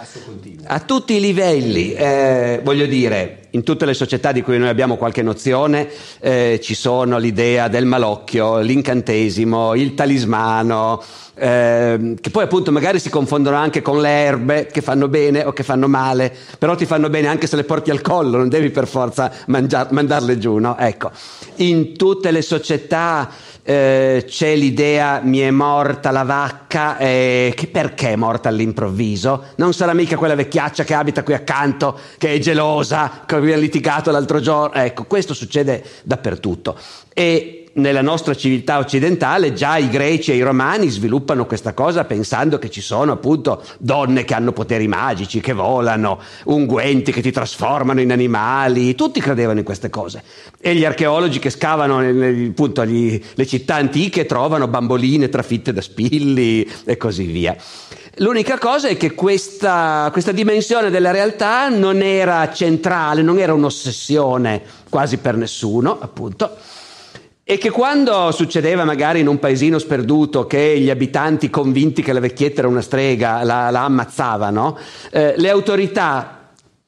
a 0.65 0.81
tutti 0.81 1.15
i 1.15 1.21
livelli, 1.21 1.93
eh, 1.93 2.61
voglio 2.65 2.87
dire, 2.87 3.43
in 3.51 3.63
tutte 3.63 3.87
le 3.87 3.95
società 3.95 4.33
di 4.33 4.43
cui 4.43 4.59
noi 4.59 4.71
abbiamo 4.71 4.97
qualche 4.97 5.23
nozione 5.23 5.89
eh, 6.19 6.59
ci 6.61 6.75
sono 6.75 7.19
l'idea 7.19 7.69
del 7.69 7.85
malocchio, 7.85 8.59
l'incantesimo, 8.59 9.77
il 9.77 9.95
talismano, 9.95 11.01
eh, 11.35 12.17
che 12.21 12.31
poi 12.31 12.43
appunto 12.43 12.73
magari 12.73 12.99
si 12.99 13.09
confondono 13.09 13.55
anche 13.57 13.83
con 13.83 14.01
le 14.01 14.09
erbe 14.09 14.67
che 14.67 14.81
fanno 14.81 15.07
bene 15.07 15.45
o 15.45 15.53
che 15.53 15.63
fanno 15.63 15.87
male, 15.87 16.35
però 16.59 16.75
ti 16.75 16.87
fanno 16.87 17.09
bene 17.09 17.29
anche 17.29 17.47
se 17.47 17.55
le 17.55 17.63
porti 17.63 17.91
al 17.91 18.01
collo, 18.01 18.37
non 18.37 18.49
devi 18.49 18.71
per 18.71 18.89
forza 18.89 19.31
mangiar- 19.47 19.93
mandarle 19.93 20.39
giù, 20.39 20.59
no? 20.59 20.77
Ecco, 20.77 21.13
in 21.57 21.97
tutte 21.97 22.33
le 22.33 22.43
società 22.43 23.31
eh, 23.65 24.25
c'è 24.27 24.57
l'idea 24.57 25.21
mi 25.23 25.39
è 25.39 25.51
morta 25.51 26.11
la 26.11 26.25
vacca, 26.25 26.99
eh, 26.99 27.53
che 27.55 27.69
perché 27.69 28.11
è 28.11 28.17
morta 28.17 28.49
all'improvviso? 28.49 29.45
Non 29.57 29.73
sarà 29.73 29.95
mica 29.95 30.17
quella 30.17 30.35
vecchiaccia 30.35 30.85
che 30.85 30.95
abita 30.95 31.23
qui 31.23 31.35
accanto, 31.35 31.99
che 32.19 32.35
è 32.35 32.39
gelosa, 32.39 33.23
che 33.25 33.37
abbiamo 33.37 33.61
litigato 33.61 34.11
l'altro 34.11 34.41
giorno. 34.41 34.75
Ecco, 34.75 35.05
questo 35.05 35.35
succede 35.35 35.85
dappertutto. 36.03 36.77
E 37.15 37.62
nella 37.75 38.03
nostra 38.03 38.35
civiltà 38.35 38.79
occidentale 38.79 39.53
già 39.53 39.77
i 39.77 39.89
greci 39.89 40.33
e 40.33 40.37
i 40.37 40.43
romani 40.43 40.89
sviluppano 40.89 41.47
questa 41.47 41.73
cosa 41.73 42.05
pensando 42.05 42.59
che 42.59 42.71
ci 42.71 42.81
sono 42.81 43.13
appunto 43.13 43.63
donne 43.79 44.25
che 44.25 44.35
hanno 44.35 44.53
poteri 44.53 44.89
magici, 44.89 45.41
che 45.41 45.53
volano, 45.53 46.21
unguenti 46.45 47.13
che 47.13 47.23
ti 47.23 47.31
trasformano 47.31 48.01
in 48.01 48.13
animali, 48.13 48.95
tutti 48.95 49.21
credevano 49.21 49.61
in 49.61 49.65
queste 49.65 49.91
cose. 49.91 50.23
E 50.61 50.75
gli 50.75 50.85
archeologi 50.85 51.39
che 51.39 51.51
scavano 51.51 51.99
appunto 51.99 52.85
gli, 52.85 53.21
le 53.35 53.47
città 53.47 53.77
antiche 53.77 54.27
trovano 54.27 54.69
bamboline 54.69 55.29
trafitte 55.29 55.73
da 55.73 55.81
spilli 55.81 56.69
e 56.85 56.97
così 56.97 57.25
via. 57.25 57.57
L'unica 58.17 58.59
cosa 58.59 58.89
è 58.89 58.97
che 58.99 59.15
questa, 59.15 60.11
questa 60.13 60.33
dimensione 60.33 60.91
della 60.91 61.13
realtà 61.13 61.71
non 61.71 62.03
era 62.03 62.53
centrale, 62.53 63.23
non 63.23 63.39
era 63.39 63.55
un'ossessione 63.55 64.61
quasi 64.91 65.17
per 65.17 65.37
nessuno, 65.37 65.99
appunto 65.99 66.57
e 67.45 67.59
che 67.59 67.71
quando 67.71 68.31
succedeva 68.31 68.85
magari 68.85 69.21
in 69.21 69.27
un 69.27 69.39
paesino 69.39 69.79
sperduto 69.79 70.47
che 70.47 70.79
gli 70.79 70.91
abitanti 70.91 71.51
convinti 71.51 72.01
che 72.03 72.13
la 72.13 72.21
vecchietta 72.21 72.61
era 72.61 72.69
una 72.69 72.81
strega 72.81 73.43
la, 73.43 73.71
la 73.71 73.85
ammazzavano, 73.85 74.79
eh, 75.11 75.35
le 75.37 75.51
autorità 75.51 76.42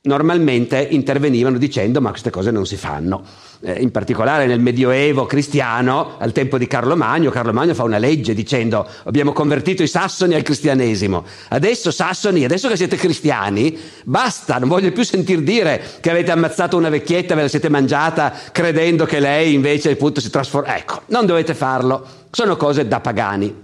normalmente 0.07 0.87
intervenivano 0.91 1.57
dicendo 1.57 2.01
ma 2.01 2.11
queste 2.11 2.31
cose 2.31 2.51
non 2.51 2.67
si 2.67 2.77
fanno 2.77 3.25
eh, 3.65 3.81
in 3.81 3.91
particolare 3.91 4.47
nel 4.47 4.61
Medioevo 4.61 5.25
cristiano, 5.25 6.17
al 6.19 6.33
tempo 6.33 6.59
di 6.59 6.67
Carlo 6.67 6.97
Magno, 6.97 7.31
Carlo 7.31 7.53
Magno 7.53 7.75
fa 7.75 7.83
una 7.85 7.99
legge 7.99 8.35
dicendo 8.35 8.87
abbiamo 9.05 9.33
convertito 9.33 9.83
i 9.83 9.89
sassoni 9.89 10.35
al 10.35 10.43
cristianesimo, 10.43 11.25
adesso 11.49 11.91
sassoni, 11.91 12.45
adesso 12.45 12.69
che 12.69 12.77
siete 12.77 12.97
cristiani, 12.97 13.77
basta, 14.05 14.59
non 14.59 14.69
voglio 14.69 14.93
più 14.93 15.05
sentir 15.05 15.43
dire 15.43 15.83
che 16.01 16.11
avete 16.11 16.31
ammazzato 16.31 16.77
una 16.77 16.91
vecchietta, 16.91 17.35
ve 17.35 17.43
la 17.43 17.49
siete 17.49 17.71
mangiata 17.71 18.35
credendo 18.53 19.07
che 19.07 19.21
lei 19.21 19.55
invece 19.55 19.93
appunto 19.93 20.21
si 20.21 20.31
trasforma. 20.31 20.77
Ecco, 20.77 21.03
non 21.07 21.25
dovete 21.25 21.55
farlo, 21.55 22.07
sono 22.31 22.57
cose 22.57 22.87
da 22.87 23.01
pagani. 23.01 23.63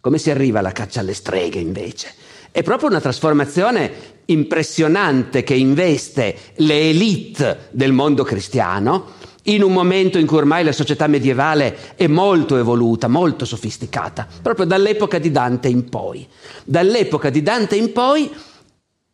Come 0.00 0.18
si 0.18 0.30
arriva 0.30 0.60
alla 0.60 0.72
caccia 0.72 1.00
alle 1.00 1.14
streghe 1.14 1.58
invece? 1.58 2.14
È 2.52 2.62
proprio 2.64 2.88
una 2.88 3.00
trasformazione 3.00 4.18
impressionante 4.26 5.44
che 5.44 5.54
investe 5.54 6.36
le 6.56 6.88
elite 6.88 7.68
del 7.70 7.92
mondo 7.92 8.24
cristiano 8.24 9.18
in 9.44 9.62
un 9.62 9.72
momento 9.72 10.18
in 10.18 10.26
cui 10.26 10.38
ormai 10.38 10.64
la 10.64 10.72
società 10.72 11.06
medievale 11.06 11.94
è 11.94 12.08
molto 12.08 12.56
evoluta, 12.56 13.06
molto 13.06 13.44
sofisticata, 13.44 14.26
proprio 14.42 14.66
dall'epoca 14.66 15.18
di 15.18 15.30
Dante 15.30 15.68
in 15.68 15.88
poi. 15.88 16.26
Dall'epoca 16.64 17.30
di 17.30 17.42
Dante 17.42 17.76
in 17.76 17.92
poi, 17.92 18.30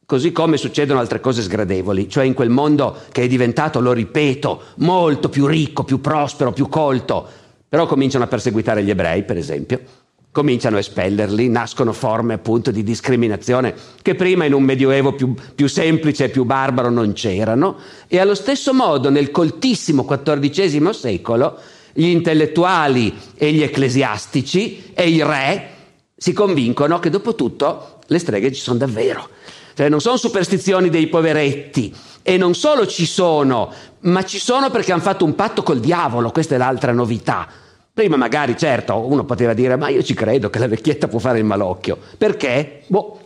così 0.07 0.33
come 0.33 0.57
succedono 0.57 0.99
altre 0.99 1.21
cose 1.21 1.43
sgradevoli, 1.43 2.09
cioè 2.09 2.25
in 2.25 2.35
quel 2.35 2.51
mondo 2.51 3.03
che 3.13 3.23
è 3.23 3.29
diventato, 3.29 3.81
lo 3.81 3.93
ripeto, 3.93 4.63
molto 4.77 5.29
più 5.29 5.47
ricco, 5.47 5.85
più 5.85 6.01
prospero, 6.01 6.53
più 6.53 6.69
colto, 6.69 7.27
però 7.69 7.87
cominciano 7.87 8.25
a 8.25 8.29
perseguitare 8.29 8.83
gli 8.83 8.91
ebrei, 8.91 9.25
per 9.25 9.37
esempio 9.37 10.05
cominciano 10.37 10.77
a 10.77 10.81
espellerli, 10.81 11.49
nascono 11.49 11.95
forme 11.95 12.35
appunto 12.35 12.71
di 12.71 12.83
discriminazione 12.83 13.75
che 14.03 14.15
prima 14.15 14.45
in 14.45 14.53
un 14.53 14.65
medioevo 14.65 15.15
più, 15.15 15.35
più 15.55 15.67
semplice 15.67 16.25
e 16.25 16.29
più 16.29 16.45
barbaro 16.45 16.91
non 16.91 17.15
c'erano 17.15 17.79
e 18.07 18.19
allo 18.19 18.35
stesso 18.35 18.75
modo 18.75 19.09
nel 19.09 19.31
coltissimo 19.31 20.05
XIV 20.05 20.91
secolo 20.91 21.59
gli 21.95 22.09
intellettuali 22.09 23.17
e 23.35 23.51
gli 23.51 23.63
ecclesiastici 23.63 24.93
e 24.93 25.09
i 25.09 25.23
re 25.23 25.69
si 26.15 26.35
convincono 26.35 26.99
che 26.99 27.09
dopo 27.09 27.35
tutto 27.35 28.01
le 28.07 28.19
streghe 28.19 28.53
ci 28.53 28.61
sono 28.61 28.77
davvero. 28.77 29.31
Cioè 29.73 29.89
non 29.89 30.03
sono 30.03 30.19
superstizioni 30.19 30.91
dei 30.91 31.07
poveretti 31.07 31.95
e 32.21 32.37
non 32.37 32.55
solo 32.55 32.87
ci 32.87 33.07
sono, 33.07 33.73
ma 34.01 34.23
ci 34.23 34.39
sono 34.39 34.69
perché 34.69 34.93
hanno 34.93 35.01
fatto 35.01 35.25
un 35.25 35.35
patto 35.35 35.63
col 35.63 35.81
diavolo, 35.81 36.31
questa 36.31 36.57
è 36.57 36.59
l'altra 36.59 36.93
novità. 36.93 37.49
Prima 37.97 38.19
magari, 38.19 38.59
certo, 38.59 39.11
uno 39.11 39.25
poteva 39.25 39.55
dire, 39.55 39.75
ma 39.77 39.89
io 39.89 40.03
ci 40.03 40.13
credo 40.13 40.51
che 40.51 40.59
la 40.59 40.69
vecchietta 40.69 41.09
può 41.09 41.19
fare 41.19 41.39
il 41.39 41.47
malocchio. 41.47 41.97
Perché? 42.19 42.83
Boh, 42.89 43.19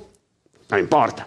non 0.68 0.78
importa. 0.78 1.26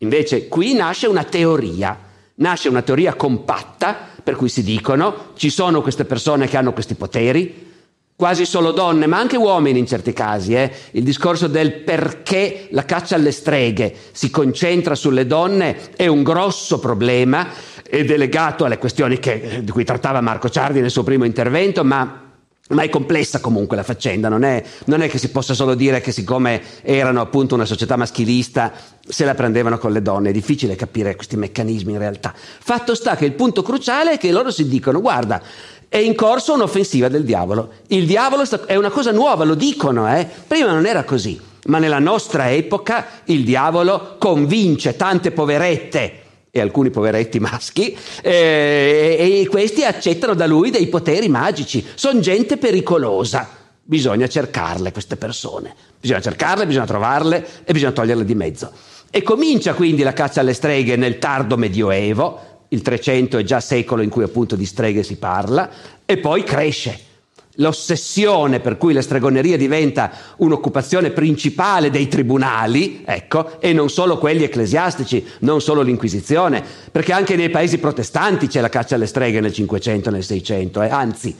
Invece 0.00 0.46
qui 0.46 0.74
nasce 0.74 1.06
una 1.06 1.24
teoria, 1.24 1.98
nasce 2.34 2.68
una 2.68 2.82
teoria 2.82 3.14
compatta 3.14 3.96
per 4.22 4.36
cui 4.36 4.50
si 4.50 4.62
dicono 4.62 5.30
ci 5.36 5.48
sono 5.48 5.80
queste 5.80 6.04
persone 6.04 6.46
che 6.46 6.58
hanno 6.58 6.74
questi 6.74 6.94
poteri, 6.94 7.70
quasi 8.14 8.44
solo 8.44 8.72
donne, 8.72 9.06
ma 9.06 9.18
anche 9.18 9.38
uomini 9.38 9.78
in 9.78 9.86
certi 9.86 10.12
casi. 10.12 10.52
Eh? 10.52 10.70
Il 10.90 11.02
discorso 11.02 11.46
del 11.46 11.72
perché 11.72 12.66
la 12.72 12.84
caccia 12.84 13.14
alle 13.14 13.32
streghe 13.32 13.94
si 14.12 14.28
concentra 14.28 14.94
sulle 14.94 15.26
donne 15.26 15.96
è 15.96 16.08
un 16.08 16.22
grosso 16.22 16.78
problema 16.78 17.48
ed 17.88 18.10
è 18.10 18.18
legato 18.18 18.66
alle 18.66 18.76
questioni 18.76 19.18
che, 19.18 19.62
di 19.62 19.70
cui 19.70 19.84
trattava 19.84 20.20
Marco 20.20 20.50
Ciardi 20.50 20.82
nel 20.82 20.90
suo 20.90 21.04
primo 21.04 21.24
intervento, 21.24 21.82
ma 21.84 22.31
ma 22.68 22.82
è 22.82 22.88
complessa 22.88 23.40
comunque 23.40 23.76
la 23.76 23.82
faccenda, 23.82 24.28
non 24.28 24.44
è, 24.44 24.62
non 24.86 25.02
è, 25.02 25.08
che 25.08 25.18
si 25.18 25.30
possa 25.30 25.52
solo 25.52 25.74
dire 25.74 26.00
che 26.00 26.12
siccome 26.12 26.62
erano 26.82 27.20
appunto 27.20 27.54
una 27.54 27.64
società 27.64 27.96
maschilista 27.96 28.72
se 29.06 29.24
la 29.24 29.34
prendevano 29.34 29.78
con 29.78 29.92
le 29.92 30.00
donne, 30.00 30.30
è 30.30 30.32
difficile 30.32 30.76
capire 30.76 31.16
questi 31.16 31.36
meccanismi 31.36 31.92
in 31.92 31.98
realtà. 31.98 32.32
Fatto 32.34 32.94
sta 32.94 33.16
che 33.16 33.24
il 33.24 33.32
punto 33.32 33.62
cruciale 33.62 34.12
è 34.12 34.18
che 34.18 34.30
loro 34.30 34.50
si 34.50 34.68
dicono 34.68 35.00
guarda, 35.00 35.42
è 35.88 35.98
in 35.98 36.14
corso 36.14 36.54
un'offensiva 36.54 37.08
del 37.08 37.24
diavolo, 37.24 37.72
il 37.88 38.06
diavolo 38.06 38.44
è 38.66 38.76
una 38.76 38.90
cosa 38.90 39.10
nuova, 39.10 39.44
lo 39.44 39.54
dicono, 39.54 40.08
eh? 40.14 40.26
prima 40.46 40.72
non 40.72 40.86
era 40.86 41.04
così, 41.04 41.38
ma 41.66 41.78
nella 41.78 41.98
nostra 41.98 42.50
epoca 42.50 43.06
il 43.24 43.44
diavolo 43.44 44.16
convince 44.18 44.96
tante 44.96 45.32
poverette 45.32 46.21
e 46.54 46.60
alcuni 46.60 46.90
poveretti 46.90 47.40
maschi, 47.40 47.96
eh, 48.20 49.40
e 49.40 49.48
questi 49.48 49.84
accettano 49.84 50.34
da 50.34 50.46
lui 50.46 50.70
dei 50.70 50.86
poteri 50.86 51.30
magici. 51.30 51.82
Sono 51.94 52.20
gente 52.20 52.58
pericolosa. 52.58 53.48
Bisogna 53.82 54.28
cercarle 54.28 54.92
queste 54.92 55.16
persone. 55.16 55.74
Bisogna 55.98 56.20
cercarle, 56.20 56.66
bisogna 56.66 56.84
trovarle 56.84 57.46
e 57.64 57.72
bisogna 57.72 57.92
toglierle 57.92 58.26
di 58.26 58.34
mezzo. 58.34 58.70
E 59.10 59.22
comincia 59.22 59.72
quindi 59.72 60.02
la 60.02 60.12
caccia 60.12 60.40
alle 60.40 60.52
streghe 60.52 60.96
nel 60.96 61.18
tardo 61.18 61.56
medioevo, 61.56 62.66
il 62.68 62.82
300 62.82 63.38
è 63.38 63.44
già 63.44 63.60
secolo 63.60 64.02
in 64.02 64.10
cui 64.10 64.22
appunto 64.22 64.54
di 64.54 64.66
streghe 64.66 65.02
si 65.02 65.16
parla, 65.16 65.70
e 66.04 66.18
poi 66.18 66.44
cresce 66.44 67.11
l'ossessione 67.56 68.60
per 68.60 68.78
cui 68.78 68.92
la 68.92 69.02
stregoneria 69.02 69.56
diventa 69.56 70.10
un'occupazione 70.36 71.10
principale 71.10 71.90
dei 71.90 72.08
tribunali, 72.08 73.02
ecco, 73.04 73.60
e 73.60 73.72
non 73.72 73.90
solo 73.90 74.18
quelli 74.18 74.44
ecclesiastici, 74.44 75.24
non 75.40 75.60
solo 75.60 75.82
l'Inquisizione, 75.82 76.64
perché 76.90 77.12
anche 77.12 77.36
nei 77.36 77.50
paesi 77.50 77.78
protestanti 77.78 78.46
c'è 78.46 78.60
la 78.60 78.68
caccia 78.68 78.94
alle 78.94 79.06
streghe 79.06 79.40
nel 79.40 79.52
500 79.52 80.08
e 80.08 80.12
nel 80.12 80.24
600, 80.24 80.82
eh, 80.82 80.88
anzi 80.88 81.36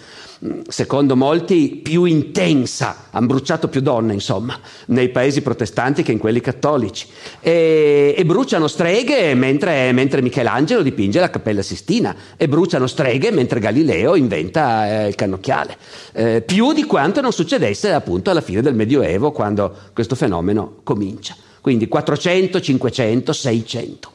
secondo 0.67 1.17
molti, 1.17 1.81
più 1.83 2.05
intensa, 2.05 3.07
hanno 3.11 3.27
bruciato 3.27 3.69
più 3.69 3.81
donne, 3.81 4.13
insomma, 4.13 4.59
nei 4.87 5.11
paesi 5.11 5.41
protestanti 5.41 6.03
che 6.03 6.11
in 6.11 6.19
quelli 6.19 6.41
cattolici. 6.41 7.07
E, 7.41 8.15
e 8.17 8.25
bruciano 8.25 8.67
streghe 8.67 9.35
mentre, 9.35 9.93
mentre, 9.93 10.21
Michelangelo 10.21 10.83
dipinge 10.83 11.21
la 11.21 11.31
Cappella 11.31 11.63
Sistina, 11.63 12.15
e 12.37 12.49
bruciano 12.49 12.87
streghe 12.87 13.31
mentre 13.31 13.61
Galileo 13.61 14.17
inventa 14.17 15.05
eh, 15.05 15.09
il 15.09 15.15
cannocchiale. 15.15 15.77
Eh, 16.13 16.43
più 16.45 16.73
di 16.73 16.85
quanto 16.85 17.21
non 17.21 17.33
succedesse 17.33 17.93
appunto 17.93 18.31
alla 18.31 18.41
fine 18.41 18.63
del 18.63 18.75
Medioevo, 18.75 19.31
quando 19.31 19.73
questo 19.93 20.17
fenomeno 20.17 20.79
comincia. 20.83 21.37
Quindi 21.61 21.87
400, 21.87 22.61
500, 22.61 23.33
600. 23.33 24.13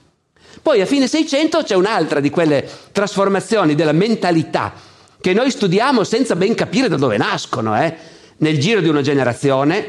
Poi 0.61 0.81
a 0.81 0.85
fine 0.85 1.07
600 1.07 1.63
c'è 1.63 1.75
un'altra 1.75 2.19
di 2.19 2.29
quelle 2.29 2.67
trasformazioni 2.91 3.75
della 3.75 3.93
mentalità 3.93 4.73
che 5.19 5.33
noi 5.33 5.51
studiamo 5.51 6.03
senza 6.03 6.35
ben 6.35 6.53
capire 6.55 6.87
da 6.87 6.97
dove 6.97 7.17
nascono. 7.17 7.77
Eh? 7.79 7.95
Nel 8.37 8.59
giro 8.59 8.81
di 8.81 8.87
una 8.87 9.01
generazione, 9.01 9.85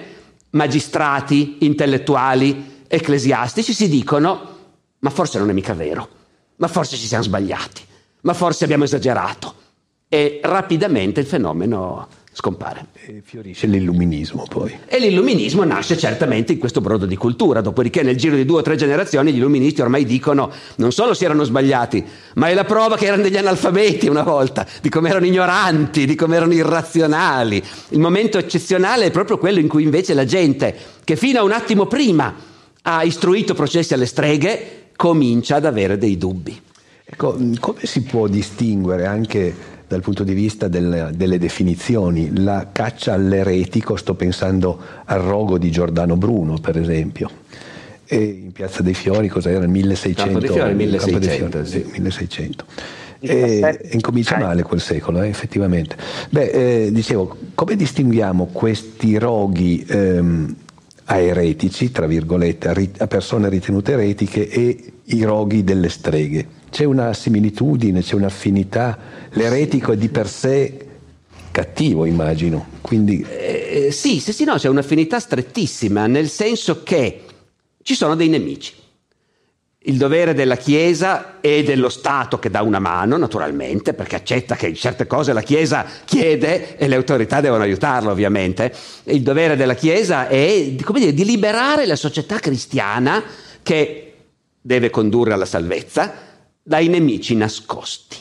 magistrati, 0.50 1.58
intellettuali, 1.60 2.84
ecclesiastici 2.86 3.72
si 3.72 3.88
dicono, 3.88 4.56
ma 5.00 5.10
forse 5.10 5.38
non 5.38 5.50
è 5.50 5.52
mica 5.52 5.74
vero, 5.74 6.08
ma 6.56 6.68
forse 6.68 6.96
ci 6.96 7.06
siamo 7.06 7.24
sbagliati, 7.24 7.82
ma 8.22 8.32
forse 8.32 8.64
abbiamo 8.64 8.84
esagerato. 8.84 9.54
E 10.08 10.40
rapidamente 10.42 11.20
il 11.20 11.26
fenomeno 11.26 12.08
scompare. 12.38 12.86
E 13.04 13.20
fiorisce 13.24 13.66
l'illuminismo 13.66 14.44
poi. 14.48 14.72
E 14.86 15.00
l'illuminismo 15.00 15.64
nasce 15.64 15.98
certamente 15.98 16.52
in 16.52 16.58
questo 16.58 16.80
brodo 16.80 17.04
di 17.04 17.16
cultura, 17.16 17.60
dopodiché 17.60 18.04
nel 18.04 18.16
giro 18.16 18.36
di 18.36 18.44
due 18.44 18.60
o 18.60 18.62
tre 18.62 18.76
generazioni 18.76 19.32
gli 19.32 19.38
illuministi 19.38 19.80
ormai 19.80 20.04
dicono 20.04 20.52
non 20.76 20.92
solo 20.92 21.14
si 21.14 21.24
erano 21.24 21.42
sbagliati, 21.42 22.04
ma 22.34 22.48
è 22.48 22.54
la 22.54 22.62
prova 22.62 22.96
che 22.96 23.06
erano 23.06 23.22
degli 23.22 23.36
analfabeti 23.36 24.06
una 24.06 24.22
volta, 24.22 24.64
di 24.80 24.88
come 24.88 25.08
erano 25.08 25.26
ignoranti, 25.26 26.06
di 26.06 26.14
come 26.14 26.36
erano 26.36 26.54
irrazionali. 26.54 27.60
Il 27.88 27.98
momento 27.98 28.38
eccezionale 28.38 29.06
è 29.06 29.10
proprio 29.10 29.36
quello 29.38 29.58
in 29.58 29.66
cui 29.66 29.82
invece 29.82 30.14
la 30.14 30.24
gente, 30.24 30.76
che 31.02 31.16
fino 31.16 31.40
a 31.40 31.42
un 31.42 31.50
attimo 31.50 31.86
prima 31.86 32.32
ha 32.82 33.02
istruito 33.02 33.54
processi 33.54 33.94
alle 33.94 34.06
streghe, 34.06 34.90
comincia 34.94 35.56
ad 35.56 35.64
avere 35.64 35.98
dei 35.98 36.16
dubbi. 36.16 36.56
Ecco, 37.04 37.36
come 37.58 37.80
si 37.82 38.02
può 38.02 38.28
distinguere 38.28 39.06
anche 39.06 39.76
dal 39.88 40.02
punto 40.02 40.22
di 40.22 40.34
vista 40.34 40.68
del, 40.68 41.12
delle 41.14 41.38
definizioni. 41.38 42.30
La 42.36 42.68
caccia 42.70 43.14
all'eretico, 43.14 43.96
sto 43.96 44.14
pensando 44.14 44.78
al 45.06 45.20
rogo 45.20 45.58
di 45.58 45.70
Giordano 45.70 46.16
Bruno, 46.16 46.58
per 46.58 46.78
esempio. 46.78 47.30
E 48.04 48.16
in 48.16 48.52
Piazza 48.52 48.82
dei 48.82 48.94
Fiori, 48.94 49.28
cos'era? 49.28 49.64
Il 49.64 49.70
1600? 49.70 50.22
Campo 50.22 50.38
dei 50.38 50.50
Fiori, 50.50 50.74
1600. 50.74 51.64
Fiori, 51.64 51.66
sì. 51.66 51.90
1600. 51.92 52.64
E, 53.20 53.60
e 53.60 53.88
incomincia 53.92 54.38
male 54.38 54.62
quel 54.62 54.80
secolo, 54.80 55.22
eh, 55.22 55.28
effettivamente. 55.28 55.96
Beh, 56.30 56.84
eh, 56.84 56.92
dicevo, 56.92 57.36
come 57.54 57.74
distinguiamo 57.74 58.46
questi 58.52 59.18
roghi 59.18 59.84
ehm, 59.88 60.54
a 61.06 61.16
eretici, 61.16 61.90
tra 61.90 62.06
virgolette, 62.06 62.68
a, 62.68 62.72
rit- 62.72 63.00
a 63.00 63.06
persone 63.06 63.48
ritenute 63.48 63.92
eretiche 63.92 64.48
e 64.48 64.92
i 65.04 65.22
roghi 65.22 65.64
delle 65.64 65.88
streghe? 65.88 66.57
C'è 66.70 66.84
una 66.84 67.12
similitudine, 67.12 68.02
c'è 68.02 68.14
un'affinità. 68.14 68.98
L'eretico 69.30 69.92
è 69.92 69.96
di 69.96 70.08
per 70.08 70.28
sé 70.28 70.86
cattivo, 71.50 72.04
immagino. 72.04 72.68
Quindi... 72.80 73.24
Eh, 73.28 73.86
eh, 73.86 73.90
sì, 73.90 74.20
sì, 74.20 74.32
sì, 74.32 74.44
no, 74.44 74.56
c'è 74.56 74.68
un'affinità 74.68 75.18
strettissima, 75.18 76.06
nel 76.06 76.28
senso 76.28 76.82
che 76.82 77.24
ci 77.82 77.94
sono 77.94 78.14
dei 78.14 78.28
nemici. 78.28 78.74
Il 79.82 79.96
dovere 79.96 80.34
della 80.34 80.56
Chiesa 80.56 81.40
e 81.40 81.62
dello 81.62 81.88
Stato 81.88 82.38
che 82.38 82.50
dà 82.50 82.62
una 82.62 82.78
mano, 82.78 83.16
naturalmente, 83.16 83.94
perché 83.94 84.16
accetta 84.16 84.54
che 84.54 84.74
certe 84.74 85.06
cose 85.06 85.32
la 85.32 85.40
Chiesa 85.40 85.86
chiede 86.04 86.76
e 86.76 86.88
le 86.88 86.96
autorità 86.96 87.40
devono 87.40 87.62
aiutarlo, 87.62 88.10
ovviamente. 88.10 88.72
Il 89.04 89.22
dovere 89.22 89.56
della 89.56 89.74
Chiesa 89.74 90.28
è 90.28 90.72
dire, 90.72 91.14
di 91.14 91.24
liberare 91.24 91.86
la 91.86 91.96
società 91.96 92.38
cristiana 92.38 93.22
che 93.62 94.12
deve 94.60 94.90
condurre 94.90 95.32
alla 95.32 95.46
salvezza, 95.46 96.27
dai 96.68 96.88
nemici 96.88 97.34
nascosti. 97.34 98.18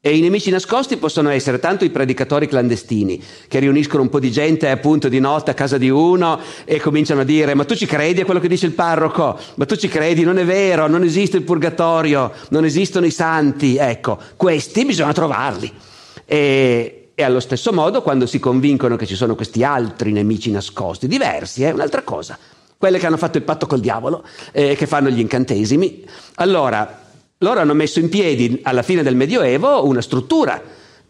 E 0.00 0.16
i 0.16 0.20
nemici 0.20 0.50
nascosti 0.50 0.96
possono 0.98 1.30
essere 1.30 1.58
tanto 1.58 1.84
i 1.84 1.90
predicatori 1.90 2.46
clandestini 2.46 3.20
che 3.48 3.58
riuniscono 3.58 4.04
un 4.04 4.08
po' 4.08 4.20
di 4.20 4.30
gente 4.30 4.70
appunto 4.70 5.08
di 5.08 5.18
notte 5.18 5.50
a 5.50 5.54
casa 5.54 5.76
di 5.76 5.90
uno 5.90 6.38
e 6.64 6.78
cominciano 6.78 7.22
a 7.22 7.24
dire 7.24 7.54
ma 7.54 7.64
tu 7.64 7.74
ci 7.74 7.86
credi 7.86 8.20
a 8.20 8.24
quello 8.24 8.38
che 8.38 8.46
dice 8.46 8.66
il 8.66 8.72
parroco? 8.72 9.36
Ma 9.56 9.66
tu 9.66 9.74
ci 9.74 9.88
credi? 9.88 10.22
Non 10.22 10.38
è 10.38 10.44
vero, 10.44 10.86
non 10.86 11.02
esiste 11.02 11.38
il 11.38 11.42
purgatorio, 11.42 12.30
non 12.50 12.64
esistono 12.64 13.04
i 13.04 13.10
santi. 13.10 13.76
Ecco, 13.76 14.16
questi 14.36 14.84
bisogna 14.84 15.12
trovarli. 15.12 15.70
E 16.24 17.10
E 17.16 17.24
allo 17.24 17.40
stesso 17.40 17.72
modo, 17.72 18.00
quando 18.00 18.26
si 18.26 18.38
convincono 18.38 18.94
che 18.94 19.04
ci 19.04 19.16
sono 19.16 19.34
questi 19.34 19.64
altri 19.64 20.12
nemici 20.12 20.52
nascosti, 20.52 21.08
diversi, 21.08 21.64
è 21.64 21.70
eh, 21.70 21.72
un'altra 21.72 22.02
cosa. 22.02 22.38
Quelle 22.76 23.00
che 23.00 23.06
hanno 23.06 23.16
fatto 23.16 23.38
il 23.38 23.42
patto 23.42 23.66
col 23.66 23.80
diavolo, 23.80 24.22
eh, 24.52 24.76
che 24.76 24.86
fanno 24.86 25.10
gli 25.10 25.18
incantesimi. 25.18 26.04
Allora, 26.36 27.06
loro 27.38 27.60
hanno 27.60 27.74
messo 27.74 28.00
in 28.00 28.08
piedi, 28.08 28.60
alla 28.64 28.82
fine 28.82 29.02
del 29.02 29.14
Medioevo, 29.14 29.86
una 29.86 30.00
struttura 30.00 30.60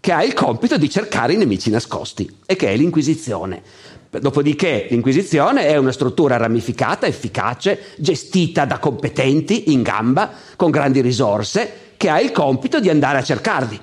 che 0.01 0.13
ha 0.13 0.23
il 0.23 0.35
compito 0.35 0.77
di 0.77 0.91
cercare 0.91 1.33
i 1.33 1.37
nemici 1.37 1.71
nascosti, 1.71 2.31
e 2.45 2.55
che 2.55 2.69
è 2.69 2.77
l'Inquisizione. 2.77 3.63
Dopodiché 4.11 4.87
l'Inquisizione 4.91 5.67
è 5.67 5.77
una 5.77 5.93
struttura 5.93 6.37
ramificata, 6.37 7.07
efficace, 7.07 7.79
gestita 7.97 8.65
da 8.65 8.79
competenti, 8.79 9.73
in 9.73 9.83
gamba, 9.83 10.31
con 10.57 10.71
grandi 10.71 11.01
risorse, 11.01 11.93
che 11.97 12.09
ha 12.11 12.21
il 12.21 12.31
compito 12.31 12.79
di 12.79 12.91
andare 12.91 13.19
a 13.19 13.23
cercarli 13.23 13.81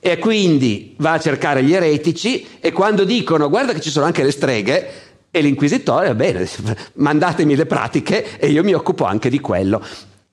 e 0.00 0.18
quindi 0.18 0.94
va 0.98 1.12
a 1.12 1.20
cercare 1.20 1.62
gli 1.62 1.72
eretici 1.72 2.46
e 2.60 2.72
quando 2.72 3.04
dicono 3.04 3.48
guarda 3.48 3.72
che 3.72 3.80
ci 3.80 3.88
sono 3.88 4.04
anche 4.04 4.22
le 4.22 4.32
streghe 4.32 4.90
e 5.30 5.40
l'inquisitore, 5.40 6.08
va 6.08 6.14
bene, 6.14 6.46
mandatemi 6.94 7.56
le 7.56 7.66
pratiche 7.66 8.38
e 8.38 8.48
io 8.48 8.62
mi 8.62 8.74
occupo 8.74 9.04
anche 9.04 9.30
di 9.30 9.40
quello. 9.40 9.82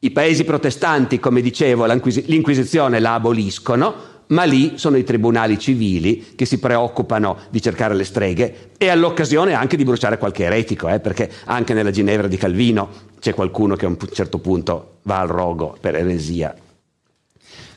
I 0.04 0.10
paesi 0.10 0.46
protestanti, 0.46 1.20
come 1.20 1.42
dicevo, 1.42 1.86
l'inquisizione 1.86 3.00
la 3.00 3.14
aboliscono, 3.14 3.94
ma 4.30 4.46
lì 4.46 4.80
sono 4.80 4.98
i 4.98 5.04
tribunali 5.04 5.60
civili 5.60 6.34
che 6.34 6.46
si 6.46 6.58
preoccupano 6.58 7.38
di 7.52 7.62
cercare 7.62 7.94
le 7.94 8.04
streghe 8.04 8.72
e 8.80 8.90
all'occasione 8.90 9.54
anche 9.54 9.78
di 9.78 9.84
bruciare 9.84 10.18
qualche 10.18 10.46
eretico, 10.46 10.90
eh, 10.90 11.00
perché 11.00 11.30
anche 11.46 11.76
nella 11.76 11.92
Ginevra 11.92 12.28
di 12.28 12.38
Calvino 12.38 12.90
c'è 13.20 13.36
qualcuno 13.36 13.76
che 13.76 13.86
a 13.86 13.90
un 13.90 13.98
certo 14.12 14.40
punto 14.40 14.94
va 15.04 15.20
al 15.20 15.28
rogo 15.28 15.78
per 15.80 15.96
eresia. 15.96 16.56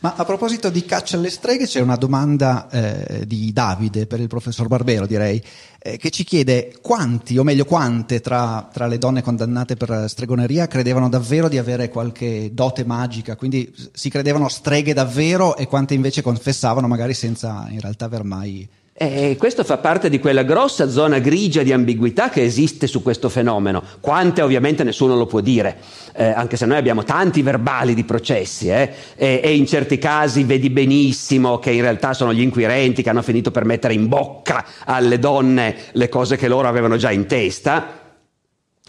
Ma 0.05 0.17
a 0.17 0.25
proposito 0.27 0.69
di 0.69 0.85
caccia 0.85 1.17
alle 1.17 1.31
streghe, 1.31 1.65
c'è 1.65 1.81
una 1.81 1.97
domanda 1.97 2.69
eh, 2.69 3.27
di 3.27 3.55
Davide 3.55 4.07
per 4.07 4.21
il 4.21 4.27
professor 4.27 4.67
Barbero, 4.67 5.07
direi, 5.07 5.43
eh, 5.79 5.97
che 5.97 6.11
ci 6.11 6.25
chiede 6.25 6.77
quanti, 6.83 7.39
o 7.39 7.43
meglio 7.43 7.65
quante, 7.65 8.21
tra, 8.21 8.69
tra, 8.71 8.87
le 8.87 8.99
donne 8.99 9.23
condannate 9.23 9.79
per 9.79 10.05
stregoneria 10.07 10.67
credevano 10.67 11.09
davvero 11.09 11.49
di 11.49 11.57
avere 11.57 11.89
qualche 11.89 12.51
dote 12.53 12.85
magica, 12.85 13.35
quindi 13.35 13.75
si 13.95 14.11
credevano 14.11 14.49
streghe 14.49 14.93
davvero 14.93 15.57
e 15.57 15.67
quante 15.67 15.95
invece 15.95 16.21
confessavano 16.21 16.87
magari 16.87 17.15
senza 17.15 17.67
in 17.71 17.81
realtà 17.81 18.05
aver 18.05 18.25
mai 18.25 18.69
e 18.97 19.34
questo 19.36 19.64
fa 19.64 19.78
parte 19.78 20.09
di 20.09 20.20
quella 20.20 20.45
grossa 20.45 20.88
zona 20.88 21.18
grigia 21.18 21.64
di 21.64 21.72
ambiguità 21.72 22.28
che 22.28 22.45
esiste 22.45 22.86
su 22.86 23.03
questo 23.03 23.28
fenomeno. 23.28 23.82
Quante 24.01 24.40
ovviamente 24.40 24.84
nessuno 24.84 25.16
lo 25.16 25.26
può 25.26 25.40
dire, 25.40 25.78
eh, 26.14 26.26
anche 26.26 26.57
se 26.57 26.64
noi 26.64 26.76
abbiamo 26.76 27.03
tanti 27.03 27.42
verbali 27.42 27.95
di 27.95 28.05
processi 28.05 28.70
eh, 28.70 28.92
e, 29.16 29.40
e, 29.42 29.57
in 29.57 29.66
certi 29.66 29.99
casi 29.99 30.45
vedi 30.45 30.70
benissimo 30.70 31.59
che 31.59 31.72
in 31.72 31.80
realtà 31.80 32.14
sono 32.14 32.32
gli 32.32 32.40
inquirenti 32.40 33.03
che 33.03 33.11
hanno 33.11 33.22
finito 33.22 33.51
per 33.51 33.64
mettere 33.64 33.95
in 33.95 34.07
bocca 34.07 34.64
alle 34.84 35.18
donne 35.18 35.74
le 35.90 36.09
cose 36.09 36.36
che 36.36 36.47
loro 36.47 36.68
avevano 36.68 36.97
già 36.97 37.11
in 37.11 37.26
testa. 37.26 38.03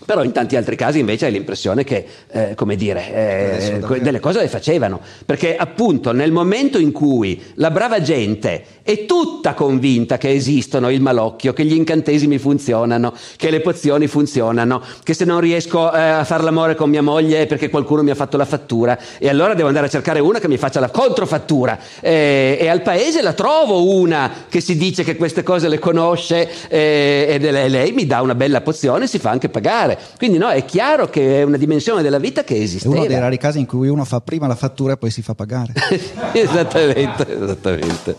Però 0.05 0.23
in 0.25 0.33
tanti 0.33 0.57
altri 0.57 0.75
casi 0.75 0.99
invece 0.99 1.25
hai 1.27 1.31
l'impressione 1.31 1.85
che, 1.85 2.05
eh, 2.29 2.53
come 2.53 2.75
dire, 2.75 3.79
eh, 3.79 3.99
delle 4.01 4.19
cose 4.19 4.41
le 4.41 4.49
facevano, 4.49 4.99
perché 5.25 5.55
appunto 5.55 6.11
nel 6.11 6.33
momento 6.33 6.77
in 6.77 6.91
cui 6.91 7.41
la 7.55 7.71
brava 7.71 8.01
gente 8.01 8.74
è 8.85 9.07
tutta 9.07 9.55
convinta 9.55 10.19
che 10.19 10.29
esistono 10.29 10.91
il 10.91 11.01
malocchio, 11.01 11.53
che 11.53 11.65
gli 11.65 11.73
incantesimi 11.73 12.37
funzionano, 12.37 13.13
che 13.35 13.49
le 13.49 13.59
pozioni 13.59 14.05
funzionano, 14.05 14.79
che 15.01 15.15
se 15.15 15.25
non 15.25 15.39
riesco 15.39 15.91
eh, 15.91 15.99
a 15.99 16.23
fare 16.23 16.43
l'amore 16.43 16.75
con 16.75 16.91
mia 16.91 17.01
moglie 17.01 17.41
è 17.41 17.47
perché 17.47 17.69
qualcuno 17.69 18.03
mi 18.03 18.11
ha 18.11 18.15
fatto 18.15 18.37
la 18.37 18.45
fattura 18.45 18.95
e 19.17 19.27
allora 19.27 19.55
devo 19.55 19.69
andare 19.69 19.87
a 19.87 19.89
cercare 19.89 20.19
una 20.19 20.37
che 20.37 20.47
mi 20.47 20.57
faccia 20.57 20.79
la 20.79 20.91
controfattura 20.91 21.79
eh, 21.99 22.59
e 22.61 22.67
al 22.67 22.83
paese 22.83 23.23
la 23.23 23.33
trovo 23.33 23.91
una 23.91 24.45
che 24.47 24.61
si 24.61 24.77
dice 24.77 25.03
che 25.03 25.15
queste 25.15 25.41
cose 25.41 25.67
le 25.67 25.79
conosce 25.79 26.47
eh, 26.67 27.39
e 27.41 27.69
lei 27.69 27.91
mi 27.91 28.05
dà 28.05 28.21
una 28.21 28.35
bella 28.35 28.61
pozione 28.61 29.05
e 29.05 29.07
si 29.07 29.17
fa 29.17 29.31
anche 29.31 29.49
pagare. 29.49 29.97
Quindi 30.19 30.37
no, 30.37 30.49
è 30.49 30.63
chiaro 30.63 31.09
che 31.09 31.39
è 31.39 31.43
una 31.43 31.57
dimensione 31.57 32.03
della 32.03 32.19
vita 32.19 32.43
che 32.43 32.61
esiste. 32.61 32.87
È 32.87 32.91
uno 32.91 33.07
dei 33.07 33.19
rari 33.19 33.39
casi 33.39 33.57
in 33.57 33.65
cui 33.65 33.87
uno 33.87 34.05
fa 34.05 34.21
prima 34.21 34.45
la 34.45 34.53
fattura 34.53 34.93
e 34.93 34.97
poi 34.97 35.09
si 35.09 35.23
fa 35.23 35.33
pagare. 35.33 35.73
esattamente, 36.33 37.25
esattamente. 37.33 38.15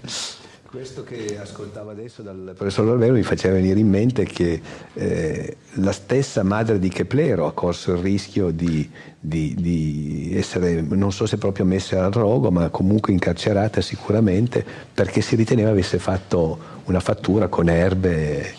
Questo 0.68 1.02
che 1.02 1.38
ascoltavo 1.40 1.88
adesso 1.88 2.20
dal 2.20 2.52
professor 2.54 2.84
Barbero 2.84 3.14
mi 3.14 3.22
faceva 3.22 3.54
venire 3.54 3.80
in 3.80 3.88
mente 3.88 4.24
che 4.26 4.60
eh, 4.92 5.56
la 5.76 5.92
stessa 5.92 6.42
madre 6.42 6.78
di 6.78 6.90
Keplero 6.90 7.46
ha 7.46 7.54
corso 7.54 7.92
il 7.92 7.98
rischio 8.00 8.50
di, 8.50 8.86
di, 9.18 9.54
di, 9.54 10.32
essere, 10.36 10.82
non 10.82 11.10
so 11.10 11.24
se 11.24 11.38
proprio 11.38 11.64
messa 11.64 12.04
al 12.04 12.12
rogo, 12.12 12.50
ma 12.50 12.68
comunque 12.68 13.14
incarcerata 13.14 13.80
sicuramente 13.80 14.62
perché 14.92 15.22
si 15.22 15.36
riteneva 15.36 15.70
avesse 15.70 15.98
fatto 15.98 16.58
una 16.84 17.00
fattura 17.00 17.48
con 17.48 17.70
erbe 17.70 18.52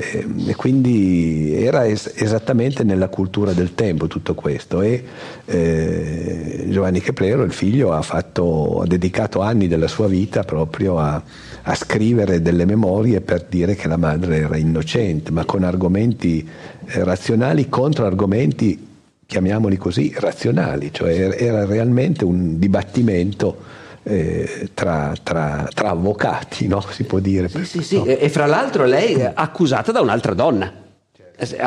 e 0.00 0.54
quindi 0.54 1.54
era 1.56 1.84
es- 1.84 2.12
esattamente 2.14 2.84
nella 2.84 3.08
cultura 3.08 3.52
del 3.52 3.74
tempo 3.74 4.06
tutto 4.06 4.34
questo. 4.34 4.80
E 4.80 5.02
eh, 5.44 6.66
Giovanni 6.68 7.00
Keplero, 7.00 7.42
il 7.42 7.52
figlio, 7.52 7.92
ha, 7.92 8.02
fatto, 8.02 8.80
ha, 8.80 8.86
dedicato 8.86 9.40
anni 9.40 9.66
della 9.66 9.88
sua 9.88 10.06
vita 10.06 10.44
proprio 10.44 11.00
a, 11.00 11.20
a, 11.62 11.74
scrivere 11.74 12.40
delle 12.40 12.64
memorie 12.64 13.20
per 13.20 13.46
dire 13.48 13.74
che 13.74 13.88
la 13.88 13.96
madre 13.96 14.36
era 14.36 14.56
innocente, 14.56 15.32
ma 15.32 15.44
con 15.44 15.64
argomenti 15.64 16.48
eh, 16.86 17.02
razionali 17.02 17.68
contro 17.68 18.06
argomenti, 18.06 18.86
chiamiamoli 19.26 19.76
così, 19.76 20.14
razionali, 20.16 20.90
cioè 20.92 21.34
era 21.36 21.66
realmente 21.66 22.24
un 22.24 22.56
dibattimento 22.60 23.77
eh, 24.08 24.70
tra, 24.72 25.12
tra, 25.22 25.68
tra, 25.72 25.90
avvocati, 25.90 26.66
no? 26.66 26.80
si 26.80 27.04
può 27.04 27.18
dire. 27.18 27.48
Sì, 27.48 27.64
sì, 27.64 27.82
sì. 27.82 28.02
E, 28.02 28.18
e 28.20 28.28
fra 28.30 28.46
l'altro 28.46 28.86
lei 28.86 29.14
è 29.14 29.32
accusata 29.34 29.92
da 29.92 30.00
un'altra 30.00 30.32
donna. 30.32 30.72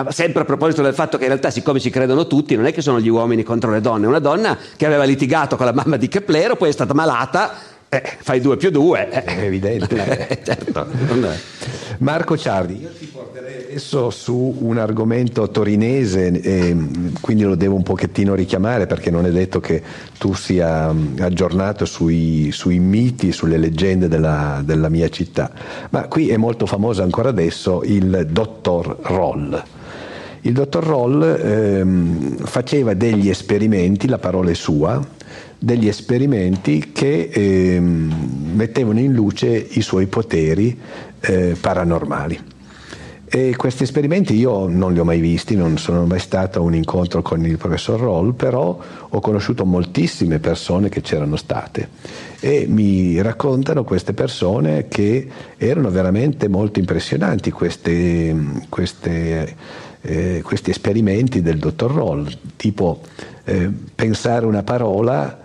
Sempre 0.10 0.42
a 0.42 0.46
proposito 0.46 0.82
del 0.82 0.94
fatto 0.94 1.18
che 1.18 1.24
in 1.24 1.30
realtà, 1.30 1.50
siccome 1.50 1.80
ci 1.80 1.90
credono 1.90 2.28
tutti, 2.28 2.56
non 2.56 2.66
è 2.66 2.74
che 2.74 2.82
sono 2.82 3.00
gli 3.00 3.08
uomini 3.08 3.44
contro 3.44 3.72
le 3.72 3.80
donne, 3.80 4.06
una 4.06 4.20
donna 4.20 4.58
che 4.76 4.86
aveva 4.86 5.04
litigato 5.06 5.56
con 5.56 5.66
la 5.66 5.72
mamma 5.72 5.96
di 5.96 6.10
Keplero, 6.10 6.58
poi 6.58 6.70
è 6.70 6.74
stata 6.74 6.94
malata 6.94 7.54
eh, 7.94 8.02
fai 8.20 8.40
due 8.40 8.56
più 8.56 8.72
due. 8.72 9.10
Eh. 9.12 9.24
È 9.26 9.44
evidente. 9.44 10.30
Eh, 10.30 10.40
certo. 10.44 10.88
Marco 11.98 12.38
Ciardi, 12.38 12.80
io 12.80 12.90
ti 12.98 13.06
porterei 13.08 13.66
adesso 13.66 14.10
su 14.12 14.56
un 14.60 14.78
argomento 14.78 15.50
torinese, 15.50 16.32
e 16.40 16.74
quindi 17.20 17.44
lo 17.44 17.56
devo 17.56 17.76
un 17.76 17.84
pochettino 17.84 18.34
richiamare 18.34 18.88
perché 18.88 19.12
non 19.12 19.26
è 19.26 19.30
detto 19.30 19.60
che 19.60 19.84
tu 20.18 20.34
sia 20.34 20.94
mm, 20.94 21.18
aggiornato 21.20 21.84
sui, 21.84 22.50
sui 22.54 22.80
miti, 22.80 23.34
sulle 23.34 23.58
leggende 23.58 24.08
della, 24.08 24.62
della, 24.64 24.88
mia 24.88 25.10
città. 25.10 25.52
Ma 25.90 26.08
qui 26.08 26.30
è 26.30 26.38
molto 26.38 26.66
famoso 26.66 27.04
ancora 27.04 27.28
adesso 27.28 27.84
il 27.84 28.26
dottor 28.32 29.00
Roll. 29.02 29.64
Il 30.44 30.54
dottor 30.54 30.84
Roll 30.86 31.22
ehm, 31.22 32.38
faceva 32.38 32.94
degli 32.94 33.28
esperimenti, 33.28 34.08
la 34.08 34.18
parola 34.18 34.50
è 34.50 34.54
sua, 34.54 35.20
degli 35.64 35.88
esperimenti 35.88 36.90
che 36.92 37.30
eh, 37.32 37.80
mettevano 37.80 39.00
in 39.00 39.14
luce 39.14 39.48
i 39.48 39.82
suoi 39.82 40.08
poteri 40.08 40.76
eh, 41.20 41.56
paranormali. 41.60 42.40
E 43.34 43.56
questi 43.56 43.84
esperimenti 43.84 44.36
io 44.36 44.68
non 44.68 44.92
li 44.92 45.00
ho 45.00 45.06
mai 45.06 45.20
visti, 45.20 45.56
non 45.56 45.78
sono 45.78 46.06
mai 46.06 46.20
stato 46.20 46.60
a 46.60 46.62
un 46.64 46.74
incontro 46.74 47.22
con 47.22 47.46
il 47.46 47.58
professor 47.58 48.00
Roll, 48.00 48.34
però 48.34 48.78
ho 49.08 49.20
conosciuto 49.20 49.64
moltissime 49.64 50.40
persone 50.40 50.90
che 50.90 51.02
c'erano 51.02 51.36
state 51.36 51.90
e 52.40 52.66
mi 52.68 53.22
raccontano 53.22 53.84
queste 53.84 54.14
persone 54.14 54.88
che 54.88 55.30
erano 55.58 55.92
veramente 55.92 56.50
molto 56.50 56.80
impressionanti 56.80 57.52
queste, 57.52 58.36
queste, 58.68 59.56
eh, 60.02 60.42
questi 60.44 60.72
esperimenti 60.72 61.42
del 61.44 61.60
dottor 61.60 61.94
Roll, 61.94 62.28
tipo 62.56 63.02
eh, 63.44 63.70
pensare 63.96 64.46
una 64.48 64.64
parola 64.64 65.41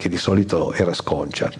che 0.00 0.08
di 0.08 0.16
solito 0.16 0.72
era 0.74 0.94
sconcia, 0.94 1.50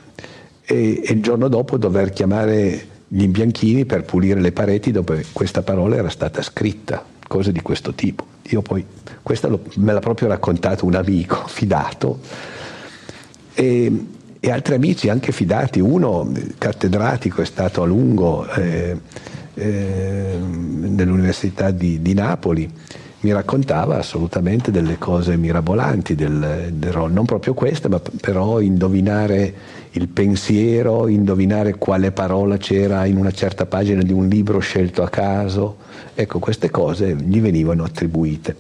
e, 0.65 1.03
e 1.05 1.13
il 1.13 1.21
giorno 1.21 1.49
dopo 1.49 1.77
dover 1.77 2.11
chiamare 2.11 2.87
gli 3.09 3.23
imbianchini 3.23 3.85
per 3.85 4.05
pulire 4.05 4.41
le 4.41 4.53
pareti 4.53 4.93
dove 4.93 5.25
questa 5.33 5.63
parola 5.63 5.97
era 5.97 6.09
stata 6.09 6.41
scritta, 6.41 7.05
cose 7.27 7.51
di 7.51 7.61
questo 7.63 7.95
tipo. 7.95 8.25
Io 8.51 8.63
poi, 8.63 8.87
questa 9.25 9.49
lo, 9.49 9.65
me 9.79 9.93
l'ha 9.93 9.99
proprio 9.99 10.29
raccontato 10.29 10.87
un 10.87 10.95
amico 10.95 11.43
fidato. 11.51 12.21
E, 13.55 14.05
e, 14.39 14.51
altri 14.53 14.77
amici 14.77 15.09
anche 15.09 15.33
fidati, 15.33 15.81
uno 15.81 16.31
cattedratico 16.59 17.43
è 17.43 17.45
stato 17.45 17.83
a 17.83 17.87
lungo 17.87 18.49
eh, 18.53 18.97
eh, 19.55 20.39
nell'Università 20.39 21.73
di, 21.73 22.01
di 22.01 22.15
Napoli 22.15 22.71
mi 23.21 23.33
raccontava 23.33 23.97
assolutamente 23.99 24.71
delle 24.71 24.97
cose 24.97 25.37
mirabolanti 25.37 26.15
del, 26.15 26.71
del 26.73 26.93
rol, 26.93 27.11
non 27.11 27.25
proprio 27.25 27.53
queste, 27.53 27.89
ma 27.89 28.01
però 28.21 28.61
indovinare 28.61 29.55
il 29.93 30.07
pensiero, 30.09 31.09
indovinare 31.09 31.77
quale 31.77 32.13
parola 32.13 32.57
c'era 32.59 33.07
in 33.07 33.17
una 33.17 33.33
certa 33.33 33.67
pagina 33.67 34.03
di 34.03 34.13
un 34.13 34.29
libro 34.29 34.61
scelto 34.61 35.03
a 35.03 35.09
caso, 35.09 35.79
ecco 36.15 36.39
queste 36.39 36.71
cose 36.71 37.17
gli 37.17 37.41
venivano 37.41 37.83
attribuite. 37.83 38.57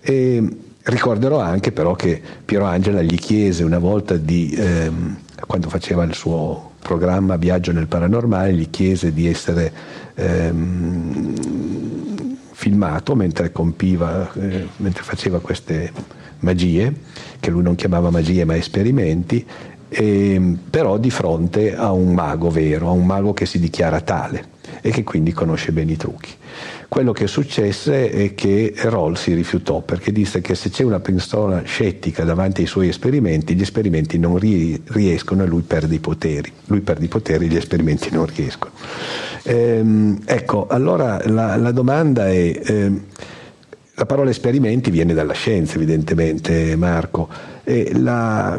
E 0.00 0.48
ricorderò 0.82 1.40
anche 1.40 1.72
però 1.72 1.94
che 1.94 2.20
Piero 2.44 2.66
Angela 2.66 3.02
gli 3.02 3.18
chiese 3.18 3.64
una 3.64 3.78
volta 3.78 4.16
di, 4.16 4.54
ehm, 4.56 5.16
quando 5.46 5.68
faceva 5.68 6.04
il 6.04 6.14
suo 6.14 6.70
programma 6.80 7.36
Viaggio 7.36 7.72
nel 7.72 7.88
Paranormale 7.88 8.52
gli 8.54 8.70
chiese 8.70 9.12
di 9.12 9.26
essere 9.26 9.72
ehm, 10.14 11.34
filmato 12.60 13.14
mentre 13.14 13.52
compiva, 13.52 14.30
eh, 14.34 14.68
mentre 14.76 15.02
faceva 15.02 15.40
queste 15.40 15.90
magie, 16.40 16.92
che 17.40 17.50
lui 17.50 17.62
non 17.62 17.74
chiamava 17.74 18.10
magie 18.10 18.44
ma 18.44 18.54
esperimenti, 18.54 19.42
e, 19.88 20.56
però 20.68 20.98
di 20.98 21.10
fronte 21.10 21.74
a 21.74 21.90
un 21.90 22.12
mago 22.12 22.50
vero, 22.50 22.88
a 22.88 22.90
un 22.90 23.06
mago 23.06 23.32
che 23.32 23.46
si 23.46 23.58
dichiara 23.58 24.02
tale 24.02 24.58
e 24.82 24.90
che 24.90 25.04
quindi 25.04 25.32
conosce 25.32 25.72
bene 25.72 25.92
i 25.92 25.96
trucchi. 25.96 26.32
Quello 26.90 27.12
che 27.12 27.28
successe 27.28 28.10
è 28.10 28.34
che 28.34 28.74
Roll 28.76 29.14
si 29.14 29.32
rifiutò 29.32 29.80
perché 29.80 30.10
disse 30.10 30.40
che 30.40 30.56
se 30.56 30.70
c'è 30.70 30.82
una 30.82 30.98
persona 30.98 31.62
scettica 31.62 32.24
davanti 32.24 32.62
ai 32.62 32.66
suoi 32.66 32.88
esperimenti, 32.88 33.54
gli 33.54 33.60
esperimenti 33.60 34.18
non 34.18 34.36
riescono 34.38 35.44
e 35.44 35.46
lui 35.46 35.62
perde 35.62 35.94
i 35.94 36.00
poteri. 36.00 36.52
Lui 36.64 36.80
perde 36.80 37.04
i 37.04 37.08
poteri 37.08 37.44
e 37.44 37.48
gli 37.48 37.54
esperimenti 37.54 38.08
non 38.10 38.26
riescono. 38.26 38.72
Ehm, 39.44 40.18
ecco, 40.24 40.66
allora 40.66 41.20
la, 41.26 41.54
la 41.54 41.70
domanda 41.70 42.28
è... 42.28 42.60
Ehm, 42.60 43.04
la 43.94 44.06
parola 44.06 44.30
esperimenti 44.30 44.90
viene 44.90 45.12
dalla 45.12 45.34
scienza, 45.34 45.76
evidentemente, 45.76 46.74
Marco. 46.74 47.28
E 47.70 47.92
la, 47.96 48.58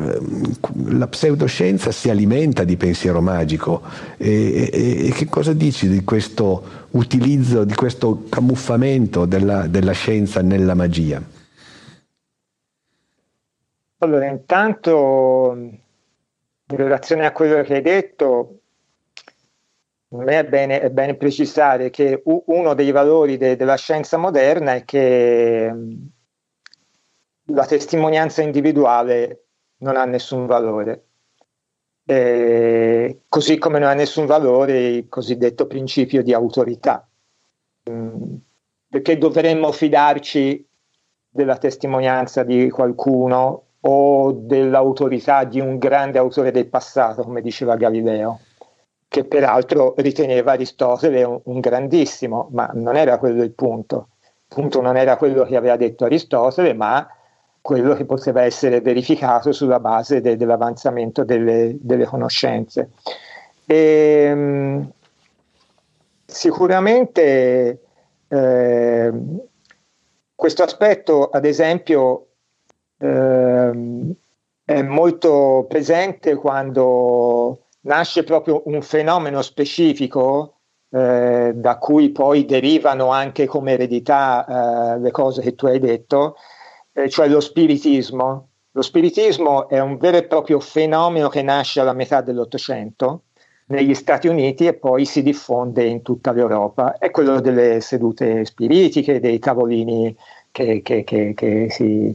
la 0.85 1.07
pseudoscienza 1.07 1.91
si 1.91 2.09
alimenta 2.09 2.63
di 2.63 2.77
pensiero 2.77 3.19
magico. 3.19 3.81
E, 4.15 4.69
e, 4.71 5.07
e, 5.07 5.11
che 5.11 5.25
cosa 5.25 5.51
dici 5.51 5.89
di 5.89 6.05
questo 6.05 6.87
utilizzo, 6.91 7.65
di 7.65 7.73
questo 7.75 8.23
camuffamento 8.29 9.25
della, 9.25 9.67
della 9.67 9.91
scienza 9.91 10.41
nella 10.41 10.75
magia? 10.75 11.21
Allora, 13.97 14.27
intanto, 14.27 15.57
in 15.57 15.77
relazione 16.77 17.25
a 17.25 17.33
quello 17.33 17.61
che 17.63 17.75
hai 17.75 17.81
detto, 17.81 18.59
è 20.07 20.45
bene, 20.45 20.79
è 20.79 20.89
bene, 20.89 21.15
precisare 21.15 21.89
che 21.89 22.21
uno 22.23 22.73
dei 22.75 22.91
valori 22.91 23.35
de, 23.35 23.57
della 23.57 23.75
scienza 23.75 24.15
moderna 24.15 24.75
è 24.75 24.85
che 24.85 25.69
la 27.53 27.65
testimonianza 27.65 28.41
individuale 28.41 29.45
non 29.77 29.97
ha 29.97 30.05
nessun 30.05 30.45
valore, 30.45 31.05
eh, 32.05 33.21
così 33.27 33.57
come 33.57 33.79
non 33.79 33.89
ha 33.89 33.93
nessun 33.93 34.25
valore 34.25 34.79
il 34.79 35.07
cosiddetto 35.09 35.67
principio 35.67 36.23
di 36.23 36.33
autorità, 36.33 37.07
mm, 37.89 38.35
perché 38.89 39.17
dovremmo 39.17 39.71
fidarci 39.71 40.67
della 41.29 41.57
testimonianza 41.57 42.43
di 42.43 42.69
qualcuno 42.69 43.63
o 43.79 44.31
dell'autorità 44.33 45.43
di 45.45 45.59
un 45.59 45.77
grande 45.77 46.19
autore 46.19 46.51
del 46.51 46.67
passato, 46.67 47.23
come 47.23 47.41
diceva 47.41 47.75
Galileo 47.75 48.39
che 49.11 49.25
peraltro 49.25 49.93
riteneva 49.97 50.53
Aristotele 50.53 51.23
un, 51.23 51.41
un, 51.43 51.59
grandissimo, 51.59 52.47
ma 52.51 52.71
non 52.73 52.95
era 52.95 53.17
quello 53.17 53.43
il 53.43 53.51
punto. 53.51 54.11
Il 54.21 54.55
punto 54.55 54.79
non 54.79 54.95
era 54.95 55.17
quello 55.17 55.43
che 55.43 55.57
aveva 55.57 55.75
detto 55.75 56.05
Aristotele, 56.05 56.73
ma 56.73 57.05
quello 57.61 57.93
che 57.93 58.05
poteva 58.05 58.41
essere 58.43 58.81
verificato 58.81 59.51
sulla 59.51 59.79
base 59.79 60.19
de, 60.19 60.35
dell'avanzamento 60.35 61.23
delle, 61.23 61.77
delle 61.79 62.05
conoscenze. 62.05 62.89
E, 63.65 63.75
ehm, 63.75 64.91
sicuramente 66.25 67.81
eh, 68.27 69.11
questo 70.33 70.63
aspetto, 70.63 71.29
ad 71.29 71.45
esempio, 71.45 72.27
eh, 72.97 73.71
è 74.63 74.81
molto 74.81 75.65
presente 75.67 76.35
quando 76.35 77.65
nasce 77.81 78.23
proprio 78.23 78.63
un 78.65 78.81
fenomeno 78.81 79.41
specifico 79.41 80.55
eh, 80.89 81.51
da 81.53 81.77
cui 81.77 82.11
poi 82.11 82.45
derivano 82.45 83.11
anche 83.11 83.45
come 83.45 83.73
eredità 83.73 84.95
eh, 84.95 84.99
le 84.99 85.11
cose 85.11 85.41
che 85.41 85.55
tu 85.55 85.67
hai 85.67 85.79
detto, 85.79 86.35
eh, 86.93 87.09
cioè 87.09 87.27
lo 87.27 87.39
spiritismo. 87.39 88.49
Lo 88.71 88.81
spiritismo 88.81 89.67
è 89.67 89.79
un 89.79 89.97
vero 89.97 90.17
e 90.17 90.27
proprio 90.27 90.59
fenomeno 90.59 91.27
che 91.27 91.41
nasce 91.41 91.81
alla 91.81 91.93
metà 91.93 92.21
dell'Ottocento 92.21 93.23
negli 93.65 93.93
Stati 93.93 94.27
Uniti 94.27 94.65
e 94.65 94.73
poi 94.73 95.05
si 95.05 95.21
diffonde 95.23 95.83
in 95.85 96.01
tutta 96.01 96.31
l'Europa. 96.31 96.97
È 96.97 97.09
quello 97.11 97.39
delle 97.39 97.81
sedute 97.81 98.45
spiritiche, 98.45 99.19
dei 99.19 99.39
tavolini 99.39 100.15
che, 100.51 100.81
che, 100.81 101.03
che, 101.03 101.33
che 101.33 101.67
si, 101.69 102.13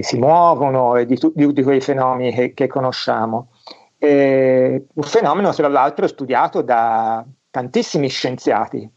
si, 0.00 0.18
muovono 0.18 0.96
e 0.96 1.06
di, 1.06 1.16
tu, 1.16 1.32
di 1.34 1.44
tutti 1.44 1.62
quei 1.62 1.80
fenomeni 1.80 2.52
che 2.54 2.66
conosciamo. 2.66 3.50
Eh, 3.98 4.86
un 4.92 5.02
fenomeno, 5.02 5.52
tra 5.52 5.68
l'altro, 5.68 6.06
studiato 6.06 6.62
da 6.62 7.24
tantissimi 7.50 8.08
scienziati. 8.08 8.90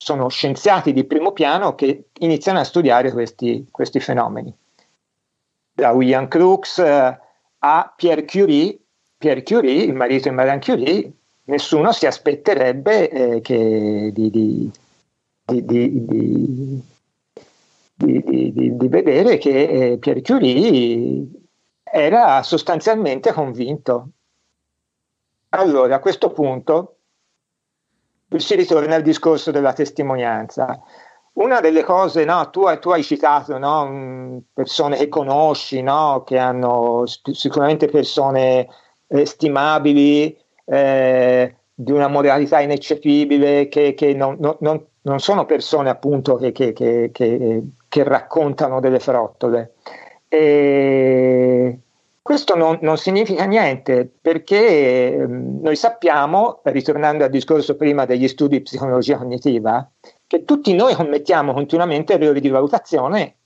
Sono 0.00 0.28
scienziati 0.28 0.92
di 0.92 1.04
primo 1.04 1.32
piano 1.32 1.74
che 1.74 2.04
iniziano 2.20 2.60
a 2.60 2.64
studiare 2.64 3.12
questi, 3.12 3.66
questi 3.70 4.00
fenomeni. 4.00 4.54
Da 5.72 5.90
William 5.90 6.28
Crookes 6.28 6.78
eh, 6.78 7.18
a 7.58 7.92
Pierre 7.96 8.24
Curie, 8.24 8.78
Pierre 9.18 9.42
Curie, 9.42 9.82
il 9.82 9.94
marito 9.94 10.28
di 10.28 10.34
Madame 10.34 10.60
Curie, 10.60 11.12
nessuno 11.44 11.92
si 11.92 12.06
aspetterebbe 12.06 13.10
eh, 13.10 13.40
che 13.40 14.10
di, 14.14 14.30
di, 14.30 14.70
di, 15.44 15.64
di, 18.76 18.88
vedere 18.88 19.38
che 19.38 19.62
eh, 19.92 19.98
Pierre 19.98 20.22
Curie 20.22 21.26
era 21.82 22.42
sostanzialmente 22.44 23.32
convinto 23.32 24.10
allora, 25.50 25.96
a 25.96 26.00
questo 26.00 26.30
punto 26.30 26.97
si 28.36 28.54
ritorna 28.54 28.94
al 28.94 29.02
discorso 29.02 29.50
della 29.50 29.72
testimonianza. 29.72 30.80
Una 31.34 31.60
delle 31.60 31.84
cose, 31.84 32.24
no, 32.24 32.50
tu, 32.50 32.64
tu, 32.80 32.90
hai 32.90 33.02
citato 33.02 33.58
no, 33.58 34.42
persone 34.52 34.96
che 34.96 35.08
conosci, 35.08 35.82
no, 35.82 36.24
che 36.26 36.36
hanno 36.36 37.04
sicuramente 37.06 37.86
persone 37.86 38.66
stimabili, 39.22 40.36
eh, 40.64 41.56
di 41.72 41.92
una 41.92 42.08
moralità 42.08 42.60
ineccepibile, 42.60 43.68
che, 43.68 43.94
che 43.94 44.14
non, 44.14 44.36
non, 44.40 44.84
non, 45.02 45.20
sono 45.20 45.46
persone 45.46 45.90
appunto 45.90 46.34
che, 46.34 46.50
che, 46.50 46.72
che 47.12 48.02
raccontano 48.02 48.80
delle 48.80 48.98
frottole. 48.98 49.74
E 50.26 51.78
questo 52.28 52.54
non, 52.56 52.78
non, 52.82 52.98
significa 52.98 53.46
niente 53.46 54.06
perché 54.20 55.14
eh, 55.14 55.26
noi 55.26 55.74
sappiamo, 55.76 56.60
ritornando 56.64 57.24
al 57.24 57.30
discorso 57.30 57.74
prima 57.74 58.04
degli 58.04 58.28
studi 58.28 58.58
di 58.58 58.62
psicologia 58.64 59.16
cognitiva, 59.16 59.90
che 60.26 60.44
tutti 60.44 60.74
noi 60.74 60.94
commettiamo 60.94 61.54
continuamente 61.54 62.12
errori 62.12 62.42
di 62.42 62.50
valutazione 62.50 63.36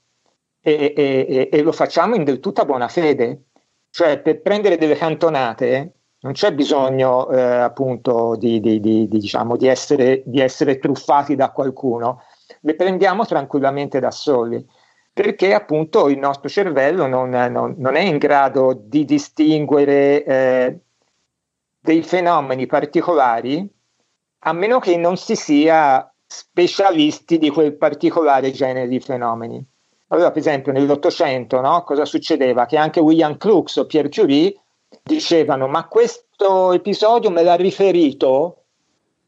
e, 0.59 0.93
e, 0.97 1.49
e, 1.49 1.61
lo 1.61 1.71
facciamo 1.71 2.15
in 2.15 2.25
del 2.25 2.41
tutta 2.41 2.65
buona 2.65 2.89
fede. 2.89 3.43
Cioè 3.89 4.19
per 4.19 4.41
prendere 4.41 4.75
delle 4.75 4.97
cantonate 4.97 5.93
non 6.19 6.33
c'è 6.33 6.51
bisogno 6.53 7.29
eh, 7.29 7.39
appunto 7.39 8.35
di, 8.35 8.59
di, 8.59 8.81
di, 8.81 9.07
diciamo, 9.07 9.55
essere, 9.61 10.23
di 10.25 10.41
essere 10.41 10.77
truffati 10.77 11.35
da 11.35 11.51
qualcuno, 11.51 12.21
le 12.59 12.75
prendiamo 12.75 13.23
tranquillamente 13.23 14.01
da 14.01 14.11
soli 14.11 14.61
perché 15.13 15.53
appunto 15.53 16.09
il 16.09 16.17
nostro 16.17 16.49
cervello 16.49 17.05
non, 17.05 17.29
non, 17.29 17.75
non 17.77 17.95
è 17.95 18.01
in 18.01 18.17
grado 18.17 18.73
di 18.73 19.05
distinguere 19.05 20.23
eh, 20.23 20.79
dei 21.79 22.01
fenomeni 22.01 22.65
particolari 22.65 23.69
a 24.45 24.53
meno 24.53 24.79
che 24.79 24.97
non 24.97 25.15
si 25.15 25.35
sia 25.35 26.11
specialisti 26.25 27.37
di 27.37 27.49
quel 27.49 27.75
particolare 27.75 28.51
genere 28.51 28.87
di 28.87 28.99
fenomeni. 28.99 29.63
Allora, 30.07 30.29
per 30.31 30.39
esempio, 30.39 30.71
nell'Ottocento, 30.71 31.61
no, 31.61 31.83
cosa 31.83 32.05
succedeva? 32.05 32.65
Che 32.65 32.77
anche 32.77 32.99
William 32.99 33.37
Crookes 33.37 33.77
o 33.77 33.85
Pierre 33.85 34.09
Curie 34.09 34.53
dicevano: 35.01 35.67
Ma 35.67 35.87
questo 35.87 36.73
episodio 36.73 37.29
me 37.29 37.43
l'ha 37.43 37.55
riferito 37.55 38.63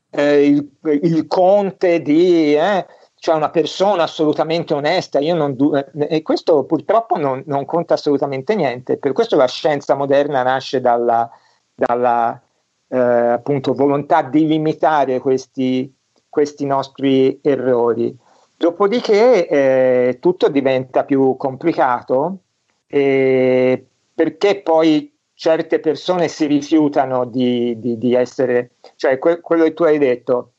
eh, 0.10 0.46
il, 0.46 0.70
il, 1.02 1.28
conte 1.28 2.02
di. 2.02 2.56
Eh, 2.56 2.86
cioè 3.26 3.34
una 3.34 3.50
persona 3.50 4.04
assolutamente 4.04 4.76
onesta, 4.76 5.20
non, 5.20 5.58
eh, 5.74 6.08
e 6.10 6.22
questo 6.22 6.64
purtroppo 6.66 7.18
non, 7.18 7.42
non, 7.48 7.66
conta 7.66 7.96
assolutamente 7.96 8.54
niente. 8.54 8.98
Per 8.98 9.14
questo 9.14 9.36
la 9.36 9.48
scienza 9.48 9.96
moderna 9.96 10.44
nasce 10.44 10.80
dalla, 10.80 11.28
dalla 11.74 12.40
eh, 12.88 13.00
appunto, 13.00 13.74
volontà 13.74 14.22
di 14.22 14.46
limitare 14.46 15.18
questi, 15.18 15.92
questi 16.30 16.68
nostri 16.68 17.40
errori. 17.42 18.16
Dopodiché 18.56 19.48
eh, 19.48 20.18
tutto 20.22 20.48
diventa 20.48 21.04
più 21.04 21.36
complicato 21.36 22.42
eh, 22.86 23.88
perché 24.14 24.62
poi 24.62 25.12
certe 25.34 25.80
persone 25.80 26.28
si 26.28 26.46
rifiutano 26.46 27.26
di, 27.26 27.74
di, 27.80 27.98
di 27.98 28.14
essere, 28.14 28.76
cioè 28.98 29.18
que- 29.18 29.42
quello 29.42 29.64
che 29.64 29.74
tu 29.74 29.82
hai 29.82 29.98
detto, 29.98 30.52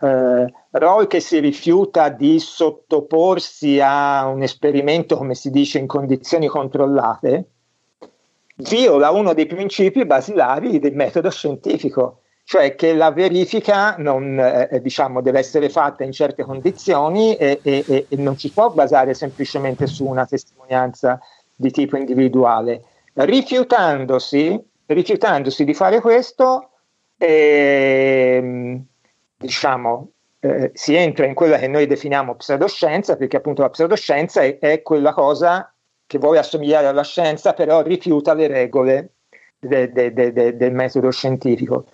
eh, 0.00 0.52
Roy 0.70 1.06
che 1.06 1.20
si 1.20 1.38
rifiuta 1.38 2.08
di 2.08 2.38
sottoporsi 2.38 3.80
a 3.80 4.26
un 4.26 4.42
esperimento, 4.42 5.16
come 5.16 5.34
si 5.34 5.50
dice, 5.50 5.78
in 5.78 5.86
condizioni 5.86 6.46
controllate, 6.46 7.44
viola 8.56 9.10
uno 9.10 9.34
dei 9.34 9.46
principi 9.46 10.04
basilari 10.06 10.78
del 10.78 10.94
metodo 10.94 11.30
scientifico, 11.30 12.20
cioè 12.44 12.74
che 12.74 12.94
la 12.94 13.12
verifica 13.12 13.96
non, 13.98 14.38
eh, 14.38 14.80
diciamo, 14.80 15.20
deve 15.20 15.38
essere 15.38 15.68
fatta 15.68 16.02
in 16.02 16.12
certe 16.12 16.44
condizioni 16.44 17.36
e, 17.36 17.60
e, 17.62 17.84
e, 17.86 18.16
non 18.16 18.36
ci 18.36 18.50
può 18.50 18.70
basare 18.70 19.14
semplicemente 19.14 19.86
su 19.86 20.06
una 20.06 20.26
testimonianza 20.26 21.20
di 21.54 21.70
tipo 21.70 21.96
individuale. 21.96 22.82
Rifiutandosi, 23.12 24.58
rifiutandosi 24.86 25.64
di 25.64 25.74
fare 25.74 26.00
questo, 26.00 26.70
eh, 27.18 28.80
diciamo, 29.40 30.10
eh, 30.40 30.70
si 30.74 30.94
entra 30.94 31.26
in 31.26 31.34
quella 31.34 31.56
che 31.56 31.66
noi 31.66 31.86
definiamo 31.86 32.34
pseudoscienza, 32.34 33.16
perché 33.16 33.38
appunto 33.38 33.62
la 33.62 33.70
pseudoscienza 33.70 34.42
è, 34.42 34.58
è 34.58 34.82
quella 34.82 35.12
cosa 35.12 35.72
che 36.06 36.18
vuole 36.18 36.38
assomigliare 36.38 36.86
alla 36.86 37.04
scienza, 37.04 37.52
però 37.52 37.82
rifiuta 37.82 38.34
le 38.34 38.46
regole 38.46 39.12
de, 39.58 39.90
de, 39.92 40.12
de, 40.12 40.56
del 40.56 40.72
metodo 40.72 41.10
scientifico. 41.10 41.86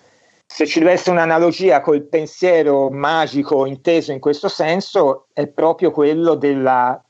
Se 0.45 0.65
ci 0.65 0.79
deve 0.79 0.99
un'analogia 1.07 1.81
col 1.81 2.03
pensiero 2.03 2.89
magico 2.89 3.65
inteso 3.65 4.11
in 4.11 4.19
questo 4.19 4.47
senso, 4.47 5.27
è 5.33 5.47
proprio 5.47 5.91
quello 5.91 6.35
della 6.35 7.01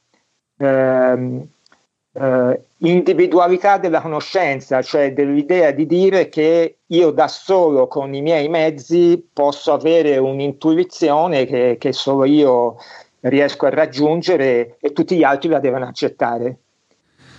ehm, 0.57 1.47
eh, 2.13 2.66
individualità 2.79 3.77
della 3.77 4.01
conoscenza, 4.01 4.81
cioè 4.81 5.13
dell'idea 5.13 5.71
di 5.71 5.85
dire 5.87 6.29
che 6.29 6.79
io 6.85 7.11
da 7.11 7.27
solo 7.27 7.87
con 7.87 8.13
i 8.13 8.21
miei 8.21 8.49
mezzi 8.49 9.27
posso 9.33 9.73
avere 9.73 10.17
un'intuizione 10.17 11.45
che, 11.45 11.77
che 11.79 11.91
solo 11.91 12.25
io 12.25 12.75
riesco 13.21 13.65
a 13.65 13.69
raggiungere 13.69 14.77
e 14.79 14.93
tutti 14.93 15.17
gli 15.17 15.23
altri 15.23 15.49
la 15.49 15.59
devono 15.59 15.85
accettare. 15.85 16.57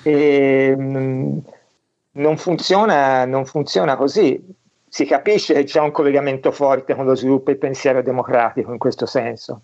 E, 0.02 0.74
mh, 0.76 0.98
mm, 0.98 1.38
non, 2.12 2.36
funziona, 2.36 3.24
non 3.24 3.44
funziona 3.46 3.96
così. 3.96 4.42
Si 4.88 5.04
capisce 5.04 5.54
che 5.54 5.64
c'è 5.64 5.80
un 5.80 5.92
collegamento 5.92 6.50
forte 6.50 6.94
con 6.94 7.04
lo 7.04 7.14
sviluppo 7.14 7.50
del 7.50 7.58
pensiero 7.58 8.02
democratico 8.02 8.72
in 8.72 8.78
questo 8.78 9.06
senso. 9.06 9.60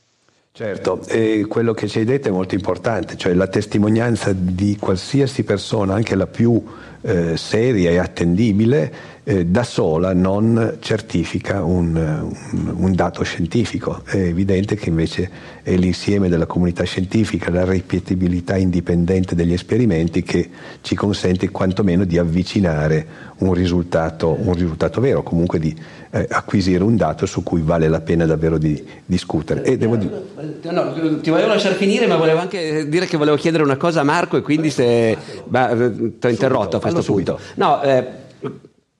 Certo, 0.56 1.02
e 1.08 1.46
quello 1.48 1.74
che 1.74 1.88
ci 1.88 1.98
hai 1.98 2.04
detto 2.04 2.28
è 2.28 2.30
molto 2.30 2.54
importante, 2.54 3.16
cioè 3.16 3.34
la 3.34 3.48
testimonianza 3.48 4.32
di 4.32 4.76
qualsiasi 4.78 5.42
persona, 5.42 5.94
anche 5.94 6.14
la 6.14 6.28
più 6.28 6.62
eh, 7.00 7.36
seria 7.36 7.90
e 7.90 7.98
attendibile, 7.98 8.92
eh, 9.24 9.46
da 9.46 9.64
sola 9.64 10.12
non 10.12 10.76
certifica 10.78 11.64
un, 11.64 11.96
un, 11.96 12.74
un, 12.76 12.94
dato 12.94 13.24
scientifico. 13.24 14.02
È 14.04 14.16
evidente 14.16 14.76
che 14.76 14.90
invece 14.90 15.28
è 15.64 15.74
l'insieme 15.74 16.28
della 16.28 16.46
comunità 16.46 16.84
scientifica, 16.84 17.50
la 17.50 17.64
ripetibilità 17.64 18.56
indipendente 18.56 19.34
degli 19.34 19.52
esperimenti 19.52 20.22
che 20.22 20.48
ci 20.82 20.94
consente 20.94 21.50
quantomeno 21.50 22.04
di 22.04 22.16
avvicinare 22.16 23.32
un 23.38 23.54
risultato, 23.54 24.36
un 24.38 24.54
risultato 24.54 25.00
vero, 25.00 25.24
comunque 25.24 25.58
di 25.58 25.74
eh, 26.14 26.28
acquisire 26.30 26.84
un 26.84 26.96
dato 26.96 27.26
su 27.26 27.42
cui 27.42 27.60
vale 27.60 27.88
la 27.88 28.00
pena 28.00 28.24
davvero 28.24 28.56
di 28.56 28.82
discutere. 29.04 29.64
E 29.64 29.76
devo 29.76 29.96
dire... 29.96 30.22
no, 30.70 30.92
ti 31.20 31.30
volevo 31.30 31.48
lasciare 31.48 31.74
finire, 31.74 32.06
ma 32.06 32.14
volevo 32.14 32.38
anche 32.38 32.88
dire 32.88 33.06
che 33.06 33.16
volevo 33.16 33.36
chiedere 33.36 33.64
una 33.64 33.76
cosa 33.76 34.02
a 34.02 34.04
Marco 34.04 34.36
e 34.36 34.42
quindi 34.42 34.70
se... 34.70 35.18
ti 35.44 36.26
ho 36.26 36.28
interrotto 36.28 36.76
a 36.76 36.80
questo 36.80 37.02
punto. 37.02 37.40
No, 37.56 37.82
eh, 37.82 38.06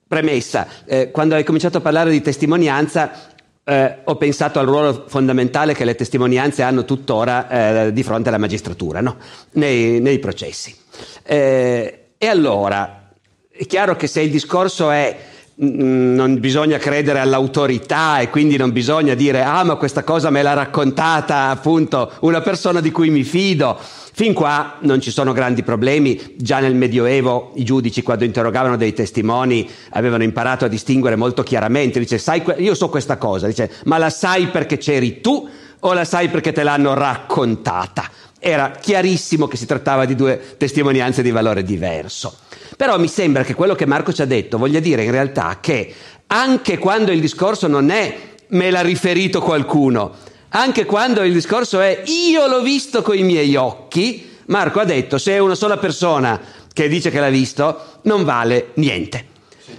Premessa, 0.05 0.67
eh, 0.83 1.09
quando 1.11 1.35
hai 1.35 1.45
cominciato 1.45 1.77
a 1.77 1.81
parlare 1.81 2.11
di 2.11 2.21
testimonianza 2.21 3.33
eh, 3.63 3.97
ho 4.03 4.15
pensato 4.17 4.59
al 4.59 4.65
ruolo 4.65 5.05
fondamentale 5.07 5.73
che 5.73 5.85
le 5.85 5.95
testimonianze 5.95 6.63
hanno 6.63 6.83
tuttora 6.83 7.87
eh, 7.87 7.93
di 7.93 8.03
fronte 8.03 8.27
alla 8.27 8.37
magistratura, 8.37 8.99
no? 8.99 9.15
nei, 9.53 10.01
nei, 10.01 10.19
processi. 10.19 10.75
Eh, 11.23 11.99
e 12.17 12.27
allora, 12.27 13.09
è 13.49 13.65
chiaro 13.65 13.95
che 13.95 14.07
se 14.07 14.19
il 14.19 14.29
discorso 14.29 14.91
è 14.91 15.17
non 15.57 16.39
bisogna 16.39 16.77
credere 16.77 17.19
all'autorità 17.19 18.19
e 18.19 18.29
quindi 18.29 18.57
non 18.57 18.73
bisogna 18.73 19.13
dire 19.13 19.41
ah 19.41 19.63
ma 19.63 19.75
questa 19.75 20.03
cosa 20.03 20.29
me 20.29 20.41
l'ha 20.41 20.51
raccontata 20.51 21.49
appunto 21.49 22.11
una 22.21 22.41
persona 22.41 22.81
di 22.81 22.91
cui 22.91 23.09
mi 23.09 23.23
fido 23.23 23.79
Fin 24.17 24.31
qua 24.31 24.77
non 24.83 25.01
ci 25.01 25.11
sono 25.11 25.33
grandi 25.33 25.61
problemi, 25.61 26.35
già 26.37 26.59
nel 26.59 26.73
Medioevo 26.73 27.51
i 27.55 27.65
giudici 27.65 28.01
quando 28.01 28.23
interrogavano 28.23 28.77
dei 28.77 28.93
testimoni 28.93 29.69
avevano 29.89 30.23
imparato 30.23 30.63
a 30.63 30.69
distinguere 30.69 31.17
molto 31.17 31.43
chiaramente, 31.43 31.99
dice 31.99 32.17
sai, 32.17 32.41
io 32.59 32.75
so 32.75 32.87
questa 32.87 33.17
cosa, 33.17 33.47
dice 33.47 33.69
ma 33.83 33.97
la 33.97 34.09
sai 34.09 34.47
perché 34.47 34.77
c'eri 34.77 35.19
tu 35.19 35.49
o 35.81 35.91
la 35.91 36.05
sai 36.05 36.29
perché 36.29 36.53
te 36.53 36.63
l'hanno 36.63 36.93
raccontata? 36.93 38.09
Era 38.39 38.71
chiarissimo 38.71 39.47
che 39.47 39.57
si 39.57 39.65
trattava 39.65 40.05
di 40.05 40.15
due 40.15 40.55
testimonianze 40.55 41.21
di 41.21 41.31
valore 41.31 41.63
diverso. 41.63 42.37
Però 42.75 42.97
mi 42.99 43.07
sembra 43.07 43.43
che 43.43 43.53
quello 43.53 43.75
che 43.75 43.85
Marco 43.85 44.13
ci 44.13 44.21
ha 44.21 44.25
detto 44.25 44.57
voglia 44.57 44.79
dire 44.79 45.03
in 45.03 45.11
realtà 45.11 45.57
che 45.61 45.93
anche 46.27 46.77
quando 46.77 47.11
il 47.11 47.19
discorso 47.19 47.67
non 47.67 47.89
è 47.89 48.17
me 48.47 48.71
l'ha 48.71 48.81
riferito 48.81 49.41
qualcuno, 49.41 50.13
anche 50.49 50.85
quando 50.85 51.23
il 51.23 51.33
discorso 51.33 51.79
è 51.79 52.03
io 52.05 52.47
l'ho 52.47 52.61
visto 52.61 53.01
con 53.01 53.17
i 53.17 53.23
miei 53.23 53.55
occhi, 53.55 54.37
Marco 54.47 54.79
ha 54.79 54.85
detto 54.85 55.17
se 55.17 55.33
è 55.33 55.39
una 55.39 55.55
sola 55.55 55.77
persona 55.77 56.39
che 56.71 56.87
dice 56.87 57.09
che 57.09 57.19
l'ha 57.19 57.29
visto, 57.29 57.99
non 58.03 58.23
vale 58.23 58.71
niente. 58.75 59.33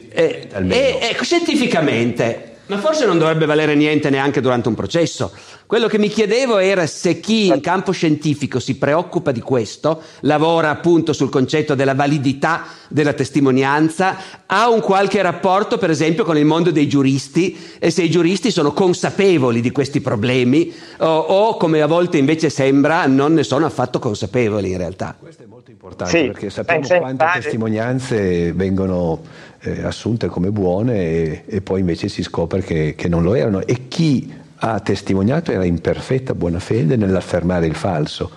E, 0.09 0.49
e, 0.51 0.99
e 1.01 1.17
scientificamente, 1.21 2.56
ma 2.67 2.79
forse 2.79 3.07
non 3.07 3.19
dovrebbe 3.19 3.47
valere 3.47 3.75
niente 3.75 4.11
neanche 4.11 4.41
durante 4.41 4.69
un 4.69 4.75
processo. 4.75 5.33
Quello 5.67 5.89
che 5.89 5.99
mi 5.99 6.09
chiedevo 6.09 6.59
era 6.59 6.87
se 6.87 7.19
chi 7.19 7.47
in 7.49 7.61
campo 7.61 7.91
scientifico 7.91 8.61
si 8.61 8.77
preoccupa 8.77 9.33
di 9.33 9.41
questo, 9.41 10.01
lavora 10.21 10.71
appunto 10.71 11.13
sul 11.13 11.29
concetto 11.29 11.75
della 11.75 11.95
validità 11.95 12.67
della 12.89 13.13
testimonianza, 13.15 14.17
ha 14.47 14.69
un 14.69 14.81
qualche 14.81 15.21
rapporto 15.23 15.77
per 15.77 15.91
esempio 15.91 16.25
con 16.25 16.39
il 16.39 16.45
mondo 16.45 16.71
dei 16.71 16.89
giuristi 16.89 17.59
e 17.81 17.91
se 17.91 18.03
i 18.03 18.11
giuristi 18.11 18.53
sono 18.53 18.73
consapevoli 18.73 19.61
di 19.61 19.73
questi 19.73 20.01
problemi 20.01 20.73
o, 20.99 21.19
o 21.19 21.57
come 21.57 21.83
a 21.83 21.87
volte 21.87 22.17
invece 22.17 22.49
sembra 22.49 23.07
non 23.07 23.35
ne 23.35 23.43
sono 23.43 23.67
affatto 23.67 23.99
consapevoli 23.99 24.71
in 24.71 24.79
realtà. 24.79 25.17
Questo 25.19 25.43
è 25.43 25.47
molto 25.47 25.73
importante 25.73 26.17
sì, 26.17 26.27
perché 26.27 26.51
sappiamo 26.51 26.87
quante 26.87 27.27
testimonianze 27.41 28.53
vengono 28.53 29.21
eh, 29.61 29.83
assunte 29.83 30.29
come 30.29 30.51
buone 30.51 30.95
e, 30.97 31.43
e, 31.47 31.61
poi 31.61 31.81
invece 31.81 32.09
si 32.09 32.23
scopre 32.23 32.61
che, 32.63 32.95
che 32.97 33.09
non 33.09 33.23
lo 33.23 33.35
erano 33.35 33.61
e 33.65 33.89
chi 33.89 34.33
ha 34.59 34.81
testimoniato 34.81 35.53
era 35.53 35.65
in 35.65 35.81
perfetta 35.81 36.35
buona 36.35 36.59
fede 36.59 36.97
nell'affermare 36.97 37.67
il 37.67 37.75
falso. 37.75 38.31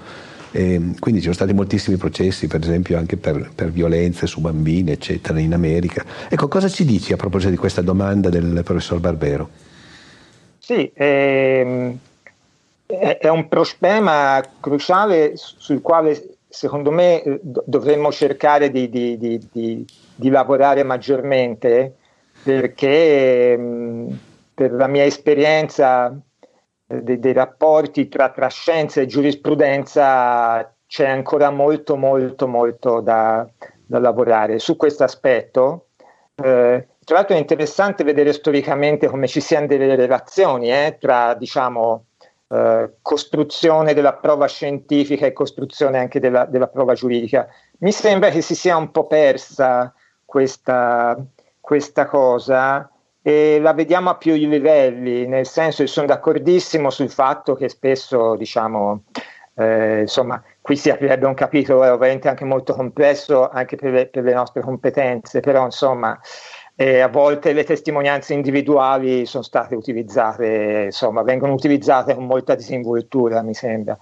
E 0.51 0.93
quindi 0.99 1.20
ci 1.20 1.26
sono 1.26 1.36
stati 1.36 1.53
moltissimi 1.53 1.97
processi, 1.97 2.47
per 2.47 2.61
esempio 2.61 2.97
anche 2.97 3.17
per, 3.17 3.51
per, 3.53 3.70
violenze 3.72 4.26
su 4.26 4.41
bambini, 4.41 4.91
eccetera, 4.91 5.39
in 5.39 5.53
America. 5.53 6.03
Ecco, 6.28 6.47
cosa 6.47 6.67
ci 6.67 6.86
dici 6.86 7.13
a 7.13 7.17
proposito 7.17 7.51
di 7.51 7.57
questa 7.57 7.82
domanda 7.82 8.30
del 8.30 8.61
professor 8.63 8.99
Barbero? 8.99 9.49
Sì, 10.57 10.91
ehm, 10.93 11.97
è 12.88 13.28
un 13.28 13.47
problema 13.47 14.43
cruciale 14.59 15.34
sul 15.36 15.82
quale 15.82 16.38
secondo 16.49 16.89
me 16.89 17.39
dovremmo 17.43 18.11
cercare 18.11 18.72
di, 18.72 18.89
di, 18.89 19.17
di, 19.20 19.47
di 19.51 19.86
lavorare 20.24 20.84
maggiormente 20.84 21.95
perché... 22.43 23.51
Ehm, 23.53 24.20
per 24.59 24.74
la 24.74 24.88
mia 24.88 25.05
esperienza 25.05 26.13
dei, 26.86 27.17
dei, 27.17 27.32
rapporti 27.32 28.09
tra, 28.09 28.28
tra 28.28 28.49
scienza 28.49 28.99
e 28.99 29.05
giurisprudenza 29.05 30.76
c'è 30.86 31.07
ancora 31.07 31.49
molto 31.49 31.95
molto 31.95 32.45
molto 32.45 32.99
da, 32.99 33.47
da 33.86 33.99
lavorare 33.99 34.59
su 34.59 34.76
questo 34.76 35.05
aspetto. 35.05 35.91
Eh, 36.36 36.88
tra 37.05 37.15
l'altro 37.15 37.38
è 37.38 37.39
interessante 37.39 38.03
vedere 38.03 38.34
storicamente 38.34 39.07
come 39.07 39.28
ci 39.28 39.39
siano 39.39 39.65
delle 39.65 39.95
relazioni 39.95 40.74
eh, 40.74 40.97
tra 40.99 41.36
diciamo, 41.36 42.07
eh, 42.49 42.95
costruzione 43.01 43.93
della 43.93 44.15
prova 44.15 44.47
scientifica 44.47 45.26
e 45.26 45.32
costruzione 45.32 45.99
anche 45.99 46.20
della, 46.20 46.43
della, 46.43 46.67
prova 46.67 46.95
giuridica. 46.95 47.47
Mi 47.78 47.93
sembra 47.93 48.30
che 48.30 48.41
si 48.41 48.55
sia 48.55 48.76
un 48.76 48.91
po' 48.91 49.07
persa 49.07 49.93
questa, 50.30 51.17
questa 51.59 52.05
cosa 52.05 52.88
e 53.21 53.59
la 53.59 53.73
vediamo 53.73 54.11
a 54.11 54.15
più 54.15 54.34
livelli, 54.36 55.25
nel 55.25 55.47
senso 55.47 55.82
che 55.84 55.89
sono 55.89 56.05
d'accordissimo 56.05 56.91
sul 56.91 57.09
fatto 57.09 57.55
che 57.55 57.67
spesso, 57.67 58.36
diciamo, 58.36 59.03
eh, 59.55 60.01
insomma, 60.01 60.41
qui 60.61 60.77
si 60.77 60.91
aprirebbe 60.91 61.25
un 61.25 61.34
capitolo 61.34 61.82
ovviamente 61.82 62.30
anche 62.30 62.45
molto 62.45 62.73
complesso 62.73 63.49
anche 63.49 63.75
per 63.75 63.91
le, 63.91 64.05
per 64.05 64.23
le 64.23 64.34
nostre 64.34 64.61
competenze, 64.61 65.39
però 65.41 65.65
insomma, 65.65 66.17
eh, 66.75 66.99
a 67.01 67.07
volte 67.07 67.51
le 67.53 67.63
testimonianze 67.63 68.34
individuali 68.34 69.25
sono 69.25 69.43
state 69.43 69.75
utilizzate, 69.75 70.84
insomma, 70.86 71.23
vengono 71.23 71.53
utilizzate 71.53 72.13
con 72.13 72.25
molta 72.25 72.53
disinvoltura, 72.53 73.41
mi 73.41 73.55
sembra. 73.55 73.97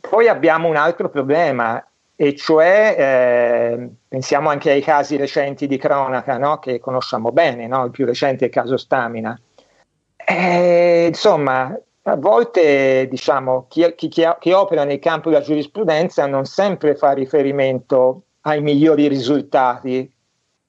Poi 0.00 0.28
abbiamo 0.28 0.66
un 0.66 0.76
altro 0.76 1.10
problema 1.10 1.84
e 2.18 2.34
cioè 2.34 2.96
eh, 2.98 3.90
pensiamo 4.08 4.48
anche 4.48 4.70
ai 4.70 4.80
casi 4.80 5.16
recenti 5.16 5.66
di 5.66 5.76
cronaca 5.76 6.38
no? 6.38 6.58
che 6.58 6.80
conosciamo 6.80 7.30
bene, 7.30 7.66
no? 7.66 7.84
il 7.84 7.90
più 7.90 8.06
recente 8.06 8.44
è 8.44 8.48
il 8.48 8.54
caso 8.54 8.78
Stamina. 8.78 9.38
Eh, 10.16 11.06
insomma, 11.08 11.78
a 12.08 12.16
volte 12.16 13.06
diciamo, 13.08 13.66
chi, 13.68 13.94
chi, 13.94 14.08
chi, 14.08 14.52
opera 14.52 14.84
nel 14.84 14.98
campo 14.98 15.28
della 15.28 15.42
giurisprudenza 15.42 16.26
non 16.26 16.46
sempre 16.46 16.96
fa 16.96 17.12
riferimento 17.12 18.22
ai 18.42 18.62
migliori 18.62 19.08
risultati 19.08 20.10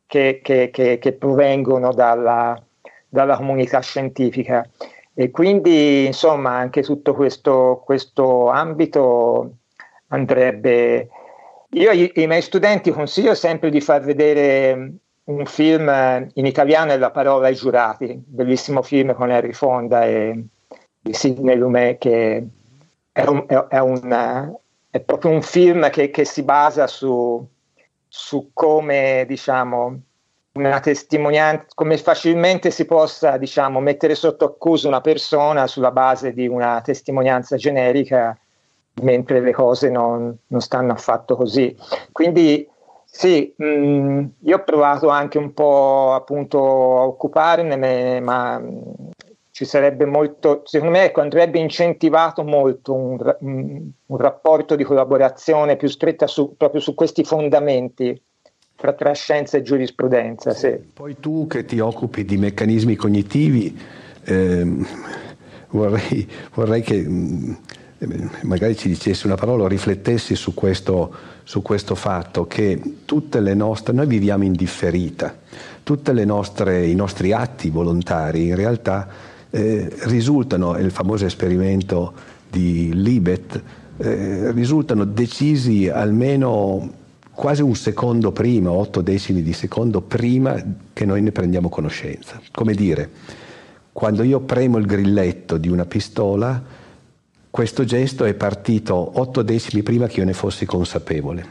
che, 0.06 0.42
che, 0.44 0.70
che, 0.72 0.98
che 0.98 1.14
provengono 1.14 1.94
dalla, 1.94 2.62
dalla, 3.08 3.38
comunità 3.38 3.80
scientifica. 3.80 4.68
E 5.14 5.32
quindi, 5.32 6.06
insomma, 6.06 6.52
anche 6.58 6.82
tutto 6.82 7.14
questo, 7.14 7.82
questo 7.86 8.50
ambito 8.50 9.54
andrebbe... 10.08 11.10
Io 11.72 11.90
ai, 11.90 12.12
miei 12.16 12.42
studenti 12.42 12.92
consiglio 12.92 13.36
sempre 13.36 13.70
di 13.70 13.82
far 13.82 14.02
vedere 14.02 14.94
un 15.26 15.46
film 15.46 15.90
in 16.34 16.46
italiano 16.46 16.92
è 16.92 16.98
La 16.98 17.12
parola 17.12 17.48
ai 17.48 17.56
giurati, 17.56 18.22
bellissimo 18.26 18.82
film 18.82 19.14
con 19.14 19.30
Henry 19.30 19.54
Fonda 19.54 20.06
e 20.06 20.46
Sidney 21.12 21.58
Lumet 21.58 21.98
che 21.98 22.48
è, 23.12 23.26
un, 23.26 23.46
è, 23.48 23.56
è, 23.56 23.80
un, 23.80 24.56
è 24.90 25.00
proprio 25.02 25.32
un 25.32 25.42
film 25.42 25.90
che, 25.90 26.10
che 26.10 26.26
si 26.26 26.44
basa 26.44 26.88
su, 26.88 27.46
su 28.08 28.52
come 28.54 29.26
diciamo 29.28 30.02
come 31.76 31.98
facilmente 31.98 32.72
si 32.72 32.86
possa 32.86 33.38
diciamo, 33.38 33.80
mettere 33.80 34.16
sotto 34.16 34.46
accusa 34.46 34.88
una 34.88 35.02
persona 35.02 35.68
sulla 35.68 35.92
base 35.92 36.34
di 36.34 36.48
una 36.48 36.82
testimonianza 36.82 37.58
generica, 37.58 38.38
mentre 39.02 39.40
le 39.42 39.52
cose 39.52 39.90
non, 39.90 40.36
non 40.48 40.62
stanno 40.62 40.92
affatto 40.92 41.36
così. 41.36 41.76
Quindi 42.12 42.68
sì, 43.06 43.54
mh, 43.56 43.66
mm, 43.66 44.26
io 44.42 44.58
ho 44.58 44.64
provato 44.64 45.10
anche 45.10 45.38
un 45.38 45.54
po' 45.54 46.14
appunto 46.14 46.60
a 47.00 47.06
occuparne, 47.06 48.20
ma 48.20 48.60
mh, 48.60 49.10
ci 49.58 49.66
sarebbe 49.66 50.06
molto, 50.06 50.62
secondo 50.66 50.94
me 50.94 51.06
ecco, 51.06 51.22
andrebbe 51.22 51.58
incentivato 51.58 52.44
molto 52.44 52.94
un, 52.94 53.18
un, 53.40 53.90
un 54.06 54.18
rapporto 54.18 54.76
di 54.76 54.84
collaborazione 54.84 55.78
più 55.78 55.88
stretta 55.88 56.28
su, 56.28 56.56
proprio 56.56 56.80
su 56.80 56.94
questi 56.94 57.24
fondamenti 57.24 58.22
tra, 58.76 58.94
tra 58.94 59.14
scienza 59.14 59.58
e 59.58 59.64
giurisprudenza. 59.64 60.52
Sì. 60.52 60.78
Poi 60.94 61.20
tu 61.20 61.48
che 61.48 61.66
ti 61.66 61.80
occupi 61.80 62.24
di 62.24 62.38
meccanismi 62.38 62.96
cognitivi, 62.96 63.76
ehm, 64.26 64.86
vorrei, 65.72 66.30
vorrei, 66.54 66.82
che 66.82 67.02
mh, 67.02 67.10
mm, 67.10 67.54
magari 68.42 68.76
ci 68.76 68.90
dicessi 68.90 69.26
una 69.26 69.36
parola 69.36 69.64
o 69.64 69.68
riflettessi 69.68 70.36
su 70.36 70.54
questo, 70.54 71.12
su 71.44 71.62
questo 71.62 71.96
fatto 71.96 72.46
che 72.46 72.80
tutte 73.06 73.40
le 73.40 73.54
nostre, 73.56 73.94
noi 73.94 74.06
viviamo 74.06 74.44
in 74.44 74.54
differita, 74.54 75.36
tutti 75.84 76.12
i 76.12 76.96
nostri 76.96 77.32
atti 77.32 77.70
volontari 77.70 78.48
in 78.48 78.56
realtà 78.56 79.08
eh, 79.50 79.92
risultano, 80.02 80.78
il 80.78 80.92
famoso 80.92 81.26
esperimento 81.26 82.14
di 82.50 82.92
Libet, 82.94 83.62
eh, 83.98 84.52
risultano 84.52 85.06
decisi 85.06 85.90
almeno 85.90 87.06
quasi 87.32 87.62
un 87.62 87.76
secondo 87.76 88.32
prima, 88.32 88.72
otto 88.72 89.02
decimi 89.02 89.42
di 89.42 89.54
secondo 89.54 90.02
prima 90.02 90.62
che 90.94 91.06
noi 91.06 91.22
ne 91.22 91.32
prendiamo 91.32 91.70
conoscenza. 91.70 92.40
Come 92.52 92.74
dire, 92.74 93.10
quando 93.92 94.24
io 94.24 94.40
premo 94.42 94.78
il 94.78 94.86
grilletto 94.86 95.58
di 95.58 95.68
una 95.68 95.86
pistola, 95.86 96.62
questo 97.58 97.86
gesto 97.86 98.24
è 98.24 98.36
partito 98.36 99.20
otto 99.20 99.42
decimi 99.42 99.82
prima 99.82 100.06
che 100.06 100.20
io 100.20 100.26
ne 100.26 100.34
fossi 100.34 100.68
consapevole 100.68 101.44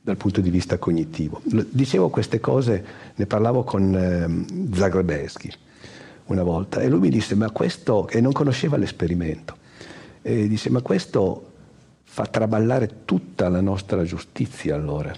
dal 0.00 0.16
punto 0.16 0.40
di 0.40 0.50
vista 0.50 0.76
cognitivo. 0.76 1.40
Dicevo 1.44 2.08
queste 2.08 2.40
cose, 2.40 2.84
ne 3.14 3.26
parlavo 3.26 3.62
con 3.62 3.94
eh, 3.94 4.74
Zagrebeschi 4.76 5.52
una 6.24 6.42
volta 6.42 6.80
e 6.80 6.88
lui 6.88 6.98
mi 6.98 7.10
disse, 7.10 7.36
ma 7.36 7.48
questo, 7.52 8.08
e 8.08 8.20
non 8.20 8.32
conosceva 8.32 8.76
l'esperimento, 8.76 9.56
e 10.20 10.48
disse, 10.48 10.68
ma 10.68 10.80
questo 10.80 11.52
fa 12.02 12.26
traballare 12.26 13.04
tutta 13.04 13.48
la 13.48 13.60
nostra 13.60 14.02
giustizia 14.02 14.74
allora 14.74 15.14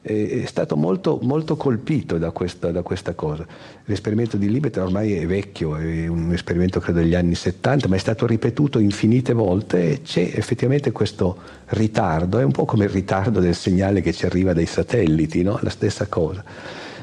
è 0.00 0.44
stato 0.46 0.76
molto, 0.76 1.18
molto 1.22 1.56
colpito 1.56 2.18
da 2.18 2.30
questa, 2.30 2.70
da 2.70 2.82
questa, 2.82 3.14
cosa. 3.14 3.46
L'esperimento 3.84 4.36
di 4.36 4.50
Libet 4.50 4.76
ormai 4.76 5.14
è 5.14 5.26
vecchio, 5.26 5.76
è 5.76 6.06
un 6.06 6.32
esperimento 6.32 6.80
credo 6.80 7.00
degli 7.00 7.14
anni 7.14 7.34
70, 7.34 7.88
ma 7.88 7.96
è 7.96 7.98
stato 7.98 8.26
ripetuto 8.26 8.78
infinite 8.78 9.32
volte 9.32 9.90
e 9.90 10.02
c'è 10.02 10.30
effettivamente 10.34 10.92
questo 10.92 11.36
ritardo, 11.66 12.38
è 12.38 12.44
un 12.44 12.52
po' 12.52 12.64
come 12.64 12.84
il 12.84 12.90
ritardo 12.90 13.40
del 13.40 13.54
segnale 13.54 14.00
che 14.00 14.12
ci 14.12 14.24
arriva 14.24 14.52
dai 14.52 14.66
satelliti, 14.66 15.42
no? 15.42 15.58
la 15.62 15.70
stessa 15.70 16.06
cosa. 16.06 16.44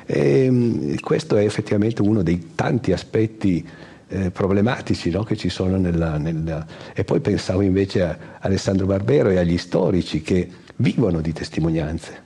E, 0.06 0.48
mm, 0.50 0.96
questo 1.02 1.36
è 1.38 1.44
effettivamente 1.44 2.02
uno 2.02 2.24
dei 2.24 2.52
tanti 2.56 2.92
aspetti 2.92 3.68
eh, 4.08 4.32
problematici 4.32 5.10
no? 5.10 5.24
che 5.24 5.36
ci 5.36 5.50
sono 5.50 5.78
nella, 5.78 6.18
nella... 6.18 6.66
E 6.94 7.04
poi 7.04 7.20
pensavo 7.20 7.62
invece 7.62 8.04
a 8.04 8.18
Alessandro 8.40 8.86
Barbero 8.86 9.30
e 9.30 9.38
agli 9.38 9.58
storici 9.58 10.22
che 10.22 10.50
vivono 10.78 11.22
di 11.22 11.34
testimonianze 11.34 12.25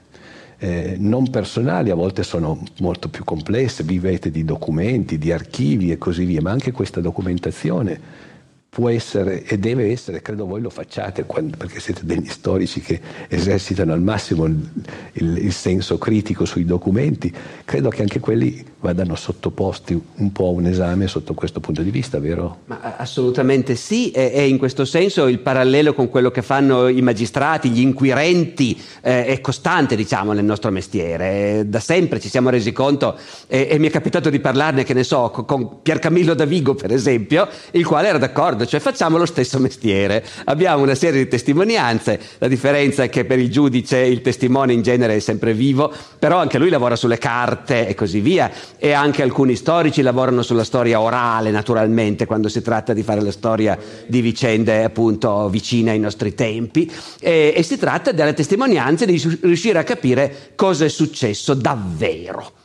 eh, 0.62 0.96
non 0.98 1.30
personali, 1.30 1.88
a 1.88 1.94
volte 1.94 2.22
sono 2.22 2.62
molto 2.80 3.08
più 3.08 3.24
complesse, 3.24 3.82
vivete 3.82 4.30
di 4.30 4.44
documenti, 4.44 5.16
di 5.16 5.32
archivi 5.32 5.90
e 5.90 5.96
così 5.96 6.24
via, 6.24 6.42
ma 6.42 6.50
anche 6.50 6.70
questa 6.70 7.00
documentazione 7.00 8.28
può 8.70 8.88
essere 8.88 9.42
e 9.42 9.58
deve 9.58 9.90
essere, 9.90 10.22
credo 10.22 10.46
voi 10.46 10.60
lo 10.60 10.70
facciate 10.70 11.24
quando, 11.24 11.56
perché 11.56 11.80
siete 11.80 12.02
degli 12.04 12.28
storici 12.28 12.80
che 12.80 13.00
esercitano 13.28 13.92
al 13.92 14.00
massimo 14.00 14.44
il, 14.44 14.70
il, 15.14 15.38
il, 15.38 15.52
senso 15.52 15.98
critico 15.98 16.44
sui 16.44 16.64
documenti, 16.64 17.34
credo 17.64 17.88
che 17.88 18.02
anche 18.02 18.20
quelli 18.20 18.64
vadano 18.78 19.16
sottoposti 19.16 20.00
un 20.14 20.30
po' 20.30 20.46
a 20.46 20.50
un 20.50 20.66
esame 20.66 21.08
sotto 21.08 21.34
questo 21.34 21.58
punto 21.58 21.82
di 21.82 21.90
vista, 21.90 22.20
vero? 22.20 22.60
Ma 22.66 22.94
assolutamente 22.96 23.74
sì, 23.74 24.12
e, 24.12 24.30
e 24.32 24.46
in 24.46 24.56
questo 24.56 24.84
senso 24.84 25.26
il 25.26 25.40
parallelo 25.40 25.92
con 25.92 26.08
quello 26.08 26.30
che 26.30 26.40
fanno 26.40 26.86
i 26.86 27.02
magistrati, 27.02 27.70
gli 27.70 27.80
inquirenti, 27.80 28.80
eh, 29.02 29.26
è 29.26 29.40
costante 29.40 29.96
diciamo 29.96 30.32
nel 30.32 30.44
nostro 30.44 30.70
mestiere, 30.70 31.64
da 31.66 31.80
sempre 31.80 32.20
ci 32.20 32.28
siamo 32.28 32.50
resi 32.50 32.70
conto 32.70 33.18
e, 33.48 33.66
e 33.68 33.78
mi 33.80 33.88
è 33.88 33.90
capitato 33.90 34.30
di 34.30 34.38
parlarne, 34.38 34.84
che 34.84 34.94
ne 34.94 35.02
so, 35.02 35.30
con, 35.30 35.44
con 35.44 35.82
Pier 35.82 35.98
Camillo 35.98 36.34
Davigo 36.34 36.74
per 36.76 36.92
esempio, 36.92 37.48
il 37.72 37.84
quale 37.84 38.06
era 38.06 38.18
d'accordo 38.18 38.58
d'accordo, 38.60 38.66
cioè 38.66 38.80
facciamo 38.80 39.16
lo 39.16 39.26
stesso 39.26 39.58
mestiere, 39.58 40.24
abbiamo 40.44 40.82
una 40.82 40.94
serie 40.94 41.22
di 41.22 41.28
testimonianze, 41.28 42.20
la 42.38 42.48
differenza 42.48 43.02
è 43.02 43.08
che 43.08 43.24
per 43.24 43.38
il 43.38 43.50
giudice 43.50 43.98
il 43.98 44.20
testimone 44.20 44.72
in 44.72 44.82
genere 44.82 45.16
è 45.16 45.20
sempre 45.20 45.54
vivo, 45.54 45.92
però 46.18 46.38
anche 46.38 46.58
lui 46.58 46.68
lavora 46.68 46.96
sulle 46.96 47.18
carte 47.18 47.86
e 47.86 47.94
così 47.94 48.20
via 48.20 48.50
e 48.78 48.92
anche 48.92 49.22
alcuni 49.22 49.56
storici 49.56 50.02
lavorano 50.02 50.42
sulla 50.42 50.64
storia 50.64 51.00
orale 51.00 51.50
naturalmente 51.50 52.26
quando 52.26 52.48
si 52.48 52.62
tratta 52.62 52.92
di 52.92 53.02
fare 53.02 53.22
la 53.22 53.32
storia 53.32 53.78
di 54.06 54.20
vicende 54.20 54.84
appunto 54.84 55.48
vicine 55.48 55.92
ai 55.92 55.98
nostri 55.98 56.34
tempi 56.34 56.90
e, 57.18 57.52
e 57.56 57.62
si 57.62 57.78
tratta 57.78 58.12
delle 58.12 58.34
testimonianze 58.34 59.06
di 59.06 59.38
riuscire 59.42 59.78
a 59.78 59.84
capire 59.84 60.52
cosa 60.54 60.84
è 60.84 60.88
successo 60.88 61.54
davvero. 61.54 62.59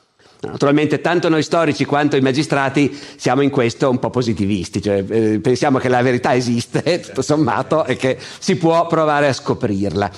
Naturalmente 0.46 1.02
tanto 1.02 1.30
noi 1.30 1.44
storici 1.44 1.86
quanto 1.86 2.16
i 2.16 2.22
magistrati 2.22 2.98
siamo 3.16 3.42
in 3.42 3.50
questo 3.50 3.90
un 3.90 4.00
po' 4.00 4.10
positivisti, 4.10 4.82
cioè, 4.82 5.04
eh, 5.08 5.40
pensiamo 5.40 5.78
che 5.78 5.90
la 5.90 6.02
verità 6.02 6.36
esiste, 6.36 7.00
tutto 7.06 7.22
sommato, 7.22 7.86
e 7.86 7.96
che 7.96 8.18
si 8.40 8.56
può 8.56 8.88
provare 8.88 9.28
a 9.28 9.34
scoprirla. 9.34 10.12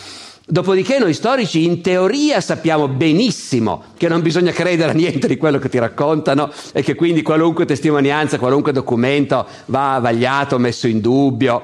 Dopodiché 0.50 0.98
noi 0.98 1.14
storici 1.14 1.66
in 1.66 1.82
teoria 1.82 2.40
sappiamo 2.40 2.88
benissimo 2.88 3.84
che 3.98 4.08
non 4.08 4.22
bisogna 4.22 4.54
credere 4.54 4.92
a 4.92 4.94
niente 4.94 5.28
di 5.28 5.36
quello 5.36 5.60
che 5.60 5.68
ti 5.68 5.78
raccontano 5.78 6.50
e 6.72 6.84
che 6.84 6.96
quindi 6.96 7.22
qualunque 7.22 7.66
testimonianza, 7.66 8.40
qualunque 8.40 8.72
documento 8.72 9.46
va 9.66 10.00
vagliato, 10.02 10.58
messo 10.58 10.88
in 10.88 11.02
dubbio. 11.02 11.62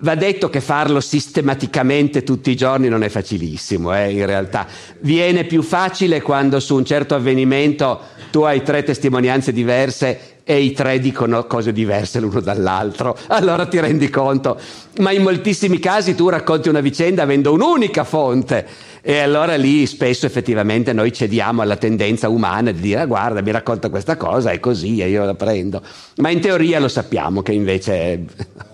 Va 0.00 0.16
detto 0.16 0.50
che 0.50 0.60
farlo 0.60 0.98
sistematicamente 0.98 2.24
tutti 2.24 2.50
i 2.50 2.56
giorni 2.56 2.88
non 2.88 3.04
è 3.04 3.08
facilissimo, 3.08 3.94
eh, 3.96 4.10
in 4.10 4.26
realtà. 4.26 4.66
Viene 4.98 5.44
più 5.44 5.62
facile 5.62 6.20
quando 6.20 6.58
su 6.58 6.74
un 6.74 6.84
certo 6.84 7.14
avvenimento 7.14 8.00
tu 8.32 8.40
hai 8.40 8.62
tre 8.62 8.82
testimonianze 8.82 9.52
diverse 9.52 10.34
e 10.42 10.60
i 10.60 10.72
tre 10.72 10.98
dicono 10.98 11.46
cose 11.46 11.72
diverse 11.72 12.18
l'uno 12.18 12.40
dall'altro, 12.40 13.16
allora 13.28 13.66
ti 13.66 13.78
rendi 13.78 14.10
conto. 14.10 14.58
Ma 14.98 15.12
in 15.12 15.22
moltissimi 15.22 15.78
casi 15.78 16.16
tu 16.16 16.28
racconti 16.28 16.68
una 16.68 16.80
vicenda 16.80 17.22
avendo 17.22 17.52
un'unica 17.52 18.02
fonte 18.02 18.66
e 19.00 19.18
allora 19.18 19.54
lì 19.54 19.86
spesso 19.86 20.26
effettivamente 20.26 20.92
noi 20.92 21.12
cediamo 21.12 21.62
alla 21.62 21.76
tendenza 21.76 22.28
umana 22.28 22.72
di 22.72 22.80
dire 22.80 23.02
ah, 23.02 23.06
guarda 23.06 23.42
mi 23.42 23.52
racconta 23.52 23.90
questa 23.90 24.16
cosa, 24.16 24.50
è 24.50 24.58
così 24.58 24.98
e 24.98 25.08
io 25.08 25.24
la 25.24 25.34
prendo. 25.34 25.80
Ma 26.16 26.30
in 26.30 26.40
teoria 26.40 26.80
lo 26.80 26.88
sappiamo 26.88 27.42
che 27.42 27.52
invece... 27.52 28.24
Pratica 28.26 28.73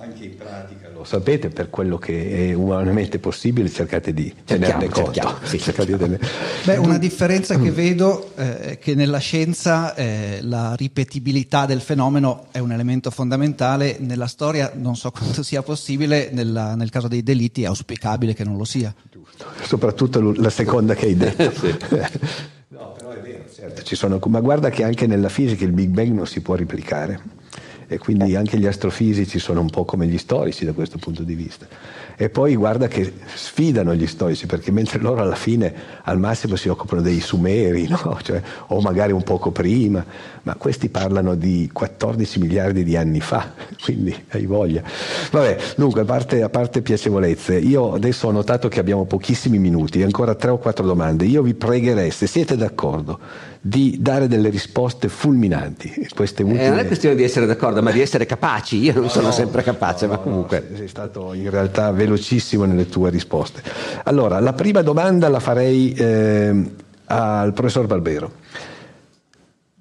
lo 1.00 1.04
sapete, 1.04 1.48
per 1.48 1.70
quello 1.70 1.96
che 1.96 2.50
è 2.50 2.52
umanamente 2.52 3.18
possibile 3.18 3.70
cercate 3.70 4.12
di 4.12 4.32
tenerne 4.44 4.88
conto. 4.88 5.12
Cerchiamo, 5.12 5.38
sì. 5.42 5.56
di 5.96 6.18
Beh, 6.64 6.76
una 6.76 6.98
differenza 6.98 7.58
che 7.58 7.70
vedo 7.70 8.32
eh, 8.36 8.60
è 8.60 8.78
che 8.78 8.94
nella 8.94 9.18
scienza 9.18 9.94
eh, 9.94 10.40
la 10.42 10.74
ripetibilità 10.74 11.64
del 11.64 11.80
fenomeno 11.80 12.48
è 12.50 12.58
un 12.58 12.72
elemento 12.72 13.10
fondamentale, 13.10 13.96
nella 13.98 14.26
storia 14.26 14.72
non 14.74 14.94
so 14.94 15.10
quanto 15.16 15.42
sia 15.42 15.62
possibile, 15.62 16.28
nella, 16.32 16.74
nel 16.74 16.90
caso 16.90 17.08
dei 17.08 17.22
delitti 17.22 17.62
è 17.62 17.66
auspicabile 17.66 18.34
che 18.34 18.44
non 18.44 18.56
lo 18.56 18.64
sia. 18.64 18.94
Giusto. 19.10 19.46
Soprattutto 19.62 20.34
la 20.36 20.50
seconda 20.50 20.94
che 20.94 21.06
hai 21.06 21.16
detto. 21.16 21.50
sì. 21.58 21.74
No, 22.68 22.92
però 22.96 23.10
è 23.10 23.20
vero, 23.20 23.44
certo, 23.52 23.82
ci 23.82 23.96
sono, 23.96 24.20
ma 24.26 24.40
guarda 24.40 24.68
che 24.68 24.84
anche 24.84 25.06
nella 25.06 25.30
fisica 25.30 25.64
il 25.64 25.72
Big 25.72 25.88
Bang 25.88 26.12
non 26.12 26.26
si 26.26 26.40
può 26.40 26.54
replicare 26.54 27.39
e 27.92 27.98
quindi 27.98 28.36
anche 28.36 28.56
gli 28.56 28.68
astrofisici 28.68 29.40
sono 29.40 29.60
un 29.60 29.68
po' 29.68 29.84
come 29.84 30.06
gli 30.06 30.16
storici 30.16 30.64
da 30.64 30.72
questo 30.72 30.96
punto 30.98 31.24
di 31.24 31.34
vista. 31.34 31.66
E 32.16 32.30
poi 32.30 32.54
guarda 32.54 32.86
che 32.86 33.12
sfidano 33.34 33.96
gli 33.96 34.06
storici, 34.06 34.46
perché 34.46 34.70
mentre 34.70 35.00
loro 35.00 35.22
alla 35.22 35.34
fine 35.34 35.74
al 36.04 36.20
massimo 36.20 36.54
si 36.54 36.68
occupano 36.68 37.02
dei 37.02 37.18
sumeri, 37.18 37.88
no? 37.90 38.16
cioè, 38.22 38.40
o 38.68 38.80
magari 38.80 39.10
un 39.10 39.24
poco 39.24 39.50
prima, 39.50 40.04
ma 40.44 40.54
questi 40.54 40.88
parlano 40.88 41.34
di 41.34 41.68
14 41.72 42.38
miliardi 42.38 42.84
di 42.84 42.96
anni 42.96 43.20
fa, 43.20 43.54
quindi 43.82 44.14
hai 44.28 44.46
voglia. 44.46 44.84
Vabbè, 45.32 45.58
dunque, 45.74 46.02
a 46.02 46.04
parte, 46.04 46.42
a 46.42 46.48
parte 46.48 46.82
piacevolezze, 46.82 47.58
io 47.58 47.94
adesso 47.94 48.28
ho 48.28 48.30
notato 48.30 48.68
che 48.68 48.78
abbiamo 48.78 49.04
pochissimi 49.04 49.58
minuti, 49.58 50.00
ancora 50.04 50.36
tre 50.36 50.50
o 50.50 50.58
quattro 50.58 50.86
domande. 50.86 51.24
Io 51.24 51.42
vi 51.42 51.54
pregherei, 51.54 52.12
se 52.12 52.28
siete 52.28 52.54
d'accordo, 52.54 53.18
di 53.60 53.98
dare 54.00 54.26
delle 54.26 54.48
risposte 54.48 55.08
fulminanti. 55.08 56.08
Queste 56.14 56.42
ultime... 56.42 56.64
eh, 56.64 56.68
non 56.70 56.78
è 56.78 56.86
questione 56.86 57.14
di 57.14 57.22
essere 57.22 57.44
d'accordo, 57.44 57.82
ma 57.82 57.90
di 57.90 58.00
essere 58.00 58.24
capaci. 58.24 58.78
Io 58.78 58.94
non 58.94 59.02
no, 59.02 59.08
sono 59.08 59.26
no, 59.26 59.32
sempre 59.32 59.62
capace, 59.62 60.06
no, 60.06 60.12
ma 60.12 60.18
comunque. 60.18 60.70
sei 60.74 60.88
stato 60.88 61.34
in 61.34 61.50
realtà 61.50 61.90
velocissimo 61.90 62.64
nelle 62.64 62.88
tue 62.88 63.10
risposte. 63.10 63.62
Allora, 64.04 64.40
la 64.40 64.54
prima 64.54 64.80
domanda 64.80 65.28
la 65.28 65.40
farei 65.40 65.92
eh, 65.92 66.70
al 67.06 67.52
professor 67.52 67.86
Barbero. 67.86 68.32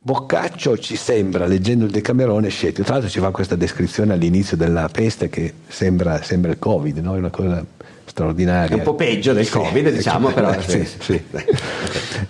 Boccaccio 0.01 0.77
ci 0.77 0.95
sembra, 0.95 1.45
leggendo 1.45 1.84
il 1.84 1.91
Decamerone, 1.91 2.47
scettico. 2.47 2.84
Tra 2.84 2.93
l'altro 2.93 3.11
ci 3.11 3.19
fa 3.19 3.31
questa 3.31 3.55
descrizione 3.55 4.13
all'inizio 4.13 4.55
della 4.55 4.88
peste 4.88 5.27
che 5.27 5.53
sembra, 5.67 6.21
sembra 6.21 6.51
il 6.51 6.57
Covid, 6.57 6.97
no? 6.99 7.15
è 7.15 7.17
una 7.17 7.30
cosa 7.30 7.65
straordinaria. 8.05 8.76
È 8.76 8.80
un 8.80 8.84
po' 8.84 8.95
peggio 8.95 9.34
del 9.34 9.49
Covid, 9.49 9.89
sì, 9.89 9.95
diciamo, 9.97 10.30
però. 10.30 10.55
Sì, 10.61 10.88
sì. 10.99 11.21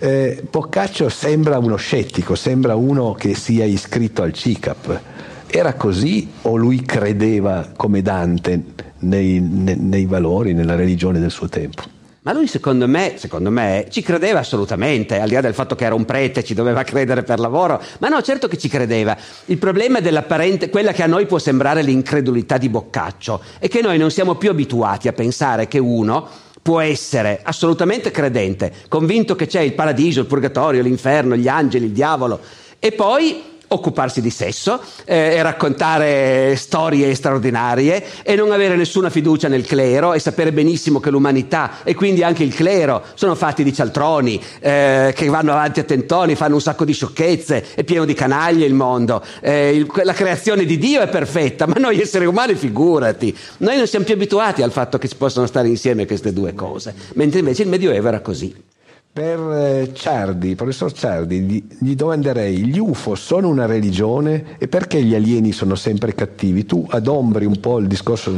eh, 0.00 0.42
Boccaccio 0.50 1.08
sembra 1.08 1.58
uno 1.58 1.76
scettico, 1.76 2.34
sembra 2.34 2.74
uno 2.74 3.12
che 3.12 3.34
sia 3.36 3.64
iscritto 3.64 4.22
al 4.22 4.32
CICAP. 4.32 5.00
Era 5.46 5.74
così 5.74 6.28
o 6.42 6.56
lui 6.56 6.82
credeva 6.82 7.70
come 7.76 8.02
Dante 8.02 8.62
nei, 8.98 9.38
nei, 9.40 9.76
nei 9.76 10.06
valori, 10.06 10.54
nella 10.54 10.74
religione 10.74 11.20
del 11.20 11.30
suo 11.30 11.48
tempo? 11.48 11.98
Ma 12.30 12.36
lui 12.36 12.46
secondo 12.46 12.86
me, 12.86 13.14
secondo 13.16 13.50
me, 13.50 13.86
ci 13.90 14.02
credeva 14.02 14.38
assolutamente, 14.38 15.18
al 15.18 15.26
di 15.26 15.34
là 15.34 15.40
del 15.40 15.52
fatto 15.52 15.74
che 15.74 15.84
era 15.84 15.96
un 15.96 16.04
prete, 16.04 16.44
ci 16.44 16.54
doveva 16.54 16.84
credere 16.86 17.24
per 17.24 17.40
lavoro, 17.40 17.82
ma 17.98 18.06
no, 18.06 18.22
certo 18.22 18.46
che 18.46 18.56
ci 18.56 18.68
credeva. 18.68 19.16
Il 19.46 19.58
problema 19.58 19.98
dell'apparente, 19.98 20.70
quella 20.70 20.92
che 20.92 21.02
a 21.02 21.08
noi 21.08 21.26
può 21.26 21.40
sembrare 21.40 21.82
l'incredulità 21.82 22.56
di 22.56 22.68
Boccaccio, 22.68 23.42
è 23.58 23.66
che 23.66 23.82
noi 23.82 23.98
non 23.98 24.12
siamo 24.12 24.36
più 24.36 24.48
abituati 24.48 25.08
a 25.08 25.12
pensare 25.12 25.66
che 25.66 25.80
uno 25.80 26.28
può 26.62 26.78
essere 26.78 27.40
assolutamente 27.42 28.12
credente, 28.12 28.74
convinto 28.86 29.34
che 29.34 29.48
c'è 29.48 29.62
il 29.62 29.72
paradiso, 29.72 30.20
il 30.20 30.26
purgatorio, 30.26 30.82
l'inferno, 30.82 31.34
gli 31.34 31.48
angeli, 31.48 31.86
il 31.86 31.92
diavolo, 31.92 32.38
e 32.78 32.92
poi 32.92 33.42
occuparsi 33.72 34.20
di 34.20 34.30
sesso 34.30 34.80
eh, 35.04 35.34
e 35.34 35.42
raccontare 35.42 36.54
storie 36.56 37.14
straordinarie 37.14 38.04
e 38.22 38.34
non 38.34 38.50
avere 38.52 38.76
nessuna 38.76 39.10
fiducia 39.10 39.48
nel 39.48 39.64
clero 39.66 40.12
e 40.12 40.18
sapere 40.18 40.52
benissimo 40.52 41.00
che 41.00 41.10
l'umanità 41.10 41.82
e 41.84 41.94
quindi 41.94 42.22
anche 42.22 42.42
il 42.42 42.54
clero 42.54 43.02
sono 43.14 43.34
fatti 43.34 43.62
di 43.62 43.72
cialtroni 43.72 44.42
eh, 44.60 45.12
che 45.14 45.26
vanno 45.28 45.52
avanti 45.52 45.80
a 45.80 45.84
tentoni, 45.84 46.34
fanno 46.34 46.54
un 46.54 46.60
sacco 46.60 46.84
di 46.84 46.92
sciocchezze, 46.92 47.74
è 47.74 47.84
pieno 47.84 48.04
di 48.04 48.14
canaglie 48.14 48.66
il 48.66 48.74
mondo, 48.74 49.22
eh, 49.40 49.74
il, 49.74 49.90
la 50.02 50.12
creazione 50.12 50.64
di 50.64 50.78
Dio 50.78 51.00
è 51.00 51.08
perfetta, 51.08 51.66
ma 51.66 51.74
noi 51.78 52.00
esseri 52.00 52.26
umani 52.26 52.54
figurati, 52.54 53.36
noi 53.58 53.76
non 53.76 53.86
siamo 53.86 54.04
più 54.04 54.14
abituati 54.14 54.62
al 54.62 54.72
fatto 54.72 54.98
che 54.98 55.08
ci 55.08 55.16
possano 55.16 55.46
stare 55.46 55.68
insieme 55.68 56.06
queste 56.06 56.32
due 56.32 56.54
cose, 56.54 56.94
mentre 57.14 57.38
invece 57.38 57.62
il 57.62 57.68
Medioevo 57.68 58.08
era 58.08 58.20
così. 58.20 58.69
Per 59.12 59.40
eh, 59.40 59.92
Ciardi, 59.92 60.54
professor 60.54 60.92
Ciardi, 60.92 61.40
gli, 61.80 61.96
domanderei, 61.96 62.64
gli 62.64 62.78
UFO 62.78 63.16
sono 63.16 63.48
una 63.48 63.66
religione 63.66 64.56
e 64.56 64.68
perché 64.68 65.02
gli 65.02 65.16
alieni 65.16 65.50
sono 65.50 65.74
sempre 65.74 66.14
cattivi? 66.14 66.64
Tu 66.64 66.86
adombri 66.88 67.44
un 67.44 67.58
po' 67.58 67.78
il 67.78 67.88
discorso 67.88 68.32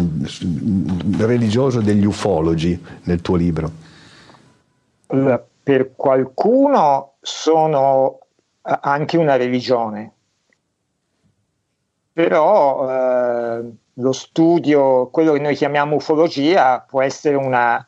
religioso 1.18 1.82
degli 1.82 2.06
ufologi 2.06 2.82
nel 3.02 3.20
tuo 3.20 3.36
libro. 3.36 3.70
Per 5.62 5.92
qualcuno 5.94 7.12
sono 7.20 8.20
eh, 8.62 8.78
anche 8.80 9.18
una 9.18 9.36
religione, 9.36 10.12
però 12.14 12.88
eh, 13.58 13.70
lo 13.92 14.12
studio, 14.12 15.08
quello 15.08 15.34
che 15.34 15.40
noi 15.40 15.54
chiamiamo 15.54 15.96
ufologia, 15.96 16.80
può 16.80 17.02
essere 17.02 17.36
una, 17.36 17.86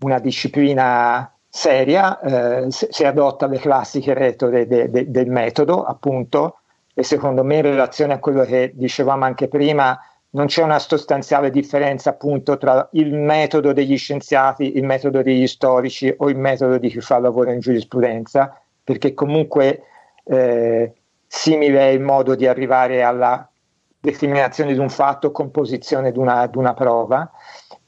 una 0.00 0.18
disciplina 0.18 1.30
seria, 1.56 2.20
eh, 2.20 2.66
si 2.68 3.04
adotta 3.04 3.46
le 3.46 3.58
classiche 3.58 4.12
retore 4.12 4.66
de, 4.66 4.90
de, 4.90 5.10
del 5.10 5.30
metodo, 5.30 5.84
appunto, 5.84 6.58
e 6.94 7.02
secondo 7.02 7.42
me 7.42 7.56
in 7.56 7.62
relazione 7.62 8.12
a 8.12 8.18
quello 8.18 8.44
che 8.44 8.72
dicevamo 8.74 9.24
anche 9.24 9.48
prima, 9.48 9.98
non 10.30 10.46
c'è 10.46 10.62
una 10.62 10.78
sostanziale 10.78 11.48
differenza 11.48 12.10
appunto 12.10 12.58
tra 12.58 12.86
il 12.92 13.14
metodo 13.14 13.72
degli 13.72 13.96
scienziati, 13.96 14.76
il 14.76 14.84
metodo 14.84 15.22
degli 15.22 15.46
storici 15.46 16.14
o 16.18 16.28
il 16.28 16.36
metodo 16.36 16.76
di 16.76 16.90
chi 16.90 17.00
fa 17.00 17.18
lavoro 17.18 17.50
in 17.50 17.60
giurisprudenza, 17.60 18.60
perché 18.84 19.14
comunque 19.14 19.82
eh, 20.24 20.92
simile 21.26 21.80
è 21.80 21.90
il 21.90 22.00
modo 22.00 22.34
di 22.34 22.46
arrivare 22.46 23.02
alla 23.02 23.48
determinazione 23.98 24.74
di 24.74 24.78
un 24.78 24.90
fatto, 24.90 25.32
composizione 25.32 26.12
di 26.12 26.18
una, 26.18 26.46
di 26.46 26.58
una 26.58 26.74
prova. 26.74 27.30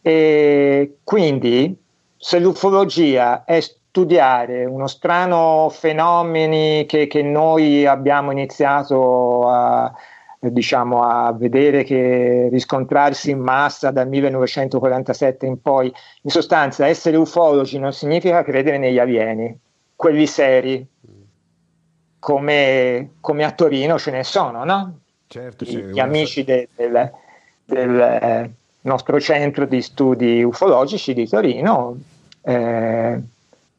E 0.01 1.01
quindi 1.05 1.87
se 2.19 2.39
l'ufologia 2.41 3.45
è 3.45 3.61
studiare 3.61 4.65
uno 4.65 4.87
strano 4.87 5.69
fenomeno 5.71 6.85
che, 6.87 7.07
che 7.07 7.23
noi 7.23 7.87
abbiamo 7.87 8.33
iniziato 8.33 9.49
a, 9.49 9.93
diciamo, 10.41 11.03
a 11.03 11.33
vedere 11.33 11.85
che 11.85 12.49
riscontrarsi 12.51 13.31
in 13.31 13.39
massa 13.39 13.91
dal 13.91 14.09
1947 14.09 15.47
in 15.47 15.63
poi, 15.63 15.93
in 16.23 16.31
sostanza 16.31 16.87
essere 16.87 17.17
ufologi 17.17 17.79
non 17.79 17.93
significa 17.93 18.43
credere 18.43 18.79
negli 18.79 18.99
alieni, 18.99 19.59
quelli 19.97 20.27
seri, 20.27 20.87
come, 22.19 23.11
come 23.21 23.45
a 23.45 23.53
Torino 23.53 23.99
ce 23.99 24.11
ne 24.11 24.25
sono, 24.25 24.65
no? 24.65 24.99
Certo, 25.29 25.65
gli, 25.65 25.79
gli 25.79 26.01
amici 26.01 26.45
de, 26.45 26.69
del, 26.75 27.13
del 27.65 28.01
eh, 28.01 28.51
nostro 28.83 29.21
centro 29.21 29.67
di 29.67 29.83
studi 29.83 30.43
ufologici 30.43 31.15
di 31.15 31.29
Torino 31.29 31.97
eh, 32.43 33.21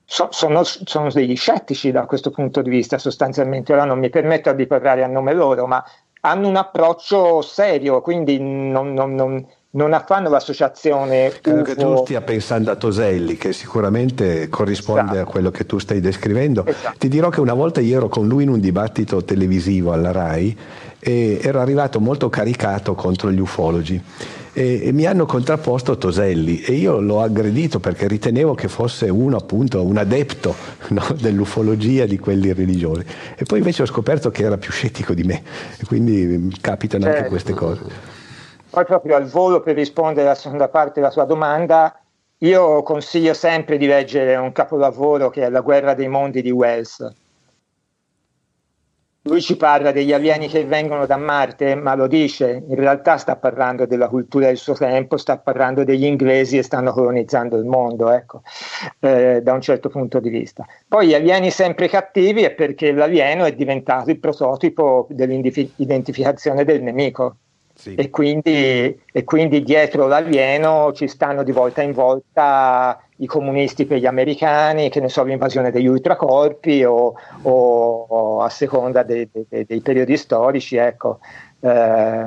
so, 0.05 0.27
sono, 0.31 0.63
sono, 0.63 1.09
degli 1.11 1.35
scettici 1.35 1.91
da 1.91 2.05
questo 2.05 2.31
punto 2.31 2.61
di 2.61 2.69
vista 2.69 2.97
sostanzialmente, 2.97 3.73
ora 3.73 3.85
non 3.85 3.99
mi 3.99 4.09
permetto 4.09 4.51
di 4.53 4.67
parlare 4.67 5.03
a 5.03 5.07
nome 5.07 5.33
loro, 5.33 5.67
ma 5.67 5.83
hanno 6.21 6.47
un 6.47 6.55
approccio 6.55 7.41
serio, 7.41 8.01
quindi 8.01 8.39
non, 8.39 8.93
non, 8.93 9.15
non 9.15 9.45
non 9.71 10.03
fanno 10.07 10.29
l'associazione. 10.29 11.31
Credo 11.41 11.61
che 11.61 11.75
tu 11.75 11.97
stia 11.97 12.21
pensando 12.21 12.71
a 12.71 12.75
Toselli, 12.75 13.37
che 13.37 13.53
sicuramente 13.53 14.49
corrisponde 14.49 15.11
esatto. 15.11 15.29
a 15.29 15.31
quello 15.31 15.51
che 15.51 15.67
tu 15.67 15.77
stai 15.77 15.99
descrivendo. 15.99 16.65
Esatto. 16.65 16.97
Ti 16.97 17.07
dirò 17.07 17.29
che 17.29 17.39
una 17.39 17.53
volta 17.53 17.79
io 17.79 17.97
ero 17.97 18.09
con 18.09 18.27
lui 18.27 18.43
in 18.43 18.49
un 18.49 18.59
dibattito 18.59 19.23
televisivo 19.23 19.91
alla 19.91 20.11
RAI 20.11 20.57
e 20.99 21.39
ero 21.43 21.59
arrivato 21.59 21.99
molto 21.99 22.29
caricato 22.29 22.95
contro 22.95 23.31
gli 23.31 23.39
ufologi 23.39 24.01
e, 24.59 24.87
e 24.87 24.91
mi 24.91 25.05
hanno 25.05 25.25
contrapposto 25.25 25.97
Toselli 25.97 26.61
e 26.61 26.73
io 26.73 26.99
l'ho 26.99 27.21
aggredito 27.21 27.79
perché 27.79 28.09
ritenevo 28.09 28.55
che 28.55 28.67
fosse 28.67 29.07
uno 29.07 29.37
appunto 29.37 29.81
un 29.81 29.95
adepto 29.95 30.53
no, 30.89 31.01
dell'ufologia 31.17 32.05
di 32.05 32.19
quelli 32.19 32.51
religiosi 32.51 33.05
e 33.37 33.45
poi 33.45 33.59
invece 33.59 33.83
ho 33.83 33.85
scoperto 33.85 34.29
che 34.31 34.43
era 34.43 34.57
più 34.57 34.71
scettico 34.71 35.13
di 35.13 35.23
me 35.23 35.41
e 35.79 35.85
quindi 35.85 36.25
mm, 36.25 36.49
capitano 36.59 37.05
certo. 37.05 37.17
anche 37.17 37.29
queste 37.29 37.53
cose. 37.53 37.81
Poi 38.69 38.83
proprio 38.83 39.15
al 39.15 39.27
volo 39.27 39.61
per 39.61 39.75
rispondere 39.75 40.27
alla 40.27 40.35
seconda 40.35 40.67
parte 40.67 40.99
della 40.99 41.11
tua 41.11 41.23
domanda, 41.23 41.97
io 42.39 42.83
consiglio 42.83 43.33
sempre 43.33 43.77
di 43.77 43.87
leggere 43.87 44.35
un 44.35 44.51
capolavoro 44.51 45.29
che 45.29 45.45
è 45.45 45.49
La 45.49 45.61
guerra 45.61 45.93
dei 45.93 46.09
mondi 46.09 46.41
di 46.41 46.51
Wells 46.51 47.09
lui 49.29 49.41
ci 49.41 49.55
parla 49.55 49.91
degli 49.91 50.11
alieni 50.11 50.47
che 50.47 50.65
vengono 50.65 51.05
da 51.05 51.15
Marte, 51.15 51.75
ma 51.75 51.95
lo 51.95 52.07
dice, 52.07 52.63
in 52.67 52.75
realtà 52.75 53.17
sta 53.17 53.35
parlando 53.35 53.85
della 53.85 54.07
cultura 54.07 54.47
del 54.47 54.57
suo 54.57 54.73
tempo, 54.73 55.17
sta 55.17 55.37
parlando 55.37 55.83
degli 55.83 56.05
inglesi 56.05 56.57
e 56.57 56.63
stanno 56.63 56.91
colonizzando 56.91 57.55
il 57.55 57.65
mondo, 57.65 58.09
ecco, 58.09 58.41
eh, 58.99 59.41
da 59.41 59.53
un 59.53 59.61
certo 59.61 59.89
punto 59.89 60.19
di 60.19 60.29
vista. 60.29 60.65
Poi 60.87 61.07
gli 61.07 61.13
alieni 61.13 61.51
sempre 61.51 61.87
cattivi 61.87 62.43
è 62.43 62.51
perché 62.51 62.91
l'alieno 62.91 63.45
è 63.45 63.53
diventato 63.53 64.09
il 64.09 64.19
prototipo 64.19 65.07
dell'identificazione 65.09 66.65
del 66.65 66.81
nemico. 66.81 67.35
Sì. 67.79 67.95
E, 67.95 68.09
quindi, 68.09 68.99
e 69.09 69.23
quindi 69.23 69.63
dietro 69.63 70.05
l'alieno 70.07 70.91
ci 70.91 71.07
stanno 71.07 71.43
di 71.43 71.53
volta 71.53 71.81
in 71.81 71.93
volta 71.93 73.01
i 73.21 73.25
comunisti 73.25 73.85
per 73.85 73.99
gli 73.99 74.05
americani, 74.05 74.89
che 74.89 74.99
ne 74.99 75.09
so, 75.09 75.23
l'invasione 75.23 75.71
degli 75.71 75.87
ultracorpi 75.87 76.83
o, 76.83 77.13
o, 77.41 78.05
o 78.07 78.41
a 78.41 78.49
seconda 78.49 79.03
dei, 79.03 79.29
dei, 79.31 79.65
dei, 79.65 79.81
periodi 79.81 80.17
storici. 80.17 80.75
Ecco. 80.75 81.19
Eh, 81.59 82.23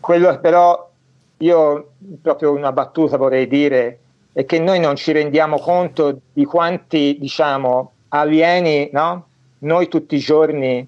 quello 0.00 0.38
però 0.40 0.90
io 1.38 1.90
proprio 2.22 2.52
una 2.52 2.72
battuta 2.72 3.16
vorrei 3.16 3.46
dire 3.46 3.98
è 4.32 4.44
che 4.44 4.58
noi 4.58 4.80
non 4.80 4.96
ci 4.96 5.12
rendiamo 5.12 5.58
conto 5.58 6.20
di 6.32 6.44
quanti 6.44 7.16
diciamo 7.18 7.92
alieni 8.08 8.88
no? 8.92 9.26
noi 9.60 9.88
tutti 9.88 10.16
i 10.16 10.20
giorni 10.20 10.86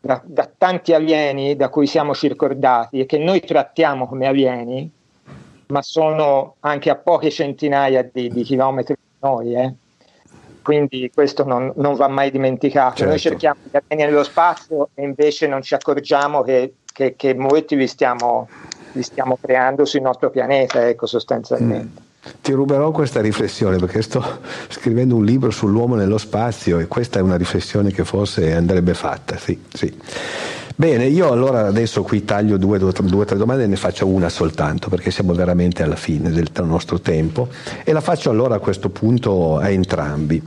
da, 0.00 0.22
da, 0.24 0.48
tanti 0.56 0.92
alieni 0.94 1.56
da 1.56 1.68
cui 1.68 1.86
siamo 1.86 2.14
circondati 2.14 3.00
e 3.00 3.06
che 3.06 3.18
noi 3.18 3.40
trattiamo 3.40 4.06
come 4.06 4.26
alieni, 4.26 4.90
ma 5.68 5.82
sono 5.82 6.56
anche 6.60 6.90
a 6.90 6.96
poche 6.96 7.30
centinaia 7.30 8.08
di, 8.10 8.28
di 8.28 8.42
chilometri 8.42 8.94
da 9.18 9.28
noi. 9.28 9.54
Eh. 9.54 9.74
Quindi 10.62 11.10
questo 11.12 11.44
non, 11.44 11.72
non, 11.76 11.94
va 11.94 12.08
mai 12.08 12.30
dimenticato. 12.30 12.96
Certo. 12.96 13.10
Noi 13.10 13.18
cerchiamo 13.18 13.60
di 13.62 13.76
alieni 13.76 14.10
nello 14.10 14.24
spazio 14.24 14.90
e 14.94 15.02
invece 15.02 15.46
non 15.46 15.62
ci 15.62 15.74
accorgiamo 15.74 16.42
che, 16.42 16.74
che, 16.92 17.14
che 17.16 17.34
molti 17.34 17.76
li 17.76 17.86
stiamo, 17.86 18.48
li 18.92 19.02
stiamo, 19.02 19.38
creando 19.40 19.84
sul 19.84 20.02
nostro 20.02 20.30
pianeta, 20.30 20.86
ecco, 20.86 21.06
sostanzialmente. 21.06 22.00
Mm. 22.00 22.06
Ti 22.42 22.52
ruberò 22.52 22.90
questa 22.90 23.22
riflessione 23.22 23.78
perché 23.78 24.02
sto 24.02 24.22
scrivendo 24.68 25.16
un 25.16 25.24
libro 25.24 25.50
sull'uomo 25.50 25.94
nello 25.94 26.18
spazio 26.18 26.78
e 26.78 26.86
questa 26.86 27.18
è 27.18 27.22
una 27.22 27.36
riflessione 27.36 27.90
che 27.90 28.04
forse 28.04 28.52
andrebbe 28.54 28.92
fatta. 28.92 29.38
Sì, 29.38 29.58
sì. 29.72 29.96
Bene, 30.80 31.06
io 31.06 31.32
allora 31.32 31.66
adesso 31.66 32.04
qui 32.04 32.24
taglio 32.24 32.56
due 32.56 32.78
o 32.80 32.92
tre 32.92 33.36
domande 33.36 33.64
e 33.64 33.66
ne 33.66 33.74
faccio 33.74 34.06
una 34.06 34.28
soltanto 34.28 34.88
perché 34.88 35.10
siamo 35.10 35.32
veramente 35.34 35.82
alla 35.82 35.96
fine 35.96 36.30
del 36.30 36.48
nostro 36.62 37.00
tempo 37.00 37.48
e 37.82 37.90
la 37.90 38.00
faccio 38.00 38.30
allora 38.30 38.54
a 38.54 38.58
questo 38.60 38.88
punto 38.88 39.58
a 39.58 39.70
entrambi. 39.70 40.40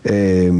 Eh, 0.00 0.50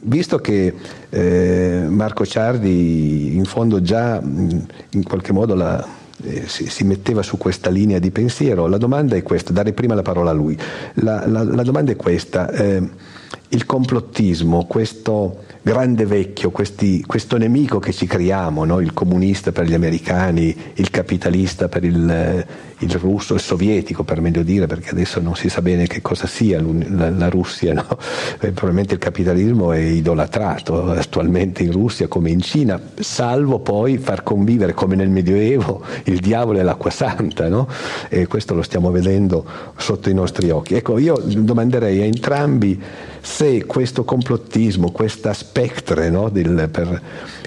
visto 0.00 0.38
che 0.38 0.74
eh, 1.08 1.84
Marco 1.88 2.26
Ciardi 2.26 3.36
in 3.36 3.44
fondo 3.44 3.80
già 3.80 4.20
in 4.20 5.02
qualche 5.04 5.32
modo 5.32 5.54
la, 5.54 5.86
eh, 6.24 6.48
si, 6.48 6.66
si, 6.66 6.82
metteva 6.82 7.22
su 7.22 7.38
questa 7.38 7.70
linea 7.70 8.00
di 8.00 8.10
pensiero. 8.10 8.66
La 8.66 8.78
domanda 8.78 9.14
è 9.14 9.22
questa, 9.22 9.52
dare 9.52 9.72
prima 9.72 9.94
la 9.94 10.02
parola 10.02 10.30
a 10.30 10.34
lui. 10.34 10.58
La, 10.94 11.24
la, 11.28 11.44
la 11.44 11.62
domanda 11.62 11.92
è 11.92 11.96
questa, 11.96 12.50
eh, 12.50 12.82
il 13.54 13.66
complottismo, 13.66 14.64
questo 14.66 15.42
grande 15.62 16.04
vecchio, 16.04 16.50
questi, 16.50 17.02
questo 17.06 17.38
nemico 17.38 17.78
che 17.78 17.92
ci 17.92 18.06
creiamo, 18.06 18.64
no? 18.64 18.80
il 18.80 18.92
comunista 18.92 19.52
per 19.52 19.64
gli 19.64 19.74
americani, 19.74 20.54
il 20.74 20.90
capitalista 20.90 21.68
per 21.68 21.84
il, 21.84 22.46
il, 22.78 22.90
russo, 22.96 23.34
il 23.34 23.40
sovietico 23.40 24.02
per 24.02 24.20
meglio 24.20 24.42
dire, 24.42 24.66
perché 24.66 24.90
adesso 24.90 25.20
non 25.20 25.36
si 25.36 25.48
sa 25.48 25.62
bene 25.62 25.86
che 25.86 26.02
cosa 26.02 26.26
sia 26.26 26.60
la, 26.60 27.08
la 27.10 27.28
Russia, 27.28 27.72
no? 27.72 27.86
eh, 28.40 28.50
probabilmente 28.50 28.94
il 28.94 29.00
capitalismo 29.00 29.72
è 29.72 29.78
idolatrato 29.78 30.90
attualmente 30.90 31.62
in 31.62 31.72
Russia 31.72 32.08
come 32.08 32.30
in 32.30 32.40
Cina, 32.40 32.78
salvo 32.98 33.60
poi 33.60 33.98
far 33.98 34.22
convivere 34.24 34.74
come 34.74 34.96
nel 34.96 35.08
Medioevo 35.08 35.82
il 36.04 36.18
diavolo 36.18 36.58
e 36.58 36.62
l'acqua 36.62 36.90
santa, 36.90 37.48
no? 37.48 37.68
e 38.08 38.26
questo 38.26 38.54
lo 38.54 38.62
stiamo 38.62 38.90
vedendo 38.90 39.46
sotto 39.76 40.10
i 40.10 40.14
nostri 40.14 40.50
occhi. 40.50 40.74
Ecco, 40.74 40.98
io 40.98 41.16
domanderei 41.24 42.00
a 42.00 42.04
entrambi 42.04 42.82
se 43.24 43.43
questo 43.66 44.04
complottismo, 44.04 44.90
questa 44.90 45.32
spectre, 45.32 46.10
no, 46.10 46.28
del, 46.28 46.68
per, 46.70 47.00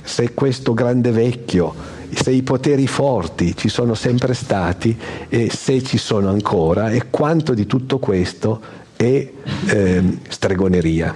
se 0.03 0.34
questo 0.34 0.74
grande 0.74 1.11
vecchio, 1.11 1.74
se 2.11 2.32
i 2.32 2.44
poteri 2.44 2.88
forti 2.88 3.56
ci 3.56 3.69
sono 3.69 3.94
sempre 3.94 4.34
stati 4.34 4.98
e 5.28 5.49
se 5.49 5.84
ci 5.84 5.98
sono 5.98 6.30
ancora 6.30 6.90
e 6.91 7.10
quanto 7.10 7.53
di 7.53 7.65
tutto 7.65 7.99
questo 7.99 8.61
è 8.95 9.30
eh, 9.68 10.18
stregoneria. 10.28 11.14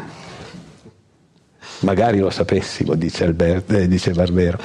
Magari 1.82 2.20
lo 2.20 2.30
sapessimo, 2.30 2.95
dice, 2.95 3.24
Albert, 3.24 3.72
eh, 3.72 3.88
dice 3.88 4.12
Barbero. 4.12 4.60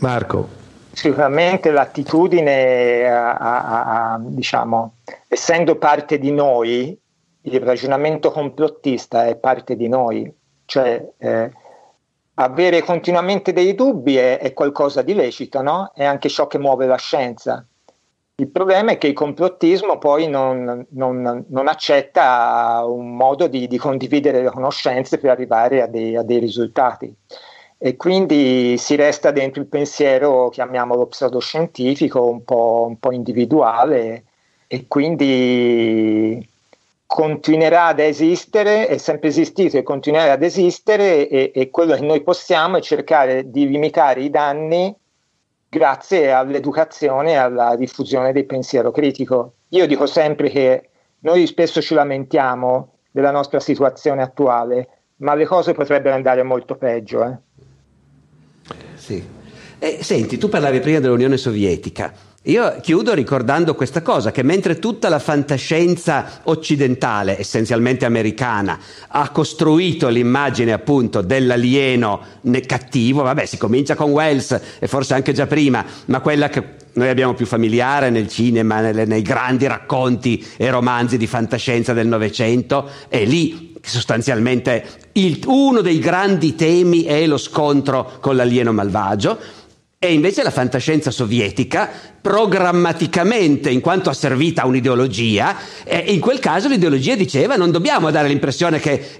Marco. 0.00 0.56
Sicuramente 0.92 1.70
l'attitudine, 1.70 3.04
a, 3.06 3.34
a, 3.34 4.12
a, 4.12 4.20
diciamo, 4.20 4.94
essendo 5.28 5.76
parte 5.76 6.18
di 6.18 6.32
noi, 6.32 6.98
il 7.56 7.62
ragionamento 7.62 8.30
complottista 8.30 9.26
è 9.26 9.36
parte 9.36 9.76
di 9.76 9.88
noi, 9.88 10.32
cioè 10.64 11.04
eh, 11.18 11.50
avere 12.34 12.82
continuamente 12.82 13.52
dei 13.52 13.74
dubbi 13.74 14.16
è, 14.16 14.38
è, 14.38 14.52
qualcosa 14.52 15.02
di 15.02 15.14
lecito, 15.14 15.62
no? 15.62 15.92
È 15.94 16.04
anche 16.04 16.28
ciò 16.28 16.46
che 16.46 16.58
muove 16.58 16.86
la 16.86 16.96
scienza. 16.96 17.64
Il 18.36 18.48
problema 18.48 18.92
è 18.92 18.98
che 18.98 19.08
il 19.08 19.14
complottismo 19.14 19.98
poi 19.98 20.28
non, 20.28 20.86
non, 20.90 21.44
non 21.48 21.66
accetta 21.66 22.84
un 22.86 23.16
modo 23.16 23.48
di, 23.48 23.66
di, 23.66 23.78
condividere 23.78 24.42
le 24.42 24.50
conoscenze 24.50 25.18
per 25.18 25.30
arrivare 25.30 25.82
a 25.82 25.86
dei, 25.88 26.14
a 26.14 26.22
dei, 26.22 26.38
risultati. 26.38 27.12
E 27.76 27.96
quindi 27.96 28.76
si 28.78 28.94
resta 28.94 29.32
dentro 29.32 29.60
il 29.60 29.66
pensiero, 29.66 30.50
chiamiamolo 30.50 31.06
pseudoscientifico, 31.06 32.28
un 32.28 32.44
po', 32.44 32.86
un 32.88 32.98
po 33.00 33.10
individuale, 33.10 34.24
e 34.68 34.86
quindi 34.86 36.46
continuerà 37.08 37.86
ad 37.86 38.00
esistere, 38.00 38.86
è 38.86 38.98
sempre 38.98 39.28
esistito 39.28 39.78
e 39.78 39.82
continuerà 39.82 40.32
ad 40.32 40.42
esistere 40.42 41.26
e, 41.26 41.52
e, 41.54 41.70
quello 41.70 41.94
che 41.94 42.04
noi 42.04 42.22
possiamo 42.22 42.76
è 42.76 42.82
cercare 42.82 43.50
di 43.50 43.66
limitare 43.66 44.20
i 44.20 44.28
danni 44.28 44.94
grazie 45.70 46.30
all'educazione 46.30 47.32
e 47.32 47.36
alla 47.36 47.76
diffusione 47.76 48.30
del 48.32 48.44
pensiero 48.44 48.90
critico. 48.90 49.54
Io 49.68 49.86
dico 49.86 50.04
sempre 50.04 50.50
che 50.50 50.90
noi 51.20 51.46
spesso 51.46 51.80
ci 51.80 51.94
lamentiamo 51.94 52.96
della 53.10 53.30
nostra 53.30 53.58
situazione 53.58 54.20
attuale, 54.20 54.88
ma 55.16 55.34
le 55.34 55.46
cose 55.46 55.72
potrebbero 55.72 56.14
andare 56.14 56.42
molto 56.42 56.76
peggio. 56.76 57.24
Eh? 57.24 57.38
Sì. 58.96 59.26
Eh, 59.78 59.98
senti, 60.02 60.36
tu 60.36 60.50
parlavi 60.50 60.80
prima 60.80 61.00
dell'Unione 61.00 61.38
Sovietica. 61.38 62.27
Io 62.48 62.78
chiudo 62.80 63.12
ricordando 63.12 63.74
questa 63.74 64.00
cosa, 64.00 64.30
che 64.30 64.42
mentre 64.42 64.78
tutta 64.78 65.10
la 65.10 65.18
fantascienza 65.18 66.40
occidentale, 66.44 67.38
essenzialmente 67.38 68.06
americana, 68.06 68.78
ha 69.08 69.28
costruito 69.28 70.08
l'immagine 70.08 70.72
appunto 70.72 71.20
dell'alieno 71.20 72.22
cattivo, 72.66 73.20
vabbè 73.20 73.44
si 73.44 73.58
comincia 73.58 73.96
con 73.96 74.12
Wells 74.12 74.58
e 74.78 74.88
forse 74.88 75.12
anche 75.12 75.34
già 75.34 75.46
prima, 75.46 75.84
ma 76.06 76.20
quella 76.20 76.48
che 76.48 76.76
noi 76.94 77.10
abbiamo 77.10 77.34
più 77.34 77.44
familiare 77.44 78.08
nel 78.08 78.28
cinema, 78.28 78.80
nelle, 78.80 79.04
nei 79.04 79.20
grandi 79.20 79.66
racconti 79.66 80.42
e 80.56 80.70
romanzi 80.70 81.18
di 81.18 81.26
fantascienza 81.26 81.92
del 81.92 82.06
Novecento, 82.06 82.88
è 83.08 83.26
lì 83.26 83.76
sostanzialmente 83.82 84.86
il, 85.12 85.42
uno 85.46 85.82
dei 85.82 85.98
grandi 85.98 86.54
temi 86.54 87.02
è 87.02 87.26
lo 87.26 87.36
scontro 87.36 88.16
con 88.20 88.36
l'alieno 88.36 88.72
malvagio 88.72 89.38
e 90.00 90.12
invece 90.12 90.44
la 90.44 90.52
fantascienza 90.52 91.10
sovietica 91.10 91.90
programmaticamente, 92.20 93.70
in 93.70 93.80
quanto 93.80 94.10
asservita 94.10 94.62
a 94.62 94.66
un'ideologia, 94.66 95.56
e 95.84 96.04
in 96.08 96.20
quel 96.20 96.38
caso 96.38 96.68
l'ideologia 96.68 97.14
diceva 97.14 97.56
non 97.56 97.70
dobbiamo 97.70 98.10
dare 98.10 98.28
l'impressione 98.28 98.80
che 98.80 99.16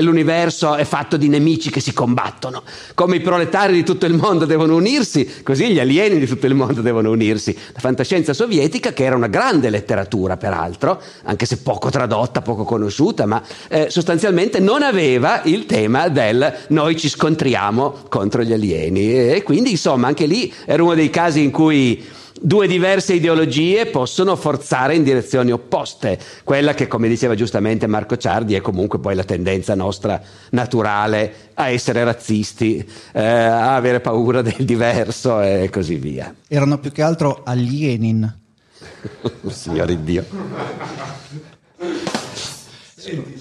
l'universo 0.00 0.74
è 0.74 0.84
fatto 0.84 1.16
di 1.16 1.28
nemici 1.28 1.70
che 1.70 1.80
si 1.80 1.92
combattono, 1.92 2.62
come 2.94 3.16
i 3.16 3.20
proletari 3.20 3.72
di 3.72 3.82
tutto 3.82 4.06
il 4.06 4.14
mondo 4.14 4.44
devono 4.44 4.76
unirsi, 4.76 5.42
così 5.42 5.68
gli 5.72 5.80
alieni 5.80 6.18
di 6.18 6.26
tutto 6.26 6.46
il 6.46 6.54
mondo 6.54 6.80
devono 6.80 7.10
unirsi. 7.10 7.56
La 7.72 7.80
fantascienza 7.80 8.32
sovietica, 8.32 8.92
che 8.92 9.04
era 9.04 9.16
una 9.16 9.28
grande 9.28 9.70
letteratura 9.70 10.36
peraltro, 10.36 11.00
anche 11.24 11.46
se 11.46 11.58
poco 11.58 11.90
tradotta, 11.90 12.42
poco 12.42 12.64
conosciuta, 12.64 13.26
ma 13.26 13.42
eh, 13.68 13.88
sostanzialmente 13.90 14.60
non 14.60 14.82
aveva 14.82 15.42
il 15.44 15.66
tema 15.66 16.08
del 16.08 16.54
noi 16.68 16.96
ci 16.96 17.08
scontriamo 17.08 18.04
contro 18.08 18.42
gli 18.42 18.52
alieni 18.52 19.32
e 19.32 19.42
quindi 19.42 19.70
insomma 19.70 20.08
anche 20.08 20.26
lì 20.26 20.52
era 20.64 20.82
uno 20.82 20.94
dei 20.94 21.10
casi 21.10 21.42
in 21.42 21.50
cui 21.50 22.04
due 22.40 22.66
diverse 22.66 23.14
ideologie 23.14 23.86
possono 23.86 24.36
forzare 24.36 24.94
in 24.94 25.02
direzioni 25.02 25.50
opposte. 25.50 26.18
Quella 26.44 26.74
che, 26.74 26.86
come 26.86 27.08
diceva 27.08 27.34
giustamente 27.34 27.86
Marco 27.86 28.16
Ciardi, 28.16 28.54
è 28.54 28.60
comunque 28.60 28.98
poi 28.98 29.14
la 29.14 29.24
tendenza 29.24 29.74
nostra 29.74 30.20
naturale 30.50 31.50
a 31.54 31.68
essere 31.68 32.04
razzisti, 32.04 32.86
eh, 33.12 33.22
a 33.22 33.74
avere 33.74 34.00
paura 34.00 34.42
del 34.42 34.64
diverso 34.64 35.40
e 35.40 35.70
così 35.70 35.96
via. 35.96 36.34
Erano 36.48 36.78
più 36.78 36.92
che 36.92 37.02
altro 37.02 37.42
alienin. 37.44 38.40
Signore 39.48 40.02
Dio. 40.02 40.24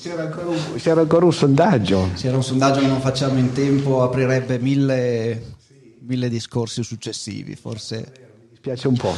c'era, 0.01 0.23
ancora 0.23 0.47
un, 0.47 0.59
c'era 0.77 1.01
ancora 1.01 1.25
un 1.25 1.33
sondaggio. 1.33 2.09
C'era 2.15 2.35
un 2.35 2.43
sondaggio 2.43 2.79
che 2.79 2.87
non 2.87 3.01
facciamo 3.01 3.39
in 3.39 3.51
tempo, 3.51 4.03
aprirebbe 4.03 4.59
mille, 4.59 5.55
mille 5.99 6.29
discorsi 6.29 6.83
successivi, 6.83 7.55
forse 7.55 8.23
piace 8.65 8.87
un 8.87 8.97
po'. 8.97 9.13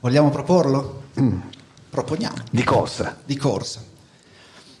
Vogliamo 0.00 0.30
proporlo? 0.30 1.04
Mm. 1.20 1.38
Proponiamo. 1.88 2.34
Di 2.50 2.64
corsa. 2.64 3.16
Di 3.24 3.36
corsa. 3.36 3.80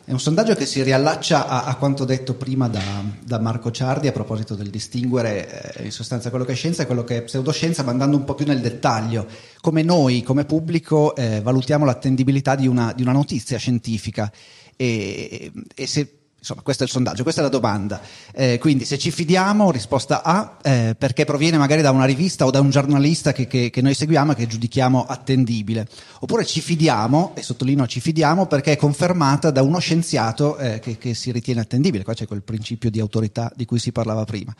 È 0.04 0.10
un 0.10 0.18
sondaggio 0.18 0.56
che 0.56 0.66
si 0.66 0.82
riallaccia 0.82 1.46
a, 1.46 1.62
a 1.66 1.76
quanto 1.76 2.04
detto 2.04 2.34
prima 2.34 2.66
da, 2.66 2.82
da, 3.24 3.38
Marco 3.38 3.70
Ciardi 3.70 4.08
a 4.08 4.12
proposito 4.12 4.56
del 4.56 4.70
distinguere 4.70 5.76
eh, 5.76 5.84
in 5.84 5.92
sostanza 5.92 6.30
quello 6.30 6.44
che 6.44 6.50
è 6.50 6.56
scienza 6.56 6.82
e 6.82 6.86
quello 6.86 7.04
che 7.04 7.18
è 7.18 7.22
pseudoscienza, 7.22 7.84
ma 7.84 7.92
andando 7.92 8.16
un 8.16 8.24
po' 8.24 8.34
più 8.34 8.44
nel 8.44 8.60
dettaglio. 8.60 9.24
Come 9.60 9.82
noi, 9.82 10.24
come 10.24 10.46
pubblico, 10.46 11.14
eh, 11.14 11.40
valutiamo 11.40 11.84
l'attendibilità 11.84 12.56
di 12.56 12.66
una, 12.66 12.92
di 12.92 13.02
una, 13.02 13.12
notizia 13.12 13.56
scientifica 13.56 14.32
e, 14.74 15.52
e 15.76 15.86
se 15.86 16.21
Insomma, 16.42 16.62
questo 16.62 16.82
è 16.82 16.86
il 16.86 16.92
sondaggio, 16.92 17.22
questa 17.22 17.40
è 17.40 17.44
la 17.44 17.50
domanda. 17.50 18.00
Eh, 18.32 18.58
quindi, 18.58 18.84
se 18.84 18.98
ci 18.98 19.12
fidiamo, 19.12 19.70
risposta 19.70 20.24
A, 20.24 20.56
eh, 20.60 20.96
perché 20.98 21.24
proviene 21.24 21.56
magari 21.56 21.82
da 21.82 21.92
una 21.92 22.04
rivista 22.04 22.44
o 22.44 22.50
da 22.50 22.58
un 22.58 22.68
giornalista 22.68 23.32
che, 23.32 23.46
che, 23.46 23.70
che, 23.70 23.80
noi 23.80 23.94
seguiamo 23.94 24.32
e 24.32 24.34
che 24.34 24.48
giudichiamo 24.48 25.06
attendibile. 25.06 25.86
Oppure 26.18 26.44
ci 26.44 26.60
fidiamo, 26.60 27.34
e 27.36 27.42
sottolineo 27.44 27.86
ci 27.86 28.00
fidiamo, 28.00 28.46
perché 28.46 28.72
è 28.72 28.76
confermata 28.76 29.52
da 29.52 29.62
uno 29.62 29.78
scienziato 29.78 30.56
eh, 30.58 30.80
che, 30.80 30.98
che 30.98 31.14
si 31.14 31.30
ritiene 31.30 31.60
attendibile. 31.60 32.02
Qua 32.02 32.14
c'è 32.14 32.26
quel 32.26 32.42
principio 32.42 32.90
di 32.90 32.98
autorità 32.98 33.52
di 33.54 33.64
cui 33.64 33.78
si 33.78 33.92
parlava 33.92 34.24
prima. 34.24 34.52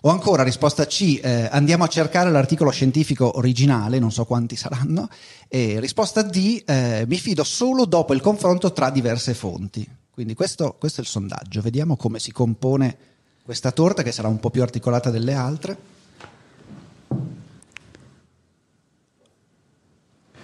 O 0.00 0.10
ancora, 0.10 0.42
risposta 0.42 0.86
C, 0.86 1.20
eh, 1.22 1.48
andiamo 1.52 1.84
a 1.84 1.88
cercare 1.88 2.32
l'articolo 2.32 2.70
scientifico 2.70 3.38
originale, 3.38 4.00
non 4.00 4.10
so 4.10 4.24
quanti 4.24 4.56
saranno. 4.56 5.08
E 5.46 5.78
risposta 5.78 6.22
D, 6.22 6.64
eh, 6.66 7.04
mi 7.06 7.16
fido 7.16 7.44
solo 7.44 7.84
dopo 7.84 8.12
il 8.12 8.20
confronto 8.20 8.72
tra 8.72 8.90
diverse 8.90 9.34
fonti. 9.34 9.97
Quindi 10.18 10.34
questo, 10.34 10.74
questo 10.76 11.00
è 11.00 11.04
il 11.04 11.08
sondaggio. 11.08 11.60
Vediamo 11.60 11.96
come 11.96 12.18
si 12.18 12.32
compone 12.32 12.96
questa 13.44 13.70
torta 13.70 14.02
che 14.02 14.10
sarà 14.10 14.26
un 14.26 14.40
po' 14.40 14.50
più 14.50 14.62
articolata 14.62 15.10
delle 15.10 15.32
altre. 15.32 15.76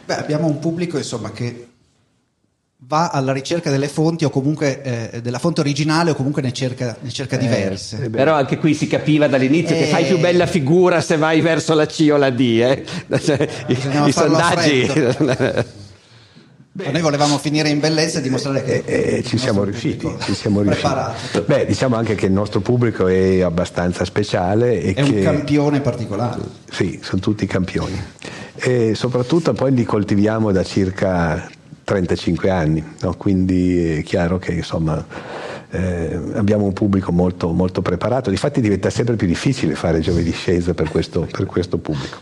Beh, 0.05 0.15
abbiamo 0.15 0.47
un 0.47 0.61
pubblico 0.61 0.97
insomma, 0.97 1.33
che 1.33 1.71
va 2.87 3.09
alla 3.09 3.33
ricerca 3.33 3.69
delle 3.69 3.89
fonti 3.89 4.25
o 4.25 4.31
comunque 4.31 5.11
eh, 5.11 5.21
della 5.21 5.41
fonte 5.41 5.59
originale 5.59 6.13
o 6.13 6.15
comunque 6.15 6.41
ne 6.41 6.53
cerca, 6.53 6.97
ne 7.01 7.11
cerca 7.11 7.35
eh, 7.35 7.41
diverse. 7.41 8.05
Eh, 8.05 8.11
però 8.11 8.35
anche 8.35 8.59
qui 8.59 8.75
si 8.75 8.87
capiva 8.87 9.27
dall'inizio 9.27 9.75
che 9.75 9.87
fai 9.87 10.05
più 10.05 10.21
bella 10.21 10.47
figura 10.47 11.01
se 11.01 11.17
vai 11.17 11.41
verso 11.41 11.75
la 11.75 11.87
C 11.87 12.11
o 12.13 12.17
la 12.17 12.31
D. 12.31 12.41
Eh? 12.41 12.85
I, 13.67 14.07
i 14.07 14.13
sondaggi... 14.13 15.83
Beh, 16.77 16.91
noi 16.91 17.03
volevamo 17.03 17.39
finire 17.39 17.69
in 17.69 17.79
bellezza 17.79 18.19
e 18.19 18.21
dimostrare 18.21 18.65
che 18.65 18.83
eh, 18.85 19.19
eh, 19.19 19.23
ci, 19.23 19.39
siamo 19.39 19.63
riusciti, 19.63 20.13
ci 20.23 20.35
siamo 20.35 20.61
riusciti. 20.61 20.89
Beh, 21.47 21.67
diciamo 21.67 21.95
anche 21.95 22.17
che 22.17 22.27
il 22.27 22.33
nostro 22.33 22.59
pubblico 22.59 23.07
è 23.07 23.43
abbastanza 23.43 24.05
speciale. 24.05 24.83
E 24.83 24.93
è 24.93 25.05
che, 25.05 25.19
un 25.19 25.23
campione 25.23 25.81
particolare. 25.81 26.43
Sì, 26.69 26.99
sono 27.01 27.21
tutti 27.21 27.47
campioni. 27.47 27.97
E 28.57 28.97
soprattutto 28.97 29.53
poi 29.53 29.73
li 29.73 29.85
coltiviamo 29.85 30.51
da 30.51 30.65
circa 30.65 31.49
35 31.85 32.51
anni, 32.51 32.85
no? 33.03 33.15
quindi 33.17 33.99
è 33.99 34.03
chiaro 34.03 34.39
che 34.39 34.55
insomma, 34.55 35.07
eh, 35.71 36.21
abbiamo 36.35 36.65
un 36.65 36.73
pubblico 36.73 37.13
molto, 37.13 37.53
molto 37.53 37.83
preparato. 37.83 38.31
Difatti 38.31 38.61
diventa 38.61 38.91
sempre 38.91 39.15
più 39.15 39.29
difficile 39.29 39.77
fare 39.77 40.01
giovedì 40.01 40.33
scienza 40.33 40.75
per 40.75 40.91
questo, 40.91 41.29
per 41.31 41.47
questo 41.47 41.79
pubblico. 41.79 42.19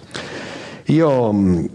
Io 0.86 1.70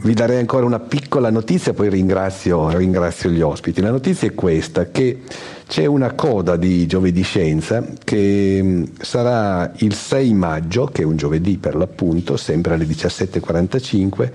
vi 0.00 0.14
darei 0.14 0.38
ancora 0.38 0.64
una 0.64 0.78
piccola 0.78 1.30
notizia, 1.30 1.72
poi 1.72 1.88
ringrazio, 1.88 2.68
ringrazio, 2.76 3.30
gli 3.30 3.40
ospiti. 3.40 3.80
La 3.80 3.90
notizia 3.90 4.28
è 4.28 4.34
questa, 4.34 4.90
che 4.90 5.22
c'è 5.66 5.86
una 5.86 6.12
coda 6.12 6.56
di 6.56 6.86
Giovedì 6.86 7.22
Scienza 7.22 7.84
che 8.04 8.84
sarà 9.00 9.72
il 9.78 9.94
6 9.94 10.32
maggio, 10.34 10.86
che 10.86 11.02
è 11.02 11.04
un 11.04 11.16
giovedì 11.16 11.58
per 11.58 11.74
l'appunto, 11.74 12.36
sempre 12.36 12.74
alle 12.74 12.84
17.45, 12.84 14.30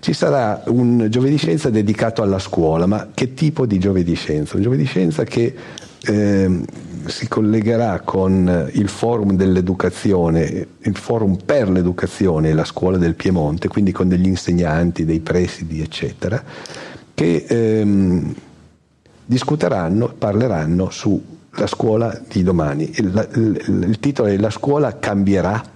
ci 0.00 0.12
sarà 0.12 0.62
un 0.66 1.06
Giovedì 1.08 1.36
Scienza 1.36 1.70
dedicato 1.70 2.22
alla 2.22 2.38
scuola, 2.38 2.86
ma 2.86 3.08
che 3.14 3.34
tipo 3.34 3.64
di 3.64 3.78
Giovedì 3.78 4.14
Scienza? 4.14 4.56
Un 4.56 4.62
Giovedì 4.62 4.84
Scienza 4.84 5.24
che... 5.24 5.54
Eh, 6.04 6.60
si 7.06 7.28
collegherà 7.28 8.00
con 8.00 8.68
il 8.72 8.88
forum 8.88 9.36
dell'educazione, 9.36 10.66
il 10.78 10.96
forum 10.96 11.36
per 11.44 11.70
l'educazione 11.70 12.50
e 12.50 12.52
la 12.52 12.64
scuola 12.64 12.96
del 12.98 13.14
Piemonte, 13.14 13.68
quindi 13.68 13.92
con 13.92 14.08
degli 14.08 14.26
insegnanti, 14.26 15.04
dei 15.04 15.20
presidi, 15.20 15.80
eccetera, 15.80 16.42
che 17.14 17.44
ehm, 17.48 18.34
discuteranno, 19.24 20.14
parleranno 20.16 20.90
sulla 20.90 21.66
scuola 21.66 22.20
di 22.28 22.42
domani. 22.42 22.90
Il, 22.96 23.28
il, 23.34 23.84
il 23.88 24.00
titolo 24.00 24.28
è 24.28 24.36
La 24.36 24.50
scuola 24.50 24.98
cambierà 24.98 25.74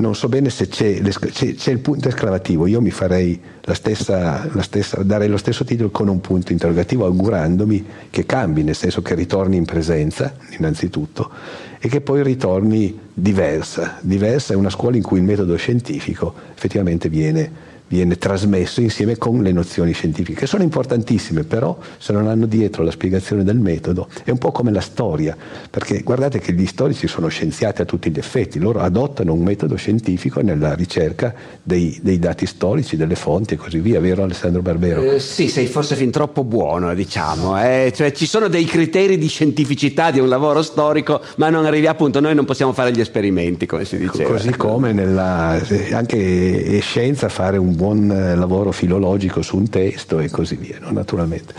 non 0.00 0.14
so 0.14 0.28
bene 0.28 0.50
se 0.50 0.68
c'è, 0.68 1.00
c'è, 1.00 1.54
c'è, 1.54 1.70
il 1.70 1.78
punto 1.78 2.08
esclamativo, 2.08 2.66
io 2.66 2.80
mi 2.80 2.90
farei 2.90 3.40
la 3.62 3.74
stessa, 3.74 4.48
la 4.52 4.62
stessa, 4.62 5.02
darei 5.02 5.28
lo 5.28 5.36
stesso 5.36 5.64
titolo 5.64 5.90
con 5.90 6.08
un 6.08 6.20
punto 6.20 6.52
interrogativo, 6.52 7.04
augurandomi 7.04 7.86
che 8.10 8.26
cambi, 8.26 8.62
nel 8.62 8.74
senso 8.74 9.02
che 9.02 9.14
ritorni 9.14 9.56
in 9.56 9.64
presenza, 9.64 10.34
innanzitutto, 10.58 11.30
e 11.78 11.88
che 11.88 12.00
poi 12.00 12.22
ritorni 12.22 12.98
diversa. 13.12 13.98
Diversa 14.00 14.54
è 14.54 14.56
una 14.56 14.70
scuola 14.70 14.96
in 14.96 15.02
cui 15.02 15.18
il 15.18 15.24
metodo 15.24 15.54
scientifico 15.56 16.34
effettivamente 16.54 17.08
viene 17.08 17.68
viene 17.90 18.18
trasmesso 18.18 18.80
insieme 18.80 19.18
con 19.18 19.42
le 19.42 19.50
nozioni 19.50 19.92
scientifiche, 19.92 20.40
che 20.40 20.46
sono 20.46 20.62
importantissime, 20.62 21.42
però 21.42 21.76
se 21.98 22.12
non 22.12 22.28
hanno 22.28 22.46
dietro 22.46 22.84
la 22.84 22.92
spiegazione 22.92 23.42
del 23.42 23.58
metodo 23.58 24.06
è 24.22 24.30
un 24.30 24.38
po' 24.38 24.52
come 24.52 24.70
la 24.70 24.80
storia, 24.80 25.36
perché 25.68 26.02
guardate 26.02 26.38
che 26.38 26.52
gli 26.52 26.66
storici 26.66 27.08
sono 27.08 27.26
scienziati 27.26 27.82
a 27.82 27.84
tutti 27.84 28.12
gli 28.12 28.18
effetti, 28.18 28.60
loro 28.60 28.78
adottano 28.78 29.32
un 29.32 29.42
metodo 29.42 29.74
scientifico 29.74 30.40
nella 30.40 30.74
ricerca 30.74 31.34
dei, 31.60 31.98
dei 32.00 32.20
dati 32.20 32.46
storici, 32.46 32.96
delle 32.96 33.16
fonti 33.16 33.54
e 33.54 33.56
così 33.56 33.80
via, 33.80 33.98
vero 33.98 34.22
Alessandro 34.22 34.62
Barbero? 34.62 35.02
Eh, 35.02 35.18
sì, 35.18 35.48
sei 35.48 35.66
forse 35.66 35.96
fin 35.96 36.12
troppo 36.12 36.44
buono, 36.44 36.94
diciamo, 36.94 37.60
eh? 37.60 37.92
cioè, 37.92 38.12
ci 38.12 38.26
sono 38.26 38.46
dei 38.46 38.66
criteri 38.66 39.18
di 39.18 39.26
scientificità 39.26 40.12
di 40.12 40.20
un 40.20 40.28
lavoro 40.28 40.62
storico, 40.62 41.20
ma 41.38 41.50
non 41.50 41.66
arrivi 41.66 41.88
appunto, 41.88 42.20
noi 42.20 42.36
non 42.36 42.44
possiamo 42.44 42.72
fare 42.72 42.92
gli 42.92 43.00
esperimenti, 43.00 43.66
come 43.66 43.84
si 43.84 43.98
dice. 43.98 44.22
Così 44.22 44.50
come 44.52 44.92
nella, 44.92 45.60
anche 45.90 46.62
è 46.62 46.80
scienza 46.80 47.28
fare 47.28 47.56
un 47.56 47.78
buon 47.80 48.10
eh, 48.10 48.34
lavoro 48.34 48.72
filologico 48.72 49.40
su 49.40 49.56
un 49.56 49.70
testo 49.70 50.18
e 50.18 50.28
così 50.28 50.56
via, 50.56 50.76
no? 50.80 50.90
naturalmente. 50.90 51.54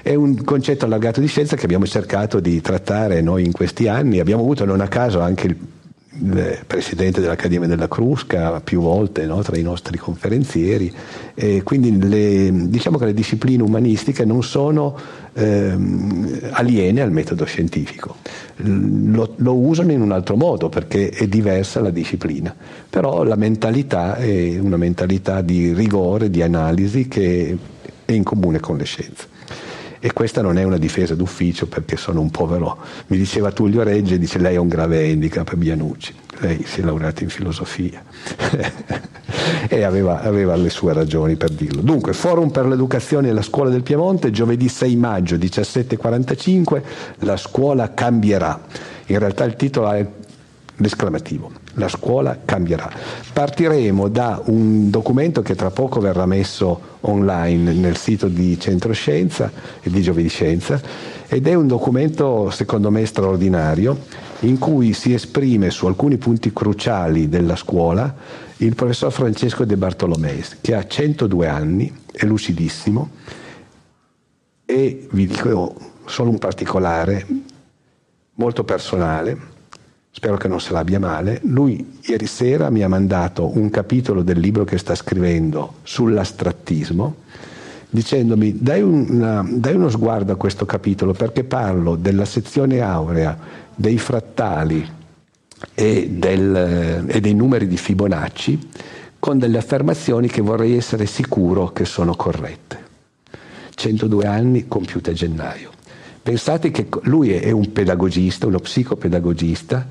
È 0.00 0.14
un 0.14 0.42
concetto 0.42 0.86
allargato 0.86 1.20
di 1.20 1.26
scienza 1.26 1.54
che 1.54 1.64
abbiamo 1.64 1.86
cercato 1.86 2.40
di 2.40 2.62
trattare 2.62 3.20
noi 3.20 3.44
in 3.44 3.52
questi 3.52 3.86
anni, 3.86 4.18
abbiamo 4.18 4.40
avuto 4.40 4.64
non 4.64 4.80
a 4.80 4.88
caso 4.88 5.20
anche 5.20 5.46
il 5.48 5.56
il 6.18 6.58
presidente 6.66 7.20
dell'Accademia 7.20 7.68
della 7.68 7.88
Crusca 7.88 8.60
più 8.60 8.80
volte 8.80 9.26
no, 9.26 9.42
tra 9.42 9.56
i 9.56 9.62
nostri 9.62 9.98
conferenzieri. 9.98 10.92
E 11.34 11.62
quindi 11.62 11.98
le, 11.98 12.68
diciamo 12.68 12.98
che 12.98 13.06
le 13.06 13.14
discipline 13.14 13.62
umanistiche 13.62 14.24
non 14.24 14.42
sono 14.42 14.98
ehm, 15.32 16.40
aliene 16.50 17.00
al 17.00 17.12
metodo 17.12 17.44
scientifico. 17.44 18.16
Lo, 18.56 19.34
lo, 19.36 19.54
usano 19.54 19.92
in 19.92 20.00
un 20.00 20.12
altro 20.12 20.36
modo 20.36 20.68
perché 20.68 21.10
è 21.10 21.26
diversa 21.26 21.80
la 21.80 21.90
disciplina. 21.90 22.54
Però 22.88 23.22
la 23.22 23.36
mentalità 23.36 24.16
è 24.16 24.58
una 24.58 24.76
mentalità 24.76 25.42
di 25.42 25.72
rigore, 25.72 26.30
di 26.30 26.42
analisi 26.42 27.08
che 27.08 27.56
è 28.04 28.12
in 28.12 28.22
comune 28.22 28.60
con 28.60 28.76
le 28.76 28.84
scienze 28.84 29.34
e 30.06 30.12
questa 30.12 30.40
non 30.40 30.56
è 30.56 30.62
una 30.62 30.78
difesa 30.78 31.16
d'ufficio 31.16 31.66
perché 31.66 31.96
sono 31.96 32.20
un 32.20 32.30
povero. 32.30 32.78
Mi 33.08 33.16
diceva 33.16 33.50
Tullio 33.50 33.82
Regge, 33.82 34.20
dice 34.20 34.38
lei 34.38 34.54
ha 34.54 34.60
un 34.60 34.68
grave 34.68 35.10
handicap, 35.10 35.52
Bianucci, 35.56 36.14
lei 36.38 36.62
si 36.64 36.80
è 36.80 36.84
laureata 36.84 37.24
in 37.24 37.28
filosofia 37.28 38.04
e 39.68 39.82
aveva, 39.82 40.22
aveva, 40.22 40.54
le 40.54 40.70
sue 40.70 40.92
ragioni 40.92 41.34
per 41.34 41.50
dirlo. 41.50 41.80
Dunque, 41.80 42.12
Forum 42.12 42.50
per 42.50 42.66
l'Educazione 42.66 43.30
e 43.30 43.32
la 43.32 43.42
Scuola 43.42 43.68
del 43.68 43.82
Piemonte, 43.82 44.30
giovedì 44.30 44.68
6 44.68 44.94
maggio 44.94 45.34
17.45, 45.34 46.82
la 47.24 47.36
scuola 47.36 47.92
cambierà. 47.92 48.60
In 49.06 49.18
realtà 49.18 49.42
il 49.42 49.56
titolo 49.56 49.90
è 49.90 50.06
l'esclamativo 50.76 51.65
la 51.76 51.88
scuola 51.88 52.38
cambierà. 52.44 52.90
Partiremo 53.32 54.08
da 54.08 54.40
un 54.46 54.90
documento 54.90 55.42
che 55.42 55.54
tra 55.54 55.70
poco 55.70 56.00
verrà 56.00 56.26
messo 56.26 56.94
online 57.02 57.72
nel 57.72 57.96
sito 57.96 58.28
di 58.28 58.58
Centroscienza 58.58 59.50
e 59.80 59.90
di 59.90 60.02
Giovedì 60.02 60.28
Scienza 60.28 60.80
ed 61.28 61.46
è 61.46 61.54
un 61.54 61.66
documento 61.66 62.50
secondo 62.50 62.90
me 62.90 63.04
straordinario 63.04 64.24
in 64.40 64.58
cui 64.58 64.92
si 64.92 65.14
esprime 65.14 65.70
su 65.70 65.86
alcuni 65.86 66.18
punti 66.18 66.52
cruciali 66.52 67.28
della 67.28 67.56
scuola 67.56 68.14
il 68.58 68.74
professor 68.74 69.12
Francesco 69.12 69.64
De 69.64 69.76
Bartolomeis 69.76 70.58
che 70.60 70.74
ha 70.74 70.86
102 70.86 71.48
anni, 71.48 71.92
è 72.12 72.24
lucidissimo 72.24 73.10
e 74.64 75.06
vi 75.10 75.26
dico 75.26 75.74
solo 76.06 76.30
un 76.30 76.38
particolare 76.38 77.26
molto 78.34 78.64
personale 78.64 79.54
spero 80.16 80.38
che 80.38 80.48
non 80.48 80.62
se 80.62 80.72
l'abbia 80.72 80.98
male, 80.98 81.40
lui 81.42 81.98
ieri 82.06 82.24
sera 82.24 82.70
mi 82.70 82.82
ha 82.82 82.88
mandato 82.88 83.54
un 83.54 83.68
capitolo 83.68 84.22
del 84.22 84.38
libro 84.38 84.64
che 84.64 84.78
sta 84.78 84.94
scrivendo 84.94 85.74
sull'astrattismo, 85.82 87.16
dicendomi 87.90 88.56
dai, 88.58 88.80
una, 88.80 89.46
dai 89.46 89.74
uno 89.74 89.90
sguardo 89.90 90.32
a 90.32 90.36
questo 90.36 90.64
capitolo 90.64 91.12
perché 91.12 91.44
parlo 91.44 91.96
della 91.96 92.24
sezione 92.24 92.80
aurea, 92.80 93.36
dei 93.74 93.98
frattali 93.98 94.88
e, 95.74 96.08
del, 96.08 97.04
e 97.08 97.20
dei 97.20 97.34
numeri 97.34 97.66
di 97.66 97.76
Fibonacci 97.76 98.68
con 99.18 99.38
delle 99.38 99.58
affermazioni 99.58 100.28
che 100.28 100.40
vorrei 100.40 100.78
essere 100.78 101.04
sicuro 101.04 101.72
che 101.72 101.84
sono 101.84 102.16
corrette. 102.16 102.84
102 103.74 104.24
anni 104.26 104.66
compiute 104.66 105.10
a 105.10 105.12
gennaio. 105.12 105.72
Pensate 106.26 106.72
che 106.72 106.88
lui 107.02 107.30
è 107.30 107.52
un 107.52 107.70
pedagogista, 107.70 108.48
uno 108.48 108.58
psicopedagogista, 108.58 109.86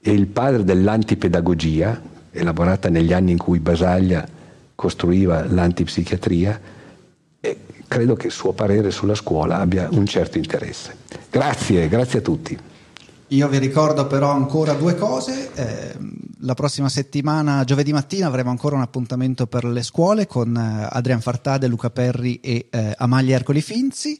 è 0.00 0.10
il 0.10 0.28
padre 0.28 0.62
dell'antipedagogia, 0.62 2.00
elaborata 2.30 2.88
negli 2.88 3.12
anni 3.12 3.32
in 3.32 3.38
cui 3.38 3.58
Basaglia 3.58 4.24
costruiva 4.76 5.44
l'antipsichiatria, 5.44 6.60
credo 7.88 8.14
che 8.14 8.28
il 8.28 8.32
suo 8.32 8.52
parere 8.52 8.92
sulla 8.92 9.16
scuola 9.16 9.58
abbia 9.58 9.88
un 9.90 10.06
certo 10.06 10.38
interesse. 10.38 10.98
Grazie, 11.28 11.88
grazie 11.88 12.20
a 12.20 12.22
tutti. 12.22 12.56
Io 13.26 13.48
vi 13.48 13.58
ricordo 13.58 14.06
però 14.06 14.30
ancora 14.30 14.72
due 14.74 14.94
cose. 14.94 15.50
Eh, 15.52 15.96
la 16.42 16.54
prossima 16.54 16.88
settimana, 16.88 17.64
giovedì 17.64 17.92
mattina, 17.92 18.28
avremo 18.28 18.50
ancora 18.50 18.76
un 18.76 18.82
appuntamento 18.82 19.48
per 19.48 19.64
le 19.64 19.82
scuole 19.82 20.28
con 20.28 20.56
eh, 20.56 20.86
Adrian 20.88 21.20
Fartade, 21.20 21.66
Luca 21.66 21.90
Perri 21.90 22.38
e 22.38 22.68
eh, 22.70 22.94
Amalia 22.96 23.34
Ercoli 23.34 23.62
Finzi 23.62 24.16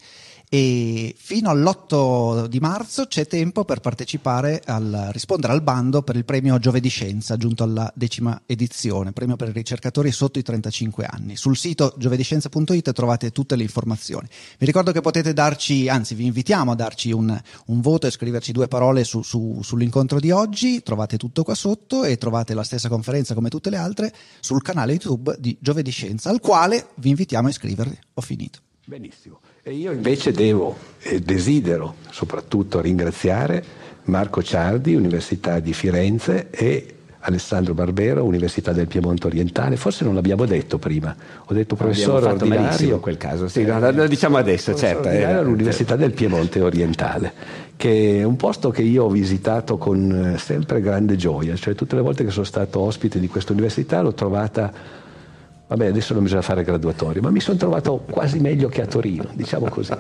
e 0.48 1.14
fino 1.18 1.50
all'8 1.50 2.46
di 2.46 2.60
marzo 2.60 3.06
c'è 3.06 3.26
tempo 3.26 3.64
per 3.64 3.80
partecipare 3.80 4.62
al 4.64 5.08
rispondere 5.12 5.52
al 5.52 5.62
bando 5.62 6.02
per 6.02 6.14
il 6.14 6.24
premio 6.24 6.58
Giovedì 6.58 6.88
Scienza 6.88 7.36
giunto 7.36 7.64
alla 7.64 7.92
decima 7.94 8.42
edizione, 8.46 9.12
premio 9.12 9.34
per 9.34 9.48
i 9.48 9.52
ricercatori 9.52 10.12
sotto 10.12 10.38
i 10.38 10.42
35 10.42 11.04
anni. 11.04 11.36
Sul 11.36 11.56
sito 11.56 11.94
giovediscienza.it 11.96 12.92
trovate 12.92 13.32
tutte 13.32 13.56
le 13.56 13.62
informazioni. 13.62 14.28
Vi 14.58 14.66
ricordo 14.66 14.92
che 14.92 15.00
potete 15.00 15.32
darci, 15.32 15.88
anzi 15.88 16.14
vi 16.14 16.26
invitiamo 16.26 16.70
a 16.70 16.74
darci 16.76 17.10
un, 17.10 17.36
un 17.66 17.80
voto 17.80 18.06
e 18.06 18.10
scriverci 18.10 18.52
due 18.52 18.68
parole 18.68 19.02
su, 19.02 19.22
su, 19.22 19.60
sull'incontro 19.62 20.20
di 20.20 20.30
oggi, 20.30 20.82
trovate 20.82 21.16
tutto 21.16 21.42
qua 21.42 21.54
sotto 21.54 22.04
e 22.04 22.18
trovate 22.18 22.54
la 22.54 22.62
stessa 22.62 22.88
conferenza 22.88 23.34
come 23.34 23.48
tutte 23.48 23.70
le 23.70 23.76
altre 23.78 24.12
sul 24.40 24.62
canale 24.62 24.92
YouTube 24.92 25.36
di 25.38 25.56
Giovedì 25.60 25.90
Scienza 25.90 26.30
al 26.30 26.40
quale 26.40 26.90
vi 26.96 27.08
invitiamo 27.08 27.48
a 27.48 27.50
iscrivervi. 27.50 27.98
Ho 28.14 28.20
finito. 28.20 28.60
Benissimo. 28.84 29.40
E 29.68 29.72
io 29.72 29.90
invece 29.90 30.30
devo 30.30 30.76
e 31.00 31.18
desidero 31.18 31.96
soprattutto 32.10 32.80
ringraziare 32.80 33.64
Marco 34.04 34.40
Ciardi, 34.40 34.94
Università 34.94 35.58
di 35.58 35.72
Firenze 35.72 36.50
e 36.50 36.94
Alessandro 37.18 37.74
Barbero, 37.74 38.22
Università 38.22 38.70
del 38.70 38.86
Piemonte 38.86 39.26
Orientale. 39.26 39.76
Forse 39.76 40.04
non 40.04 40.14
l'abbiamo 40.14 40.46
detto 40.46 40.78
prima, 40.78 41.12
ho 41.44 41.52
detto 41.52 41.74
professore 41.74 42.26
ordinario. 42.26 42.94
in 42.94 43.00
quel 43.00 43.16
caso, 43.16 43.48
sì, 43.48 43.64
no, 43.64 43.90
lo 43.90 44.06
diciamo 44.06 44.36
adesso, 44.36 44.72
certo. 44.76 45.08
Eh, 45.08 45.24
all'Università 45.24 45.96
certo. 45.96 46.02
del 46.04 46.12
Piemonte 46.12 46.60
Orientale, 46.60 47.32
che 47.74 48.20
è 48.20 48.22
un 48.22 48.36
posto 48.36 48.70
che 48.70 48.82
io 48.82 49.02
ho 49.02 49.10
visitato 49.10 49.78
con 49.78 50.34
eh, 50.34 50.38
sempre 50.38 50.80
grande 50.80 51.16
gioia, 51.16 51.56
cioè 51.56 51.74
tutte 51.74 51.96
le 51.96 52.02
volte 52.02 52.22
che 52.24 52.30
sono 52.30 52.44
stato 52.44 52.78
ospite 52.78 53.18
di 53.18 53.26
questa 53.26 53.50
università 53.50 54.00
l'ho 54.00 54.14
trovata 54.14 55.04
Vabbè, 55.68 55.86
adesso 55.86 56.14
non 56.14 56.22
bisogna 56.22 56.42
fare 56.42 56.62
graduatorio, 56.62 57.20
ma 57.22 57.30
mi 57.30 57.40
sono 57.40 57.56
trovato 57.56 58.04
quasi 58.08 58.38
meglio 58.38 58.68
che 58.68 58.82
a 58.82 58.86
Torino, 58.86 59.26
diciamo 59.32 59.68
così. 59.68 59.92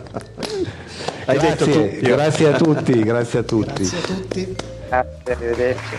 Hai 1.24 1.38
grazie, 1.38 1.48
detto 1.48 1.64
tu. 1.64 2.06
Grazie 2.06 2.46
a 2.46 2.56
tutti, 2.56 3.02
grazie 3.02 3.38
a 3.40 3.42
tutti. 3.42 3.82
Grazie 3.82 3.98
a 3.98 4.16
tutti. 4.16 4.56
Grazie, 4.88 5.32
arrivederci. 5.32 5.96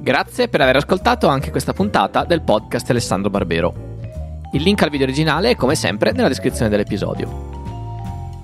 Grazie 0.00 0.48
per 0.48 0.60
aver 0.60 0.76
ascoltato 0.76 1.28
anche 1.28 1.50
questa 1.50 1.72
puntata 1.72 2.24
del 2.24 2.42
podcast 2.42 2.90
Alessandro 2.90 3.30
Barbero. 3.30 3.74
Il 4.52 4.62
link 4.62 4.82
al 4.82 4.90
video 4.90 5.06
originale 5.06 5.50
è 5.50 5.56
come 5.56 5.76
sempre 5.76 6.12
nella 6.12 6.28
descrizione 6.28 6.70
dell'episodio. 6.70 7.55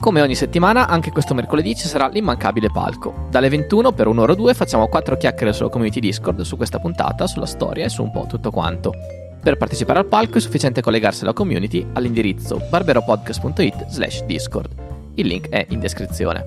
Come 0.03 0.21
ogni 0.21 0.35
settimana, 0.35 0.89
anche 0.89 1.13
questo 1.13 1.33
mercoledì 1.33 1.77
ci 1.77 1.87
sarà 1.87 2.09
l'immancabile 2.09 2.73
palco. 2.73 3.29
Dalle 3.31 3.49
21 3.49 3.93
per 3.93 4.09
un'ora 4.09 4.33
o 4.33 4.35
due 4.35 4.53
facciamo 4.53 4.89
quattro 4.89 5.17
chiacchiere 5.17 5.53
sulla 5.53 5.69
community 5.69 6.01
Discord 6.01 6.41
su 6.41 6.57
questa 6.57 6.81
puntata, 6.81 7.29
sulla 7.29 7.47
storia 7.47 7.85
e 7.85 7.89
su 7.89 8.03
un 8.03 8.11
po' 8.11 8.27
tutto 8.29 8.51
quanto. 8.51 8.93
Per 9.41 9.57
partecipare 9.57 10.01
al 10.01 10.07
palco 10.07 10.39
è 10.39 10.41
sufficiente 10.41 10.83
collegarsi 10.83 11.23
alla 11.23 11.33
community 11.33 11.87
all'indirizzo 11.93 12.61
barberopodcast.it 12.69 13.87
slash 13.91 14.25
discord. 14.25 14.75
Il 15.15 15.29
link 15.29 15.49
è 15.51 15.67
in 15.69 15.79
descrizione. 15.79 16.47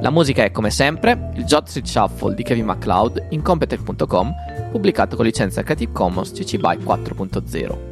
La 0.00 0.10
musica 0.10 0.44
è 0.44 0.52
come 0.52 0.70
sempre 0.70 1.30
il 1.34 1.42
Jot 1.42 1.66
Street 1.66 1.88
Shuffle 1.88 2.36
di 2.36 2.44
Kevin 2.44 2.66
MacLeod 2.66 3.26
in 3.30 3.42
Competech.com, 3.42 4.32
pubblicato 4.70 5.16
con 5.16 5.24
licenza 5.24 5.64
Creative 5.64 5.90
Commons 5.90 6.30
CC 6.30 6.56
BY 6.56 6.84
4.0. 6.84 7.91